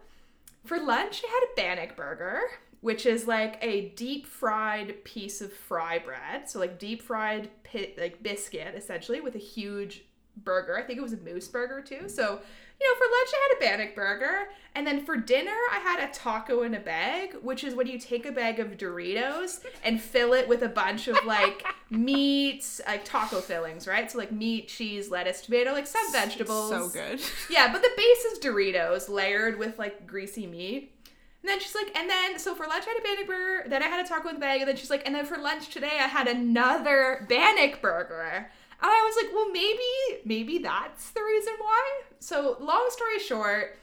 for 0.64 0.79
lunch, 0.79 1.22
I 1.25 1.29
had 1.29 1.43
a 1.45 1.77
bannock 1.77 1.97
burger, 1.97 2.41
which 2.85 3.07
is 3.07 3.26
like 3.26 3.57
a 3.62 3.89
deep 3.97 4.26
fried 4.26 5.03
piece 5.05 5.41
of 5.41 5.51
fry 5.51 5.99
bread. 5.99 6.51
So, 6.51 6.59
like 6.59 6.78
deep 6.78 7.01
fried 7.01 7.49
pit, 7.62 7.97
like 7.99 8.22
biscuit, 8.22 8.74
essentially, 8.76 9.22
with 9.22 9.35
a 9.35 9.39
huge 9.39 10.05
burger. 10.37 10.76
I 10.76 10.82
think 10.82 10.99
it 10.99 11.03
was 11.03 11.14
a 11.14 11.16
moose 11.16 11.49
burger 11.49 11.80
too. 11.80 12.11
So, 12.11 12.22
you 12.22 12.91
know, 12.91 12.99
for 12.99 13.05
lunch 13.05 13.30
I 13.32 13.49
had 13.49 13.57
a 13.57 13.78
bannock 13.78 13.95
burger, 13.95 14.51
and 14.74 14.87
then 14.87 15.03
for 15.03 15.16
dinner 15.16 15.57
I 15.72 15.78
had 15.78 16.07
a 16.07 16.12
taco 16.12 16.62
in 16.64 16.74
a 16.74 16.80
bag, 16.80 17.37
which 17.41 17.64
is 17.64 17.74
when 17.74 17.87
you 17.87 17.99
take 17.99 18.26
a 18.26 18.32
bag 18.32 18.61
of 18.61 18.76
Doritos 18.76 19.64
and 19.82 19.99
fill 19.99 20.35
it 20.35 20.47
with 20.47 20.61
a 20.61 20.68
bunch 20.68 21.09
of 21.09 21.16
like 21.24 21.64
meats, 21.89 22.82
like 22.87 23.07
taco 23.07 23.41
fillings, 23.41 23.87
right? 23.87 24.12
So 24.12 24.18
like 24.18 24.30
meat, 24.30 24.68
cheese, 24.68 25.11
lettuce, 25.11 25.41
tomato, 25.41 25.72
like 25.72 25.87
some 25.87 26.12
vegetables. 26.12 26.68
So 26.68 26.91
good. 26.91 27.22
Yeah, 27.49 27.72
but 27.72 27.80
the 27.80 27.91
base 27.97 28.24
is 28.26 28.39
Doritos 28.41 29.09
layered 29.09 29.59
with 29.59 29.78
like 29.78 30.07
greasy 30.07 30.47
meat. 30.47 30.93
And 31.45 31.51
then 31.51 31.61
she's 31.61 31.74
like, 31.74 31.95
and 31.95 32.09
then 32.09 32.38
so 32.38 32.55
for 32.55 32.66
lunch 32.66 32.84
I 32.86 32.92
had 32.92 33.01
a 33.01 33.03
Bannock 33.03 33.26
burger, 33.26 33.68
then 33.68 33.82
I 33.82 33.88
had 33.88 34.03
a 34.03 34.09
taco 34.09 34.30
with 34.30 34.40
bag, 34.40 34.62
and 34.62 34.68
then 34.68 34.76
she's 34.76 34.88
like, 34.88 35.03
and 35.05 35.14
then 35.14 35.26
for 35.26 35.36
lunch 35.36 35.68
today 35.68 35.99
I 36.01 36.07
had 36.07 36.26
another 36.26 37.26
Bannock 37.28 37.82
burger. 37.82 38.51
And 38.80 38.90
I 38.90 39.03
was 39.07 39.22
like, 39.22 39.34
well, 39.34 39.51
maybe, 39.51 40.22
maybe 40.24 40.57
that's 40.57 41.11
the 41.11 41.22
reason 41.22 41.53
why. 41.59 42.01
So 42.18 42.57
long 42.61 42.86
story 42.88 43.18
short, 43.18 43.76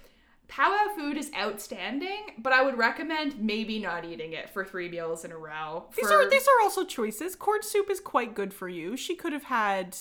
powwow 0.48 0.88
food 0.98 1.18
is 1.18 1.30
outstanding, 1.38 2.32
but 2.40 2.52
I 2.52 2.64
would 2.64 2.80
recommend 2.80 3.40
maybe 3.40 3.78
not 3.78 4.06
eating 4.06 4.34
it 4.34 4.50
for 4.50 4.66
three 4.66 4.90
meals 4.90 5.24
in 5.24 5.32
a 5.32 5.38
row. 5.38 5.86
These 5.96 6.10
are 6.10 6.28
these 6.28 6.48
are 6.48 6.64
also 6.64 6.84
choices. 6.84 7.36
Corn 7.36 7.62
soup 7.62 7.92
is 7.92 8.00
quite 8.00 8.34
good 8.34 8.56
for 8.56 8.70
you. 8.70 8.98
She 8.98 9.14
could 9.14 9.34
have 9.34 9.44
had 9.44 9.96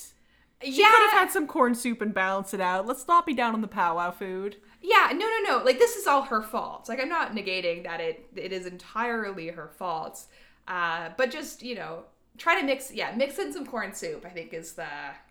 she 0.63 0.81
yeah, 0.81 0.91
could 0.91 1.11
have 1.11 1.21
had 1.21 1.31
some 1.31 1.47
corn 1.47 1.75
soup 1.75 2.01
and 2.01 2.15
balance 2.15 2.55
it 2.55 2.61
out. 2.63 2.87
Let's 2.87 3.07
not 3.07 3.27
be 3.27 3.35
down 3.35 3.53
on 3.53 3.61
the 3.61 3.69
powwow 3.69 4.13
food. 4.13 4.57
Yeah, 4.83 5.11
no, 5.13 5.19
no, 5.27 5.59
no. 5.59 5.65
Like 5.65 5.79
this 5.79 5.97
is 5.97 6.07
all 6.07 6.23
her 6.23 6.43
fault. 6.43 6.89
Like 6.89 7.01
I'm 7.01 7.09
not 7.09 7.35
negating 7.35 7.85
that 7.85 8.01
it 8.01 8.27
it 8.37 8.53
is 8.53 8.67
entirely 8.67 9.49
her 9.49 9.69
fault. 9.69 10.23
Uh, 10.69 11.11
but 11.17 11.31
just 11.31 11.63
you 11.63 11.75
know, 11.75 12.05
try 12.39 12.59
to 12.61 12.67
mix. 12.67 12.93
Yeah, 12.93 13.13
mix 13.17 13.39
in 13.39 13.53
some 13.53 13.67
corn 13.67 13.93
soup. 13.95 14.25
I 14.25 14.31
think 14.31 14.53
is 14.55 14.73
the 14.75 14.87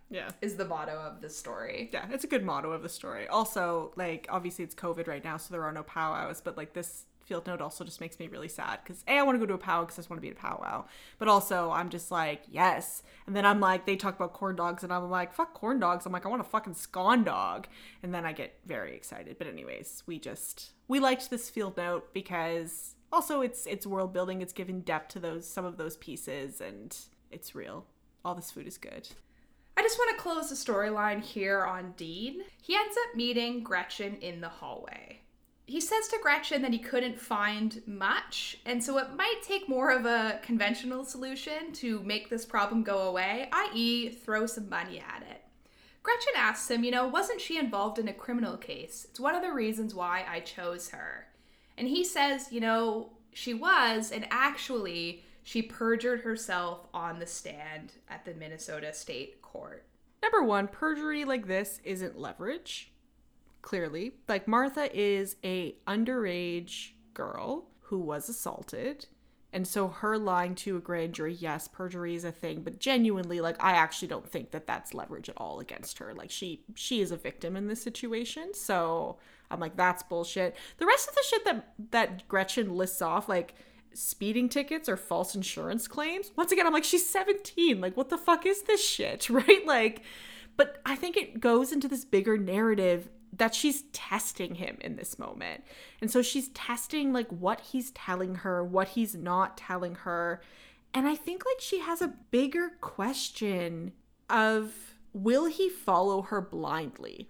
Yeah. 0.10 0.30
is 0.42 0.56
the 0.56 0.66
motto 0.66 0.92
of 1.00 1.22
the 1.22 1.30
story. 1.30 1.90
Yeah, 1.92 2.06
it's 2.12 2.24
a 2.24 2.28
good 2.28 2.44
motto 2.44 2.72
of 2.72 2.84
the 2.84 2.90
story. 2.90 3.28
Also, 3.28 3.92
like 3.96 4.28
obviously 4.30 4.64
it's 4.66 4.76
COVID 4.76 5.08
right 5.08 5.24
now, 5.24 5.38
so 5.38 5.52
there 5.54 5.64
are 5.64 5.72
no 5.72 5.84
powwows, 5.84 6.42
but 6.42 6.56
like 6.58 6.74
this 6.74 7.06
field 7.30 7.46
note 7.46 7.62
also 7.62 7.86
just 7.86 8.02
makes 8.02 8.20
me 8.20 8.28
really 8.28 8.48
sad 8.48 8.80
because 8.84 9.04
a 9.08 9.20
I 9.20 9.24
want 9.24 9.40
to 9.40 9.40
go 9.40 9.46
to 9.46 9.54
a 9.54 9.58
powwow 9.58 9.86
because 9.86 9.98
I 9.98 10.02
just 10.02 10.10
want 10.10 10.18
to 10.18 10.22
be 10.22 10.30
at 10.30 10.38
a 10.38 10.40
powwow, 10.40 10.86
but 11.20 11.28
also 11.28 11.70
I'm 11.70 11.90
just 11.90 12.10
like 12.10 12.42
yes, 12.50 13.04
and 13.28 13.36
then 13.36 13.46
I'm 13.46 13.60
like 13.60 13.86
they 13.86 13.96
talk 13.96 14.16
about 14.16 14.34
corn 14.34 14.56
dogs 14.56 14.84
and 14.84 14.92
I'm 14.92 15.10
like 15.10 15.32
fuck 15.32 15.54
corn 15.54 15.80
dogs. 15.80 16.06
I'm 16.06 16.12
like 16.12 16.26
I 16.26 16.30
want 16.30 16.42
a 16.42 16.46
fucking 16.46 16.74
scone 16.74 17.24
dog, 17.24 17.68
and 18.02 18.14
then 18.14 18.26
I 18.26 18.34
get 18.34 18.60
very 18.66 18.96
excited. 18.96 19.38
But 19.38 19.48
anyways, 19.48 20.04
we 20.08 20.20
just 20.20 20.72
we 20.88 21.00
liked 21.00 21.30
this 21.30 21.50
field 21.50 21.78
note 21.78 22.14
because 22.14 22.96
also 23.14 23.42
it's 23.42 23.68
it's 23.68 23.86
world 23.86 24.12
building. 24.12 24.42
It's 24.42 24.54
giving 24.54 24.82
depth 24.82 25.14
to 25.14 25.20
those 25.20 25.48
some 25.48 25.66
of 25.66 25.78
those 25.78 25.98
pieces, 25.98 26.60
and 26.60 26.98
it's 27.32 27.54
real. 27.54 27.86
All 28.26 28.34
this 28.34 28.52
food 28.52 28.68
is 28.68 28.78
good. 28.78 29.08
I 29.78 29.82
just 29.82 29.98
want 29.98 30.18
to 30.18 30.22
close 30.22 30.50
the 30.50 30.56
storyline 30.56 31.22
here 31.22 31.64
on 31.64 31.94
Dean. 31.96 32.42
He 32.62 32.76
ends 32.76 32.98
up 33.08 33.16
meeting 33.16 33.64
Gretchen 33.64 34.18
in 34.18 34.42
the 34.42 34.50
hallway. 34.50 35.19
He 35.70 35.80
says 35.80 36.08
to 36.08 36.18
Gretchen 36.20 36.64
that 36.64 36.74
he 36.74 36.80
couldn't 36.80 37.20
find 37.20 37.84
much, 37.86 38.58
and 38.66 38.84
so 38.84 38.98
it 38.98 39.16
might 39.16 39.44
take 39.44 39.70
more 39.70 39.92
of 39.92 40.04
a 40.04 40.40
conventional 40.42 41.06
solution 41.06 41.72
to 41.74 42.02
make 42.02 42.28
this 42.28 42.44
problem 42.44 42.82
go 42.82 43.04
away, 43.04 43.50
i.e., 43.52 44.10
throw 44.10 44.48
some 44.48 44.68
money 44.68 44.98
at 44.98 45.22
it. 45.30 45.44
Gretchen 46.02 46.34
asks 46.36 46.72
him, 46.72 46.84
you 46.84 46.90
know, 46.90 47.08
wasn't 47.08 47.40
she 47.40 47.60
involved 47.60 48.00
in 48.00 48.08
a 48.08 48.14
criminal 48.14 48.58
case? 48.58 49.06
It's 49.12 49.20
one 49.20 49.36
of 49.36 49.44
the 49.44 49.54
reasons 49.54 49.94
why 49.94 50.26
I 50.28 50.40
chose 50.40 50.90
her. 50.90 51.28
And 51.78 51.88
he 51.88 52.04
says, 52.04 52.52
you 52.52 52.62
know, 52.62 53.12
she 53.32 53.54
was, 53.54 54.12
and 54.12 54.26
actually, 54.32 55.24
she 55.44 55.62
perjured 55.62 56.22
herself 56.22 56.88
on 56.96 57.20
the 57.20 57.28
stand 57.28 57.94
at 58.10 58.26
the 58.26 58.34
Minnesota 58.34 58.92
State 58.92 59.44
Court. 59.44 59.86
Number 60.24 60.42
one, 60.42 60.68
perjury 60.68 61.26
like 61.26 61.46
this 61.46 61.80
isn't 61.84 62.18
leverage. 62.18 62.92
Clearly, 63.62 64.14
like 64.28 64.48
Martha 64.48 64.90
is 64.98 65.36
a 65.44 65.76
underage 65.88 66.92
girl 67.14 67.68
who 67.82 68.00
was 68.00 68.30
assaulted, 68.30 69.08
and 69.52 69.68
so 69.68 69.88
her 69.88 70.18
lying 70.18 70.56
to 70.56 70.78
a 70.78 70.82
grand 70.82 71.14
jury, 71.14 71.34
yes, 71.34 71.68
perjury 71.68 72.16
is 72.16 72.24
a 72.24 72.32
thing, 72.32 72.62
but 72.62 72.80
genuinely, 72.80 73.42
like 73.42 73.62
I 73.62 73.72
actually 73.72 74.08
don't 74.08 74.28
think 74.28 74.52
that 74.52 74.68
that's 74.68 74.94
leverage 74.94 75.30
at 75.30 75.38
all 75.38 75.60
against 75.60 75.98
her. 76.00 76.14
Like 76.14 76.32
she 76.32 76.64
she 76.76 77.02
is 77.02 77.12
a 77.12 77.18
victim 77.18 77.56
in 77.56 77.68
this 77.68 77.82
situation, 77.82 78.54
so 78.54 79.18
I'm 79.52 79.60
like 79.60 79.76
that's 79.76 80.04
bullshit. 80.04 80.56
The 80.78 80.86
rest 80.86 81.10
of 81.10 81.16
the 81.16 81.24
shit 81.28 81.46
that 81.46 81.74
that 81.92 82.28
Gretchen 82.28 82.76
lists 82.76 83.02
off, 83.02 83.28
like 83.28 83.56
speeding 83.94 84.50
tickets 84.50 84.88
or 84.88 84.98
false 84.98 85.36
insurance 85.36 85.88
claims. 85.88 86.32
Once 86.36 86.52
again, 86.52 86.68
I'm 86.68 86.74
like, 86.74 86.84
she's 86.84 87.10
17. 87.10 87.82
Like, 87.82 87.98
what 87.98 88.10
the 88.10 88.18
fuck 88.18 88.46
is 88.46 88.64
this 88.64 88.84
shit? 88.86 89.30
Right? 89.40 89.66
Like, 89.66 90.04
but 90.58 90.82
I 90.86 90.96
think 90.96 91.16
it 91.16 91.40
goes 91.40 91.72
into 91.72 91.88
this 91.88 92.04
bigger 92.04 92.38
narrative 92.38 93.10
that 93.34 93.54
she's 93.54 93.84
testing 93.94 94.56
him 94.56 94.78
in 94.82 94.96
this 94.96 95.20
moment. 95.20 95.64
And 96.02 96.10
so 96.10 96.22
she's 96.22 96.50
testing 96.50 97.14
like 97.14 97.30
what 97.30 97.62
he's 97.62 97.92
telling 97.92 98.36
her, 98.36 98.64
what 98.64 98.90
he's 98.90 99.16
not 99.16 99.58
telling 99.58 99.96
her. 99.96 100.42
And 100.94 101.08
I 101.08 101.16
think 101.16 101.44
like 101.46 101.62
she 101.62 101.80
has 101.80 102.02
a 102.02 102.14
bigger 102.32 102.72
question 102.82 103.94
of 104.30 104.96
will 105.14 105.46
he 105.46 105.70
follow 105.70 106.24
her 106.24 106.42
blindly? 106.42 107.30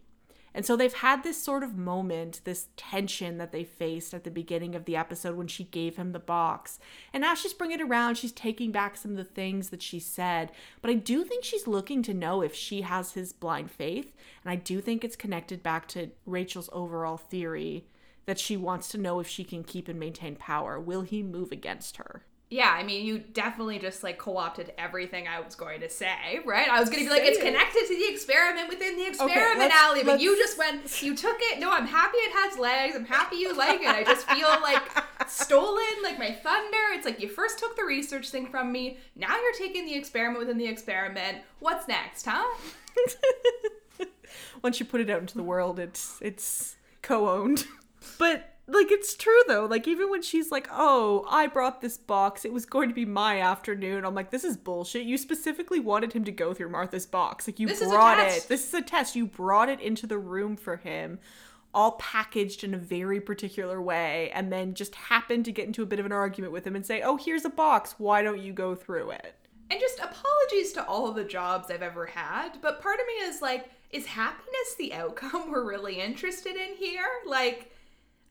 And 0.60 0.66
so 0.66 0.76
they've 0.76 0.91
had 0.91 1.24
this 1.24 1.41
sort 1.41 1.64
of 1.64 1.78
moment, 1.78 2.41
this 2.43 2.68
tension 2.76 3.38
that 3.38 3.53
they 3.53 3.64
faced 3.64 4.14
at 4.14 4.26
the 4.26 4.30
beginning 4.30 4.76
of 4.76 4.84
the 4.84 4.97
episode 4.97 5.38
when 5.38 5.47
she 5.47 5.64
gave 5.64 5.95
him 5.95 6.12
the 6.12 6.20
box. 6.20 6.80
And 7.14 7.22
now 7.22 7.34
she's 7.34 7.53
bringing 7.53 7.80
it 7.80 7.84
around. 7.84 8.16
She's 8.16 8.34
taking 8.34 8.74
back 8.74 8.97
some 8.97 9.12
of 9.12 9.18
the 9.18 9.24
things 9.24 9.70
that 9.70 9.82
she 9.82 10.01
said. 10.01 10.51
But 10.82 10.91
I 10.91 10.95
do 10.95 11.24
think 11.24 11.45
she's 11.45 11.66
looking 11.66 12.03
to 12.03 12.14
know 12.14 12.41
if 12.41 12.53
she 12.53 12.82
has 12.82 13.14
his 13.14 13.32
blind 13.32 13.72
faith. 13.72 14.14
And 14.43 14.51
I 14.51 14.57
do 14.57 14.82
think 14.82 15.05
it's 15.05 15.16
connected 15.16 15.64
back 15.64 15.88
to 15.89 16.10
Rachel's 16.26 16.70
overall 16.74 17.16
theory 17.16 17.86
that 18.26 18.38
she 18.38 18.57
wants 18.57 18.89
to 18.89 18.97
know 18.97 19.22
if 19.22 19.30
she 19.30 19.45
can 19.45 19.64
keep 19.64 19.88
and 19.88 19.97
maintain 19.97 20.36
power. 20.36 20.78
Will 20.78 21.03
he 21.03 21.24
move 21.24 21.53
against 21.53 21.95
her? 21.95 22.24
Yeah, 22.52 22.72
I 22.76 22.82
mean, 22.82 23.06
you 23.06 23.20
definitely 23.20 23.78
just 23.78 24.02
like 24.04 24.18
co 24.18 24.36
opted 24.38 24.74
everything 24.80 25.28
I 25.28 25.39
was 25.39 25.54
going 25.54 25.82
to 25.82 25.89
say, 25.89 26.39
right? 26.45 26.68
I 26.68 26.80
was 26.80 26.89
going 26.89 27.04
to 27.04 27.10
be 27.10 27.16
like, 27.16 27.24
it's 27.24 27.38
connected 27.38 27.86
to 27.88 27.95
the 27.95 28.12
experiment 28.12 28.70
within 28.70 28.97
the 28.97 29.06
experiment, 29.06 29.60
let's- 29.60 29.76
Allie, 29.76 30.04
but 30.04 30.20
you 30.20 30.32
let's- 30.32 30.56
just 30.56 30.58
went, 30.58 31.02
you 31.04 31.16
took 31.16 31.38
it. 31.39 31.60
No, 31.60 31.70
I'm 31.72 31.86
happy 31.86 32.18
it 32.18 32.32
has 32.34 32.58
legs. 32.58 32.95
I'm 32.95 33.06
happy 33.06 33.36
you 33.36 33.56
like 33.56 33.82
it. 33.82 33.88
I 33.88 34.04
just 34.04 34.28
feel 34.32 34.47
like 34.64 34.82
stolen, 35.28 35.84
like 36.02 36.18
my 36.18 36.32
thunder. 36.32 36.78
It's 36.93 37.06
like 37.06 37.20
you 37.20 37.30
first 37.30 37.60
took 37.60 37.76
the 37.76 37.84
research 37.84 38.30
thing 38.32 38.47
from 38.47 38.72
me. 38.72 38.97
Now 39.16 39.36
you're 39.39 39.54
taking 39.54 39.86
the 39.86 39.93
experiment 39.93 40.39
within 40.39 40.58
the 40.58 40.68
experiment. 40.68 41.38
What's 41.60 41.88
next, 41.88 42.26
huh? 42.26 42.45
once 44.64 44.80
you 44.80 44.86
put 44.86 45.02
it 45.02 45.10
out 45.10 45.22
into 45.22 45.36
the 45.36 45.43
world 45.43 45.80
it's 45.80 46.18
it's 46.22 46.76
co-owned 47.02 47.66
but 48.18 48.49
like 48.72 48.92
it's 48.92 49.16
true 49.16 49.42
though. 49.48 49.66
Like 49.66 49.88
even 49.88 50.10
when 50.10 50.22
she's 50.22 50.52
like 50.52 50.68
oh 50.72 51.26
i 51.30 51.48
brought 51.48 51.82
this 51.82 51.98
box. 51.98 52.46
It 52.46 52.54
was 52.54 52.66
going 52.66 52.90
to 52.90 52.96
be 52.96 53.06
my 53.06 53.40
afternoon. 53.42 54.06
I'm 54.06 54.16
like 54.16 54.32
this 54.32 54.44
is 54.44 54.58
bullshit. 54.58 55.04
You 55.04 55.18
specifically 55.18 55.80
wanted 55.80 56.14
him 56.14 56.24
to 56.26 56.32
go 56.32 56.54
through 56.54 56.70
martha's 56.70 57.06
box. 57.06 57.48
Like 57.48 57.60
you 57.60 57.68
This 57.68 57.80
brought 57.80 58.20
it. 58.20 58.46
this 58.48 58.68
is 58.68 58.74
a 58.74 58.82
test. 58.82 59.16
You 59.16 59.26
brought 59.26 59.70
it 59.70 59.80
into 59.82 60.08
the 60.08 60.18
room 60.18 60.56
for 60.56 60.78
him 60.78 61.20
all 61.72 61.92
packaged 61.94 62.64
in 62.64 62.74
a 62.74 62.78
very 62.80 63.22
particular 63.22 63.80
way 63.80 64.32
and 64.34 64.52
then 64.52 64.74
just 64.74 64.96
happened 64.96 65.46
to 65.46 65.52
get 65.52 65.68
into 65.68 65.84
a 65.84 65.86
bit 65.86 66.00
of 66.00 66.06
an 66.06 66.12
argument 66.12 66.52
with 66.52 66.66
him 66.66 66.76
and 66.76 66.86
say 66.86 67.02
oh 67.02 67.18
here's 67.18 67.46
a 67.46 67.50
box. 67.50 67.96
Why 67.98 68.22
don't 68.22 68.42
you 68.42 68.54
go 68.54 68.76
through 68.76 69.12
it? 69.12 69.36
And 69.72 69.80
just 69.80 70.00
apologies 70.00 70.74
to 70.74 70.86
all 70.88 71.08
of 71.08 71.16
the 71.16 71.24
jobs 71.24 71.70
I've 71.70 71.84
ever 71.84 72.08
had, 72.08 72.60
but 72.62 72.82
part 72.82 73.00
of 73.00 73.06
me 73.06 73.14
is 73.30 73.42
like, 73.42 73.70
is 73.92 74.06
happiness 74.08 74.76
the 74.78 74.94
outcome 74.94 75.52
we're 75.52 75.68
really 75.68 76.00
interested 76.02 76.56
in 76.56 76.76
here? 76.76 77.06
Like, 77.26 77.72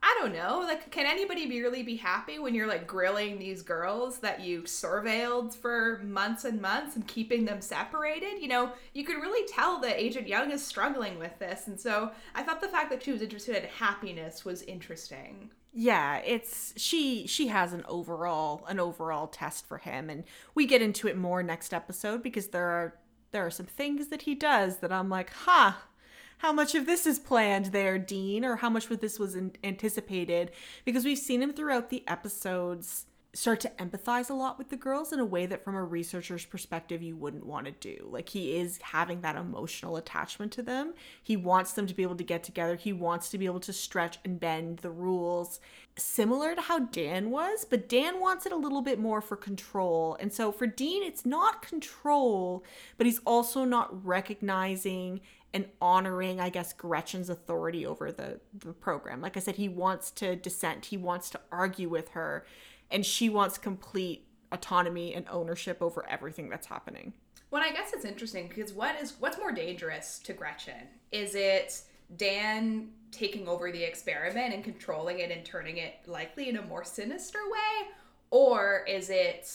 I 0.03 0.17
don't 0.21 0.33
know. 0.33 0.61
Like, 0.61 0.91
can 0.91 1.07
anybody 1.07 1.49
really 1.49 1.83
be 1.83 1.97
happy 1.97 2.39
when 2.39 2.55
you're 2.55 2.69
like 2.69 2.87
grilling 2.87 3.39
these 3.39 3.63
girls 3.63 4.21
that 4.21 4.41
you 4.41 4.63
surveilled 4.63 5.55
for 5.57 6.01
months 6.05 6.45
and 6.45 6.61
months 6.61 6.95
and 6.97 7.07
keeping 7.07 7.45
them 7.45 7.61
separated? 7.61 8.41
You 8.41 8.49
know, 8.49 8.73
you 8.95 9.05
could 9.05 9.17
really 9.21 9.47
tell 9.49 9.81
that 9.81 10.01
Agent 10.01 10.29
Young 10.29 10.51
is 10.53 10.65
struggling 10.65 11.19
with 11.19 11.37
this. 11.39 11.67
And 11.67 11.79
so 11.81 12.13
I 12.35 12.43
thought 12.45 12.61
the 12.61 12.69
fact 12.69 12.91
that 12.91 13.03
she 13.03 13.13
was 13.13 13.23
interested 13.23 13.57
in 13.57 13.69
happiness 13.69 14.45
was 14.45 14.63
interesting. 14.63 15.51
yeah 15.73 16.17
it's 16.25 16.73
she 16.77 17.27
she 17.27 17.49
has 17.49 17.73
an 17.75 17.85
overall 17.87 18.65
an 18.69 18.81
overall 18.81 19.27
test 19.27 19.67
for 19.67 19.79
him 19.79 20.09
and 20.09 20.25
we 20.55 20.67
get 20.67 20.81
into 20.83 21.07
it 21.09 21.17
more 21.17 21.43
next 21.43 21.75
episode 21.75 22.23
because 22.23 22.49
there 22.49 22.67
are 22.69 22.95
there 23.33 23.45
are 23.45 23.51
some 23.51 23.67
things 23.67 24.09
that 24.09 24.23
he 24.23 24.35
does 24.35 24.79
that 24.79 24.91
i'm 24.91 25.09
like 25.11 25.31
huh 25.45 25.73
how 26.39 26.53
much 26.53 26.75
of 26.75 26.87
this 26.87 27.07
is 27.07 27.19
planned 27.19 27.67
there 27.67 27.99
dean 27.99 28.45
or 28.45 28.57
how 28.57 28.71
much 28.71 28.91
of 28.91 29.01
this 29.01 29.19
was 29.19 29.35
in- 29.35 29.57
anticipated? 29.63 30.51
Because 30.85 31.05
we've 31.05 31.19
seen 31.19 31.43
him 31.43 31.53
throughout 31.53 31.91
the 31.91 32.05
episodes 32.09 33.07
start 33.35 33.61
to 33.61 33.71
empathize 33.79 34.31
a 34.31 34.35
lot 34.35 34.57
with 34.57 34.71
the 34.71 34.77
girls 34.77 35.13
in 35.13 35.21
a 35.21 35.25
way 35.25 35.45
that 35.45 35.63
from 35.63 35.75
a 35.75 35.85
researcher's 35.85 36.45
perspective 36.47 37.03
you 37.03 37.15
wouldn't 37.15 37.45
want 37.45 37.67
to 37.67 37.73
do. 37.73 38.09
Like 38.11 38.31
he 38.31 38.57
is 38.57 38.79
having 38.79 39.21
that 39.21 39.37
emotional 39.37 39.97
attachment 39.97 40.51
to 40.53 40.63
them. 40.63 40.95
He 41.23 41.37
wants 41.37 41.73
them 41.75 41.87
to 41.87 41.95
be 41.95 42.03
able 42.03 42.17
to 42.17 42.25
get 42.25 42.43
together. 42.43 42.75
He 42.75 42.93
wants 42.93 43.29
to 43.31 43.39
be 43.39 43.45
able 43.45 43.61
to 43.61 43.73
stretch 43.73 44.19
and 44.25 44.41
bend 44.41 44.79
the 44.79 44.91
rules. 44.91 45.61
Similar 45.97 46.55
to 46.55 46.63
how 46.63 46.79
dan 46.81 47.31
was 47.31 47.65
but 47.65 47.89
dan 47.89 48.19
wants 48.19 48.47
it 48.47 48.53
a 48.53 48.57
little 48.57 48.83
bit 48.83 48.99
more 48.99 49.21
for 49.21 49.37
control. 49.37 50.17
And 50.19 50.33
so 50.33 50.51
for 50.51 50.67
dean 50.67 51.03
it's 51.03 51.27
not 51.27 51.63
control 51.63 52.65
but 52.97 53.07
he's 53.07 53.21
also 53.21 53.65
not 53.65 54.05
recognizing 54.07 55.21
and 55.55 55.67
honoring 55.81 56.41
i 56.41 56.49
guess 56.49 56.73
gretchen's 56.73 57.29
authority 57.29 57.87
over 57.87 58.13
the 58.13 58.41
the 58.53 58.73
program 58.73 59.21
like 59.21 59.37
i 59.37 59.41
said 59.41 59.57
he 59.57 59.69
wants 59.69 60.11
to 60.11 60.37
dissent 60.37 60.87
he 60.87 60.97
wants 60.97 61.31
to 61.31 61.41
argue 61.51 61.89
with 61.89 62.11
her 62.11 62.45
and 62.91 63.05
she 63.05 63.29
wants 63.29 63.59
complete 63.59 64.29
autonomy 64.53 65.15
and 65.15 65.27
ownership 65.31 65.83
over 65.83 66.09
everything 66.09 66.49
that's 66.49 66.67
happening. 66.67 67.13
Well, 67.51 67.63
I 67.63 67.71
guess 67.71 67.93
it's 67.93 68.05
interesting 68.05 68.49
because 68.49 68.73
what 68.73 69.01
is 69.01 69.15
what's 69.19 69.39
more 69.39 69.53
dangerous 69.53 70.19
to 70.21 70.33
Gretchen? 70.33 70.89
Is 71.13 71.35
it 71.35 71.81
Dan 72.17 72.91
taking 73.11 73.49
over 73.49 73.73
the 73.73 73.83
experiment 73.83 74.55
and 74.55 74.63
controlling 74.63 75.21
it 75.21 75.31
and 75.31 75.45
turning 75.45 75.79
it 75.79 75.95
likely 76.07 76.49
in 76.49 76.57
a 76.57 76.63
more 76.63 76.85
sinister 76.85 77.39
way? 77.51 77.91
Or 78.31 78.85
is 78.87 79.09
it 79.09 79.51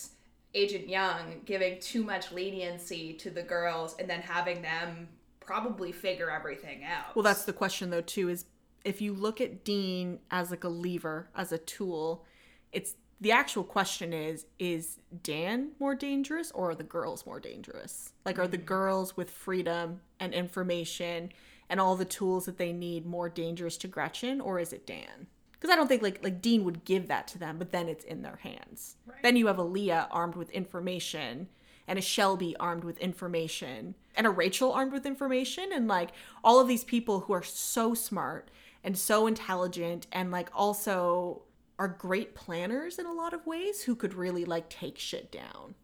Agent 0.55 0.89
Young 0.89 1.41
giving 1.45 1.79
too 1.79 2.03
much 2.03 2.31
leniency 2.31 3.13
to 3.13 3.29
the 3.29 3.43
girls 3.43 3.95
and 3.99 4.09
then 4.09 4.21
having 4.21 4.61
them 4.61 5.07
probably 5.45 5.91
figure 5.91 6.29
everything 6.29 6.83
out? 6.83 7.15
Well, 7.15 7.23
that's 7.23 7.45
the 7.45 7.53
question 7.53 7.89
though 7.89 8.01
too 8.01 8.29
is 8.29 8.45
if 8.83 9.01
you 9.01 9.13
look 9.13 9.39
at 9.41 9.63
Dean 9.63 10.19
as 10.29 10.51
like 10.51 10.63
a 10.63 10.69
lever, 10.69 11.29
as 11.35 11.51
a 11.51 11.57
tool, 11.57 12.25
it's 12.71 12.95
the 13.21 13.31
actual 13.31 13.63
question 13.63 14.11
is 14.11 14.45
is 14.59 14.99
Dan 15.21 15.71
more 15.79 15.95
dangerous 15.95 16.51
or 16.51 16.71
are 16.71 16.75
the 16.75 16.83
girls 16.83 17.25
more 17.25 17.39
dangerous? 17.39 18.11
Like 18.25 18.37
are 18.37 18.47
the 18.47 18.57
mm. 18.57 18.65
girls 18.65 19.15
with 19.15 19.29
freedom 19.29 20.01
and 20.19 20.33
information 20.33 21.31
and 21.69 21.79
all 21.79 21.95
the 21.95 22.05
tools 22.05 22.45
that 22.45 22.57
they 22.57 22.73
need 22.73 23.05
more 23.05 23.29
dangerous 23.29 23.77
to 23.77 23.87
Gretchen 23.87 24.41
or 24.41 24.59
is 24.59 24.73
it 24.73 24.85
Dan? 24.85 25.27
Because 25.53 25.69
I 25.69 25.77
don't 25.77 25.87
think 25.87 26.01
like 26.01 26.21
like 26.21 26.41
Dean 26.41 26.65
would 26.65 26.83
give 26.83 27.07
that 27.07 27.27
to 27.29 27.37
them, 27.37 27.57
but 27.57 27.71
then 27.71 27.87
it's 27.87 28.03
in 28.03 28.21
their 28.21 28.39
hands. 28.43 28.97
Then 29.21 29.37
you 29.37 29.47
have 29.47 29.57
a 29.57 29.63
Leah 29.63 30.09
armed 30.11 30.35
with 30.35 30.49
information 30.49 31.47
and 31.87 31.99
a 31.99 32.01
Shelby 32.01 32.55
armed 32.59 32.83
with 32.83 32.97
information 32.99 33.95
and 34.15 34.27
a 34.27 34.29
Rachel 34.29 34.71
armed 34.71 34.91
with 34.93 35.05
information 35.05 35.69
and 35.73 35.87
like 35.87 36.11
all 36.43 36.59
of 36.59 36.67
these 36.67 36.83
people 36.83 37.21
who 37.21 37.33
are 37.33 37.43
so 37.43 37.93
smart 37.93 38.49
and 38.83 38.97
so 38.97 39.27
intelligent 39.27 40.07
and 40.11 40.31
like 40.31 40.49
also 40.53 41.43
are 41.79 41.87
great 41.87 42.35
planners 42.35 42.99
in 42.99 43.05
a 43.05 43.13
lot 43.13 43.33
of 43.33 43.45
ways 43.45 43.83
who 43.83 43.95
could 43.95 44.13
really 44.13 44.45
like 44.45 44.69
take 44.69 44.97
shit 44.97 45.31
down. 45.31 45.75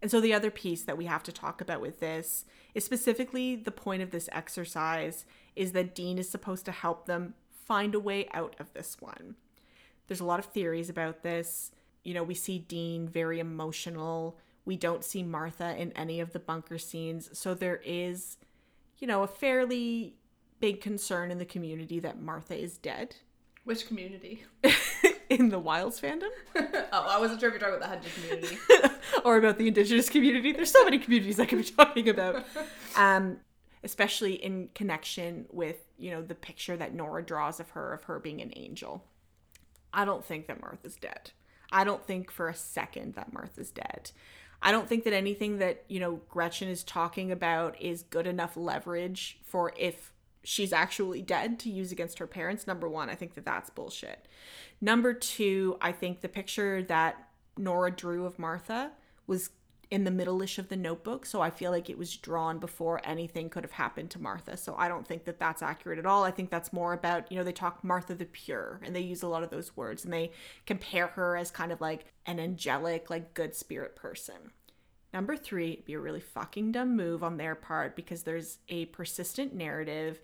And 0.00 0.10
so 0.10 0.20
the 0.20 0.34
other 0.34 0.50
piece 0.50 0.82
that 0.82 0.98
we 0.98 1.04
have 1.04 1.22
to 1.24 1.32
talk 1.32 1.60
about 1.60 1.80
with 1.80 2.00
this 2.00 2.44
is 2.74 2.84
specifically 2.84 3.54
the 3.54 3.70
point 3.70 4.02
of 4.02 4.10
this 4.10 4.28
exercise 4.32 5.24
is 5.54 5.72
that 5.72 5.94
Dean 5.94 6.18
is 6.18 6.28
supposed 6.28 6.64
to 6.64 6.72
help 6.72 7.06
them 7.06 7.34
find 7.64 7.94
a 7.94 8.00
way 8.00 8.28
out 8.34 8.56
of 8.58 8.72
this 8.72 8.96
one. 8.98 9.36
There's 10.08 10.20
a 10.20 10.24
lot 10.24 10.40
of 10.40 10.46
theories 10.46 10.90
about 10.90 11.22
this. 11.22 11.70
You 12.02 12.14
know, 12.14 12.24
we 12.24 12.34
see 12.34 12.58
Dean 12.58 13.08
very 13.08 13.38
emotional. 13.38 14.38
We 14.64 14.76
don't 14.76 15.04
see 15.04 15.22
Martha 15.22 15.76
in 15.76 15.92
any 15.92 16.20
of 16.20 16.32
the 16.32 16.38
bunker 16.38 16.78
scenes. 16.78 17.36
So 17.38 17.54
there 17.54 17.80
is, 17.84 18.36
you 18.98 19.06
know, 19.06 19.22
a 19.22 19.26
fairly 19.26 20.16
big 20.60 20.80
concern 20.80 21.30
in 21.30 21.38
the 21.38 21.44
community 21.44 21.98
that 22.00 22.20
Martha 22.20 22.56
is 22.56 22.78
dead. 22.78 23.16
Which 23.64 23.86
community? 23.86 24.44
in 25.28 25.48
the 25.48 25.58
Wilds 25.58 26.00
fandom 26.00 26.28
oh, 26.56 26.86
I 26.92 27.18
wasn't 27.18 27.40
sure 27.40 27.48
if 27.48 27.54
you're 27.54 27.60
talking 27.60 27.76
about 27.76 27.80
the 27.80 27.88
hunting 27.88 28.12
community. 28.12 28.58
or 29.24 29.38
about 29.38 29.58
the 29.58 29.68
indigenous 29.68 30.08
community. 30.08 30.52
There's 30.52 30.70
so 30.70 30.84
many 30.84 30.98
communities 30.98 31.40
I 31.40 31.46
could 31.46 31.58
be 31.58 31.64
talking 31.64 32.08
about. 32.08 32.44
Um, 32.96 33.38
especially 33.82 34.34
in 34.34 34.68
connection 34.74 35.46
with, 35.50 35.76
you 35.98 36.10
know, 36.10 36.22
the 36.22 36.34
picture 36.34 36.76
that 36.76 36.94
Nora 36.94 37.24
draws 37.24 37.60
of 37.60 37.70
her, 37.70 37.92
of 37.94 38.04
her 38.04 38.18
being 38.18 38.40
an 38.40 38.52
angel. 38.54 39.04
I 39.92 40.04
don't 40.04 40.24
think 40.24 40.46
that 40.46 40.60
Martha's 40.60 40.96
dead. 40.96 41.32
I 41.70 41.84
don't 41.84 42.06
think 42.06 42.30
for 42.30 42.48
a 42.48 42.54
second 42.54 43.14
that 43.14 43.32
Martha's 43.32 43.70
dead. 43.70 44.12
I 44.62 44.70
don't 44.70 44.88
think 44.88 45.04
that 45.04 45.12
anything 45.12 45.58
that, 45.58 45.84
you 45.88 45.98
know, 45.98 46.20
Gretchen 46.28 46.68
is 46.68 46.84
talking 46.84 47.32
about 47.32 47.80
is 47.80 48.04
good 48.04 48.26
enough 48.26 48.56
leverage 48.56 49.38
for 49.44 49.72
if 49.76 50.12
she's 50.44 50.72
actually 50.72 51.22
dead 51.22 51.58
to 51.60 51.70
use 51.70 51.92
against 51.92 52.18
her 52.18 52.26
parents. 52.26 52.66
Number 52.66 52.88
one, 52.88 53.10
I 53.10 53.14
think 53.14 53.34
that 53.34 53.44
that's 53.44 53.70
bullshit. 53.70 54.26
Number 54.80 55.14
two, 55.14 55.76
I 55.80 55.92
think 55.92 56.20
the 56.20 56.28
picture 56.28 56.82
that 56.84 57.28
Nora 57.56 57.90
drew 57.90 58.24
of 58.24 58.38
Martha 58.38 58.92
was 59.26 59.50
in 59.92 60.04
the 60.04 60.10
middle-ish 60.10 60.58
of 60.58 60.68
the 60.68 60.76
notebook 60.76 61.24
so 61.24 61.40
i 61.40 61.50
feel 61.50 61.70
like 61.70 61.88
it 61.88 61.98
was 61.98 62.16
drawn 62.16 62.58
before 62.58 63.00
anything 63.04 63.48
could 63.48 63.62
have 63.62 63.72
happened 63.72 64.10
to 64.10 64.20
martha 64.20 64.56
so 64.56 64.74
i 64.76 64.88
don't 64.88 65.06
think 65.06 65.24
that 65.24 65.38
that's 65.38 65.62
accurate 65.62 65.98
at 65.98 66.06
all. 66.06 66.24
I 66.24 66.30
think 66.30 66.50
that's 66.50 66.72
more 66.72 66.92
about 66.92 67.30
you 67.30 67.36
know 67.36 67.44
they 67.44 67.52
talk 67.52 67.82
martha 67.82 68.14
the 68.14 68.26
pure 68.26 68.80
and 68.84 68.94
they 68.94 69.00
use 69.00 69.22
a 69.22 69.28
lot 69.28 69.42
of 69.42 69.50
those 69.50 69.76
words 69.76 70.04
and 70.04 70.12
they 70.12 70.32
compare 70.66 71.08
her 71.08 71.36
as 71.36 71.50
kind 71.50 71.72
of 71.72 71.80
like 71.80 72.06
an 72.26 72.40
angelic 72.40 73.10
like 73.10 73.34
good 73.34 73.54
spirit 73.54 73.96
person. 73.96 74.52
Number 75.12 75.36
three 75.36 75.72
it'd 75.72 75.84
be 75.84 75.94
a 75.94 76.00
really 76.00 76.20
fucking 76.20 76.72
dumb 76.72 76.96
move 76.96 77.22
on 77.22 77.36
their 77.36 77.54
part 77.54 77.96
because 77.96 78.22
there's 78.22 78.58
a 78.68 78.86
persistent 78.86 79.54
narrative 79.54 80.20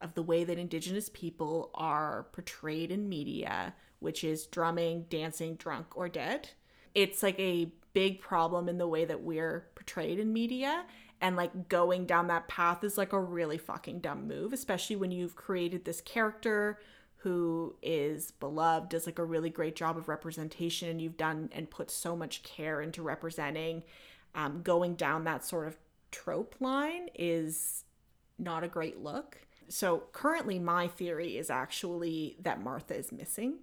of 0.00 0.14
the 0.14 0.22
way 0.22 0.44
that 0.44 0.58
indigenous 0.58 1.08
people 1.08 1.70
are 1.74 2.26
portrayed 2.32 2.90
in 2.90 3.08
media 3.08 3.74
which 4.00 4.24
is 4.24 4.46
drumming 4.46 5.06
dancing 5.08 5.54
drunk 5.56 5.96
or 5.96 6.08
dead 6.08 6.50
it's 6.94 7.22
like 7.22 7.38
a 7.38 7.70
big 7.92 8.20
problem 8.20 8.68
in 8.68 8.78
the 8.78 8.86
way 8.86 9.04
that 9.04 9.22
we're 9.22 9.66
portrayed 9.74 10.18
in 10.18 10.32
media 10.32 10.84
and 11.20 11.36
like 11.36 11.68
going 11.68 12.06
down 12.06 12.26
that 12.26 12.48
path 12.48 12.82
is 12.82 12.96
like 12.98 13.12
a 13.12 13.20
really 13.20 13.58
fucking 13.58 14.00
dumb 14.00 14.26
move 14.26 14.52
especially 14.52 14.96
when 14.96 15.10
you've 15.10 15.36
created 15.36 15.84
this 15.84 16.00
character 16.00 16.78
who 17.18 17.76
is 17.82 18.32
beloved 18.32 18.88
does 18.88 19.06
like 19.06 19.18
a 19.18 19.24
really 19.24 19.50
great 19.50 19.76
job 19.76 19.96
of 19.96 20.08
representation 20.08 20.88
and 20.88 21.00
you've 21.00 21.16
done 21.16 21.48
and 21.52 21.70
put 21.70 21.90
so 21.90 22.16
much 22.16 22.42
care 22.42 22.80
into 22.80 23.02
representing 23.02 23.82
um, 24.34 24.62
going 24.62 24.94
down 24.94 25.24
that 25.24 25.44
sort 25.44 25.66
of 25.66 25.76
trope 26.10 26.54
line 26.60 27.08
is 27.14 27.84
not 28.38 28.64
a 28.64 28.68
great 28.68 28.98
look. 28.98 29.38
So 29.68 30.04
currently 30.12 30.58
my 30.58 30.88
theory 30.88 31.36
is 31.36 31.50
actually 31.50 32.36
that 32.40 32.62
martha 32.62 32.96
is 32.96 33.12
missing 33.12 33.58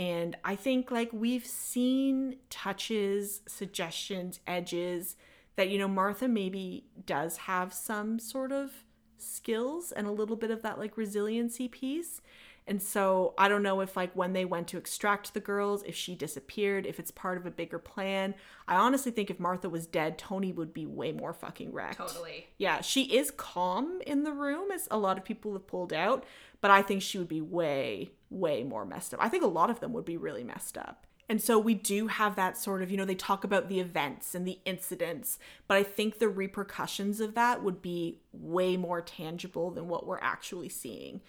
and 0.00 0.34
I 0.42 0.56
think 0.56 0.90
like 0.90 1.10
we've 1.12 1.44
seen 1.44 2.36
touches, 2.48 3.42
suggestions, 3.46 4.40
edges 4.46 5.14
that, 5.56 5.68
you 5.68 5.78
know, 5.78 5.88
Martha 5.88 6.26
maybe 6.26 6.86
does 7.04 7.36
have 7.36 7.74
some 7.74 8.18
sort 8.18 8.50
of 8.50 8.70
skills 9.18 9.92
and 9.92 10.06
a 10.06 10.10
little 10.10 10.36
bit 10.36 10.50
of 10.50 10.62
that 10.62 10.78
like 10.78 10.96
resiliency 10.96 11.68
piece. 11.68 12.22
And 12.66 12.82
so 12.82 13.34
I 13.36 13.48
don't 13.48 13.62
know 13.62 13.80
if 13.80 13.94
like 13.94 14.16
when 14.16 14.32
they 14.32 14.46
went 14.46 14.68
to 14.68 14.78
extract 14.78 15.34
the 15.34 15.40
girls, 15.40 15.82
if 15.82 15.94
she 15.94 16.14
disappeared, 16.14 16.86
if 16.86 16.98
it's 16.98 17.10
part 17.10 17.36
of 17.36 17.44
a 17.44 17.50
bigger 17.50 17.78
plan. 17.78 18.34
I 18.66 18.76
honestly 18.76 19.12
think 19.12 19.28
if 19.28 19.38
Martha 19.38 19.68
was 19.68 19.86
dead, 19.86 20.16
Toni 20.16 20.52
would 20.52 20.72
be 20.72 20.86
way 20.86 21.12
more 21.12 21.34
fucking 21.34 21.72
wrecked. 21.74 21.98
Totally. 21.98 22.46
Yeah, 22.56 22.80
she 22.80 23.02
is 23.02 23.32
calm 23.32 24.00
in 24.06 24.24
the 24.24 24.32
room 24.32 24.70
as 24.70 24.88
a 24.90 24.96
lot 24.96 25.18
of 25.18 25.24
people 25.24 25.52
have 25.52 25.66
pulled 25.66 25.92
out, 25.92 26.24
but 26.60 26.70
I 26.70 26.82
think 26.82 27.02
she 27.02 27.18
would 27.18 27.28
be 27.28 27.40
way 27.40 28.10
way 28.30 28.62
more 28.62 28.84
messed 28.84 29.12
up. 29.12 29.20
I 29.20 29.28
think 29.28 29.42
a 29.42 29.48
lot 29.48 29.70
of 29.70 29.80
them 29.80 29.92
would 29.92 30.04
be 30.04 30.16
really 30.16 30.44
messed 30.44 30.78
up. 30.78 31.06
And 31.28 31.40
so 31.40 31.58
we 31.58 31.74
do 31.74 32.08
have 32.08 32.34
that 32.36 32.58
sort 32.58 32.82
of, 32.82 32.90
you 32.90 32.96
know, 32.96 33.04
they 33.04 33.14
talk 33.14 33.44
about 33.44 33.68
the 33.68 33.78
events 33.78 34.34
and 34.34 34.46
the 34.46 34.58
incidents, 34.64 35.38
but 35.68 35.76
I 35.76 35.84
think 35.84 36.18
the 36.18 36.28
repercussions 36.28 37.20
of 37.20 37.34
that 37.34 37.62
would 37.62 37.80
be 37.80 38.20
way 38.32 38.76
more 38.76 39.00
tangible 39.00 39.70
than 39.70 39.86
what 39.86 40.06
we're 40.06 40.18
actually 40.20 40.68
seeing. 40.68 41.20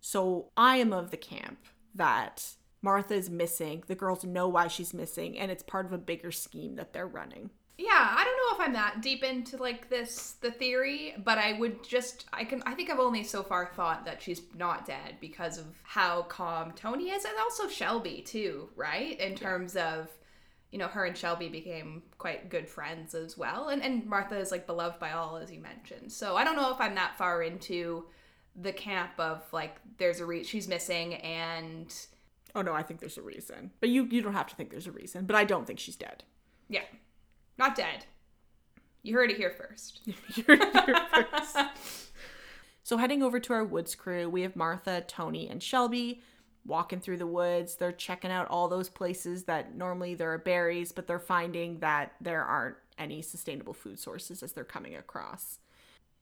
So 0.00 0.50
I 0.56 0.78
am 0.78 0.92
of 0.92 1.10
the 1.10 1.16
camp 1.16 1.58
that 1.94 2.54
Martha 2.82 3.14
is 3.14 3.30
missing. 3.30 3.84
The 3.86 3.94
girls 3.94 4.24
know 4.24 4.48
why 4.48 4.66
she's 4.66 4.92
missing, 4.92 5.38
and 5.38 5.52
it's 5.52 5.62
part 5.62 5.86
of 5.86 5.92
a 5.92 5.98
bigger 5.98 6.32
scheme 6.32 6.74
that 6.74 6.92
they're 6.92 7.06
running 7.06 7.50
yeah 7.78 8.14
i 8.16 8.24
don't 8.24 8.36
know 8.36 8.62
if 8.62 8.68
i'm 8.68 8.72
that 8.74 9.00
deep 9.00 9.22
into 9.22 9.56
like 9.56 9.88
this 9.88 10.32
the 10.40 10.50
theory 10.50 11.14
but 11.24 11.38
i 11.38 11.52
would 11.54 11.82
just 11.82 12.26
i 12.32 12.44
can 12.44 12.60
i 12.66 12.74
think 12.74 12.90
i've 12.90 12.98
only 12.98 13.22
so 13.22 13.42
far 13.42 13.70
thought 13.76 14.04
that 14.04 14.20
she's 14.20 14.42
not 14.56 14.84
dead 14.84 15.14
because 15.20 15.58
of 15.58 15.66
how 15.84 16.22
calm 16.22 16.72
toni 16.72 17.10
is 17.10 17.24
and 17.24 17.34
also 17.38 17.68
shelby 17.68 18.20
too 18.22 18.68
right? 18.76 19.18
In 19.20 19.34
terms 19.34 19.76
of 19.76 20.08
you 20.70 20.78
know 20.78 20.88
her 20.88 21.04
and 21.04 21.16
shelby 21.16 21.48
became 21.48 22.02
quite 22.18 22.50
good 22.50 22.68
friends 22.68 23.14
as 23.14 23.38
well 23.38 23.68
and 23.68 23.82
and 23.82 24.04
martha 24.06 24.36
is 24.36 24.50
like 24.50 24.66
beloved 24.66 24.98
by 24.98 25.12
all 25.12 25.36
as 25.36 25.50
you 25.50 25.60
mentioned. 25.60 26.12
So 26.12 26.36
i 26.36 26.44
don't 26.44 26.56
know 26.56 26.72
if 26.72 26.80
i'm 26.80 26.94
that 26.96 27.16
far 27.16 27.42
into 27.42 28.06
the 28.60 28.72
camp 28.72 29.12
of 29.18 29.44
like 29.52 29.76
there's 29.98 30.20
a 30.20 30.26
re- 30.26 30.44
she's 30.44 30.68
missing 30.68 31.14
and 31.14 31.94
oh 32.54 32.62
no 32.62 32.72
i 32.72 32.82
think 32.82 33.00
there's 33.00 33.18
a 33.18 33.22
reason. 33.22 33.70
But 33.80 33.88
you 33.90 34.06
you 34.10 34.20
don't 34.20 34.34
have 34.34 34.48
to 34.48 34.56
think 34.56 34.70
there's 34.70 34.86
a 34.86 34.92
reason 34.92 35.26
but 35.26 35.36
i 35.36 35.44
don't 35.44 35.66
think 35.66 35.78
she's 35.78 35.96
dead. 35.96 36.24
Yeah 36.68 36.82
not 37.58 37.74
dead. 37.74 38.06
You 39.02 39.14
heard 39.14 39.30
it 39.30 39.36
here 39.36 39.50
first. 39.50 40.00
you 40.06 40.44
heard 40.46 40.62
it 40.62 40.72
here 40.72 40.96
first. 41.30 41.56
so 42.82 42.96
heading 42.96 43.22
over 43.22 43.40
to 43.40 43.52
our 43.52 43.64
woods 43.64 43.94
crew, 43.94 44.28
we 44.28 44.42
have 44.42 44.56
Martha, 44.56 45.02
Toni, 45.06 45.48
and 45.48 45.62
Shelby 45.62 46.22
walking 46.64 47.00
through 47.00 47.16
the 47.16 47.26
woods. 47.26 47.76
They're 47.76 47.92
checking 47.92 48.30
out 48.30 48.48
all 48.48 48.68
those 48.68 48.88
places 48.88 49.44
that 49.44 49.74
normally 49.74 50.14
there 50.14 50.32
are 50.32 50.38
berries, 50.38 50.92
but 50.92 51.06
they're 51.06 51.18
finding 51.18 51.80
that 51.80 52.12
there 52.20 52.44
aren't 52.44 52.76
any 52.98 53.22
sustainable 53.22 53.72
food 53.72 53.98
sources 53.98 54.42
as 54.42 54.52
they're 54.52 54.64
coming 54.64 54.94
across. 54.94 55.58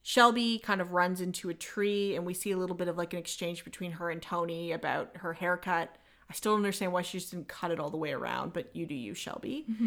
Shelby 0.03 0.61
kind 0.61 0.81
of 0.81 0.93
runs 0.93 1.21
into 1.21 1.49
a 1.49 1.55
tree, 1.55 2.15
and 2.15 2.25
we 2.25 2.35
see 2.35 2.53
a 2.53 2.57
little 2.57 2.77
bit 2.77 2.87
of 2.87 2.97
like 2.97 3.13
an 3.13 3.19
exchange 3.19 3.65
between 3.65 3.93
her 3.93 4.09
and 4.09 4.23
Toni 4.23 4.71
about 4.71 5.17
her 5.17 5.33
haircut. 5.33 5.97
I 6.31 6.35
still 6.35 6.53
don't 6.53 6.61
understand 6.61 6.93
why 6.93 7.03
she 7.03 7.19
just 7.19 7.33
didn't 7.33 7.49
cut 7.49 7.73
it 7.73 7.81
all 7.81 7.91
the 7.91 7.97
way 7.97 8.13
around, 8.13 8.53
but 8.53 8.75
you 8.75 8.87
do 8.87 8.95
you, 8.95 9.15
Shelby. 9.15 9.65
Mm-hmm 9.69 9.87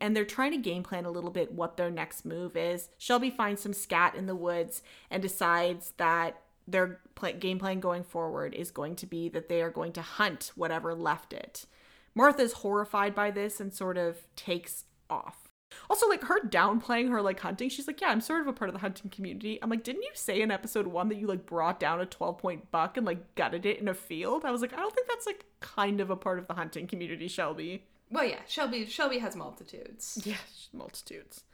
and 0.00 0.16
they're 0.16 0.24
trying 0.24 0.52
to 0.52 0.58
game 0.58 0.82
plan 0.82 1.04
a 1.04 1.10
little 1.10 1.30
bit 1.30 1.52
what 1.52 1.76
their 1.76 1.90
next 1.90 2.24
move 2.24 2.56
is. 2.56 2.88
Shelby 2.98 3.30
finds 3.30 3.62
some 3.62 3.72
scat 3.72 4.14
in 4.14 4.26
the 4.26 4.34
woods 4.34 4.82
and 5.10 5.22
decides 5.22 5.92
that 5.98 6.40
their 6.66 7.00
game 7.38 7.58
plan 7.58 7.80
going 7.80 8.04
forward 8.04 8.54
is 8.54 8.70
going 8.70 8.96
to 8.96 9.06
be 9.06 9.28
that 9.28 9.48
they 9.48 9.62
are 9.62 9.70
going 9.70 9.92
to 9.92 10.02
hunt 10.02 10.52
whatever 10.54 10.94
left 10.94 11.32
it. 11.32 11.66
Martha's 12.14 12.54
horrified 12.54 13.14
by 13.14 13.30
this 13.30 13.60
and 13.60 13.72
sort 13.72 13.96
of 13.96 14.26
takes 14.36 14.84
off. 15.08 15.50
Also, 15.88 16.08
like 16.08 16.24
her 16.24 16.40
downplaying 16.40 17.10
her 17.10 17.22
like 17.22 17.40
hunting, 17.40 17.68
she's 17.68 17.86
like, 17.86 18.00
Yeah, 18.00 18.08
I'm 18.08 18.20
sort 18.20 18.40
of 18.40 18.48
a 18.48 18.52
part 18.52 18.68
of 18.68 18.74
the 18.74 18.80
hunting 18.80 19.10
community. 19.10 19.58
I'm 19.62 19.70
like, 19.70 19.84
Didn't 19.84 20.02
you 20.02 20.10
say 20.14 20.42
in 20.42 20.50
episode 20.50 20.88
one 20.88 21.08
that 21.08 21.18
you 21.18 21.26
like 21.26 21.46
brought 21.46 21.78
down 21.78 22.00
a 22.00 22.06
12 22.06 22.38
point 22.38 22.70
buck 22.70 22.96
and 22.96 23.06
like 23.06 23.34
gutted 23.36 23.66
it 23.66 23.78
in 23.78 23.88
a 23.88 23.94
field? 23.94 24.44
I 24.44 24.50
was 24.50 24.62
like, 24.62 24.72
I 24.72 24.76
don't 24.76 24.94
think 24.94 25.08
that's 25.08 25.26
like 25.26 25.44
kind 25.60 26.00
of 26.00 26.10
a 26.10 26.16
part 26.16 26.38
of 26.38 26.48
the 26.48 26.54
hunting 26.54 26.86
community, 26.86 27.28
Shelby. 27.28 27.84
Well, 28.10 28.24
yeah, 28.24 28.40
Shelby 28.48 28.86
Shelby 28.86 29.18
has 29.18 29.36
multitudes. 29.36 30.20
Yeah, 30.24 30.36
multitudes. 30.72 31.44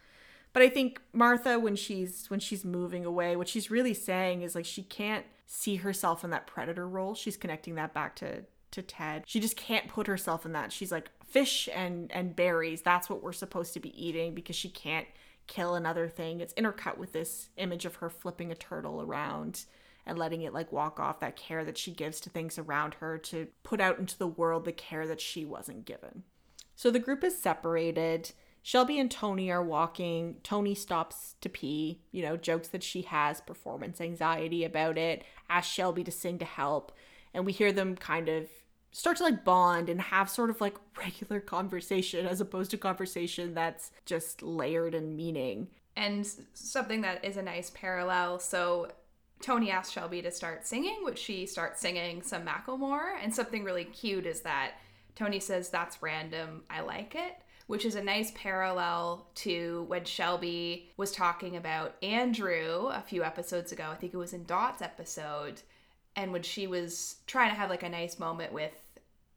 But 0.53 0.63
I 0.63 0.71
think 0.71 1.03
Martha, 1.13 1.59
when 1.59 1.77
she's 1.77 2.31
when 2.31 2.41
she's 2.41 2.65
moving 2.65 3.05
away, 3.05 3.37
what 3.37 3.49
she's 3.49 3.71
really 3.71 3.95
saying 3.95 4.43
is 4.43 4.55
like 4.55 4.65
she 4.65 4.83
can't 4.83 5.27
see 5.47 5.77
herself 5.77 6.25
in 6.25 6.31
that 6.31 6.47
predator 6.47 6.89
role. 6.89 7.15
She's 7.15 7.37
connecting 7.37 7.75
that 7.75 7.93
back 7.93 8.17
to 8.17 8.45
to 8.71 8.83
Ted. 8.83 9.25
She 9.27 9.39
just 9.39 9.57
can't 9.57 9.89
put 9.89 10.07
herself 10.07 10.47
in 10.47 10.53
that. 10.53 10.73
She's 10.73 10.91
like 10.91 11.11
fish 11.27 11.69
and 11.75 12.11
and 12.11 12.35
berries. 12.35 12.81
That's 12.81 13.11
what 13.11 13.23
we're 13.23 13.33
supposed 13.33 13.75
to 13.75 13.81
be 13.81 13.93
eating 14.03 14.35
because 14.35 14.57
she 14.57 14.71
can't 14.71 15.07
kill 15.47 15.75
another 15.75 16.09
thing. 16.09 16.41
It's 16.41 16.55
intercut 16.55 16.97
with 16.97 17.13
this 17.13 17.51
image 17.59 17.85
of 17.85 17.97
her 17.97 18.09
flipping 18.09 18.51
a 18.51 18.55
turtle 18.55 19.03
around 19.03 19.67
and 20.07 20.19
letting 20.19 20.43
it 20.43 20.55
like 20.55 20.73
walk 20.73 20.99
off 20.99 21.21
that 21.21 21.37
care 21.37 21.65
that 21.65 21.77
she 21.77 21.91
gives 21.91 22.21
to 22.21 22.31
things 22.31 22.59
around 22.59 22.95
her 22.95 23.19
to 23.19 23.49
put 23.63 23.81
out 23.81 23.99
into 23.99 24.17
the 24.17 24.27
world 24.27 24.65
the 24.65 24.73
care 24.73 25.07
that 25.07 25.21
she 25.21 25.45
wasn't 25.45 25.85
given. 25.85 26.23
So 26.77 26.91
the 26.91 26.99
group 26.99 27.25
is 27.25 27.37
separated. 27.37 28.33
Shelby 28.63 28.99
and 28.99 29.11
Toni 29.11 29.51
are 29.51 29.63
walking. 29.63 30.37
Toni 30.43 30.75
stops 30.75 31.37
to 31.41 31.49
pee, 31.49 32.03
you 32.13 32.23
know, 32.23 32.37
jokes 32.37 32.69
that 32.69 32.83
she 32.83 33.03
has 33.03 33.41
performance 33.41 34.01
anxiety 34.01 34.65
about 34.65 34.99
it, 34.99 35.25
asks 35.49 35.73
Shelby 35.73 36.05
to 36.05 36.11
sing 36.11 36.39
to 36.39 36.45
help. 36.45 36.93
And 37.33 37.47
we 37.47 37.53
hear 37.53 37.73
them 37.73 37.97
kind 37.97 38.29
of 38.29 38.49
start 38.93 39.19
to 39.19 39.23
like 39.23 39.45
bond 39.45 39.89
and 39.89 40.01
have 40.01 40.29
sort 40.29 40.51
of 40.51 40.61
like 40.61 40.77
regular 40.99 41.41
conversation 41.41 42.27
as 42.27 42.41
opposed 42.41 42.71
to 42.73 42.77
conversation 42.77 43.55
that's 43.55 43.91
just 44.05 44.43
layered 44.43 44.95
in 44.95 45.17
meaning. 45.17 45.69
And 45.97 46.27
something 46.55 47.01
that 47.03 47.25
is 47.25 47.37
a 47.37 47.43
nice 47.43 47.71
parallel. 47.71 48.39
So 48.39 48.91
Toni 49.41 49.71
asks 49.71 49.93
Shelby 49.93 50.23
to 50.23 50.31
start 50.31 50.67
singing, 50.67 51.05
which 51.05 51.19
she 51.19 51.47
starts 51.47 51.81
singing 51.81 52.23
some 52.23 52.45
Macklemore. 52.45 53.13
And 53.23 53.35
something 53.35 53.65
really 53.65 53.85
cute 53.85 54.27
is 54.27 54.41
that 54.41 54.73
Toni 55.17 55.41
says, 55.41 55.69
That's 55.69 56.03
random. 56.03 56.63
I 56.71 56.83
like 56.83 57.17
it 57.17 57.43
which 57.67 57.85
is 57.85 57.97
a 57.97 58.03
nice 58.03 58.33
parallel 58.35 59.27
to 59.35 59.85
when 59.89 60.05
Shelby 60.05 60.91
was 60.97 61.13
talking 61.13 61.57
about 61.57 61.97
Andrew 62.03 62.89
a 62.93 63.03
few 63.03 63.25
episodes 63.25 63.73
ago. 63.73 63.89
I 63.91 63.97
think 63.97 64.15
it 64.15 64.19
was 64.19 64.33
in 64.33 64.45
Dot's 64.45 64.83
episode. 64.83 65.63
And 66.15 66.33
when 66.33 66.43
she 66.43 66.67
was 66.67 67.17
trying 67.27 67.51
to 67.51 67.57
have 67.57 67.71
like 67.71 67.83
a 67.83 67.89
nice 67.89 68.19
moment 68.19 68.53
with 68.53 68.73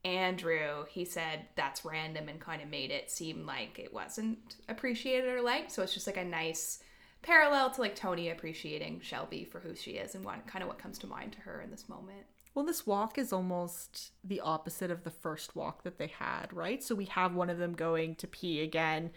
Andrew, 0.06 0.85
he 0.88 1.06
said 1.06 1.47
that's 1.56 1.84
random 1.84 2.30
and 2.30 2.39
kind 2.39 2.61
of 2.61 2.69
made 2.69 2.91
it 2.91 3.11
seem 3.11 3.45
like 3.45 3.80
it 3.80 3.93
wasn't 3.93 4.56
appreciated 4.69 5.30
or 5.30 5.41
liked. 5.41 5.72
So 5.72 5.81
it's 5.81 5.93
just 5.93 6.07
like 6.07 6.18
a 6.18 6.23
nice 6.23 6.84
parallel 7.22 7.72
to 7.72 7.81
like 7.81 7.95
Toni 7.95 8.30
appreciating 8.30 9.01
Shelby 9.01 9.43
for 9.43 9.60
who 9.60 9.76
she 9.76 9.91
is 9.91 10.14
and 10.15 10.23
what 10.23 10.45
kind 10.45 10.61
of 10.61 10.69
what 10.69 10.80
comes 10.80 10.99
to 10.99 11.07
mind 11.07 11.34
to 11.34 11.39
her 11.41 11.61
in 11.61 11.72
this 11.72 11.89
moment. 11.89 12.26
Well, 12.53 12.65
this 12.65 12.85
walk 12.85 13.17
is 13.17 13.31
almost 13.31 14.11
the 14.23 14.41
opposite 14.41 14.91
of 14.91 15.03
the 15.03 15.11
first 15.11 15.55
walk 15.55 15.84
that 15.84 15.97
they 15.97 16.07
had, 16.07 16.51
right? 16.51 16.84
So 16.84 16.95
we 16.95 17.05
have 17.05 17.35
one 17.35 17.49
of 17.49 17.57
them 17.57 17.73
going 17.73 18.15
to 18.15 18.27
pee 18.27 18.61
again, 18.61 19.11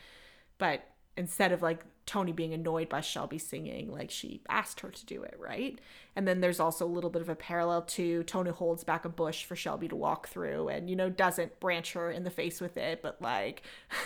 but 0.58 0.84
instead 1.16 1.52
of 1.52 1.62
like 1.62 1.84
Toni 2.06 2.32
being 2.32 2.54
annoyed 2.54 2.88
by 2.88 3.00
Shelby 3.00 3.38
singing, 3.38 3.90
like 3.90 4.10
she 4.10 4.42
asked 4.48 4.80
her 4.80 4.90
to 4.90 5.06
do 5.06 5.22
it, 5.22 5.36
right? 5.38 5.78
And 6.14 6.26
then 6.28 6.40
there's 6.40 6.60
also 6.60 6.86
a 6.86 6.88
little 6.88 7.10
bit 7.10 7.22
of 7.22 7.28
a 7.28 7.34
parallel 7.34 7.82
to 7.82 8.22
Toni 8.24 8.50
holds 8.50 8.84
back 8.84 9.04
a 9.04 9.08
bush 9.08 9.44
for 9.44 9.56
Shelby 9.56 9.88
to 9.88 9.96
walk 9.96 10.28
through 10.28 10.68
and, 10.68 10.88
you 10.88 10.96
know, 10.96 11.08
doesn't 11.08 11.58
branch 11.58 11.94
her 11.94 12.10
in 12.10 12.24
the 12.24 12.30
face 12.30 12.60
with 12.60 12.76
it, 12.76 13.02
but 13.02 13.20
like. 13.20 13.62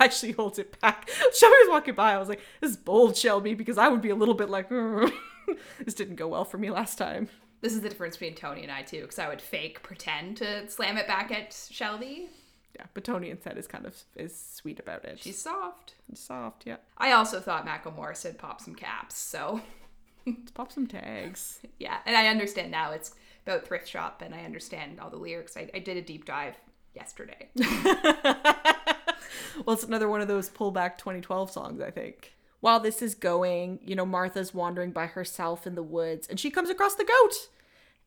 actually 0.00 0.32
holds 0.32 0.58
it 0.58 0.78
back. 0.80 1.08
Shelby 1.34 1.56
was 1.60 1.68
walking 1.70 1.94
by. 1.94 2.12
I 2.12 2.18
was 2.18 2.28
like, 2.28 2.40
"This 2.60 2.70
is 2.70 2.76
bold, 2.76 3.16
Shelby," 3.16 3.54
because 3.54 3.78
I 3.78 3.88
would 3.88 4.00
be 4.00 4.10
a 4.10 4.14
little 4.14 4.34
bit 4.34 4.48
like, 4.48 4.68
mm, 4.70 5.10
"This 5.84 5.94
didn't 5.94 6.16
go 6.16 6.28
well 6.28 6.44
for 6.44 6.58
me 6.58 6.70
last 6.70 6.98
time." 6.98 7.28
This 7.60 7.74
is 7.74 7.80
the 7.80 7.88
difference 7.88 8.16
between 8.16 8.34
Toni 8.34 8.62
and 8.62 8.70
I 8.70 8.82
too, 8.82 9.02
because 9.02 9.18
I 9.18 9.28
would 9.28 9.42
fake 9.42 9.82
pretend 9.82 10.36
to 10.38 10.68
slam 10.68 10.96
it 10.96 11.06
back 11.06 11.32
at 11.32 11.56
Shelby. 11.70 12.28
Yeah, 12.76 12.84
but 12.94 13.02
Toni 13.02 13.30
instead 13.30 13.58
is 13.58 13.66
kind 13.66 13.86
of 13.86 13.96
is 14.14 14.38
sweet 14.38 14.78
about 14.78 15.04
it. 15.04 15.18
She's 15.18 15.40
soft. 15.40 15.94
soft, 16.14 16.66
yeah. 16.66 16.76
I 16.96 17.12
also 17.12 17.40
thought 17.40 17.66
Macklemore 17.66 18.16
said 18.16 18.38
pop 18.38 18.60
some 18.60 18.74
caps, 18.74 19.18
so 19.18 19.60
Let's 20.36 20.50
pop 20.52 20.72
some 20.72 20.86
tags. 20.86 21.60
yeah, 21.78 21.98
and 22.06 22.16
I 22.16 22.28
understand 22.28 22.70
now 22.70 22.92
it's 22.92 23.14
about 23.46 23.66
thrift 23.66 23.88
shop, 23.88 24.22
and 24.24 24.34
I 24.34 24.44
understand 24.44 25.00
all 25.00 25.10
the 25.10 25.16
lyrics. 25.16 25.56
I, 25.56 25.70
I 25.74 25.78
did 25.78 25.96
a 25.96 26.02
deep 26.02 26.24
dive 26.24 26.54
yesterday. 26.94 27.48
well, 27.56 28.36
it's 29.68 29.84
another 29.84 30.08
one 30.08 30.20
of 30.20 30.28
those 30.28 30.50
pullback 30.50 30.98
2012 30.98 31.50
songs, 31.50 31.80
I 31.80 31.90
think 31.90 32.34
while 32.60 32.80
this 32.80 33.02
is 33.02 33.14
going, 33.14 33.78
you 33.84 33.94
know, 33.94 34.06
Martha's 34.06 34.52
wandering 34.52 34.90
by 34.90 35.06
herself 35.06 35.66
in 35.66 35.74
the 35.74 35.82
woods 35.82 36.26
and 36.26 36.40
she 36.40 36.50
comes 36.50 36.70
across 36.70 36.94
the 36.94 37.04
goat. 37.04 37.48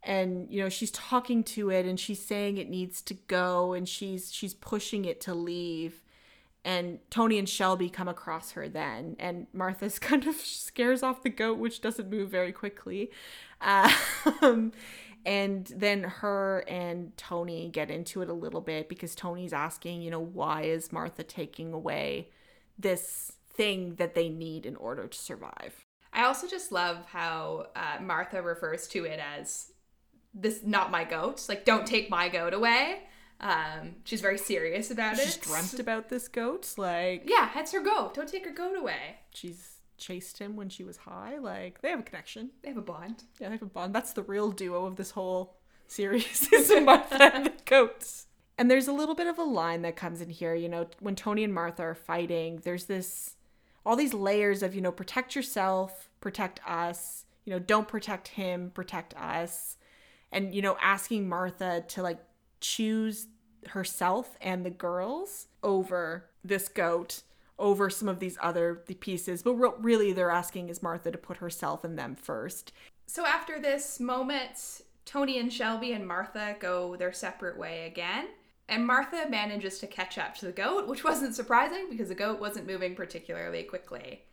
And 0.04 0.48
you 0.50 0.62
know, 0.62 0.70
she's 0.70 0.92
talking 0.92 1.44
to 1.44 1.70
it 1.70 1.86
and 1.86 2.00
she's 2.00 2.24
saying 2.26 2.58
it 2.58 2.70
needs 2.70 3.02
to 3.04 3.14
go 3.14 3.74
and 3.74 3.88
she's 3.88 4.34
she's 4.34 4.54
pushing 4.54 5.06
it 5.06 5.22
to 5.22 5.34
leave. 5.34 6.02
And 6.64 7.00
Toni 7.10 7.40
and 7.40 7.50
Shelby 7.50 7.90
come 7.90 8.08
across 8.08 8.52
her 8.52 8.70
then, 8.70 9.16
and 9.20 9.48
Martha's 9.52 9.98
kind 10.00 10.28
of 10.28 10.36
scares 10.36 11.02
off 11.02 11.24
the 11.24 11.30
goat, 11.30 11.58
which 11.58 11.82
doesn't 11.82 12.10
move 12.10 12.30
very 12.30 12.52
quickly. 12.52 13.12
Um, 13.62 14.72
and 15.26 15.72
then 15.76 16.04
her 16.04 16.64
and 16.68 17.16
Toni 17.16 17.70
get 17.70 17.92
into 17.92 18.22
it 18.22 18.30
a 18.30 18.34
little 18.34 18.62
bit 18.62 18.90
because 18.90 19.14
Toni's 19.16 19.54
asking, 19.54 20.02
you 20.02 20.10
know, 20.10 20.20
why 20.20 20.64
is 20.64 20.92
Martha 20.92 21.24
taking 21.24 21.74
away 21.74 22.30
this 22.78 23.34
thing 23.54 23.96
that 23.96 24.16
they 24.16 24.30
need 24.30 24.66
in 24.66 24.76
order 24.76 25.08
to 25.08 25.18
survive. 25.18 25.86
I 26.14 26.26
also 26.26 26.48
just 26.48 26.72
love 26.72 27.06
how 27.06 27.68
uh, 27.76 28.02
Martha 28.02 28.42
refers 28.42 28.88
to 28.90 29.06
it 29.06 29.20
as 29.20 29.72
this 30.34 30.62
not 30.64 30.92
my 30.92 31.04
goat. 31.04 31.46
Like, 31.48 31.66
don't 31.66 31.86
take 31.86 32.10
my 32.10 32.30
goat 32.30 32.54
away. 32.54 33.04
Um, 33.40 33.96
she's 34.04 34.22
very 34.22 34.38
serious 34.38 34.92
about 34.92 35.18
she's 35.18 35.26
it. 35.26 35.32
She's 35.34 35.38
dreamt 35.38 35.80
about 35.80 36.10
this 36.10 36.28
goat. 36.28 36.74
Like, 36.78 37.24
yeah, 37.26 37.50
that's 37.54 37.72
her 37.72 37.82
goat. 37.82 38.14
Don't 38.14 38.30
take 38.30 38.46
her 38.46 38.52
goat 38.52 38.78
away. 38.78 39.18
She's 39.34 39.78
chased 39.98 40.38
him 40.38 40.56
when 40.56 40.70
she 40.70 40.84
was 40.84 40.98
high. 40.98 41.38
Like, 41.38 41.82
they 41.82 41.90
have 41.90 42.00
a 42.00 42.04
connection. 42.04 42.52
They 42.62 42.70
have 42.70 42.78
a 42.78 42.82
bond. 42.82 43.24
Yeah, 43.40 43.48
they 43.48 43.56
have 43.56 43.62
a 43.62 43.66
bond. 43.66 43.96
That's 43.96 44.14
the 44.14 44.24
real 44.24 44.52
duo 44.52 44.86
of 44.86 44.96
this 44.96 45.12
whole 45.12 45.58
series 45.88 46.48
is 46.54 46.72
Martha 46.84 47.36
and 47.36 47.46
the 47.48 47.54
goats. 47.66 48.28
And 48.58 48.70
there's 48.70 48.88
a 48.88 48.94
little 48.94 49.16
bit 49.16 49.28
of 49.28 49.40
a 49.40 49.44
line 49.44 49.82
that 49.82 49.96
comes 49.96 50.22
in 50.22 50.30
here. 50.30 50.54
You 50.54 50.70
know, 50.70 50.88
when 51.00 51.16
Toni 51.16 51.44
and 51.44 51.54
Martha 51.54 51.82
are 51.82 51.96
fighting, 51.96 52.62
there's 52.64 52.86
this 52.86 53.36
all 53.86 53.96
these 53.96 54.14
layers 54.14 54.64
of, 54.64 54.76
you 54.76 54.82
know, 54.82 54.92
protect 54.92 55.36
yourself, 55.36 56.10
protect 56.20 56.60
us, 56.68 57.26
you 57.46 57.54
know, 57.54 57.60
don't 57.60 57.88
protect 57.88 58.30
him, 58.30 58.72
protect 58.74 59.16
us. 59.16 59.78
And, 60.32 60.54
you 60.54 60.62
know, 60.62 60.78
asking 60.82 61.28
Martha 61.28 61.84
to 61.90 62.02
like 62.02 62.20
choose 62.60 63.28
herself 63.68 64.38
and 64.42 64.66
the 64.66 64.70
girls 64.70 65.48
over 65.64 66.30
this 66.44 66.68
goat 66.68 67.24
over 67.60 67.92
some 67.92 68.10
of 68.10 68.20
these 68.20 68.38
other 68.42 68.82
the 68.88 68.96
pieces. 68.96 69.44
But 69.44 69.54
re- 69.54 69.72
really 69.80 70.14
they're 70.14 70.32
asking 70.32 70.70
is 70.70 70.82
martha 70.82 71.12
to 71.12 71.18
put 71.18 71.38
herself 71.38 71.84
and 71.84 71.98
them 71.98 72.16
first. 72.16 72.74
So 73.06 73.26
after 73.26 73.60
this 73.60 74.00
moment 74.00 74.82
toni 75.06 75.40
and 75.40 75.52
shelby 75.52 75.94
and 75.94 76.08
martha 76.08 76.56
go 76.60 76.96
their 76.96 77.12
separate 77.12 77.58
way 77.58 77.86
again 77.86 78.28
and 78.72 78.88
Martha 78.88 79.28
manages 79.30 79.80
to 79.80 79.88
catch 79.88 80.18
up 80.18 80.34
to 80.36 80.46
the 80.46 80.52
goat, 80.54 80.88
which 80.88 81.04
wasn't 81.04 81.36
surprising 81.36 81.88
because 81.90 82.08
the 82.08 82.16
goat 82.16 82.40
wasn't 82.40 82.66
moving 82.66 82.96
particularly 82.96 83.64
quickly. 83.64 84.24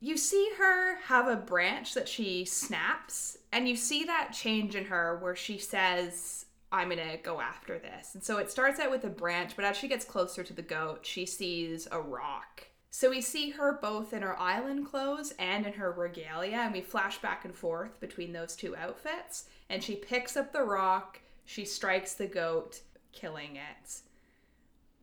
You 0.00 0.16
see 0.16 0.50
her 0.56 1.00
have 1.00 1.26
a 1.26 1.34
branch 1.34 1.94
that 1.94 2.08
she 2.08 2.44
snaps, 2.44 3.38
and 3.52 3.68
you 3.68 3.74
see 3.74 4.04
that 4.04 4.32
change 4.32 4.76
in 4.76 4.84
her 4.84 5.18
where 5.20 5.34
she 5.34 5.58
says, 5.58 6.46
I'm 6.70 6.90
gonna 6.90 7.16
go 7.16 7.40
after 7.40 7.76
this. 7.76 8.14
And 8.14 8.22
so 8.22 8.38
it 8.38 8.52
starts 8.52 8.78
out 8.78 8.92
with 8.92 9.02
a 9.02 9.10
branch, 9.10 9.56
but 9.56 9.64
as 9.64 9.76
she 9.76 9.88
gets 9.88 10.04
closer 10.04 10.44
to 10.44 10.52
the 10.52 10.62
goat, 10.62 11.04
she 11.04 11.26
sees 11.26 11.88
a 11.90 12.00
rock. 12.00 12.68
So 12.90 13.10
we 13.10 13.20
see 13.20 13.50
her 13.50 13.72
both 13.82 14.12
in 14.12 14.22
her 14.22 14.38
island 14.38 14.86
clothes 14.86 15.34
and 15.40 15.66
in 15.66 15.72
her 15.72 15.90
regalia, 15.90 16.58
and 16.58 16.72
we 16.72 16.82
flash 16.82 17.18
back 17.18 17.44
and 17.44 17.54
forth 17.54 17.98
between 17.98 18.32
those 18.32 18.54
two 18.54 18.76
outfits. 18.76 19.46
And 19.68 19.82
she 19.82 19.96
picks 19.96 20.36
up 20.36 20.52
the 20.52 20.62
rock, 20.62 21.18
she 21.44 21.64
strikes 21.64 22.14
the 22.14 22.26
goat, 22.26 22.82
killing 23.12 23.56
it. 23.56 24.00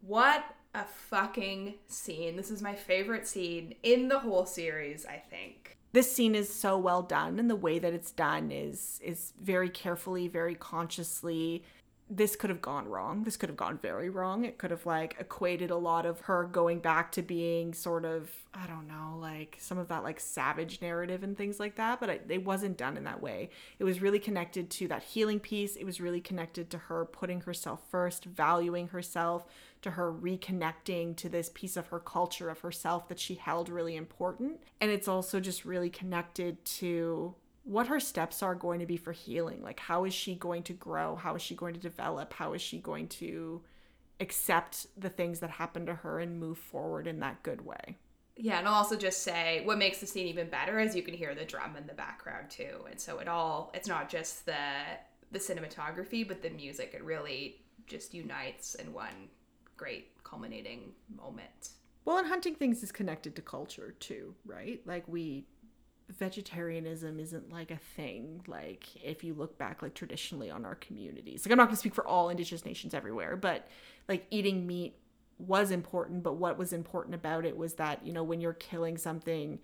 What 0.02 0.44
a 0.74 0.84
fucking 0.84 1.76
scene. 1.88 2.36
This 2.36 2.52
is 2.52 2.62
my 2.62 2.76
favorite 2.76 3.28
scene 3.28 3.76
in 3.82 4.08
the 4.10 4.20
whole 4.20 4.46
series, 4.46 5.06
I 5.06 5.24
think. 5.30 5.78
This 5.94 6.14
scene 6.14 6.36
is 6.36 6.54
so 6.54 6.78
well 6.78 7.02
done 7.02 7.40
and 7.40 7.50
the 7.50 7.56
way 7.56 7.80
that 7.80 7.94
it's 7.94 8.12
done 8.12 8.52
is 8.52 9.00
is 9.04 9.32
very 9.42 9.70
carefully, 9.70 10.28
very 10.28 10.54
consciously 10.56 11.64
this 12.08 12.36
could 12.36 12.52
have 12.52 12.62
gone 12.62 12.88
wrong. 12.88 13.24
This 13.24 13.36
could 13.36 13.50
have 13.50 13.58
gone 13.58 13.80
very 13.82 14.12
wrong. 14.12 14.46
It 14.46 14.60
could 14.60 14.70
have 14.70 14.86
like 14.86 15.16
equated 15.20 15.72
a 15.72 15.76
lot 15.76 16.06
of 16.06 16.22
her 16.22 16.44
going 16.44 16.80
back 16.80 17.12
to 17.14 17.24
being 17.24 17.74
sort 17.74 18.06
of, 18.06 18.30
I 18.54 18.68
don't 18.68 18.88
know, 18.88 19.18
like 19.20 19.58
some 19.60 19.80
of 19.80 19.88
that 19.88 20.04
like 20.04 20.20
savage 20.20 20.84
narrative 20.84 21.24
and 21.24 21.36
things 21.36 21.60
like 21.60 21.78
that, 21.78 22.00
but 22.00 22.10
it, 22.10 22.46
wasn't 22.46 22.78
done 22.78 22.96
in 22.96 23.06
that 23.06 23.24
way. 23.24 23.50
It 23.80 23.86
was 23.86 24.04
really 24.04 24.20
connected 24.20 24.70
to 24.72 24.88
that 24.90 25.02
healing 25.02 25.40
piece. 25.40 25.76
It 25.76 25.84
was 25.84 26.00
really 26.00 26.22
connected 26.22 26.70
to 26.72 26.78
her 26.78 27.06
putting 27.06 27.42
herself 27.42 27.82
first, 27.90 28.26
valuing 28.26 28.90
herself, 28.90 29.46
to 29.82 29.92
her 29.92 30.14
reconnecting 30.14 31.16
to 31.16 31.28
this 31.28 31.50
piece 31.56 31.76
of 31.76 31.88
her 31.88 32.00
culture 32.00 32.52
of 32.52 32.60
herself 32.60 33.08
that 33.08 33.20
she 33.20 33.34
held 33.34 33.68
really 33.68 33.96
important. 33.96 34.60
And 34.80 34.92
it's 34.92 35.08
also 35.08 35.40
just 35.40 35.66
really 35.66 35.90
connected 35.90 36.64
to 36.66 37.34
what 37.66 37.88
her 37.88 38.00
steps 38.00 38.42
are 38.44 38.56
going 38.56 38.80
to 38.80 38.86
be 38.86 38.96
for 38.96 39.12
healing. 39.12 39.62
Like, 39.62 39.80
how 39.80 40.06
is 40.06 40.14
she 40.14 40.36
going 40.36 40.64
to 40.64 40.74
grow? 40.74 41.16
How 41.16 41.36
is 41.36 41.42
she 41.42 41.56
going 41.56 41.74
to 41.74 41.80
develop? 41.80 42.32
How 42.34 42.54
is 42.54 42.62
she 42.62 42.80
going 42.80 43.08
to 43.10 43.62
accept 44.20 44.88
the 44.96 45.10
things 45.10 45.40
that 45.40 45.50
happen 45.50 45.86
to 45.88 45.96
her 45.96 46.20
and 46.20 46.40
move 46.40 46.60
forward 46.60 47.08
in 47.08 47.20
that 47.20 47.44
good 47.44 47.66
way? 47.66 47.98
Yeah, 48.38 48.60
and 48.60 48.68
I'll 48.68 48.76
also 48.76 48.96
just 48.96 49.24
say 49.24 49.62
what 49.66 49.78
makes 49.78 50.00
the 50.00 50.06
scene 50.06 50.28
even 50.28 50.50
better 50.50 50.80
is 50.80 50.96
you 50.96 51.02
can 51.02 51.14
hear 51.14 51.34
the 51.34 51.46
drum 51.46 51.76
in 51.76 51.88
the 51.88 51.94
background 51.94 52.50
too. 52.50 52.86
And 52.90 53.00
so 53.00 53.20
it 53.20 53.28
all 53.28 53.72
it's 53.74 53.88
not 53.88 54.10
just 54.10 54.46
the 54.46 54.56
the 55.32 55.40
cinematography, 55.40 56.28
but 56.28 56.42
the 56.42 56.50
music. 56.50 56.94
It 56.94 57.04
really 57.04 57.62
just 57.88 58.14
unites 58.14 58.76
in 58.76 58.94
one 58.94 59.30
great 59.78 60.12
culminating 60.24 60.92
moment. 61.16 61.70
Well, 62.04 62.20
and 62.20 62.28
hunting 62.28 62.56
things 62.56 62.84
is 62.84 62.92
connected 62.92 63.36
to 63.36 63.42
culture 63.42 63.96
too, 64.00 64.36
right? 64.46 64.82
Like 64.86 65.08
we 65.08 65.48
vegetarianism 66.10 67.20
isn't 67.20 67.52
like 67.52 67.72
a 67.72 67.80
thing 67.96 68.42
like 68.48 68.84
if 69.04 69.24
you 69.24 69.34
look 69.34 69.58
back 69.58 69.82
like 69.82 69.94
traditionally 69.94 70.52
on 70.52 70.66
our 70.66 70.76
communities. 70.76 71.46
Like 71.46 71.52
i'm 71.52 71.58
not 71.58 71.66
going 71.66 71.76
to 71.76 71.80
speak 71.80 71.96
for 71.96 72.08
all 72.08 72.30
indigenous 72.30 72.66
nations 72.66 72.94
everywhere 72.94 73.36
but 73.36 73.68
like 74.08 74.28
eating 74.30 74.68
meat 74.68 74.98
was 75.40 75.72
important 75.72 76.24
but 76.24 76.36
what 76.36 76.58
was 76.58 76.74
important 76.74 77.16
about 77.16 77.46
it 77.46 77.58
was 77.58 77.74
that 77.76 78.06
you 78.06 78.14
know 78.14 78.24
when 78.24 78.40
you're 78.40 78.54
killing 78.54 78.98
something 78.98 79.60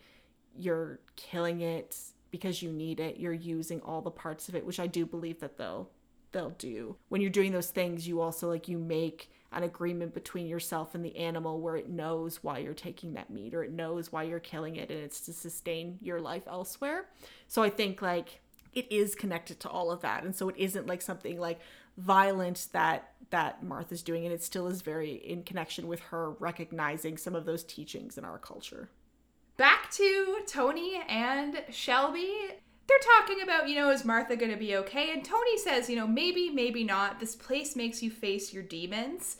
you're 0.57 0.99
killing 1.15 1.61
it 1.61 1.95
because 2.31 2.61
you 2.61 2.71
need 2.71 2.99
it 2.99 3.17
you're 3.17 3.31
using 3.31 3.79
all 3.81 4.01
the 4.01 4.11
parts 4.11 4.49
of 4.49 4.55
it 4.55 4.65
which 4.65 4.79
i 4.79 4.87
do 4.87 5.05
believe 5.05 5.39
that 5.39 5.57
they'll 5.57 5.89
they'll 6.31 6.51
do. 6.51 6.95
When 7.09 7.21
you're 7.21 7.29
doing 7.29 7.51
those 7.51 7.69
things 7.69 8.07
you 8.07 8.21
also 8.21 8.49
like 8.49 8.67
you 8.67 8.77
make 8.77 9.29
an 9.51 9.63
agreement 9.63 10.13
between 10.13 10.47
yourself 10.47 10.95
and 10.95 11.03
the 11.03 11.15
animal 11.17 11.59
where 11.59 11.75
it 11.75 11.89
knows 11.89 12.41
why 12.41 12.59
you're 12.59 12.73
taking 12.73 13.13
that 13.13 13.29
meat 13.29 13.53
or 13.53 13.63
it 13.63 13.71
knows 13.71 14.11
why 14.11 14.23
you're 14.23 14.39
killing 14.39 14.77
it 14.77 14.89
and 14.89 14.99
it's 14.99 15.19
to 15.21 15.33
sustain 15.33 15.97
your 16.01 16.21
life 16.21 16.43
elsewhere. 16.47 17.05
So 17.47 17.61
I 17.61 17.69
think 17.69 18.01
like 18.01 18.41
it 18.73 18.89
is 18.91 19.13
connected 19.13 19.59
to 19.61 19.69
all 19.69 19.91
of 19.91 20.01
that. 20.01 20.23
And 20.23 20.35
so 20.35 20.47
it 20.47 20.55
isn't 20.57 20.87
like 20.87 21.01
something 21.01 21.37
like 21.37 21.59
violent 21.97 22.67
that 22.71 23.13
that 23.29 23.63
Martha's 23.63 24.01
doing 24.01 24.25
and 24.25 24.33
it 24.33 24.43
still 24.43 24.67
is 24.67 24.81
very 24.81 25.11
in 25.11 25.43
connection 25.43 25.87
with 25.87 25.99
her 25.99 26.31
recognizing 26.31 27.17
some 27.17 27.35
of 27.35 27.45
those 27.45 27.63
teachings 27.63 28.17
in 28.17 28.25
our 28.25 28.37
culture. 28.37 28.89
Back 29.57 29.91
to 29.91 30.39
Toni 30.47 31.01
and 31.07 31.63
Shelby 31.69 32.33
they're 32.91 33.17
talking 33.19 33.41
about, 33.41 33.69
you 33.69 33.75
know, 33.75 33.89
is 33.89 34.03
Martha 34.03 34.35
going 34.35 34.51
to 34.51 34.57
be 34.57 34.75
okay? 34.75 35.11
And 35.11 35.23
Toni 35.23 35.57
says, 35.57 35.89
you 35.89 35.95
know, 35.95 36.07
maybe, 36.07 36.49
maybe 36.49 36.83
not. 36.83 37.19
This 37.19 37.35
place 37.35 37.75
makes 37.75 38.03
you 38.03 38.11
face 38.11 38.53
your 38.53 38.63
demons. 38.63 39.37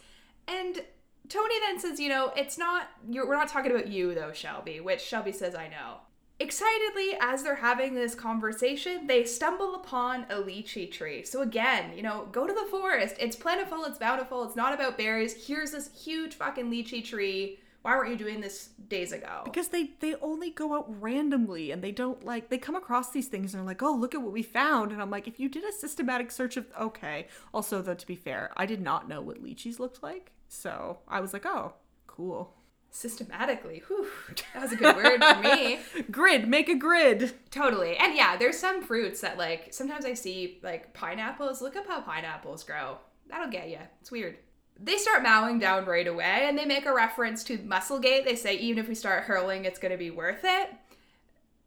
And 0.48 0.82
Toni 1.28 1.56
then 1.60 1.80
says, 1.80 1.99
you 1.99 2.10
know, 2.10 2.32
it's 2.36 2.57
not, 2.57 2.90
we're 3.07 3.36
not 3.36 3.49
talking 3.49 3.72
about 3.72 3.88
you 3.88 4.14
though, 4.14 4.32
Shelby, 4.32 4.80
which 4.80 5.02
Shelby 5.02 5.32
says, 5.32 5.56
I 5.56 5.68
know. 5.68 5.98
Excitedly, 6.40 7.15
as 7.22 7.44
they're 7.44 7.56
having 7.56 7.94
this 7.94 8.15
conversation, 8.15 9.06
they 9.06 9.26
stumble 9.26 9.76
upon 9.76 10.23
a 10.23 10.36
lychee 10.36 10.91
tree. 10.91 11.23
So, 11.23 11.41
again, 11.41 11.95
you 11.95 12.02
know, 12.02 12.28
go 12.32 12.48
to 12.48 12.53
the 12.53 12.68
forest. 12.72 13.15
It's 13.19 13.36
plentiful, 13.36 13.84
it's 13.84 13.99
bountiful, 13.99 14.44
it's 14.44 14.56
not 14.56 14.73
about 14.73 14.98
berries. 14.98 15.45
Here's 15.45 15.72
this 15.72 15.91
huge 16.03 16.34
fucking 16.34 16.72
lychee 16.72 17.06
tree 17.06 17.60
why 17.81 17.95
weren't 17.95 18.11
you 18.11 18.17
doing 18.17 18.41
this 18.41 18.69
days 18.87 19.11
ago? 19.11 19.41
Because 19.43 19.69
they 19.69 19.91
they 19.99 20.15
only 20.15 20.51
go 20.51 20.75
out 20.75 21.01
randomly 21.01 21.71
and 21.71 21.83
they 21.83 21.91
don't 21.91 22.23
like 22.23 22.49
they 22.49 22.57
come 22.57 22.75
across 22.75 23.11
these 23.11 23.27
things 23.27 23.53
and 23.53 23.59
they're 23.59 23.67
like, 23.67 23.81
"Oh, 23.81 23.93
look 23.93 24.13
at 24.13 24.21
what 24.21 24.31
we 24.33 24.43
found." 24.43 24.91
And 24.91 25.01
I'm 25.01 25.09
like, 25.09 25.27
"If 25.27 25.39
you 25.39 25.49
did 25.49 25.63
a 25.63 25.71
systematic 25.71 26.31
search 26.31 26.57
of 26.57 26.67
okay." 26.79 27.27
Also, 27.53 27.81
though 27.81 27.95
to 27.95 28.07
be 28.07 28.15
fair, 28.15 28.51
I 28.55 28.65
did 28.65 28.81
not 28.81 29.07
know 29.07 29.21
what 29.21 29.43
lychees 29.43 29.79
looked 29.79 30.03
like. 30.03 30.31
So, 30.47 30.99
I 31.07 31.21
was 31.21 31.33
like, 31.33 31.45
"Oh, 31.45 31.73
cool." 32.07 32.53
Systematically. 32.93 33.81
Whew. 33.87 34.05
That 34.53 34.63
was 34.63 34.73
a 34.73 34.75
good 34.75 34.95
word 34.97 35.23
for 35.23 35.41
me. 35.41 35.79
grid, 36.11 36.47
make 36.49 36.67
a 36.67 36.75
grid. 36.75 37.33
Totally. 37.49 37.95
And 37.95 38.13
yeah, 38.15 38.35
there's 38.35 38.59
some 38.59 38.83
fruits 38.83 39.21
that 39.21 39.37
like 39.37 39.73
sometimes 39.73 40.05
I 40.05 40.13
see 40.13 40.59
like 40.61 40.93
pineapples. 40.93 41.61
Look 41.61 41.77
up 41.77 41.87
how 41.87 42.01
pineapples 42.01 42.65
grow. 42.65 42.97
That'll 43.29 43.49
get 43.49 43.69
you. 43.69 43.79
It's 44.01 44.11
weird 44.11 44.37
they 44.80 44.98
start 44.98 45.23
mowing 45.23 45.60
down 45.60 45.85
right 45.85 46.07
away 46.07 46.45
and 46.48 46.57
they 46.57 46.65
make 46.65 46.85
a 46.85 46.93
reference 46.93 47.43
to 47.45 47.57
Musselgate. 47.60 48.26
They 48.26 48.35
say, 48.35 48.56
even 48.57 48.84
if 48.84 48.89
we 48.89 48.95
start 48.95 49.23
hurling, 49.23 49.65
it's 49.65 49.80
going 49.80 49.91
to 49.91 49.98
be 49.98 50.11
worth 50.11 50.41
it. 50.43 50.73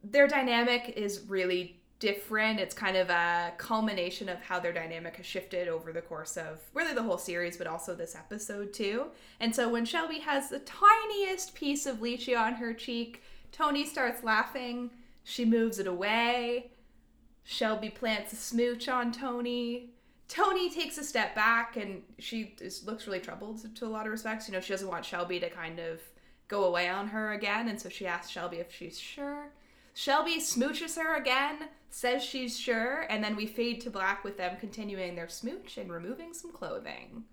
Their 0.03 0.27
dynamic 0.27 0.93
is 0.95 1.21
really 1.27 1.79
different. 1.99 2.59
It's 2.59 2.75
kind 2.75 2.97
of 2.97 3.09
a 3.09 3.53
culmination 3.57 4.27
of 4.29 4.41
how 4.41 4.59
their 4.59 4.73
dynamic 4.73 5.15
has 5.15 5.25
shifted 5.25 5.67
over 5.67 5.93
the 5.93 6.01
course 6.01 6.37
of 6.37 6.59
really 6.73 6.93
the 6.93 7.03
whole 7.03 7.17
series, 7.17 7.57
but 7.57 7.67
also 7.67 7.95
this 7.95 8.15
episode 8.15 8.73
too. 8.73 9.07
And 9.39 9.55
so 9.55 9.69
when 9.69 9.85
Shelby 9.85 10.19
has 10.19 10.49
the 10.49 10.59
tiniest 10.59 11.55
piece 11.55 11.85
of 11.85 11.97
lychee 11.97 12.37
on 12.39 12.55
her 12.55 12.73
cheek, 12.73 13.23
Toni 13.51 13.85
starts 13.85 14.23
laughing. 14.23 14.91
She 15.23 15.45
moves 15.45 15.79
it 15.79 15.87
away. 15.87 16.71
Shelby 17.43 17.89
plants 17.89 18.33
a 18.33 18.35
smooch 18.35 18.89
on 18.89 19.11
Toni. 19.11 19.91
Toni 20.27 20.69
takes 20.69 20.97
a 20.97 21.03
step 21.03 21.35
back 21.35 21.77
and 21.77 22.01
she 22.17 22.55
is, 22.59 22.85
looks 22.85 23.05
really 23.05 23.19
troubled 23.19 23.61
to, 23.61 23.69
to, 23.75 23.85
a 23.85 23.87
lot 23.87 24.05
of 24.05 24.11
respects. 24.11 24.47
You 24.47 24.53
know, 24.53 24.59
she 24.59 24.73
doesn't 24.73 24.87
want 24.87 25.05
Shelby 25.05 25.39
to 25.39 25.49
kind 25.49 25.79
of 25.79 26.01
go 26.47 26.65
away 26.65 26.89
on 26.89 27.07
her 27.07 27.33
again, 27.33 27.69
and 27.69 27.79
so 27.79 27.89
she 27.89 28.05
asks 28.05 28.31
Shelby 28.31 28.57
if 28.57 28.73
she's 28.73 28.99
sure. 28.99 29.49
Shelby 29.93 30.39
smooches 30.39 30.97
her 30.97 31.15
again, 31.15 31.69
says 31.89 32.23
she's 32.23 32.59
sure, 32.59 33.05
and 33.09 33.23
then 33.23 33.35
we 33.35 33.45
fade 33.45 33.81
to 33.81 33.89
black 33.89 34.23
with 34.23 34.37
them 34.37 34.57
continuing 34.59 35.15
their 35.15 35.29
smooch 35.29 35.77
and 35.77 35.91
removing 35.91 36.33
some 36.33 36.51
clothing. 36.51 37.23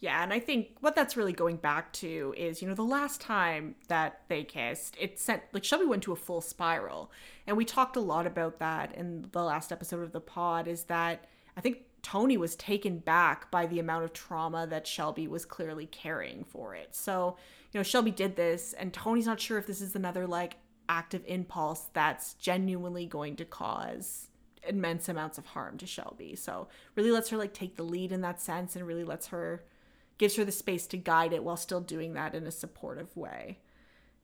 Yeah, 0.00 0.22
and 0.22 0.32
I 0.32 0.38
think 0.38 0.68
what 0.80 0.94
that's 0.94 1.16
really 1.16 1.32
going 1.32 1.56
back 1.56 1.92
to 1.94 2.32
is, 2.36 2.62
you 2.62 2.68
know, 2.68 2.74
the 2.74 2.84
last 2.84 3.20
time 3.20 3.74
that 3.88 4.22
they 4.28 4.44
kissed, 4.44 4.96
it 4.98 5.18
sent 5.18 5.42
like 5.52 5.64
Shelby 5.64 5.86
went 5.86 6.04
to 6.04 6.12
a 6.12 6.16
full 6.16 6.40
spiral. 6.40 7.10
And 7.46 7.56
we 7.56 7.64
talked 7.64 7.96
a 7.96 8.00
lot 8.00 8.26
about 8.26 8.60
that 8.60 8.94
in 8.94 9.26
the 9.32 9.42
last 9.42 9.72
episode 9.72 10.02
of 10.02 10.12
the 10.12 10.20
pod, 10.20 10.68
is 10.68 10.84
that 10.84 11.24
I 11.56 11.60
think 11.60 11.78
Toni 12.02 12.36
was 12.36 12.56
taken 12.56 12.98
back 12.98 13.50
by 13.50 13.66
the 13.66 13.78
amount 13.78 14.04
of 14.04 14.12
trauma 14.12 14.66
that 14.66 14.86
Shelby 14.86 15.28
was 15.28 15.44
clearly 15.44 15.86
carrying 15.86 16.44
for 16.44 16.74
it. 16.74 16.94
So, 16.94 17.36
you 17.72 17.78
know, 17.78 17.82
Shelby 17.82 18.10
did 18.10 18.36
this, 18.36 18.72
and 18.72 18.92
Toni's 18.92 19.26
not 19.26 19.40
sure 19.40 19.58
if 19.58 19.66
this 19.66 19.80
is 19.80 19.96
another 19.96 20.26
like 20.26 20.56
active 20.88 21.22
impulse 21.26 21.88
that's 21.92 22.34
genuinely 22.34 23.06
going 23.06 23.36
to 23.36 23.44
cause 23.44 24.28
immense 24.66 25.08
amounts 25.08 25.38
of 25.38 25.46
harm 25.46 25.78
to 25.78 25.86
Shelby. 25.86 26.34
So, 26.36 26.68
really 26.94 27.10
lets 27.10 27.30
her 27.30 27.36
like 27.36 27.54
take 27.54 27.76
the 27.76 27.82
lead 27.82 28.12
in 28.12 28.20
that 28.22 28.40
sense 28.40 28.76
and 28.76 28.86
really 28.86 29.04
lets 29.04 29.28
her 29.28 29.64
gives 30.18 30.36
her 30.36 30.44
the 30.44 30.52
space 30.52 30.86
to 30.88 30.96
guide 30.96 31.32
it 31.32 31.44
while 31.44 31.56
still 31.56 31.80
doing 31.80 32.12
that 32.14 32.34
in 32.34 32.46
a 32.46 32.50
supportive 32.50 33.16
way. 33.16 33.58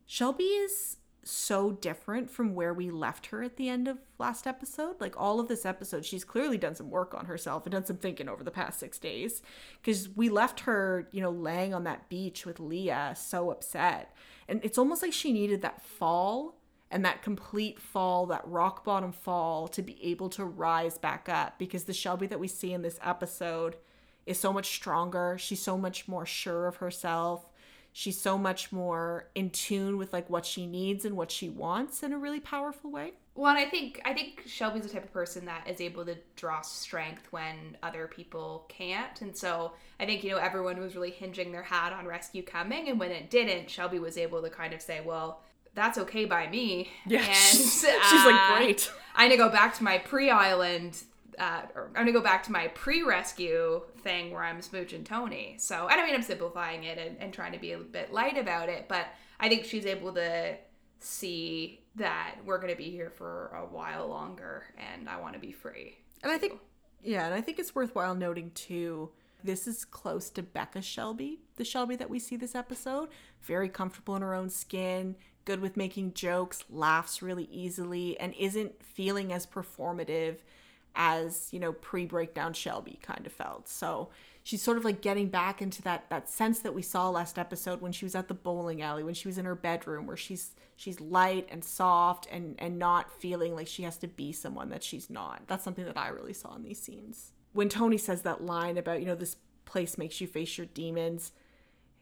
Shelby 0.06 0.44
is 0.44 0.96
so 1.24 1.72
different 1.72 2.30
from 2.30 2.54
where 2.54 2.74
we 2.74 2.90
left 2.90 3.26
her 3.26 3.42
at 3.42 3.56
the 3.56 3.68
end 3.68 3.88
of 3.88 3.98
last 4.18 4.46
episode. 4.46 5.00
Like 5.00 5.18
all 5.20 5.40
of 5.40 5.48
this 5.48 5.64
episode, 5.66 6.04
she's 6.04 6.24
clearly 6.24 6.58
done 6.58 6.74
some 6.74 6.90
work 6.90 7.14
on 7.14 7.26
herself 7.26 7.64
and 7.64 7.72
done 7.72 7.84
some 7.84 7.96
thinking 7.96 8.28
over 8.28 8.44
the 8.44 8.50
past 8.50 8.78
six 8.78 8.98
days. 8.98 9.42
Because 9.80 10.08
we 10.08 10.28
left 10.28 10.60
her, 10.60 11.08
you 11.12 11.20
know, 11.20 11.30
laying 11.30 11.74
on 11.74 11.84
that 11.84 12.08
beach 12.08 12.46
with 12.46 12.60
Leah, 12.60 13.14
so 13.16 13.50
upset. 13.50 14.14
And 14.48 14.60
it's 14.62 14.78
almost 14.78 15.02
like 15.02 15.12
she 15.12 15.32
needed 15.32 15.62
that 15.62 15.82
fall 15.82 16.56
and 16.90 17.04
that 17.04 17.22
complete 17.22 17.80
fall, 17.80 18.26
that 18.26 18.46
rock 18.46 18.84
bottom 18.84 19.12
fall, 19.12 19.66
to 19.68 19.82
be 19.82 19.98
able 20.04 20.28
to 20.30 20.44
rise 20.44 20.98
back 20.98 21.28
up. 21.28 21.58
Because 21.58 21.84
the 21.84 21.92
Shelby 21.92 22.26
that 22.28 22.40
we 22.40 22.48
see 22.48 22.72
in 22.72 22.82
this 22.82 22.98
episode 23.02 23.76
is 24.26 24.38
so 24.38 24.52
much 24.52 24.74
stronger. 24.74 25.36
She's 25.38 25.62
so 25.62 25.76
much 25.76 26.06
more 26.08 26.26
sure 26.26 26.66
of 26.66 26.76
herself 26.76 27.48
she's 27.96 28.20
so 28.20 28.36
much 28.36 28.72
more 28.72 29.28
in 29.36 29.48
tune 29.48 29.96
with 29.96 30.12
like 30.12 30.28
what 30.28 30.44
she 30.44 30.66
needs 30.66 31.04
and 31.04 31.16
what 31.16 31.30
she 31.30 31.48
wants 31.48 32.02
in 32.02 32.12
a 32.12 32.18
really 32.18 32.40
powerful 32.40 32.90
way. 32.90 33.12
Well 33.36 33.48
and 33.48 33.58
i 33.58 33.64
think 33.64 34.00
i 34.04 34.12
think 34.12 34.42
shelby's 34.46 34.82
the 34.82 34.88
type 34.88 35.04
of 35.04 35.12
person 35.12 35.46
that 35.46 35.68
is 35.68 35.80
able 35.80 36.04
to 36.04 36.16
draw 36.36 36.60
strength 36.60 37.28
when 37.30 37.76
other 37.82 38.08
people 38.08 38.66
can't. 38.68 39.20
And 39.22 39.34
so 39.34 39.72
i 39.98 40.04
think 40.04 40.24
you 40.24 40.30
know 40.32 40.38
everyone 40.38 40.78
was 40.80 40.94
really 40.96 41.12
hinging 41.12 41.52
their 41.52 41.62
hat 41.62 41.92
on 41.92 42.04
rescue 42.04 42.42
coming. 42.42 42.88
And 42.88 42.98
when 42.98 43.12
it 43.12 43.30
didn't 43.30 43.70
shelby 43.70 44.00
was 44.00 44.18
able 44.18 44.42
to 44.42 44.50
kind 44.50 44.74
of 44.74 44.82
say 44.82 45.00
well 45.00 45.40
that's 45.74 45.98
okay 45.98 46.24
by 46.24 46.48
me. 46.48 46.90
Yeah 47.06 47.20
and 47.26 47.34
she's, 47.34 47.84
uh, 47.84 47.92
she's 48.10 48.24
like 48.24 48.56
great 48.56 48.92
i'm 49.14 49.30
gonna 49.30 49.38
go 49.38 49.48
back 49.48 49.74
to 49.76 49.84
my 49.84 49.98
pre-island 49.98 51.00
uh, 51.38 51.62
I'm 51.76 51.92
gonna 51.92 52.12
go 52.12 52.20
back 52.20 52.42
to 52.44 52.52
my 52.52 52.68
pre-rescue 52.68 53.82
thing 54.02 54.30
where 54.30 54.42
I'm 54.42 54.60
smooching 54.60 55.04
Toni. 55.04 55.56
So, 55.58 55.88
and 55.88 56.00
I 56.00 56.04
mean, 56.04 56.14
I'm 56.14 56.22
simplifying 56.22 56.84
it 56.84 56.98
and, 56.98 57.16
and 57.20 57.32
trying 57.32 57.52
to 57.52 57.58
be 57.58 57.72
a 57.72 57.78
bit 57.78 58.12
light 58.12 58.38
about 58.38 58.68
it, 58.68 58.86
but 58.88 59.06
I 59.40 59.48
think 59.48 59.64
she's 59.64 59.86
able 59.86 60.12
to 60.14 60.56
see 61.00 61.80
that 61.96 62.36
we're 62.44 62.58
gonna 62.58 62.76
be 62.76 62.90
here 62.90 63.10
for 63.10 63.48
a 63.54 63.66
while 63.66 64.08
longer, 64.08 64.64
and 64.76 65.08
I 65.08 65.20
want 65.20 65.34
to 65.34 65.40
be 65.40 65.52
free. 65.52 65.98
And 66.22 66.32
I 66.32 66.38
think 66.38 66.58
Yeah, 67.02 67.26
and 67.26 67.34
I 67.34 67.40
think 67.40 67.58
it's 67.58 67.74
worthwhile 67.74 68.14
noting 68.14 68.50
too. 68.54 69.10
This 69.42 69.66
is 69.66 69.84
close 69.84 70.30
to 70.30 70.42
Becca 70.42 70.80
Shelby, 70.80 71.40
the 71.56 71.64
Shelby 71.64 71.96
that 71.96 72.08
we 72.08 72.18
see 72.18 72.36
this 72.36 72.54
episode. 72.54 73.10
Very 73.42 73.68
comfortable 73.68 74.16
in 74.16 74.22
her 74.22 74.34
own 74.34 74.48
skin, 74.48 75.16
good 75.44 75.60
with 75.60 75.76
making 75.76 76.14
jokes, 76.14 76.64
laughs 76.70 77.20
really 77.20 77.44
easily, 77.52 78.18
and 78.18 78.32
isn't 78.38 78.82
feeling 78.82 79.34
as 79.34 79.46
performative 79.46 80.38
as, 80.94 81.48
you 81.52 81.60
know, 81.60 81.72
pre 81.72 82.06
breakdown 82.06 82.52
Shelby 82.52 82.98
kind 83.02 83.26
of 83.26 83.32
felt. 83.32 83.68
So 83.68 84.10
she's 84.42 84.62
sort 84.62 84.76
of 84.76 84.84
like 84.84 85.00
getting 85.00 85.28
back 85.28 85.60
into 85.60 85.82
that 85.82 86.08
that 86.10 86.28
sense 86.28 86.60
that 86.60 86.74
we 86.74 86.82
saw 86.82 87.08
last 87.10 87.38
episode 87.38 87.80
when 87.80 87.92
she 87.92 88.04
was 88.04 88.14
at 88.14 88.28
the 88.28 88.34
bowling 88.34 88.82
alley, 88.82 89.02
when 89.02 89.14
she 89.14 89.28
was 89.28 89.38
in 89.38 89.44
her 89.44 89.54
bedroom, 89.54 90.06
where 90.06 90.16
she's 90.16 90.52
she's 90.76 91.00
light 91.00 91.48
and 91.50 91.64
soft 91.64 92.28
and 92.30 92.54
and 92.58 92.78
not 92.78 93.10
feeling 93.20 93.54
like 93.54 93.66
she 93.66 93.82
has 93.82 93.96
to 93.98 94.08
be 94.08 94.32
someone 94.32 94.68
that 94.70 94.82
she's 94.82 95.10
not. 95.10 95.42
That's 95.46 95.64
something 95.64 95.84
that 95.84 95.98
I 95.98 96.08
really 96.08 96.34
saw 96.34 96.54
in 96.54 96.62
these 96.62 96.80
scenes. 96.80 97.32
When 97.52 97.68
Toni 97.68 97.98
says 97.98 98.22
that 98.22 98.44
line 98.44 98.76
about, 98.76 99.00
you 99.00 99.06
know, 99.06 99.14
this 99.14 99.36
place 99.64 99.96
makes 99.96 100.20
you 100.20 100.26
face 100.26 100.58
your 100.58 100.66
demons, 100.68 101.32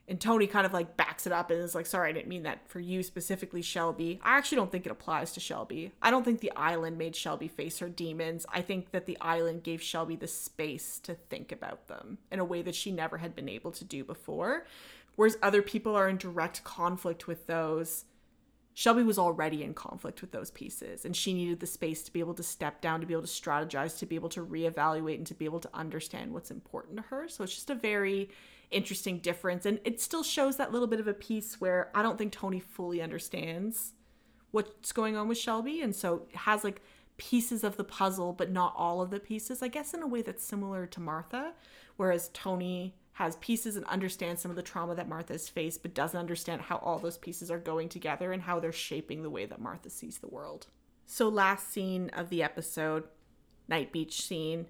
and 0.09 0.21
Toni 0.21 0.47
kind 0.47 0.67
of 0.67 0.73
like 0.73 0.97
backs 0.97 1.27
it 1.27 1.33
up 1.33 1.51
and 1.51 1.61
is 1.61 1.75
like, 1.75 1.87
sorry, 1.87 2.11
I 2.11 2.13
didn't 2.13 2.29
mean 2.29 2.43
that 2.43 2.69
for 2.69 2.81
you 2.81 3.03
specifically, 3.03 3.63
Shelby. 3.63 4.21
I 4.23 4.37
actually 4.37 4.57
don't 4.57 4.73
think 4.73 4.85
it 4.85 4.93
applies 4.93 5.33
to 5.33 5.41
Shelby. 5.41 5.93
I 6.03 6.11
don't 6.11 6.25
think 6.25 6.41
the 6.41 6.53
island 6.57 6.99
made 6.99 7.15
Shelby 7.15 7.49
face 7.49 7.79
her 7.79 7.89
demons. 7.89 8.45
I 8.53 8.63
think 8.63 8.91
that 8.91 9.07
the 9.07 9.17
island 9.21 9.63
gave 9.63 9.81
Shelby 9.81 10.17
the 10.17 10.27
space 10.27 10.99
to 11.05 11.15
think 11.15 11.53
about 11.53 11.87
them 11.87 12.19
in 12.31 12.41
a 12.41 12.45
way 12.45 12.63
that 12.63 12.75
she 12.75 12.91
never 12.91 13.19
had 13.19 13.37
been 13.37 13.49
able 13.49 13.71
to 13.73 13.85
do 13.85 14.03
before. 14.03 14.67
Whereas 15.15 15.39
other 15.41 15.63
people 15.63 15.95
are 15.95 16.09
in 16.09 16.17
direct 16.17 16.65
conflict 16.65 17.27
with 17.27 17.47
those. 17.47 18.05
Shelby 18.75 19.03
was 19.03 19.19
already 19.19 19.63
in 19.63 19.75
conflict 19.75 20.23
with 20.23 20.33
those 20.33 20.51
pieces, 20.51 21.05
and 21.05 21.15
she 21.15 21.35
needed 21.35 21.61
the 21.61 21.67
space 21.67 22.03
to 22.05 22.13
be 22.13 22.21
able 22.21 22.35
to 22.35 22.43
step 22.43 22.81
down, 22.81 23.03
to 23.03 23.07
be 23.07 23.13
able 23.13 23.23
to 23.23 23.29
strategize, 23.29 23.99
to 23.99 24.07
be 24.07 24.15
able 24.15 24.31
to 24.31 24.45
reevaluate, 24.45 25.17
and 25.17 25.27
to 25.27 25.35
be 25.35 25.45
able 25.45 25.61
to 25.61 25.69
understand 25.75 26.33
what's 26.33 26.51
important 26.51 26.97
to 26.97 27.03
her. 27.03 27.29
So 27.29 27.45
it's 27.45 27.55
just 27.55 27.69
a 27.69 27.75
very 27.75 28.31
interesting 28.73 29.19
difference. 29.19 29.67
And 29.67 29.81
it 29.85 30.01
still 30.01 30.23
shows 30.23 30.57
that 30.57 30.73
little 30.73 30.89
bit 30.89 31.01
of 31.01 31.09
a 31.09 31.15
piece 31.15 31.61
where 31.61 31.91
I 31.95 32.03
don't 32.03 32.19
think 32.19 32.33
Toni 32.33 32.61
fully 32.61 33.01
understands 33.01 33.93
what's 34.51 34.93
going 34.93 35.17
on 35.17 35.29
with 35.29 35.39
Shelby. 35.39 35.81
And 35.81 35.95
so 35.95 36.27
has 36.35 36.65
like 36.65 36.83
pieces 37.17 37.65
of 37.65 37.77
the 37.77 37.85
puzzle, 37.85 38.33
but 38.33 38.51
not 38.51 38.75
all 38.77 39.01
of 39.01 39.11
the 39.11 39.21
pieces, 39.21 39.63
I 39.63 39.69
guess, 39.69 39.95
in 39.95 40.03
a 40.03 40.07
way 40.07 40.23
that's 40.23 40.45
similar 40.45 40.87
to 40.87 41.01
Martha. 41.01 41.53
Whereas 41.97 42.31
Toni 42.33 42.95
has 43.15 43.37
pieces 43.37 43.77
and 43.77 43.85
understands 43.87 44.41
some 44.41 44.51
of 44.51 44.57
the 44.57 44.63
trauma 44.63 44.95
that 44.95 45.09
Martha's 45.09 45.49
faced, 45.49 45.83
but 45.83 45.95
doesn't 45.95 46.19
understand 46.19 46.63
how 46.63 46.77
all 46.79 46.99
those 46.99 47.19
pieces 47.19 47.51
are 47.51 47.59
going 47.59 47.89
together 47.89 48.33
and 48.33 48.43
how 48.43 48.59
they're 48.59 48.73
shaping 48.73 49.23
the 49.23 49.31
way 49.31 49.45
that 49.45 49.61
Martha 49.61 49.91
sees 49.91 50.19
the 50.19 50.29
world. 50.29 50.67
So, 51.05 51.29
last 51.29 51.71
scene 51.71 52.11
of 52.15 52.31
the 52.31 52.43
episode, 52.43 53.05
Night 53.69 53.93
Beach 53.93 54.23
scene 54.23 54.67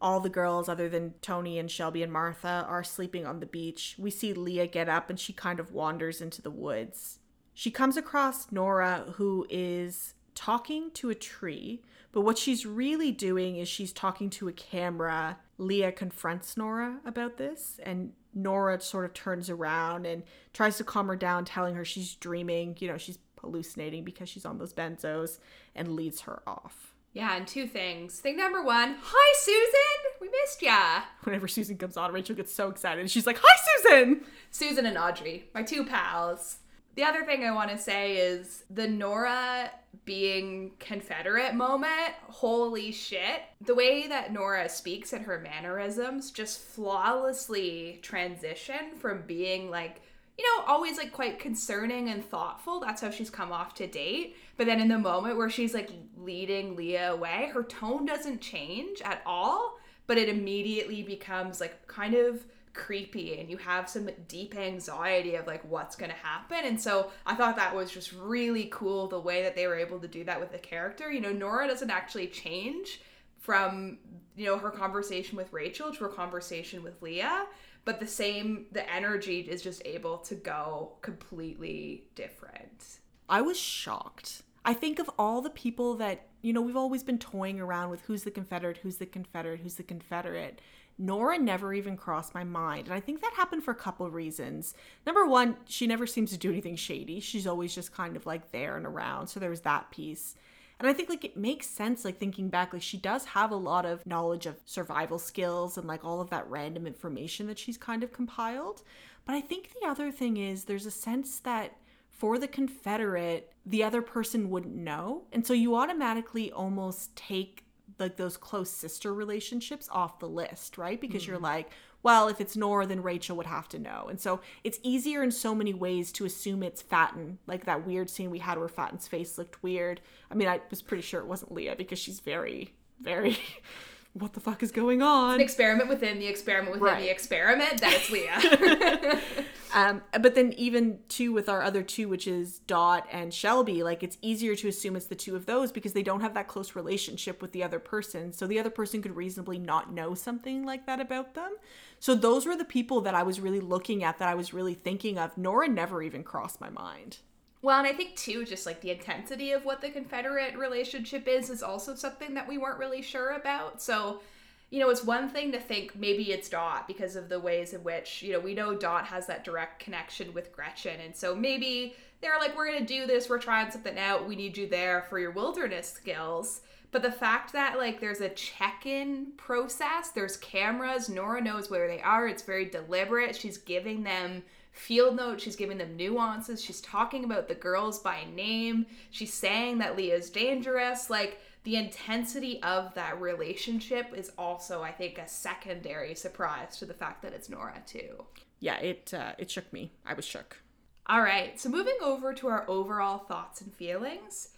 all 0.00 0.20
the 0.20 0.28
girls 0.28 0.68
other 0.68 0.88
than 0.88 1.14
Toni 1.20 1.58
and 1.58 1.70
Shelby 1.70 2.02
and 2.02 2.12
Martha 2.12 2.64
are 2.68 2.82
sleeping 2.82 3.26
on 3.26 3.40
the 3.40 3.46
beach. 3.46 3.96
We 3.98 4.10
see 4.10 4.32
Leah 4.32 4.66
get 4.66 4.88
up 4.88 5.10
and 5.10 5.20
she 5.20 5.32
kind 5.32 5.60
of 5.60 5.72
wanders 5.72 6.20
into 6.20 6.40
the 6.40 6.50
woods. 6.50 7.18
She 7.52 7.70
comes 7.70 7.96
across 7.96 8.50
Nora 8.50 9.04
who 9.16 9.46
is 9.50 10.14
talking 10.34 10.90
to 10.92 11.10
a 11.10 11.14
tree, 11.14 11.82
but 12.12 12.22
what 12.22 12.38
she's 12.38 12.64
really 12.64 13.12
doing 13.12 13.56
is 13.56 13.68
she's 13.68 13.92
talking 13.92 14.30
to 14.30 14.48
a 14.48 14.52
camera. 14.52 15.38
Leah 15.58 15.92
confronts 15.92 16.56
Nora 16.56 17.00
about 17.04 17.36
this 17.36 17.78
and 17.82 18.12
Nora 18.32 18.80
sort 18.80 19.04
of 19.04 19.12
turns 19.12 19.50
around 19.50 20.06
and 20.06 20.22
tries 20.54 20.78
to 20.78 20.84
calm 20.84 21.08
her 21.08 21.16
down 21.16 21.44
telling 21.44 21.74
her 21.74 21.84
she's 21.84 22.14
dreaming, 22.14 22.76
you 22.80 22.88
know, 22.88 22.96
she's 22.96 23.18
hallucinating 23.40 24.04
because 24.04 24.28
she's 24.28 24.44
on 24.44 24.58
those 24.58 24.72
benzos 24.72 25.38
and 25.74 25.94
leads 25.94 26.22
her 26.22 26.42
off. 26.46 26.89
Yeah, 27.12 27.36
and 27.36 27.46
two 27.46 27.66
things. 27.66 28.20
Thing 28.20 28.36
number 28.36 28.62
one, 28.62 28.96
hi 29.00 29.34
Susan, 29.38 30.12
we 30.20 30.28
missed 30.28 30.62
ya. 30.62 31.02
Whenever 31.24 31.48
Susan 31.48 31.76
comes 31.76 31.96
on, 31.96 32.12
Rachel 32.12 32.36
gets 32.36 32.54
so 32.54 32.68
excited. 32.68 33.10
She's 33.10 33.26
like, 33.26 33.40
"Hi 33.42 33.80
Susan!" 33.82 34.24
Susan 34.50 34.86
and 34.86 34.96
Audrey, 34.96 35.50
my 35.52 35.62
two 35.62 35.84
pals. 35.84 36.58
The 36.94 37.04
other 37.04 37.24
thing 37.24 37.44
I 37.44 37.50
want 37.52 37.70
to 37.70 37.78
say 37.78 38.16
is 38.16 38.64
the 38.70 38.86
Nora 38.86 39.70
being 40.04 40.72
Confederate 40.78 41.54
moment. 41.54 42.14
Holy 42.28 42.92
shit. 42.92 43.42
The 43.60 43.74
way 43.74 44.06
that 44.08 44.32
Nora 44.32 44.68
speaks 44.68 45.12
and 45.12 45.24
her 45.24 45.38
mannerisms 45.38 46.30
just 46.30 46.60
flawlessly 46.60 48.00
transition 48.02 48.96
from 48.98 49.22
being 49.26 49.70
like 49.70 50.02
you 50.40 50.46
know, 50.56 50.64
always 50.66 50.96
like 50.96 51.12
quite 51.12 51.38
concerning 51.38 52.08
and 52.08 52.24
thoughtful. 52.24 52.80
That's 52.80 53.02
how 53.02 53.10
she's 53.10 53.28
come 53.28 53.52
off 53.52 53.74
to 53.74 53.86
date. 53.86 54.36
But 54.60 54.66
then 54.66 54.82
in 54.82 54.88
the 54.88 54.98
moment 54.98 55.38
where 55.38 55.48
she's 55.48 55.72
like 55.72 55.88
leading 56.18 56.76
Leah 56.76 57.14
away, 57.14 57.50
her 57.54 57.62
tone 57.62 58.04
doesn't 58.04 58.42
change 58.42 59.00
at 59.00 59.22
all, 59.24 59.78
but 60.06 60.18
it 60.18 60.28
immediately 60.28 61.02
becomes 61.02 61.62
like 61.62 61.86
kind 61.86 62.12
of 62.12 62.44
creepy 62.74 63.40
and 63.40 63.48
you 63.48 63.56
have 63.56 63.88
some 63.88 64.10
deep 64.28 64.54
anxiety 64.54 65.36
of 65.36 65.46
like 65.46 65.64
what's 65.64 65.96
going 65.96 66.10
to 66.10 66.16
happen. 66.18 66.58
And 66.64 66.78
so 66.78 67.10
I 67.24 67.36
thought 67.36 67.56
that 67.56 67.74
was 67.74 67.90
just 67.90 68.12
really 68.12 68.68
cool 68.70 69.08
the 69.08 69.18
way 69.18 69.42
that 69.44 69.56
they 69.56 69.66
were 69.66 69.78
able 69.78 69.98
to 69.98 70.06
do 70.06 70.24
that 70.24 70.38
with 70.38 70.52
the 70.52 70.58
character. 70.58 71.10
You 71.10 71.22
know, 71.22 71.32
Nora 71.32 71.66
doesn't 71.66 71.88
actually 71.88 72.26
change 72.26 73.00
from, 73.38 73.96
you 74.36 74.44
know, 74.44 74.58
her 74.58 74.70
conversation 74.70 75.38
with 75.38 75.54
Rachel 75.54 75.90
to 75.90 76.04
her 76.04 76.10
conversation 76.10 76.82
with 76.82 77.00
Leah 77.00 77.46
but 77.86 77.98
the 77.98 78.06
same 78.06 78.66
the 78.72 78.92
energy 78.92 79.40
is 79.40 79.62
just 79.62 79.80
able 79.86 80.18
to 80.18 80.34
go 80.34 80.92
completely 81.00 82.04
different 82.14 82.98
i 83.26 83.40
was 83.40 83.58
shocked 83.58 84.42
i 84.64 84.74
think 84.74 84.98
of 84.98 85.10
all 85.18 85.40
the 85.40 85.50
people 85.50 85.94
that 85.94 86.26
you 86.42 86.52
know 86.52 86.60
we've 86.60 86.76
always 86.76 87.02
been 87.02 87.18
toying 87.18 87.60
around 87.60 87.90
with 87.90 88.02
who's 88.02 88.22
the 88.24 88.30
confederate 88.30 88.78
who's 88.78 88.96
the 88.96 89.06
confederate 89.06 89.60
who's 89.60 89.74
the 89.74 89.82
confederate 89.82 90.60
Nora 91.00 91.38
never 91.38 91.72
even 91.72 91.96
crossed 91.96 92.34
my 92.34 92.44
mind. 92.44 92.86
And 92.86 92.94
I 92.94 93.00
think 93.00 93.22
that 93.22 93.32
happened 93.32 93.64
for 93.64 93.70
a 93.70 93.76
couple 93.76 94.04
of 94.04 94.12
reasons. 94.12 94.74
Number 95.06 95.24
one, 95.24 95.56
she 95.64 95.86
never 95.86 96.06
seems 96.06 96.30
to 96.30 96.36
do 96.36 96.50
anything 96.50 96.76
shady. 96.76 97.20
She's 97.20 97.46
always 97.46 97.74
just 97.74 97.90
kind 97.90 98.16
of 98.16 98.26
like 98.26 98.52
there 98.52 98.76
and 98.76 98.84
around. 98.84 99.28
So 99.28 99.40
there 99.40 99.48
was 99.48 99.62
that 99.62 99.90
piece. 99.90 100.34
And 100.78 100.88
I 100.88 100.92
think 100.92 101.08
like 101.08 101.24
it 101.24 101.36
makes 101.36 101.66
sense, 101.66 102.04
like 102.04 102.18
thinking 102.18 102.48
back, 102.48 102.72
like 102.72 102.82
she 102.82 102.98
does 102.98 103.24
have 103.26 103.50
a 103.50 103.56
lot 103.56 103.86
of 103.86 104.06
knowledge 104.06 104.46
of 104.46 104.60
survival 104.66 105.18
skills 105.18 105.78
and 105.78 105.86
like 105.86 106.04
all 106.04 106.20
of 106.20 106.30
that 106.30 106.48
random 106.50 106.86
information 106.86 107.46
that 107.46 107.58
she's 107.58 107.78
kind 107.78 108.02
of 108.02 108.12
compiled. 108.12 108.82
But 109.24 109.34
I 109.34 109.40
think 109.40 109.70
the 109.80 109.88
other 109.88 110.10
thing 110.10 110.36
is 110.36 110.64
there's 110.64 110.86
a 110.86 110.90
sense 110.90 111.38
that 111.40 111.76
for 112.20 112.38
the 112.38 112.46
Confederate, 112.46 113.50
the 113.64 113.82
other 113.82 114.02
person 114.02 114.50
wouldn't 114.50 114.76
know. 114.76 115.22
And 115.32 115.46
so 115.46 115.54
you 115.54 115.74
automatically 115.74 116.52
almost 116.52 117.16
take 117.16 117.64
like 117.98 118.18
those 118.18 118.36
close 118.36 118.70
sister 118.70 119.14
relationships 119.14 119.88
off 119.90 120.18
the 120.18 120.28
list, 120.28 120.76
right? 120.76 121.00
Because 121.00 121.22
mm-hmm. 121.22 121.32
you're 121.32 121.40
like, 121.40 121.70
well, 122.02 122.28
if 122.28 122.38
it's 122.38 122.56
Nora, 122.56 122.86
then 122.86 123.02
Rachel 123.02 123.38
would 123.38 123.46
have 123.46 123.70
to 123.70 123.78
know. 123.78 124.06
And 124.10 124.20
so 124.20 124.40
it's 124.64 124.78
easier 124.82 125.22
in 125.22 125.30
so 125.30 125.54
many 125.54 125.72
ways 125.72 126.12
to 126.12 126.26
assume 126.26 126.62
it's 126.62 126.82
Fatin, 126.82 127.38
like 127.46 127.64
that 127.64 127.86
weird 127.86 128.10
scene 128.10 128.30
we 128.30 128.38
had 128.38 128.58
where 128.58 128.68
Fatin's 128.68 129.08
face 129.08 129.38
looked 129.38 129.62
weird. 129.62 130.02
I 130.30 130.34
mean, 130.34 130.48
I 130.48 130.60
was 130.68 130.82
pretty 130.82 131.02
sure 131.02 131.20
it 131.20 131.26
wasn't 131.26 131.52
Leah 131.52 131.74
because 131.76 131.98
she's 131.98 132.20
very, 132.20 132.74
very. 133.00 133.38
what 134.12 134.34
the 134.34 134.40
fuck 134.40 134.62
is 134.62 134.72
going 134.72 135.00
on? 135.00 135.36
An 135.36 135.40
experiment 135.40 135.88
within 135.88 136.18
the 136.18 136.26
experiment 136.26 136.72
within 136.72 136.86
right. 136.86 137.02
the 137.02 137.10
experiment. 137.10 137.80
That 137.80 137.94
it's 137.94 138.10
Leah. 138.10 139.20
um, 139.72 140.02
but 140.20 140.34
then 140.34 140.52
even 140.54 140.98
two 141.08 141.32
with 141.32 141.48
our 141.48 141.62
other 141.62 141.82
two, 141.82 142.08
which 142.08 142.26
is 142.26 142.60
Dot 142.60 143.06
and 143.10 143.32
Shelby, 143.32 143.82
like 143.82 144.02
it's 144.02 144.18
easier 144.22 144.54
to 144.56 144.68
assume 144.68 144.96
it's 144.96 145.06
the 145.06 145.14
two 145.14 145.36
of 145.36 145.46
those 145.46 145.72
because 145.72 145.92
they 145.92 146.02
don't 146.02 146.20
have 146.20 146.34
that 146.34 146.48
close 146.48 146.74
relationship 146.74 147.40
with 147.40 147.52
the 147.52 147.62
other 147.62 147.78
person. 147.78 148.32
So 148.32 148.46
the 148.46 148.58
other 148.58 148.70
person 148.70 149.02
could 149.02 149.16
reasonably 149.16 149.58
not 149.58 149.92
know 149.92 150.14
something 150.14 150.64
like 150.64 150.86
that 150.86 151.00
about 151.00 151.34
them. 151.34 151.52
So 151.98 152.14
those 152.14 152.46
were 152.46 152.56
the 152.56 152.64
people 152.64 153.00
that 153.02 153.14
I 153.14 153.22
was 153.22 153.40
really 153.40 153.60
looking 153.60 154.02
at, 154.02 154.18
that 154.18 154.28
I 154.28 154.34
was 154.34 154.54
really 154.54 154.74
thinking 154.74 155.18
of. 155.18 155.36
Nora 155.36 155.68
never 155.68 156.02
even 156.02 156.24
crossed 156.24 156.60
my 156.60 156.70
mind. 156.70 157.18
Well, 157.62 157.78
and 157.78 157.86
I 157.86 157.92
think 157.92 158.16
too, 158.16 158.44
just 158.44 158.64
like 158.64 158.80
the 158.80 158.90
intensity 158.90 159.52
of 159.52 159.64
what 159.64 159.82
the 159.82 159.90
Confederate 159.90 160.56
relationship 160.56 161.28
is, 161.28 161.50
is 161.50 161.62
also 161.62 161.94
something 161.94 162.34
that 162.34 162.48
we 162.48 162.56
weren't 162.56 162.78
really 162.78 163.02
sure 163.02 163.32
about. 163.32 163.82
So, 163.82 164.22
you 164.70 164.78
know, 164.78 164.88
it's 164.88 165.04
one 165.04 165.28
thing 165.28 165.50
to 165.52 165.60
think 165.60 165.96
maybe 165.96 166.32
it's 166.32 166.48
Dot 166.48 166.86
because 166.86 167.16
of 167.16 167.28
the 167.28 167.40
ways 167.40 167.72
in 167.72 167.82
which, 167.82 168.22
you 168.22 168.32
know, 168.32 168.40
we 168.40 168.54
know 168.54 168.74
Dot 168.74 169.04
has 169.06 169.26
that 169.26 169.44
direct 169.44 169.82
connection 169.82 170.32
with 170.32 170.52
Gretchen. 170.52 171.00
And 171.00 171.14
so 171.14 171.34
maybe 171.34 171.94
they're 172.20 172.38
like, 172.38 172.56
we're 172.56 172.70
going 172.70 172.86
to 172.86 173.00
do 173.00 173.06
this, 173.06 173.28
we're 173.28 173.38
trying 173.38 173.70
something 173.70 173.98
out, 173.98 174.28
we 174.28 174.36
need 174.36 174.56
you 174.56 174.68
there 174.68 175.02
for 175.08 175.18
your 175.18 175.32
wilderness 175.32 175.90
skills. 175.90 176.60
But 176.92 177.02
the 177.02 177.12
fact 177.12 177.52
that 177.52 177.78
like 177.78 178.00
there's 178.00 178.20
a 178.20 178.28
check-in 178.28 179.32
process, 179.36 180.10
there's 180.10 180.36
cameras, 180.36 181.08
Nora 181.08 181.40
knows 181.40 181.70
where 181.70 181.88
they 181.88 182.00
are. 182.00 182.26
It's 182.28 182.42
very 182.42 182.64
deliberate. 182.66 183.36
She's 183.36 183.58
giving 183.58 184.02
them 184.02 184.42
field 184.72 185.16
notes, 185.16 185.42
she's 185.42 185.56
giving 185.56 185.78
them 185.78 185.96
nuances. 185.96 186.62
She's 186.62 186.80
talking 186.80 187.24
about 187.24 187.48
the 187.48 187.54
girls 187.54 187.98
by 187.98 188.24
name. 188.34 188.86
She's 189.10 189.32
saying 189.32 189.78
that 189.78 189.96
Leah's 189.96 190.30
dangerous. 190.30 191.10
Like 191.10 191.40
the 191.64 191.76
intensity 191.76 192.62
of 192.62 192.94
that 192.94 193.20
relationship 193.20 194.12
is 194.14 194.32
also 194.38 194.82
I 194.82 194.92
think 194.92 195.18
a 195.18 195.28
secondary 195.28 196.14
surprise 196.14 196.78
to 196.78 196.86
the 196.86 196.94
fact 196.94 197.22
that 197.22 197.32
it's 197.32 197.48
Nora 197.48 197.82
too. 197.86 198.24
Yeah, 198.60 198.78
it 198.78 199.12
uh, 199.14 199.32
it 199.38 199.50
shook 199.50 199.72
me. 199.72 199.92
I 200.04 200.14
was 200.14 200.24
shook. 200.24 200.58
All 201.06 201.22
right. 201.22 201.58
So 201.58 201.68
moving 201.68 201.96
over 202.02 202.32
to 202.34 202.48
our 202.48 202.68
overall 202.68 203.18
thoughts 203.18 203.60
and 203.60 203.72
feelings 203.72 204.48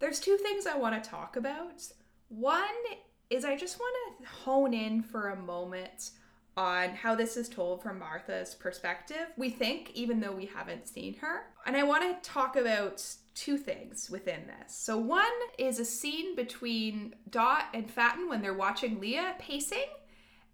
there's 0.00 0.18
two 0.18 0.38
things 0.38 0.66
I 0.66 0.76
want 0.76 1.02
to 1.02 1.08
talk 1.08 1.36
about. 1.36 1.84
One 2.28 2.64
is 3.28 3.44
I 3.44 3.56
just 3.56 3.78
want 3.78 3.94
to 4.20 4.26
hone 4.26 4.74
in 4.74 5.02
for 5.02 5.28
a 5.28 5.36
moment 5.36 6.10
on 6.56 6.90
how 6.90 7.14
this 7.14 7.36
is 7.36 7.48
told 7.48 7.82
from 7.82 7.98
Martha's 7.98 8.54
perspective. 8.54 9.26
We 9.36 9.50
think, 9.50 9.92
even 9.94 10.20
though 10.20 10.32
we 10.32 10.46
haven't 10.46 10.88
seen 10.88 11.14
her. 11.18 11.46
And 11.66 11.76
I 11.76 11.82
want 11.84 12.22
to 12.22 12.28
talk 12.28 12.56
about 12.56 13.04
two 13.34 13.56
things 13.56 14.10
within 14.10 14.46
this. 14.46 14.74
So, 14.74 14.98
one 14.98 15.24
is 15.58 15.78
a 15.78 15.84
scene 15.84 16.34
between 16.36 17.14
Dot 17.30 17.66
and 17.72 17.90
Fatin 17.90 18.28
when 18.28 18.42
they're 18.42 18.52
watching 18.52 19.00
Leah 19.00 19.34
pacing, 19.38 19.86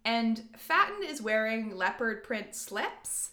and 0.04 0.44
Fatin 0.56 1.02
is 1.02 1.22
wearing 1.22 1.76
leopard 1.76 2.22
print 2.22 2.54
slips. 2.54 3.32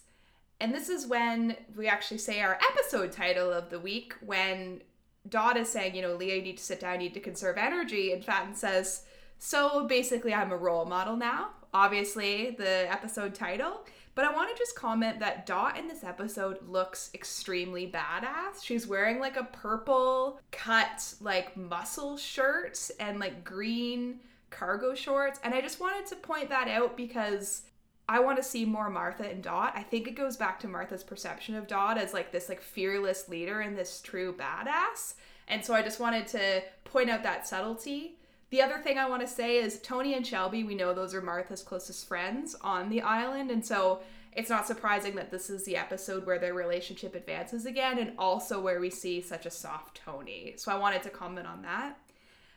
And 0.60 0.74
this 0.74 0.88
is 0.88 1.06
when 1.06 1.56
we 1.76 1.88
actually 1.88 2.18
say 2.18 2.40
our 2.40 2.58
episode 2.70 3.12
title 3.12 3.52
of 3.52 3.70
the 3.70 3.78
week 3.78 4.14
when 4.24 4.80
Dot 5.28 5.56
is 5.56 5.68
saying, 5.68 5.94
you 5.94 6.02
know, 6.02 6.14
Leah, 6.14 6.36
you 6.36 6.42
need 6.42 6.58
to 6.58 6.64
sit 6.64 6.80
down, 6.80 6.94
you 7.00 7.08
need 7.08 7.14
to 7.14 7.20
conserve 7.20 7.58
energy. 7.58 8.12
And 8.12 8.24
Fatin 8.24 8.54
says, 8.54 9.04
so 9.38 9.86
basically, 9.86 10.32
I'm 10.32 10.52
a 10.52 10.56
role 10.56 10.84
model 10.84 11.16
now. 11.16 11.50
Obviously, 11.74 12.52
the 12.56 12.90
episode 12.90 13.34
title. 13.34 13.84
But 14.14 14.24
I 14.24 14.32
want 14.32 14.54
to 14.54 14.56
just 14.56 14.76
comment 14.76 15.18
that 15.18 15.44
Dot 15.44 15.76
in 15.76 15.88
this 15.88 16.04
episode 16.04 16.58
looks 16.68 17.10
extremely 17.14 17.90
badass. 17.90 18.62
She's 18.62 18.86
wearing 18.86 19.18
like 19.18 19.36
a 19.36 19.44
purple 19.44 20.40
cut, 20.52 21.14
like 21.20 21.56
muscle 21.56 22.16
shirt 22.16 22.78
and 23.00 23.18
like 23.18 23.42
green 23.42 24.20
cargo 24.50 24.94
shorts. 24.94 25.40
And 25.42 25.52
I 25.52 25.60
just 25.60 25.80
wanted 25.80 26.06
to 26.06 26.16
point 26.16 26.48
that 26.50 26.68
out 26.68 26.96
because 26.96 27.62
I 28.08 28.20
want 28.20 28.36
to 28.36 28.44
see 28.44 28.64
more 28.64 28.88
Martha 28.88 29.28
and 29.28 29.42
Dot. 29.42 29.72
I 29.74 29.82
think 29.82 30.06
it 30.06 30.14
goes 30.14 30.36
back 30.36 30.60
to 30.60 30.68
Martha's 30.68 31.02
perception 31.02 31.56
of 31.56 31.66
Dot 31.66 31.98
as 31.98 32.12
like 32.12 32.30
this 32.30 32.48
like 32.48 32.60
fearless 32.60 33.28
leader 33.28 33.60
and 33.60 33.76
this 33.76 34.00
true 34.00 34.32
badass. 34.32 35.14
And 35.48 35.64
so 35.64 35.74
I 35.74 35.82
just 35.82 35.98
wanted 35.98 36.28
to 36.28 36.62
point 36.84 37.10
out 37.10 37.24
that 37.24 37.48
subtlety. 37.48 38.16
The 38.54 38.62
other 38.62 38.78
thing 38.78 38.98
I 38.98 39.08
want 39.08 39.20
to 39.20 39.26
say 39.26 39.56
is 39.56 39.80
Toni 39.80 40.14
and 40.14 40.24
Shelby, 40.24 40.62
we 40.62 40.76
know 40.76 40.94
those 40.94 41.12
are 41.12 41.20
Martha's 41.20 41.60
closest 41.60 42.06
friends 42.06 42.54
on 42.60 42.88
the 42.88 43.02
island. 43.02 43.50
And 43.50 43.66
so 43.66 43.98
it's 44.32 44.48
not 44.48 44.64
surprising 44.64 45.16
that 45.16 45.32
this 45.32 45.50
is 45.50 45.64
the 45.64 45.76
episode 45.76 46.24
where 46.24 46.38
their 46.38 46.54
relationship 46.54 47.16
advances 47.16 47.66
again 47.66 47.98
and 47.98 48.12
also 48.16 48.60
where 48.60 48.78
we 48.78 48.90
see 48.90 49.20
such 49.20 49.44
a 49.44 49.50
soft 49.50 50.00
Toni. 50.04 50.54
So 50.56 50.70
I 50.70 50.78
wanted 50.78 51.02
to 51.02 51.10
comment 51.10 51.48
on 51.48 51.62
that. 51.62 51.98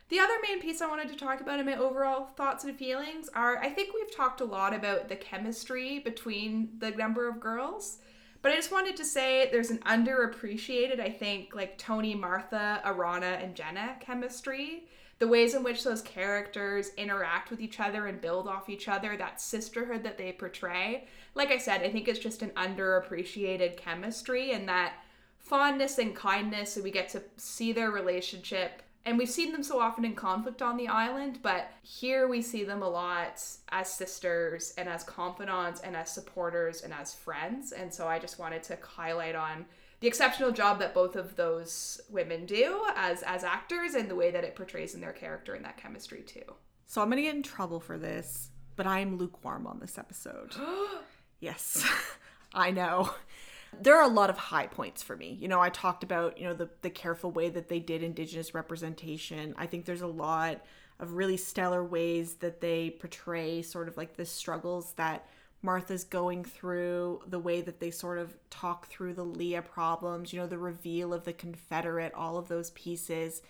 The 0.08 0.20
other 0.20 0.34
main 0.40 0.60
piece 0.60 0.80
I 0.80 0.86
wanted 0.86 1.08
to 1.08 1.16
talk 1.16 1.40
about 1.40 1.58
in 1.58 1.66
my 1.66 1.76
overall 1.76 2.26
thoughts 2.26 2.62
and 2.62 2.76
feelings 2.76 3.28
are 3.34 3.58
I 3.58 3.68
think 3.68 3.92
we've 3.92 4.14
talked 4.14 4.40
a 4.40 4.44
lot 4.44 4.72
about 4.72 5.08
the 5.08 5.16
chemistry 5.16 5.98
between 5.98 6.68
the 6.78 6.92
number 6.92 7.28
of 7.28 7.40
girls. 7.40 7.98
But 8.40 8.52
I 8.52 8.54
just 8.54 8.70
wanted 8.70 8.96
to 8.98 9.04
say 9.04 9.48
there's 9.50 9.72
an 9.72 9.78
underappreciated, 9.78 11.00
I 11.00 11.10
think, 11.10 11.56
like 11.56 11.76
Toni, 11.76 12.14
Martha, 12.14 12.80
Erana, 12.84 13.42
and 13.42 13.56
Jenna 13.56 13.96
chemistry 13.98 14.84
the 15.18 15.28
ways 15.28 15.54
in 15.54 15.64
which 15.64 15.82
those 15.82 16.02
characters 16.02 16.92
interact 16.96 17.50
with 17.50 17.60
each 17.60 17.80
other 17.80 18.06
and 18.06 18.20
build 18.20 18.46
off 18.46 18.68
each 18.68 18.88
other, 18.88 19.16
that 19.16 19.40
sisterhood 19.40 20.04
that 20.04 20.16
they 20.16 20.30
portray. 20.32 21.08
Like 21.34 21.50
I 21.50 21.58
said, 21.58 21.82
I 21.82 21.90
think 21.90 22.06
it's 22.06 22.20
just 22.20 22.42
an 22.42 22.50
underappreciated 22.50 23.76
chemistry 23.76 24.52
and 24.52 24.68
that 24.68 24.94
fondness 25.38 25.98
and 25.98 26.14
kindness, 26.14 26.76
and 26.76 26.84
we 26.84 26.90
get 26.90 27.08
to 27.10 27.22
see 27.36 27.72
their 27.72 27.90
relationship. 27.90 28.82
And 29.04 29.16
we've 29.16 29.30
seen 29.30 29.52
them 29.52 29.62
so 29.62 29.80
often 29.80 30.04
in 30.04 30.14
conflict 30.14 30.60
on 30.60 30.76
the 30.76 30.88
island, 30.88 31.38
but 31.42 31.70
here 31.82 32.28
we 32.28 32.42
see 32.42 32.62
them 32.62 32.82
a 32.82 32.88
lot 32.88 33.42
as 33.70 33.88
sisters 33.90 34.74
and 34.76 34.88
as 34.88 35.02
confidants 35.02 35.80
and 35.80 35.96
as 35.96 36.10
supporters 36.12 36.82
and 36.82 36.92
as 36.92 37.14
friends. 37.14 37.72
And 37.72 37.92
so 37.92 38.06
I 38.06 38.18
just 38.18 38.38
wanted 38.38 38.62
to 38.64 38.78
highlight 38.82 39.34
on 39.34 39.64
the 40.00 40.08
exceptional 40.08 40.52
job 40.52 40.78
that 40.78 40.94
both 40.94 41.16
of 41.16 41.36
those 41.36 42.00
women 42.08 42.46
do 42.46 42.84
as 42.94 43.22
as 43.22 43.44
actors 43.44 43.94
and 43.94 44.08
the 44.08 44.14
way 44.14 44.30
that 44.30 44.44
it 44.44 44.54
portrays 44.54 44.94
in 44.94 45.00
their 45.00 45.12
character 45.12 45.54
and 45.54 45.64
that 45.64 45.76
chemistry 45.76 46.22
too. 46.22 46.42
So 46.86 47.02
I'm 47.02 47.10
gonna 47.10 47.22
get 47.22 47.34
in 47.34 47.42
trouble 47.42 47.80
for 47.80 47.98
this, 47.98 48.50
but 48.76 48.86
I 48.86 49.00
am 49.00 49.18
lukewarm 49.18 49.66
on 49.66 49.80
this 49.80 49.98
episode. 49.98 50.54
yes, 51.40 51.86
I 52.54 52.70
know. 52.70 53.10
There 53.80 53.96
are 53.96 54.04
a 54.04 54.08
lot 54.12 54.30
of 54.30 54.38
high 54.38 54.66
points 54.66 55.02
for 55.02 55.14
me. 55.14 55.36
You 55.38 55.46
know, 55.46 55.60
I 55.60 55.68
talked 55.68 56.02
about, 56.02 56.38
you 56.38 56.44
know, 56.44 56.54
the, 56.54 56.70
the 56.80 56.88
careful 56.88 57.30
way 57.30 57.50
that 57.50 57.68
they 57.68 57.80
did 57.80 58.02
Indigenous 58.02 58.54
representation. 58.54 59.54
I 59.58 59.66
think 59.66 59.84
there's 59.84 60.00
a 60.00 60.06
lot 60.06 60.64
of 60.98 61.12
really 61.12 61.36
stellar 61.36 61.84
ways 61.84 62.36
that 62.36 62.62
they 62.62 62.90
portray 62.90 63.60
sort 63.60 63.88
of 63.88 63.98
like 63.98 64.16
the 64.16 64.24
struggles 64.24 64.92
that 64.94 65.26
Martha's 65.62 66.04
going 66.04 66.44
through, 66.44 67.20
the 67.26 67.38
way 67.38 67.60
that 67.60 67.80
they 67.80 67.90
sort 67.90 68.18
of 68.18 68.36
talk 68.48 68.86
through 68.86 69.14
the 69.14 69.24
Leah 69.24 69.62
problems, 69.62 70.32
you 70.32 70.38
know, 70.38 70.46
the 70.46 70.58
reveal 70.58 71.12
of 71.12 71.24
the 71.24 71.32
Confederate, 71.32 72.14
all 72.14 72.36
of 72.36 72.48
those 72.48 72.70
pieces. 72.70 73.42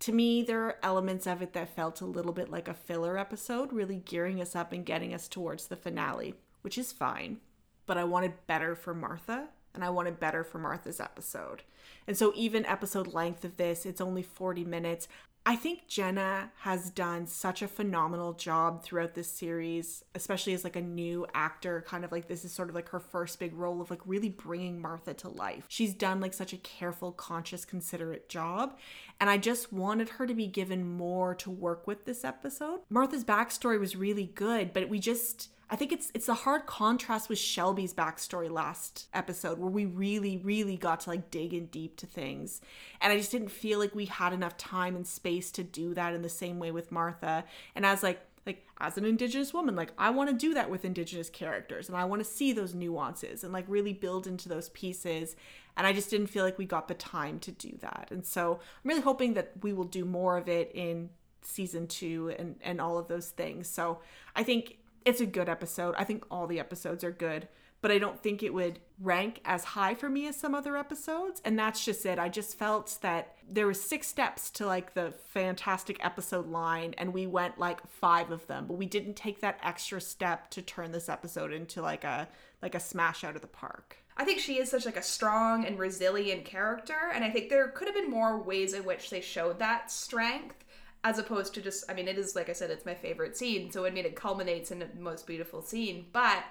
To 0.00 0.12
me, 0.12 0.42
there 0.42 0.62
are 0.62 0.78
elements 0.82 1.26
of 1.26 1.42
it 1.42 1.54
that 1.54 1.74
felt 1.74 2.00
a 2.00 2.06
little 2.06 2.32
bit 2.32 2.50
like 2.50 2.68
a 2.68 2.74
filler 2.74 3.18
episode, 3.18 3.72
really 3.72 3.96
gearing 3.96 4.40
us 4.40 4.54
up 4.54 4.72
and 4.72 4.86
getting 4.86 5.12
us 5.12 5.26
towards 5.26 5.66
the 5.66 5.76
finale, 5.76 6.34
which 6.62 6.78
is 6.78 6.92
fine. 6.92 7.38
But 7.86 7.98
I 7.98 8.04
wanted 8.04 8.46
better 8.46 8.76
for 8.76 8.94
Martha, 8.94 9.48
and 9.74 9.84
I 9.84 9.90
wanted 9.90 10.20
better 10.20 10.44
for 10.44 10.58
Martha's 10.58 11.00
episode. 11.00 11.62
And 12.06 12.16
so, 12.16 12.32
even 12.36 12.64
episode 12.66 13.12
length 13.12 13.44
of 13.44 13.56
this, 13.56 13.84
it's 13.84 14.00
only 14.00 14.22
40 14.22 14.64
minutes. 14.64 15.08
I 15.46 15.56
think 15.56 15.88
Jenna 15.88 16.50
has 16.60 16.90
done 16.90 17.26
such 17.26 17.62
a 17.62 17.68
phenomenal 17.68 18.34
job 18.34 18.82
throughout 18.82 19.14
this 19.14 19.30
series, 19.30 20.04
especially 20.14 20.52
as 20.52 20.62
like 20.62 20.76
a 20.76 20.82
new 20.82 21.26
actor, 21.32 21.82
kind 21.88 22.04
of 22.04 22.12
like 22.12 22.28
this 22.28 22.44
is 22.44 22.52
sort 22.52 22.68
of 22.68 22.74
like 22.74 22.90
her 22.90 23.00
first 23.00 23.38
big 23.38 23.54
role 23.54 23.80
of 23.80 23.90
like 23.90 24.02
really 24.04 24.28
bringing 24.28 24.78
Martha 24.80 25.14
to 25.14 25.28
life. 25.28 25.64
She's 25.68 25.94
done 25.94 26.20
like 26.20 26.34
such 26.34 26.52
a 26.52 26.58
careful, 26.58 27.12
conscious, 27.12 27.64
considerate 27.64 28.28
job, 28.28 28.76
and 29.20 29.30
I 29.30 29.38
just 29.38 29.72
wanted 29.72 30.10
her 30.10 30.26
to 30.26 30.34
be 30.34 30.46
given 30.46 30.86
more 30.86 31.34
to 31.36 31.50
work 31.50 31.86
with 31.86 32.04
this 32.04 32.24
episode. 32.24 32.80
Martha's 32.90 33.24
backstory 33.24 33.80
was 33.80 33.96
really 33.96 34.26
good, 34.26 34.74
but 34.74 34.90
we 34.90 34.98
just 34.98 35.48
I 35.70 35.76
think 35.76 35.92
it's 35.92 36.10
it's 36.14 36.28
a 36.28 36.34
hard 36.34 36.66
contrast 36.66 37.28
with 37.28 37.38
Shelby's 37.38 37.92
backstory 37.92 38.50
last 38.50 39.08
episode 39.12 39.58
where 39.58 39.70
we 39.70 39.84
really 39.84 40.38
really 40.38 40.76
got 40.76 41.00
to 41.00 41.10
like 41.10 41.30
dig 41.30 41.52
in 41.52 41.66
deep 41.66 41.96
to 41.98 42.06
things. 42.06 42.60
And 43.00 43.12
I 43.12 43.18
just 43.18 43.30
didn't 43.30 43.50
feel 43.50 43.78
like 43.78 43.94
we 43.94 44.06
had 44.06 44.32
enough 44.32 44.56
time 44.56 44.96
and 44.96 45.06
space 45.06 45.50
to 45.52 45.62
do 45.62 45.94
that 45.94 46.14
in 46.14 46.22
the 46.22 46.28
same 46.28 46.58
way 46.58 46.70
with 46.70 46.90
Martha. 46.90 47.44
And 47.74 47.84
as 47.84 48.02
like 48.02 48.20
like 48.46 48.66
as 48.80 48.96
an 48.96 49.04
indigenous 49.04 49.52
woman 49.52 49.76
like 49.76 49.92
i 49.98 50.08
want 50.08 50.30
to 50.30 50.34
do 50.34 50.54
that 50.54 50.70
with 50.70 50.84
indigenous 50.84 51.28
characters 51.28 51.88
and 51.88 51.98
i 51.98 52.04
want 52.04 52.18
to 52.18 52.24
see 52.24 52.52
those 52.52 52.74
nuances 52.74 53.44
and 53.44 53.52
like 53.52 53.64
really 53.68 53.92
build 53.92 54.26
into 54.26 54.48
those 54.48 54.70
pieces 54.70 55.36
and 55.76 55.86
i 55.86 55.92
just 55.92 56.08
didn't 56.08 56.28
feel 56.28 56.44
like 56.44 56.56
we 56.56 56.64
got 56.64 56.88
the 56.88 56.94
time 56.94 57.38
to 57.38 57.52
do 57.52 57.76
that 57.80 58.08
and 58.10 58.24
so 58.24 58.54
i'm 58.54 58.88
really 58.88 59.02
hoping 59.02 59.34
that 59.34 59.52
we 59.62 59.74
will 59.74 59.84
do 59.84 60.04
more 60.04 60.38
of 60.38 60.48
it 60.48 60.70
in 60.74 61.10
season 61.42 61.86
two 61.86 62.34
and 62.38 62.56
and 62.62 62.80
all 62.80 62.96
of 62.96 63.06
those 63.06 63.28
things 63.28 63.68
so 63.68 63.98
i 64.34 64.42
think 64.42 64.77
it's 65.04 65.20
a 65.20 65.26
good 65.26 65.48
episode. 65.48 65.94
I 65.98 66.04
think 66.04 66.24
all 66.30 66.46
the 66.46 66.60
episodes 66.60 67.04
are 67.04 67.10
good, 67.10 67.48
but 67.80 67.90
I 67.90 67.98
don't 67.98 68.20
think 68.22 68.42
it 68.42 68.52
would 68.52 68.80
rank 69.00 69.40
as 69.44 69.62
high 69.62 69.94
for 69.94 70.08
me 70.08 70.26
as 70.26 70.36
some 70.36 70.54
other 70.54 70.76
episodes. 70.76 71.40
And 71.44 71.58
that's 71.58 71.84
just 71.84 72.04
it. 72.04 72.18
I 72.18 72.28
just 72.28 72.58
felt 72.58 72.98
that 73.02 73.36
there 73.48 73.66
was 73.66 73.80
six 73.80 74.08
steps 74.08 74.50
to 74.50 74.66
like 74.66 74.94
the 74.94 75.12
fantastic 75.28 76.04
episode 76.04 76.48
line 76.48 76.94
and 76.98 77.14
we 77.14 77.26
went 77.26 77.58
like 77.58 77.86
five 77.86 78.30
of 78.30 78.46
them, 78.46 78.66
but 78.66 78.76
we 78.76 78.86
didn't 78.86 79.14
take 79.14 79.40
that 79.40 79.60
extra 79.62 80.00
step 80.00 80.50
to 80.50 80.62
turn 80.62 80.90
this 80.90 81.08
episode 81.08 81.52
into 81.52 81.80
like 81.80 82.04
a 82.04 82.28
like 82.60 82.74
a 82.74 82.80
smash 82.80 83.22
out 83.22 83.36
of 83.36 83.42
the 83.42 83.46
park. 83.46 83.96
I 84.16 84.24
think 84.24 84.40
she 84.40 84.58
is 84.58 84.68
such 84.68 84.84
like 84.84 84.96
a 84.96 85.02
strong 85.02 85.64
and 85.64 85.78
resilient 85.78 86.44
character 86.44 87.12
and 87.14 87.22
I 87.22 87.30
think 87.30 87.48
there 87.48 87.68
could 87.68 87.86
have 87.86 87.94
been 87.94 88.10
more 88.10 88.42
ways 88.42 88.72
in 88.72 88.84
which 88.84 89.10
they 89.10 89.20
showed 89.20 89.60
that 89.60 89.92
strength 89.92 90.64
as 91.04 91.18
opposed 91.18 91.54
to 91.54 91.60
just 91.60 91.84
I 91.88 91.94
mean 91.94 92.08
it 92.08 92.18
is 92.18 92.34
like 92.34 92.48
I 92.48 92.52
said 92.52 92.70
it's 92.70 92.86
my 92.86 92.94
favorite 92.94 93.36
scene 93.36 93.70
so 93.70 93.84
I 93.84 93.90
mean 93.90 94.04
it 94.04 94.16
culminates 94.16 94.70
in 94.70 94.78
the 94.80 94.88
most 94.98 95.26
beautiful 95.26 95.62
scene 95.62 96.06
but 96.12 96.44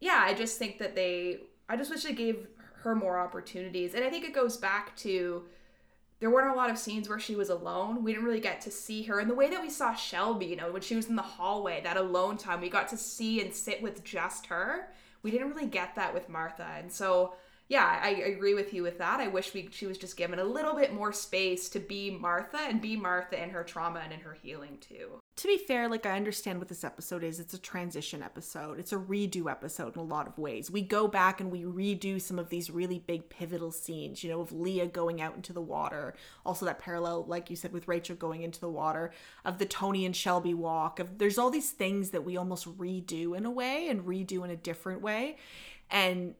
yeah 0.00 0.22
I 0.24 0.34
just 0.34 0.58
think 0.58 0.78
that 0.78 0.94
they 0.94 1.40
I 1.68 1.76
just 1.76 1.90
wish 1.90 2.02
they 2.02 2.12
gave 2.12 2.46
her 2.82 2.94
more 2.94 3.18
opportunities 3.18 3.94
and 3.94 4.04
I 4.04 4.10
think 4.10 4.24
it 4.24 4.34
goes 4.34 4.56
back 4.56 4.96
to 4.98 5.44
there 6.20 6.30
weren't 6.30 6.54
a 6.54 6.56
lot 6.56 6.70
of 6.70 6.78
scenes 6.78 7.08
where 7.08 7.18
she 7.18 7.34
was 7.34 7.50
alone. 7.50 8.02
We 8.02 8.12
didn't 8.12 8.24
really 8.24 8.40
get 8.40 8.60
to 8.62 8.70
see 8.70 9.02
her 9.02 9.18
and 9.18 9.28
the 9.28 9.34
way 9.34 9.50
that 9.50 9.60
we 9.60 9.68
saw 9.68 9.94
Shelby, 9.94 10.46
you 10.46 10.56
know, 10.56 10.72
when 10.72 10.82
she 10.82 10.96
was 10.96 11.08
in 11.08 11.16
the 11.16 11.22
hallway, 11.22 11.82
that 11.82 11.96
alone 11.96 12.38
time, 12.38 12.60
we 12.60 12.70
got 12.70 12.88
to 12.88 12.96
see 12.96 13.42
and 13.42 13.52
sit 13.52 13.82
with 13.82 14.04
just 14.04 14.46
her. 14.46 14.88
We 15.22 15.30
didn't 15.30 15.50
really 15.50 15.66
get 15.66 15.94
that 15.96 16.14
with 16.14 16.28
Martha. 16.28 16.66
And 16.78 16.90
so 16.90 17.34
yeah, 17.68 17.98
I, 18.02 18.10
agree 18.10 18.52
with 18.52 18.74
you 18.74 18.82
with 18.82 18.98
that. 18.98 19.20
I 19.20 19.28
wish 19.28 19.54
we 19.54 19.70
she 19.70 19.86
was 19.86 19.96
just 19.96 20.18
given 20.18 20.38
a 20.38 20.44
little 20.44 20.74
bit 20.74 20.92
more 20.92 21.14
space 21.14 21.70
to 21.70 21.78
be 21.78 22.10
Martha 22.10 22.58
and 22.58 22.80
be 22.80 22.94
Martha 22.94 23.42
in 23.42 23.50
her 23.50 23.64
trauma 23.64 24.00
and 24.00 24.12
in 24.12 24.20
her 24.20 24.34
healing 24.34 24.76
too. 24.80 25.20
To 25.36 25.48
be 25.48 25.56
fair, 25.56 25.88
like 25.88 26.04
I 26.04 26.16
understand 26.16 26.58
what 26.58 26.68
this 26.68 26.84
episode 26.84 27.24
is. 27.24 27.40
It's 27.40 27.54
a 27.54 27.58
transition 27.58 28.22
episode. 28.22 28.78
It's 28.78 28.92
a 28.92 28.98
redo 28.98 29.50
episode 29.50 29.94
in 29.94 30.00
a 30.00 30.04
lot 30.04 30.28
of 30.28 30.36
ways. 30.36 30.70
We 30.70 30.82
go 30.82 31.08
back 31.08 31.40
and 31.40 31.50
we 31.50 31.62
redo 31.62 32.20
some 32.20 32.38
of 32.38 32.50
these 32.50 32.70
really 32.70 32.98
big 32.98 33.30
pivotal 33.30 33.72
scenes, 33.72 34.22
you 34.22 34.30
know, 34.30 34.42
of 34.42 34.52
Leah 34.52 34.86
going 34.86 35.22
out 35.22 35.34
into 35.34 35.54
the 35.54 35.62
water. 35.62 36.14
Also 36.44 36.66
that 36.66 36.78
parallel, 36.78 37.24
like 37.24 37.48
you 37.48 37.56
said, 37.56 37.72
with 37.72 37.88
Rachel 37.88 38.14
going 38.14 38.42
into 38.42 38.60
the 38.60 38.68
water, 38.68 39.10
of 39.42 39.56
the 39.56 39.66
Toni 39.66 40.04
and 40.04 40.14
Shelby 40.14 40.52
walk. 40.52 41.00
Of 41.00 41.16
there's 41.16 41.38
all 41.38 41.50
these 41.50 41.70
things 41.70 42.10
that 42.10 42.24
we 42.24 42.36
almost 42.36 42.78
redo 42.78 43.34
in 43.34 43.46
a 43.46 43.50
way 43.50 43.88
and 43.88 44.04
redo 44.04 44.44
in 44.44 44.50
a 44.50 44.56
different 44.56 45.00
way. 45.00 45.36
And 45.90 46.34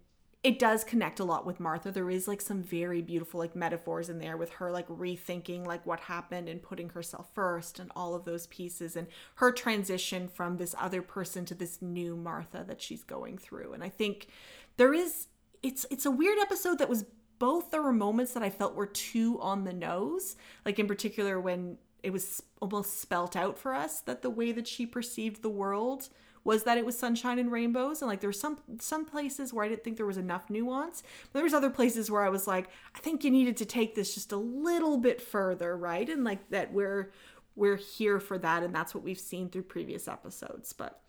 it 0.45 0.59
does 0.59 0.85
connect 0.85 1.21
a 1.21 1.25
lot 1.25 1.47
with 1.47 1.59
Martha. 1.59 1.91
There 1.91 2.11
is 2.11 2.29
like 2.29 2.43
some 2.43 2.63
very 2.63 3.01
beautiful 3.01 3.41
like 3.41 3.57
metaphors 3.57 4.11
in 4.11 4.19
there 4.19 4.37
with 4.37 4.51
her 4.51 4.71
like 4.71 4.87
rethinking 4.89 5.67
like 5.67 5.85
what 5.87 6.01
happened 6.01 6.51
and 6.51 6.63
putting 6.63 6.91
herself 6.91 7.29
first 7.33 7.79
and 7.79 7.91
all 7.97 8.15
of 8.15 8.27
those 8.27 8.47
pieces 8.49 8.95
and 8.95 9.07
her 9.37 9.51
transition 9.51 10.29
from 10.29 10.59
this 10.59 10.75
other 10.79 11.01
person 11.01 11.47
to 11.47 11.55
this 11.55 11.81
new 11.81 12.15
Martha 12.15 12.63
that 12.69 12.83
she's 12.83 13.03
going 13.03 13.39
through. 13.39 13.73
And 13.73 13.83
I 13.83 13.89
think 13.89 14.29
there 14.77 14.93
is 14.93 15.29
it's 15.63 15.87
it's 15.91 16.05
a 16.05 16.11
weird 16.11 16.39
episode 16.39 16.79
that 16.79 16.91
was 16.91 17.07
both 17.39 17.71
there 17.71 17.83
were 17.83 17.93
moments 17.93 18.35
that 18.35 18.43
I 18.43 18.51
felt 18.51 18.75
were 18.75 18.87
too 18.87 19.41
on 19.41 19.65
the 19.65 19.73
nose, 19.73 20.37
like 20.67 20.79
in 20.79 20.87
particular 20.87 21.41
when 21.41 21.79
it 22.03 22.13
was 22.13 22.43
almost 22.61 23.01
spelt 23.01 23.35
out 23.35 23.59
for 23.59 23.73
us 23.73 24.03
that 24.03 24.21
the 24.21 24.29
way 24.29 24.53
that 24.53 24.69
she 24.69 24.85
perceived 24.85 25.41
the 25.41 25.49
world 25.49 26.11
was 26.45 26.65
that 26.65 26.79
it 26.79 26.85
was 26.87 26.97
sunshine 26.99 27.39
and 27.39 27.51
rainbows 27.51 28.03
and 28.03 28.09
like 28.09 28.21
there 28.21 28.29
were 28.29 28.33
some 28.33 28.59
some 28.79 29.05
places 29.05 29.53
where 29.53 29.65
I 29.65 29.69
didn't 29.69 29.83
think 29.83 29.97
there 29.97 30.07
was 30.07 30.19
enough 30.19 30.51
nuance 30.51 31.03
but 31.33 31.39
there 31.39 31.45
was 31.45 31.55
other 31.55 31.71
places 31.71 32.11
where 32.11 32.23
I 32.23 32.29
was 32.29 32.47
like 32.47 32.69
I 32.95 32.99
think 33.01 33.25
you 33.25 33.31
needed 33.31 33.57
to 33.59 33.65
take 33.65 33.95
this 33.95 34.15
just 34.15 34.33
a 34.33 34.37
little 34.37 34.99
bit 34.99 35.21
further 35.21 35.77
right? 35.77 36.09
And 36.09 36.25
like 36.25 36.51
that 36.51 36.73
we're 36.73 37.13
we're 37.57 37.77
here 37.77 38.21
for 38.21 38.37
that 38.39 38.63
and 38.63 38.75
that's 38.75 38.95
what 38.95 39.05
we've 39.05 39.19
seen 39.19 39.49
through 39.49 39.63
previous 39.63 40.07
episodes 40.09 40.73
but 40.73 41.01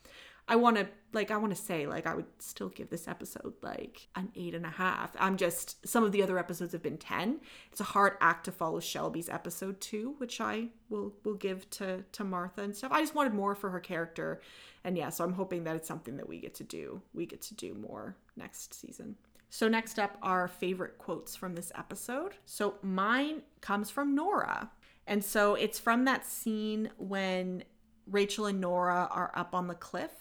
I 0.47 0.57
want 0.57 0.77
to 0.77 0.88
like 1.11 1.31
I 1.31 1.38
want 1.38 1.55
to 1.55 1.61
say 1.61 1.88
like 1.88 2.05
I 2.05 2.13
would 2.13 2.27
still 2.39 2.69
give 2.69 2.89
this 2.89 3.07
episode 3.07 3.53
like 3.61 4.07
an 4.15 4.30
eight 4.35 4.53
and 4.53 4.65
a 4.65 4.69
half. 4.69 5.15
I'm 5.19 5.38
just 5.38 5.88
some 5.88 6.03
of 6.03 6.11
the 6.11 6.22
other 6.22 6.38
episodes 6.38 6.73
have 6.73 6.84
been 6.84 6.97
ten. 6.97 7.39
It's 7.72 7.81
a 7.81 7.85
hard 7.85 8.13
act 8.22 8.45
to 8.45 8.51
follow 8.51 8.80
Shelby's 8.80 9.30
episode 9.30 9.81
two, 9.81 10.15
which 10.17 10.39
I 10.39 10.67
will 10.89 11.13
will 11.23 11.34
give 11.34 11.69
to 11.72 12.03
to 12.11 12.23
Martha 12.23 12.61
and 12.61 12.76
stuff. 12.76 12.91
I 12.91 13.01
just 13.01 13.15
wanted 13.15 13.34
more 13.34 13.55
for 13.55 13.72
her 13.72 13.80
character, 13.80 14.41
and 14.84 14.97
yeah, 14.97 15.09
so 15.09 15.23
I'm 15.23 15.34
hoping 15.34 15.63
that 15.63 15.76
it's 15.76 15.88
something 15.88 16.17
that 16.17 16.30
we 16.30 16.39
get 16.39 16.53
to 16.55 16.63
do. 16.63 17.01
We 17.13 17.26
get 17.26 17.41
to 17.43 17.55
do 17.55 17.73
more 17.73 18.15
next 18.35 18.73
season. 18.73 19.15
So 19.49 19.67
next 19.67 19.99
up 19.99 20.17
are 20.22 20.47
favorite 20.47 20.97
quotes 20.97 21.35
from 21.35 21.55
this 21.55 21.72
episode. 21.76 22.34
So 22.45 22.76
mine 22.81 23.41
comes 23.61 23.89
from 23.89 24.13
Nora. 24.13 24.72
And 25.07 25.23
so 25.23 25.55
it's 25.55 25.80
from 25.80 26.05
that 26.05 26.26
scene 26.26 26.89
when 26.97 27.63
Rachel 28.05 28.47
and 28.47 28.59
Nora 28.59 29.07
are 29.09 29.31
up 29.35 29.55
on 29.55 29.67
the 29.67 29.76
cliff 29.76 30.11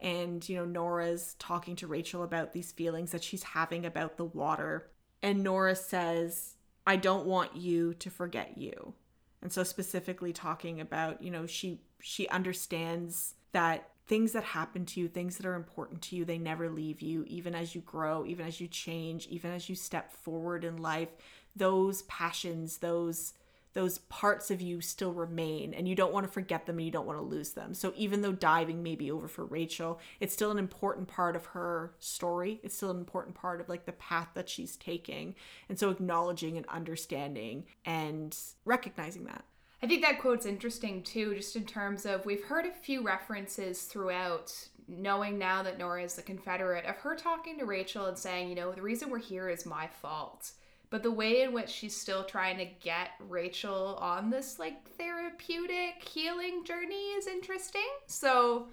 and 0.00 0.48
you 0.48 0.56
know 0.56 0.64
Nora's 0.64 1.34
talking 1.38 1.76
to 1.76 1.86
Rachel 1.86 2.22
about 2.22 2.52
these 2.52 2.72
feelings 2.72 3.12
that 3.12 3.24
she's 3.24 3.42
having 3.42 3.86
about 3.86 4.16
the 4.16 4.24
water 4.24 4.90
and 5.22 5.42
Nora 5.42 5.74
says 5.74 6.56
I 6.86 6.96
don't 6.96 7.26
want 7.26 7.56
you 7.56 7.94
to 7.94 8.10
forget 8.10 8.56
you. 8.56 8.94
And 9.42 9.52
so 9.52 9.64
specifically 9.64 10.32
talking 10.32 10.80
about, 10.80 11.22
you 11.22 11.30
know, 11.30 11.46
she 11.46 11.80
she 12.00 12.28
understands 12.28 13.34
that 13.52 13.90
things 14.06 14.32
that 14.32 14.44
happen 14.44 14.86
to 14.86 15.00
you, 15.00 15.08
things 15.08 15.36
that 15.36 15.46
are 15.46 15.54
important 15.54 16.00
to 16.00 16.16
you, 16.16 16.24
they 16.24 16.38
never 16.38 16.70
leave 16.70 17.02
you 17.02 17.24
even 17.26 17.54
as 17.54 17.74
you 17.74 17.80
grow, 17.80 18.24
even 18.24 18.46
as 18.46 18.60
you 18.60 18.68
change, 18.68 19.26
even 19.26 19.50
as 19.50 19.68
you 19.68 19.74
step 19.74 20.12
forward 20.12 20.64
in 20.64 20.76
life. 20.76 21.08
Those 21.56 22.02
passions, 22.02 22.78
those 22.78 23.32
those 23.76 23.98
parts 23.98 24.50
of 24.50 24.62
you 24.62 24.80
still 24.80 25.12
remain 25.12 25.74
and 25.74 25.86
you 25.86 25.94
don't 25.94 26.12
want 26.12 26.24
to 26.24 26.32
forget 26.32 26.64
them 26.64 26.78
and 26.78 26.86
you 26.86 26.90
don't 26.90 27.06
want 27.06 27.18
to 27.18 27.22
lose 27.22 27.50
them. 27.50 27.74
So 27.74 27.92
even 27.94 28.22
though 28.22 28.32
diving 28.32 28.82
may 28.82 28.94
be 28.94 29.10
over 29.10 29.28
for 29.28 29.44
Rachel, 29.44 30.00
it's 30.18 30.32
still 30.32 30.50
an 30.50 30.58
important 30.58 31.08
part 31.08 31.36
of 31.36 31.44
her 31.46 31.92
story. 31.98 32.58
It's 32.62 32.74
still 32.74 32.90
an 32.90 32.96
important 32.96 33.34
part 33.34 33.60
of 33.60 33.68
like 33.68 33.84
the 33.84 33.92
path 33.92 34.28
that 34.32 34.48
she's 34.48 34.78
taking. 34.78 35.34
And 35.68 35.78
so 35.78 35.90
acknowledging 35.90 36.56
and 36.56 36.64
understanding 36.70 37.64
and 37.84 38.34
recognizing 38.64 39.24
that. 39.24 39.44
I 39.82 39.86
think 39.86 40.00
that 40.00 40.22
quote's 40.22 40.46
interesting 40.46 41.02
too, 41.02 41.34
just 41.34 41.54
in 41.54 41.66
terms 41.66 42.06
of 42.06 42.24
we've 42.24 42.44
heard 42.44 42.64
a 42.64 42.72
few 42.72 43.02
references 43.02 43.82
throughout 43.82 44.54
knowing 44.88 45.36
now 45.36 45.62
that 45.62 45.78
Nora 45.78 46.02
is 46.02 46.14
the 46.14 46.22
Confederate 46.22 46.86
of 46.86 46.96
her 46.96 47.14
talking 47.14 47.58
to 47.58 47.66
Rachel 47.66 48.06
and 48.06 48.16
saying, 48.16 48.48
you 48.48 48.54
know, 48.54 48.72
the 48.72 48.80
reason 48.80 49.10
we're 49.10 49.18
here 49.18 49.50
is 49.50 49.66
my 49.66 49.86
fault 49.86 50.52
but 50.90 51.02
the 51.02 51.10
way 51.10 51.42
in 51.42 51.52
which 51.52 51.68
she's 51.68 51.96
still 51.96 52.24
trying 52.24 52.58
to 52.58 52.64
get 52.64 53.10
Rachel 53.28 53.98
on 54.00 54.30
this 54.30 54.58
like 54.58 54.88
therapeutic 54.96 56.02
healing 56.08 56.64
journey 56.64 57.10
is 57.16 57.26
interesting. 57.26 57.88
So 58.06 58.68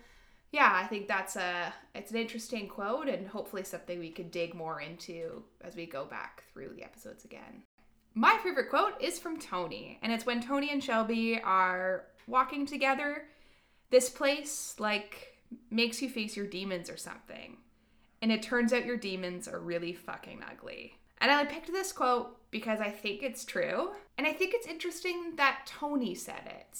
yeah, 0.51 0.71
I 0.71 0.85
think 0.85 1.07
that's 1.07 1.35
a 1.35 1.73
it's 1.95 2.11
an 2.11 2.17
interesting 2.17 2.67
quote 2.67 3.07
and 3.09 3.27
hopefully 3.27 3.63
something 3.63 3.99
we 3.99 4.11
could 4.11 4.31
dig 4.31 4.53
more 4.53 4.79
into 4.79 5.43
as 5.61 5.75
we 5.75 5.85
go 5.85 6.05
back 6.05 6.43
through 6.53 6.73
the 6.75 6.83
episodes 6.83 7.25
again. 7.25 7.63
My 8.13 8.37
favorite 8.43 8.69
quote 8.69 9.01
is 9.01 9.17
from 9.17 9.39
Toni, 9.39 9.97
and 10.03 10.13
it's 10.13 10.25
when 10.25 10.39
Toni 10.39 10.69
and 10.71 10.83
Shelby 10.83 11.41
are 11.41 12.05
walking 12.27 12.67
together. 12.67 13.25
This 13.89 14.09
place 14.11 14.75
like 14.77 15.39
makes 15.71 16.01
you 16.01 16.09
face 16.09 16.37
your 16.37 16.45
demons 16.45 16.89
or 16.89 16.97
something. 16.97 17.57
And 18.21 18.31
it 18.31 18.43
turns 18.43 18.71
out 18.71 18.85
your 18.85 18.97
demons 18.97 19.47
are 19.47 19.59
really 19.59 19.93
fucking 19.93 20.43
ugly. 20.49 20.95
And 21.19 21.31
I 21.31 21.45
picked 21.45 21.71
this 21.71 21.91
quote 21.91 22.37
because 22.51 22.79
I 22.79 22.89
think 22.89 23.23
it's 23.23 23.45
true. 23.45 23.91
And 24.17 24.27
I 24.27 24.33
think 24.33 24.53
it's 24.53 24.67
interesting 24.67 25.33
that 25.37 25.65
Toni 25.65 26.15
said 26.15 26.43
it. 26.45 26.79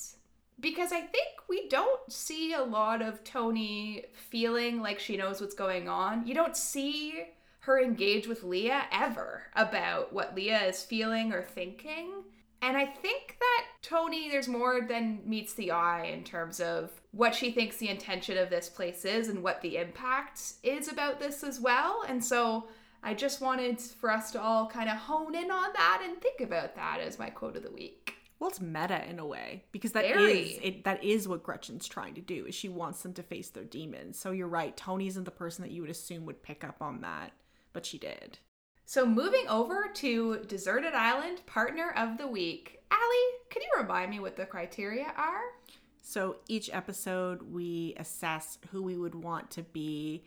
Because 0.60 0.92
I 0.92 1.02
think 1.02 1.28
we 1.50 1.68
don't 1.68 2.12
see 2.12 2.54
a 2.54 2.62
lot 2.64 3.02
of 3.02 3.24
Toni 3.24 4.06
feeling 4.14 4.82
like 4.82 5.00
she 5.00 5.18
knows 5.18 5.42
what's 5.42 5.56
going 5.56 5.90
on. 5.90 6.26
You 6.28 6.36
don't 6.36 6.56
see 6.56 7.26
her 7.62 7.82
engage 7.82 8.28
with 8.28 8.44
Leah 8.44 8.84
ever 8.92 9.44
about 9.56 10.14
what 10.14 10.36
Leah 10.36 10.66
is 10.66 10.84
feeling 10.84 11.32
or 11.34 11.42
thinking. 11.42 12.12
And 12.62 12.78
I 12.78 12.86
think 12.86 13.38
that 13.40 13.66
Toni, 13.82 14.30
there's 14.30 14.48
more 14.48 14.82
than 14.88 15.22
meets 15.26 15.54
the 15.54 15.72
eye 15.72 16.06
in 16.06 16.24
terms 16.24 16.60
of 16.62 16.92
what 17.12 17.36
she 17.36 17.52
thinks 17.52 17.78
the 17.78 17.90
intention 17.90 18.38
of 18.38 18.50
this 18.50 18.70
place 18.70 19.04
is 19.04 19.28
and 19.28 19.44
what 19.44 19.62
the 19.62 19.78
impact 19.78 20.42
is 20.64 20.88
about 20.88 21.20
this 21.20 21.44
as 21.44 21.60
well. 21.60 22.04
And 22.08 22.24
so 22.24 22.68
I 23.04 23.14
just 23.14 23.42
wanted 23.42 23.82
for 23.82 24.10
us 24.10 24.32
to 24.32 24.42
all 24.42 24.68
kind 24.68 24.90
of 24.90 24.96
hone 24.96 25.36
in 25.36 25.52
on 25.52 25.74
that 25.74 26.02
and 26.04 26.22
think 26.22 26.40
about 26.40 26.76
that 26.76 27.00
as 27.02 27.20
my 27.20 27.30
quote 27.30 27.58
of 27.58 27.64
the 27.64 27.72
week. 27.72 28.16
Well, 28.40 28.50
it's 28.50 28.62
meta 28.62 29.08
in 29.10 29.20
a 29.20 29.26
way 29.26 29.64
because 29.72 29.92
that 29.92 30.06
is 30.06 30.60
it. 30.62 30.84
That 30.86 31.04
is 31.04 31.28
what 31.28 31.44
Gretchen's 31.44 31.88
trying 31.88 32.14
to 32.16 32.22
do. 32.22 32.46
Is 32.46 32.56
she 32.56 32.70
wants 32.70 33.02
them 33.02 33.14
to 33.14 33.24
face 33.24 33.50
their 33.50 33.64
demons. 33.64 34.18
So 34.18 34.32
you're 34.32 34.48
right. 34.48 34.76
Toni 34.76 35.08
isn't 35.08 35.24
the 35.26 35.32
person 35.32 35.64
that 35.64 35.72
you 35.72 35.82
would 35.82 35.90
assume 35.90 36.26
would 36.26 36.44
pick 36.44 36.64
up 36.64 36.82
on 36.82 37.02
that, 37.02 37.32
but 37.74 37.86
she 37.86 37.98
did. 37.98 38.40
So 38.86 39.06
moving 39.06 39.48
over 39.48 39.90
to 39.96 40.40
Deserted 40.48 40.94
Island 40.94 41.46
Partner 41.46 41.94
of 41.96 42.18
the 42.18 42.28
Week, 42.28 42.82
Allie, 42.92 43.40
can 43.50 43.62
you 43.62 43.82
remind 43.82 44.12
me 44.12 44.20
what 44.20 44.36
the 44.36 44.46
criteria 44.46 45.14
are? 45.16 45.42
So 46.02 46.38
each 46.50 46.70
episode 46.74 47.44
we 47.44 47.96
assess 47.98 48.58
who 48.72 48.84
we 48.84 48.98
would 48.98 49.16
want 49.16 49.52
to 49.52 49.64
be 49.64 50.26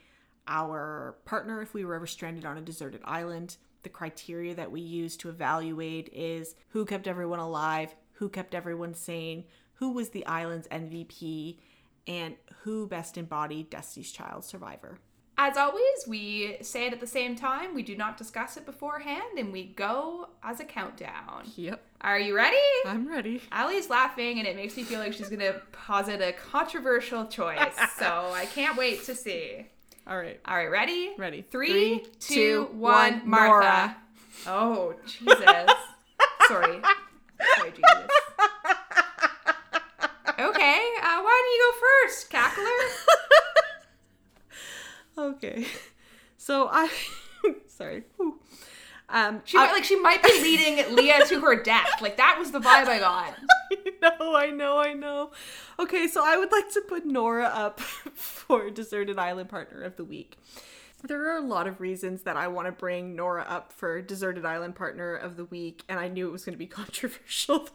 our 0.49 1.17
partner 1.25 1.61
if 1.63 1.75
we 1.75 1.85
were 1.85 1.95
ever 1.95 2.07
stranded 2.07 2.45
on 2.45 2.59
a 2.59 2.63
deserted 2.63 3.01
island. 3.05 3.57
The 3.83 3.89
criteria 3.89 4.55
that 4.55 4.73
we 4.73 4.81
use 4.81 5.17
to 5.19 5.29
evaluate 5.29 6.09
is 6.13 6.55
who 6.71 6.85
kept 6.85 7.07
everyone 7.07 7.39
alive, 7.39 7.95
who 8.15 8.29
kept 8.29 8.55
everyone 8.55 8.95
sane, 8.95 9.45
who 9.75 9.93
was 9.93 10.11
the 10.11 10.27
island's 10.27 10.67
MVP, 10.69 11.59
and 12.07 12.35
who 12.63 12.87
best 12.87 13.17
embodied 13.19 13.71
Destiny's 13.71 14.11
Child 14.11 14.45
survivor. 14.45 14.99
As 15.39 15.59
always, 15.59 16.07
we 16.09 16.57
say 16.63 16.87
it 16.87 16.95
at 16.95 17.01
the 17.01 17.07
same 17.07 17.37
time. 17.37 17.75
We 17.75 17.83
do 17.83 17.95
not 17.95 18.17
discuss 18.17 18.57
it 18.57 18.65
beforehand, 18.65 19.39
and 19.39 19.53
we 19.53 19.67
go 19.67 20.31
as 20.43 20.61
a 20.61 20.65
countdown. 20.65 21.43
Yep. 21.57 21.83
Are 22.01 22.19
you 22.19 22.35
ready? 22.35 22.57
I'm 22.87 23.07
ready. 23.07 23.43
Allie's 23.53 23.91
laughing, 23.91 24.39
and 24.39 24.49
it 24.49 24.57
makes 24.57 24.77
me 24.79 24.83
feel 24.83 24.99
like 24.99 25.13
she's 25.13 25.29
going 25.29 25.41
to 25.41 25.61
posit 25.73 26.23
a 26.23 26.33
controversial 26.33 27.27
choice. 27.27 27.75
so 27.99 28.31
I 28.33 28.47
can't 28.47 28.79
wait 28.79 29.05
to 29.05 29.15
see. 29.15 29.67
All 30.09 30.17
right. 30.17 30.41
All 30.47 30.57
right, 30.57 30.71
ready? 30.71 31.11
Ready. 31.19 31.43
Three, 31.43 31.69
Three 31.71 32.07
two, 32.21 32.69
one. 32.73 33.23
Martha. 33.25 33.49
Nora. 33.51 33.97
Oh, 34.47 34.95
Jesus. 35.05 35.39
Sorry. 36.49 36.81
Sorry, 37.57 37.71
Jesus. 37.71 38.11
Okay, 40.39 40.81
uh, 41.03 41.23
why 41.23 41.43
don't 41.43 41.53
you 41.53 41.61
go 41.63 41.73
first, 42.05 42.31
Cackler? 42.31 42.81
okay. 45.35 45.67
So 46.37 46.69
I. 46.71 46.91
Sorry. 47.67 48.05
Whew. 48.17 48.39
Um, 49.09 49.41
she 49.45 49.57
I, 49.57 49.73
like 49.73 49.85
she 49.85 49.99
might 49.99 50.23
be 50.23 50.31
leading 50.43 50.95
Leah 50.95 51.25
to 51.27 51.41
her 51.41 51.63
death. 51.63 51.89
Like 52.03 52.19
that 52.19 52.37
was 52.39 52.51
the 52.51 52.61
vibe 52.61 52.87
I 52.87 52.99
got. 52.99 53.35
Know, 54.03 54.37
I 54.37 54.51
know, 54.51 54.79
I 54.79 54.93
know. 54.93 55.31
Okay, 55.79 56.07
so 56.07 56.23
I 56.25 56.37
would 56.37 56.53
like 56.53 56.71
to 56.73 56.81
put 56.81 57.05
Nora 57.05 57.47
up 57.47 57.81
for 58.15 58.71
Deserted 58.71 59.19
Island 59.19 59.49
Partner 59.49 59.83
of 59.83 59.97
the 59.97 60.05
Week. 60.05 60.37
There 61.03 61.33
are 61.33 61.37
a 61.37 61.47
lot 61.47 61.67
of 61.67 61.81
reasons 61.81 62.23
that 62.23 62.37
I 62.37 62.49
want 62.49 62.67
to 62.67 62.73
bring 62.73 63.15
Nora 63.15 63.45
up 63.49 63.73
for 63.73 64.01
Deserted 64.01 64.45
Island 64.45 64.75
Partner 64.75 65.15
of 65.15 65.37
the 65.37 65.45
Week, 65.45 65.83
and 65.89 66.01
I 66.01 66.09
knew 66.09 66.27
it 66.27 66.33
was 66.33 66.45
going 66.45 66.55
to 66.55 66.59
be 66.59 66.67
controversial 66.83 67.69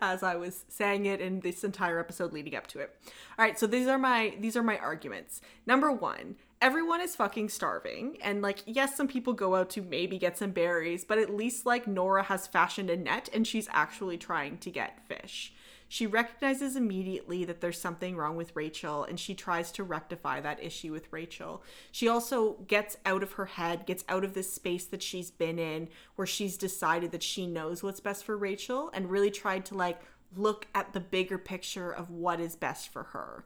as 0.00 0.22
I 0.22 0.36
was 0.36 0.64
saying 0.68 1.06
it 1.06 1.20
in 1.20 1.40
this 1.40 1.64
entire 1.64 1.98
episode 1.98 2.32
leading 2.32 2.54
up 2.54 2.66
to 2.68 2.80
it. 2.80 2.96
All 3.38 3.44
right, 3.44 3.58
so 3.58 3.66
these 3.66 3.88
are 3.88 3.98
my 3.98 4.34
these 4.40 4.56
are 4.56 4.62
my 4.62 4.78
arguments. 4.78 5.40
Number 5.66 5.92
1, 5.92 6.36
everyone 6.60 7.00
is 7.00 7.14
fucking 7.14 7.48
starving 7.48 8.16
and 8.20 8.42
like 8.42 8.62
yes 8.66 8.96
some 8.96 9.06
people 9.06 9.32
go 9.32 9.54
out 9.54 9.70
to 9.70 9.80
maybe 9.80 10.18
get 10.18 10.36
some 10.36 10.50
berries 10.50 11.04
but 11.04 11.18
at 11.18 11.30
least 11.30 11.64
like 11.64 11.86
nora 11.86 12.24
has 12.24 12.48
fashioned 12.48 12.90
a 12.90 12.96
net 12.96 13.28
and 13.32 13.46
she's 13.46 13.68
actually 13.70 14.16
trying 14.18 14.58
to 14.58 14.70
get 14.70 14.98
fish 15.06 15.52
She 15.88 16.06
recognizes 16.06 16.76
immediately 16.76 17.44
that 17.46 17.60
there's 17.60 17.80
something 17.80 18.16
wrong 18.16 18.36
with 18.36 18.54
Rachel 18.54 19.04
and 19.04 19.18
she 19.18 19.34
tries 19.34 19.72
to 19.72 19.82
rectify 19.82 20.40
that 20.40 20.62
issue 20.62 20.92
with 20.92 21.10
Rachel. 21.10 21.62
She 21.90 22.08
also 22.08 22.58
gets 22.66 22.98
out 23.06 23.22
of 23.22 23.32
her 23.32 23.46
head, 23.46 23.86
gets 23.86 24.04
out 24.08 24.22
of 24.22 24.34
this 24.34 24.52
space 24.52 24.84
that 24.86 25.02
she's 25.02 25.30
been 25.30 25.58
in 25.58 25.88
where 26.16 26.26
she's 26.26 26.58
decided 26.58 27.10
that 27.12 27.22
she 27.22 27.46
knows 27.46 27.82
what's 27.82 28.00
best 28.00 28.24
for 28.24 28.36
Rachel 28.36 28.90
and 28.92 29.10
really 29.10 29.30
tried 29.30 29.64
to 29.66 29.74
like 29.74 30.02
look 30.36 30.66
at 30.74 30.92
the 30.92 31.00
bigger 31.00 31.38
picture 31.38 31.90
of 31.90 32.10
what 32.10 32.38
is 32.38 32.54
best 32.54 32.92
for 32.92 33.04
her. 33.04 33.44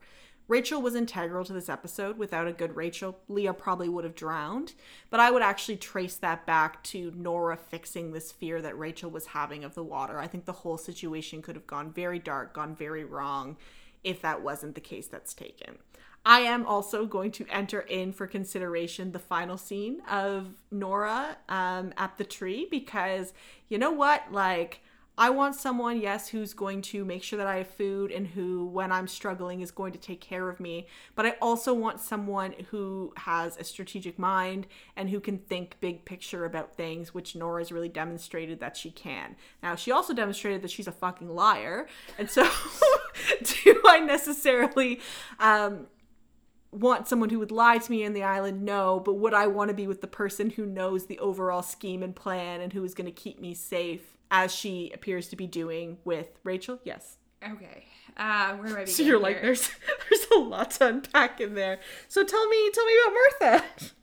Rachel 0.48 0.82
was 0.82 0.94
integral 0.94 1.44
to 1.44 1.52
this 1.52 1.68
episode. 1.68 2.18
Without 2.18 2.46
a 2.46 2.52
good 2.52 2.76
Rachel, 2.76 3.18
Leah 3.28 3.54
probably 3.54 3.88
would 3.88 4.04
have 4.04 4.14
drowned. 4.14 4.74
But 5.08 5.20
I 5.20 5.30
would 5.30 5.42
actually 5.42 5.76
trace 5.76 6.16
that 6.16 6.46
back 6.46 6.82
to 6.84 7.12
Nora 7.16 7.56
fixing 7.56 8.12
this 8.12 8.32
fear 8.32 8.60
that 8.60 8.78
Rachel 8.78 9.10
was 9.10 9.26
having 9.26 9.64
of 9.64 9.74
the 9.74 9.84
water. 9.84 10.18
I 10.18 10.26
think 10.26 10.44
the 10.44 10.52
whole 10.52 10.78
situation 10.78 11.42
could 11.42 11.56
have 11.56 11.66
gone 11.66 11.92
very 11.92 12.18
dark, 12.18 12.52
gone 12.52 12.74
very 12.74 13.04
wrong 13.04 13.56
if 14.04 14.20
that 14.22 14.42
wasn't 14.42 14.74
the 14.74 14.80
case 14.80 15.06
that's 15.06 15.32
taken. 15.32 15.78
I 16.24 16.40
am 16.40 16.66
also 16.66 17.04
going 17.04 17.32
to 17.32 17.46
enter 17.50 17.80
in 17.80 18.12
for 18.12 18.26
consideration 18.26 19.10
the 19.10 19.18
final 19.18 19.56
scene 19.56 20.00
of 20.08 20.50
Nora 20.70 21.36
um, 21.48 21.92
at 21.96 22.16
the 22.16 22.24
tree 22.24 22.68
because 22.70 23.32
you 23.68 23.78
know 23.78 23.90
what? 23.90 24.30
Like, 24.30 24.81
I 25.18 25.28
want 25.28 25.54
someone, 25.54 26.00
yes, 26.00 26.28
who's 26.28 26.54
going 26.54 26.80
to 26.82 27.04
make 27.04 27.22
sure 27.22 27.36
that 27.36 27.46
I 27.46 27.58
have 27.58 27.68
food 27.68 28.10
and 28.10 28.26
who, 28.26 28.64
when 28.64 28.90
I'm 28.90 29.06
struggling, 29.06 29.60
is 29.60 29.70
going 29.70 29.92
to 29.92 29.98
take 29.98 30.22
care 30.22 30.48
of 30.48 30.58
me. 30.58 30.86
But 31.14 31.26
I 31.26 31.34
also 31.42 31.74
want 31.74 32.00
someone 32.00 32.54
who 32.70 33.12
has 33.18 33.58
a 33.58 33.64
strategic 33.64 34.18
mind 34.18 34.66
and 34.96 35.10
who 35.10 35.20
can 35.20 35.36
think 35.36 35.76
big 35.80 36.06
picture 36.06 36.46
about 36.46 36.74
things, 36.76 37.12
which 37.12 37.36
Nora's 37.36 37.70
really 37.70 37.90
demonstrated 37.90 38.60
that 38.60 38.74
she 38.74 38.90
can. 38.90 39.36
Now, 39.62 39.76
she 39.76 39.92
also 39.92 40.14
demonstrated 40.14 40.62
that 40.62 40.70
she's 40.70 40.88
a 40.88 40.92
fucking 40.92 41.34
liar. 41.34 41.88
And 42.18 42.30
so, 42.30 42.48
do 43.42 43.82
I 43.86 44.00
necessarily. 44.00 45.00
Um, 45.38 45.88
want 46.70 47.06
someone 47.06 47.28
who 47.28 47.38
would 47.38 47.50
lie 47.50 47.76
to 47.76 47.90
me 47.90 48.02
in 48.02 48.14
the 48.14 48.22
island 48.22 48.62
no 48.62 48.98
but 48.98 49.12
would 49.12 49.34
i 49.34 49.46
want 49.46 49.68
to 49.68 49.74
be 49.74 49.86
with 49.86 50.00
the 50.00 50.06
person 50.06 50.48
who 50.48 50.64
knows 50.64 51.04
the 51.04 51.18
overall 51.18 51.60
scheme 51.60 52.02
and 52.02 52.16
plan 52.16 52.62
and 52.62 52.72
who 52.72 52.82
is 52.82 52.94
going 52.94 53.04
to 53.04 53.12
keep 53.12 53.38
me 53.38 53.52
safe 53.52 54.16
as 54.32 54.52
she 54.52 54.90
appears 54.92 55.28
to 55.28 55.36
be 55.36 55.46
doing 55.46 55.98
with 56.04 56.30
Rachel. 56.42 56.80
Yes. 56.82 57.18
Okay. 57.44 57.84
Uh, 58.16 58.56
where 58.56 58.68
do 58.68 58.74
I 58.74 58.80
begin? 58.80 58.94
So 58.94 59.02
you're 59.04 59.20
like, 59.20 59.42
there's 59.42 59.70
there's 60.10 60.26
a 60.34 60.38
lot 60.38 60.72
to 60.72 60.88
unpack 60.88 61.40
in 61.40 61.54
there. 61.54 61.78
So 62.08 62.24
tell 62.24 62.48
me, 62.48 62.70
tell 62.72 62.86
me 62.86 62.92
about 63.06 63.14
Martha. 63.14 63.64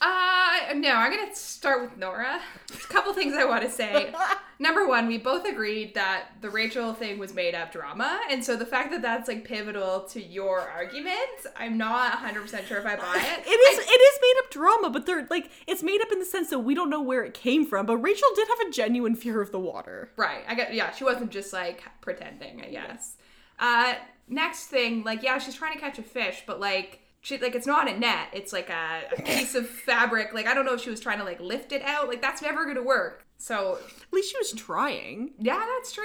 Uh, 0.00 0.74
no, 0.74 0.90
I'm 0.94 1.10
gonna 1.10 1.34
start 1.34 1.82
with 1.82 1.96
Nora. 1.96 2.40
There's 2.68 2.84
a 2.84 2.88
couple 2.88 3.12
things 3.14 3.34
I 3.34 3.44
want 3.44 3.64
to 3.64 3.70
say. 3.70 4.12
Number 4.60 4.86
one, 4.86 5.06
we 5.08 5.18
both 5.18 5.44
agreed 5.44 5.94
that 5.94 6.26
the 6.40 6.50
Rachel 6.50 6.92
thing 6.94 7.18
was 7.18 7.34
made 7.34 7.54
up 7.54 7.72
drama, 7.72 8.20
and 8.30 8.44
so 8.44 8.54
the 8.56 8.66
fact 8.66 8.90
that 8.92 9.02
that's 9.02 9.26
like 9.28 9.44
pivotal 9.44 10.02
to 10.10 10.22
your 10.22 10.60
argument, 10.60 11.18
I'm 11.56 11.76
not 11.78 12.12
100 12.14 12.40
percent 12.42 12.66
sure 12.66 12.78
if 12.78 12.86
I 12.86 12.96
buy 12.96 13.16
it. 13.16 13.46
It 13.48 13.50
is 13.50 13.78
I- 13.78 13.82
it 13.82 14.00
is 14.00 14.18
made 14.22 14.34
up 14.44 14.50
drama, 14.50 14.90
but 14.90 15.06
they're 15.06 15.26
like 15.30 15.50
it's 15.66 15.82
made 15.82 16.00
up 16.00 16.12
in 16.12 16.20
the 16.20 16.24
sense 16.24 16.50
that 16.50 16.60
we 16.60 16.74
don't 16.74 16.90
know 16.90 17.02
where 17.02 17.24
it 17.24 17.34
came 17.34 17.66
from. 17.66 17.86
But 17.86 17.96
Rachel 17.98 18.28
did 18.36 18.46
have 18.48 18.68
a 18.68 18.70
genuine 18.70 19.16
fear 19.16 19.40
of 19.40 19.50
the 19.52 19.58
water. 19.60 20.10
Right. 20.16 20.44
I 20.46 20.54
got 20.54 20.72
yeah, 20.74 20.92
she 20.92 21.02
wasn't 21.04 21.30
just 21.30 21.52
like 21.52 21.82
pretending, 22.00 22.62
I 22.62 22.68
guess. 22.70 23.16
Uh 23.58 23.94
next 24.28 24.66
thing, 24.66 25.02
like 25.02 25.22
yeah, 25.24 25.38
she's 25.38 25.54
trying 25.54 25.72
to 25.74 25.80
catch 25.80 25.98
a 25.98 26.02
fish, 26.02 26.44
but 26.46 26.60
like 26.60 27.00
she 27.28 27.38
like 27.38 27.54
it's 27.54 27.66
not 27.66 27.88
a 27.90 27.98
net, 27.98 28.28
it's 28.32 28.52
like 28.52 28.70
a, 28.70 29.02
a 29.16 29.22
piece 29.30 29.54
of 29.54 29.68
fabric. 29.68 30.32
Like 30.32 30.46
I 30.46 30.54
don't 30.54 30.64
know 30.64 30.74
if 30.74 30.80
she 30.80 30.90
was 30.90 31.00
trying 31.00 31.18
to 31.18 31.24
like 31.24 31.40
lift 31.40 31.72
it 31.72 31.82
out. 31.82 32.08
Like 32.08 32.22
that's 32.22 32.40
never 32.42 32.64
gonna 32.66 32.82
work. 32.82 33.24
So 33.36 33.78
At 33.84 34.12
least 34.12 34.30
she 34.32 34.38
was 34.38 34.52
trying. 34.52 35.32
yeah, 35.38 35.64
that's 35.76 35.92
true. 35.92 36.04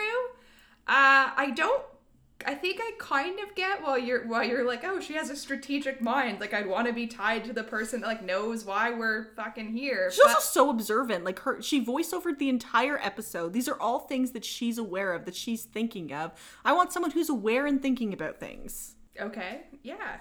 Uh 0.87 1.31
I 1.35 1.53
don't 1.55 1.83
I 2.45 2.55
think 2.55 2.81
I 2.81 2.91
kind 2.99 3.39
of 3.39 3.55
get 3.55 3.81
while 3.81 3.97
you're 3.97 4.27
while 4.27 4.43
you're 4.43 4.65
like, 4.67 4.83
oh, 4.83 4.99
she 4.99 5.13
has 5.13 5.29
a 5.29 5.35
strategic 5.35 6.01
mind. 6.01 6.41
Like 6.41 6.53
I'd 6.53 6.67
want 6.67 6.87
to 6.87 6.93
be 6.93 7.07
tied 7.07 7.45
to 7.45 7.53
the 7.53 7.63
person 7.63 8.01
that 8.01 8.07
like 8.07 8.21
knows 8.25 8.65
why 8.65 8.91
we're 8.91 9.33
fucking 9.35 9.71
here. 9.71 10.11
She's 10.11 10.19
But- 10.25 10.35
also 10.35 10.65
so 10.65 10.69
observant. 10.69 11.23
Like 11.23 11.39
her, 11.39 11.61
she 11.61 11.85
voiceovered 11.85 12.39
the 12.39 12.49
entire 12.49 12.97
episode. 12.97 13.53
These 13.53 13.69
are 13.69 13.79
all 13.79 13.99
things 13.99 14.31
that 14.31 14.43
she's 14.43 14.77
aware 14.77 15.13
of, 15.13 15.23
that 15.23 15.35
she's 15.35 15.63
thinking 15.63 16.11
of. 16.11 16.33
I 16.65 16.73
want 16.73 16.91
someone 16.91 17.11
who's 17.11 17.29
aware 17.29 17.65
and 17.65 17.81
thinking 17.81 18.11
about 18.11 18.41
things. 18.41 18.95
Okay, 19.21 19.61
yeah. 19.81 20.17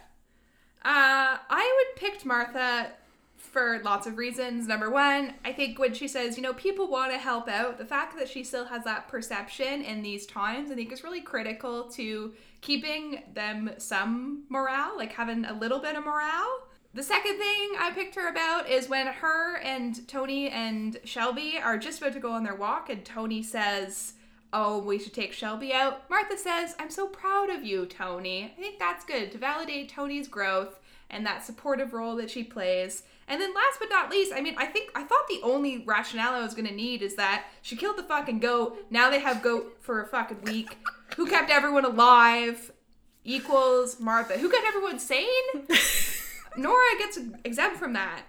Uh, 0.84 1.38
I 1.48 1.76
would 1.76 2.00
picked 2.00 2.24
Martha 2.24 2.92
for 3.36 3.80
lots 3.84 4.06
of 4.06 4.16
reasons. 4.16 4.66
Number 4.66 4.90
one, 4.90 5.34
I 5.44 5.52
think 5.52 5.78
when 5.78 5.94
she 5.94 6.08
says, 6.08 6.36
you 6.36 6.42
know, 6.42 6.54
people 6.54 6.88
want 6.88 7.12
to 7.12 7.18
help 7.18 7.48
out, 7.48 7.78
the 7.78 7.84
fact 7.84 8.16
that 8.18 8.28
she 8.28 8.44
still 8.44 8.64
has 8.66 8.84
that 8.84 9.08
perception 9.08 9.82
in 9.82 10.02
these 10.02 10.26
times, 10.26 10.70
I 10.70 10.74
think 10.74 10.92
is 10.92 11.04
really 11.04 11.20
critical 11.20 11.84
to 11.90 12.32
keeping 12.60 13.22
them 13.34 13.70
some 13.78 14.44
morale, 14.48 14.96
like 14.96 15.12
having 15.12 15.44
a 15.44 15.52
little 15.52 15.80
bit 15.80 15.96
of 15.96 16.04
morale. 16.04 16.62
The 16.94 17.02
second 17.02 17.38
thing 17.38 17.70
I 17.78 17.90
picked 17.94 18.14
her 18.16 18.28
about 18.28 18.68
is 18.68 18.88
when 18.88 19.06
her 19.06 19.56
and 19.58 20.06
Toni 20.08 20.50
and 20.50 20.98
Shelby 21.04 21.58
are 21.62 21.78
just 21.78 22.00
about 22.00 22.12
to 22.14 22.20
go 22.20 22.32
on 22.32 22.44
their 22.44 22.54
walk, 22.54 22.90
and 22.90 23.04
Toni 23.04 23.42
says, 23.42 24.14
Oh, 24.52 24.78
we 24.78 24.98
should 24.98 25.14
take 25.14 25.32
Shelby 25.32 25.72
out. 25.72 26.08
Martha 26.10 26.36
says, 26.36 26.74
I'm 26.78 26.90
so 26.90 27.06
proud 27.06 27.48
of 27.48 27.64
you, 27.64 27.86
Toni. 27.86 28.44
I 28.44 28.60
think 28.60 28.78
that's 28.78 29.04
good 29.04 29.32
to 29.32 29.38
validate 29.38 29.88
Toni's 29.88 30.28
growth 30.28 30.78
and 31.08 31.24
that 31.24 31.44
supportive 31.44 31.94
role 31.94 32.16
that 32.16 32.30
she 32.30 32.44
plays. 32.44 33.02
And 33.28 33.40
then 33.40 33.54
last 33.54 33.78
but 33.78 33.88
not 33.88 34.10
least, 34.10 34.32
I 34.34 34.42
mean, 34.42 34.54
I 34.58 34.66
think 34.66 34.90
I 34.94 35.04
thought 35.04 35.26
the 35.28 35.40
only 35.42 35.84
rationale 35.86 36.34
I 36.34 36.42
was 36.42 36.54
gonna 36.54 36.70
need 36.70 37.02
is 37.02 37.14
that 37.16 37.46
she 37.62 37.76
killed 37.76 37.96
the 37.96 38.02
fucking 38.02 38.40
goat. 38.40 38.76
Now 38.90 39.08
they 39.08 39.20
have 39.20 39.42
goat 39.42 39.78
for 39.80 40.02
a 40.02 40.06
fucking 40.06 40.42
week. 40.42 40.76
Who 41.16 41.26
kept 41.26 41.50
everyone 41.50 41.84
alive? 41.84 42.72
Equals 43.24 44.00
Martha. 44.00 44.38
Who 44.38 44.50
kept 44.50 44.66
everyone 44.66 44.98
sane? 44.98 45.28
Nora 46.56 46.98
gets 46.98 47.18
exempt 47.44 47.78
from 47.78 47.92
that. 47.94 48.22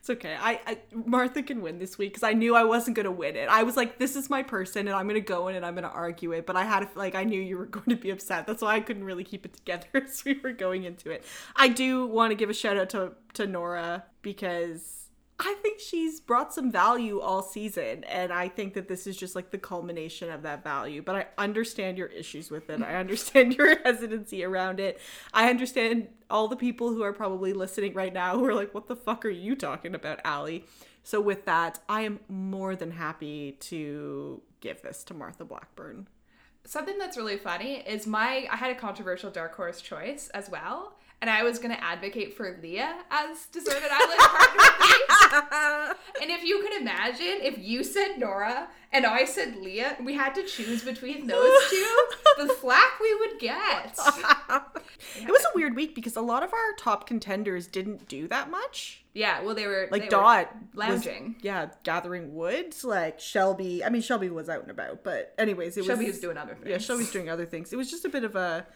It's 0.00 0.08
okay. 0.08 0.34
I, 0.40 0.60
I 0.66 0.78
Martha 0.94 1.42
can 1.42 1.60
win 1.60 1.78
this 1.78 1.98
week 1.98 2.14
because 2.14 2.22
I 2.22 2.32
knew 2.32 2.56
I 2.56 2.64
wasn't 2.64 2.96
gonna 2.96 3.10
win 3.10 3.36
it. 3.36 3.50
I 3.50 3.64
was 3.64 3.76
like, 3.76 3.98
this 3.98 4.16
is 4.16 4.30
my 4.30 4.42
person, 4.42 4.88
and 4.88 4.96
I'm 4.96 5.06
gonna 5.06 5.20
go 5.20 5.48
in 5.48 5.56
and 5.56 5.64
I'm 5.64 5.74
gonna 5.74 5.88
argue 5.88 6.32
it. 6.32 6.46
But 6.46 6.56
I 6.56 6.64
had 6.64 6.88
like 6.94 7.14
I 7.14 7.24
knew 7.24 7.40
you 7.40 7.58
were 7.58 7.66
going 7.78 7.90
to 7.90 7.96
be 7.96 8.08
upset. 8.10 8.46
That's 8.46 8.62
why 8.62 8.76
I 8.76 8.80
couldn't 8.80 9.04
really 9.04 9.24
keep 9.24 9.44
it 9.44 9.52
together 9.52 9.86
as 9.94 10.24
we 10.24 10.40
were 10.42 10.52
going 10.52 10.84
into 10.84 11.10
it. 11.10 11.22
I 11.54 11.68
do 11.68 12.06
want 12.06 12.30
to 12.30 12.34
give 12.34 12.48
a 12.48 12.54
shout 12.54 12.78
out 12.78 12.88
to 12.90 13.12
to 13.34 13.46
Nora 13.46 14.04
because 14.22 14.99
I 15.42 15.54
think 15.62 15.80
she's 15.80 16.20
brought 16.20 16.52
some 16.52 16.70
value 16.70 17.18
all 17.18 17.42
season, 17.42 18.04
and 18.04 18.30
I 18.30 18.46
think 18.46 18.74
that 18.74 18.88
this 18.88 19.06
is 19.06 19.16
just 19.16 19.34
like 19.34 19.50
the 19.50 19.58
culmination 19.58 20.30
of 20.30 20.42
that 20.42 20.62
value. 20.62 21.00
But 21.00 21.16
I 21.16 21.26
understand 21.38 21.96
your 21.96 22.08
issues 22.08 22.50
with 22.50 22.68
it. 22.68 22.82
I 22.82 22.96
understand 22.96 23.54
your 23.58 23.78
hesitancy 23.82 24.44
around 24.44 24.80
it. 24.80 25.00
I 25.32 25.48
understand 25.48 26.08
all 26.28 26.46
the 26.46 26.56
people 26.56 26.90
who 26.90 27.02
are 27.02 27.14
probably 27.14 27.54
listening 27.54 27.94
right 27.94 28.12
now 28.12 28.38
who 28.38 28.44
are 28.44 28.54
like, 28.54 28.74
"What 28.74 28.86
the 28.86 28.96
fuck 28.96 29.24
are 29.24 29.30
you 29.30 29.56
talking 29.56 29.94
about, 29.94 30.20
Allie?" 30.24 30.66
So 31.04 31.22
with 31.22 31.46
that, 31.46 31.78
I 31.88 32.02
am 32.02 32.20
more 32.28 32.76
than 32.76 32.90
happy 32.90 33.52
to 33.60 34.42
give 34.60 34.82
this 34.82 35.02
to 35.04 35.14
Martha 35.14 35.46
Blackburn. 35.46 36.06
Something 36.64 36.98
that's 36.98 37.16
really 37.16 37.38
funny 37.38 37.76
is 37.76 38.06
my 38.06 38.46
I 38.50 38.56
had 38.56 38.70
a 38.70 38.74
controversial 38.74 39.30
dark 39.30 39.54
horse 39.54 39.80
choice 39.80 40.28
as 40.34 40.50
well, 40.50 40.98
and 41.20 41.28
I 41.30 41.42
was 41.42 41.58
gonna 41.58 41.78
advocate 41.80 42.34
for 42.36 42.58
Leah 42.62 42.94
as 43.10 43.46
deserted 43.46 43.90
island 43.90 44.20
partner. 44.20 45.96
and 46.22 46.30
if 46.30 46.42
you 46.44 46.60
could 46.62 46.80
imagine, 46.80 47.38
if 47.42 47.58
you 47.58 47.84
said 47.84 48.18
Nora 48.18 48.68
and 48.92 49.06
I 49.06 49.24
said 49.24 49.56
Leah, 49.56 49.96
we 50.04 50.14
had 50.14 50.34
to 50.34 50.42
choose 50.42 50.82
between 50.82 51.26
those 51.26 51.52
two, 51.70 51.96
the 52.38 52.48
flack 52.54 52.98
we 53.00 53.14
would 53.16 53.38
get. 53.38 53.98
It 55.16 55.28
was 55.30 55.42
a 55.42 55.48
weird 55.56 55.74
week 55.76 55.94
because 55.94 56.14
a 56.16 56.20
lot 56.20 56.42
of 56.42 56.52
our 56.52 56.72
top 56.78 57.06
contenders 57.06 57.66
didn't 57.66 58.06
do 58.06 58.28
that 58.28 58.50
much. 58.50 59.02
Yeah, 59.14 59.42
well, 59.42 59.54
they 59.54 59.66
were 59.66 59.88
Like 59.90 60.02
they 60.02 60.06
were 60.06 60.10
Dot 60.22 60.54
was- 60.54 60.88
lounging. 60.88 61.36
yeah, 61.40 61.70
gathering 61.84 62.34
wood. 62.34 62.74
Like 62.84 63.18
Shelby. 63.18 63.82
I 63.82 63.88
mean, 63.88 64.02
Shelby 64.02 64.28
was 64.28 64.48
out 64.48 64.62
and 64.62 64.70
about, 64.70 65.02
but 65.02 65.34
anyways, 65.38 65.76
it 65.76 65.84
Shelby 65.86 66.04
was 66.04 66.14
was 66.14 66.20
doing 66.20 66.36
other 66.36 66.54
things. 66.54 66.68
Yeah, 66.68 66.78
Shelby's 66.78 67.10
doing 67.10 67.28
other 67.30 67.46
things. 67.46 67.72
It 67.72 67.76
was 67.76 67.90
just 67.90 68.04
a 68.04 68.08
bit 68.08 68.24
of 68.24 68.36
a, 68.36 68.66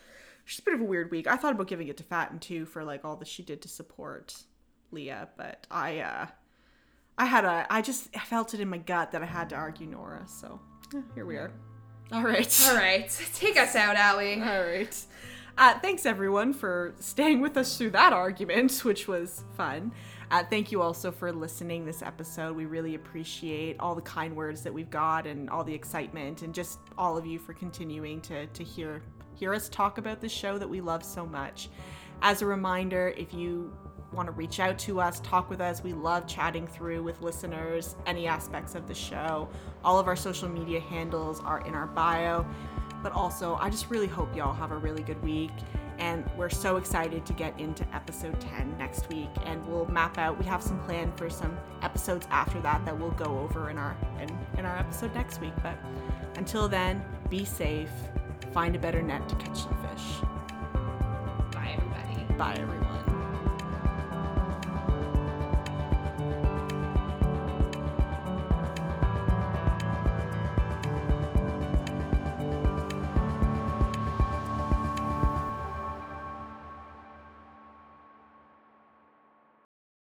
just 0.47 0.61
a 0.61 0.62
bit 0.62 0.75
of 0.75 0.81
a 0.81 0.85
weird 0.85 1.11
week. 1.11 1.27
I 1.27 1.37
thought 1.37 1.53
about 1.53 1.69
giving 1.69 1.89
it 1.89 1.97
to 1.99 2.03
Fatin 2.03 2.39
too 2.39 2.66
for 2.66 2.85
like 2.85 3.05
all 3.05 3.16
that 3.16 3.29
she 3.29 3.43
did 3.43 3.62
to 3.62 3.69
support 3.69 4.43
Leah, 4.91 5.29
but 5.37 5.66
I, 5.71 6.01
uh 6.01 6.27
I 7.16 7.27
had 7.27 7.45
a, 7.45 7.66
I 7.71 7.81
just 7.81 8.09
I 8.16 8.21
felt 8.21 8.55
it 8.55 8.61
in 8.61 8.69
my 8.69 8.79
gut 8.79 9.12
that 9.12 9.23
I 9.23 9.27
had 9.27 9.49
to 9.51 9.57
argue 9.57 9.87
Nora. 9.87 10.27
So 10.27 10.61
eh, 10.95 11.01
here 11.15 11.27
we 11.27 11.37
are. 11.37 11.53
All 12.12 12.23
right. 12.23 12.61
All 12.69 12.77
right, 12.77 13.09
take 13.35 13.57
us 13.57 13.77
out, 13.77 13.97
Allie. 13.97 14.41
All 14.41 14.65
right. 14.65 15.05
Uh, 15.57 15.79
thanks 15.79 16.05
everyone 16.05 16.53
for 16.53 16.95
staying 16.99 17.41
with 17.41 17.57
us 17.57 17.79
through 17.79 17.91
that 17.91 18.12
argument, 18.12 18.85
which 18.85 19.07
was 19.07 19.45
fun. 19.57 19.93
Uh, 20.31 20.43
thank 20.43 20.73
you 20.73 20.83
also 20.83 21.12
for 21.12 21.31
listening 21.31 21.85
this 21.85 22.03
episode. 22.03 22.57
We 22.57 22.65
really 22.65 22.97
appreciate 22.97 23.79
all 23.79 23.95
the 23.95 24.03
kind 24.03 24.35
words 24.35 24.62
that 24.62 24.75
we've 24.75 24.91
got 24.91 25.29
and 25.29 25.49
all 25.49 25.62
the 25.62 25.75
excitement, 25.75 26.43
and 26.43 26.53
just 26.53 26.81
all 26.99 27.16
of 27.16 27.25
you 27.25 27.39
for 27.39 27.53
continuing 27.53 28.21
to 28.23 28.47
to 28.47 28.65
hear 28.65 29.03
hear 29.45 29.53
us 29.53 29.69
talk 29.69 29.99
about 29.99 30.23
the 30.23 30.29
show 30.29 30.57
that 30.57 30.66
we 30.66 30.81
love 30.81 31.05
so 31.05 31.27
much. 31.27 31.69
As 32.23 32.41
a 32.41 32.47
reminder, 32.47 33.12
if 33.15 33.35
you 33.35 33.77
want 34.15 34.27
to 34.27 34.33
reach 34.33 34.59
out 34.59 34.79
to 34.79 35.03
us, 35.03 35.21
talk 35.21 35.51
with 35.51 35.61
us. 35.61 35.85
We 35.85 35.93
love 35.93 36.27
chatting 36.27 36.66
through 36.66 37.03
with 37.03 37.21
listeners 37.21 37.95
any 38.07 38.27
aspects 38.27 38.75
of 38.75 38.89
the 38.89 38.95
show. 38.95 39.51
All 39.85 39.99
of 39.99 40.07
our 40.07 40.16
social 40.16 40.49
media 40.49 40.81
handles 40.81 41.41
are 41.41 41.61
in 41.66 41.75
our 41.75 41.89
bio. 41.89 42.47
But 43.03 43.12
also, 43.12 43.57
I 43.57 43.69
just 43.69 43.91
really 43.91 44.07
hope 44.07 44.35
y'all 44.35 44.55
have 44.55 44.71
a 44.71 44.79
really 44.79 45.03
good 45.03 45.23
week. 45.23 45.53
And 45.99 46.25
we're 46.39 46.49
so 46.49 46.79
excited 46.79 47.27
to 47.27 47.35
get 47.35 47.61
into 47.61 47.87
episode 47.95 48.41
10 48.41 48.79
next 48.79 49.11
week. 49.11 49.29
And 49.45 49.62
we'll 49.66 49.85
map 49.89 50.16
out, 50.16 50.39
we 50.39 50.47
have 50.47 50.62
some 50.62 50.81
plan 50.87 51.12
for 51.19 51.29
some 51.29 51.55
episodes 51.83 52.27
after 52.31 52.62
that 52.62 52.83
that 52.87 52.99
we'll 52.99 53.11
go 53.11 53.41
over 53.41 53.69
in 53.69 53.77
our 53.77 53.95
in, 54.23 54.31
in 54.59 54.65
our 54.65 54.79
episode 54.79 55.15
next 55.15 55.43
week. 55.43 55.53
But 55.62 55.77
until 56.37 56.66
then, 56.66 57.05
be 57.29 57.45
safe, 57.45 57.91
find 58.55 58.76
a 58.76 58.78
better 58.78 59.02
net 59.02 59.28
to 59.28 59.35
catch 59.35 59.64
some 59.64 59.76
fish. 59.82 60.20
Bye, 61.52 61.76
everybody. 61.76 62.35
Bye, 62.39 62.56
everyone. 62.60 63.23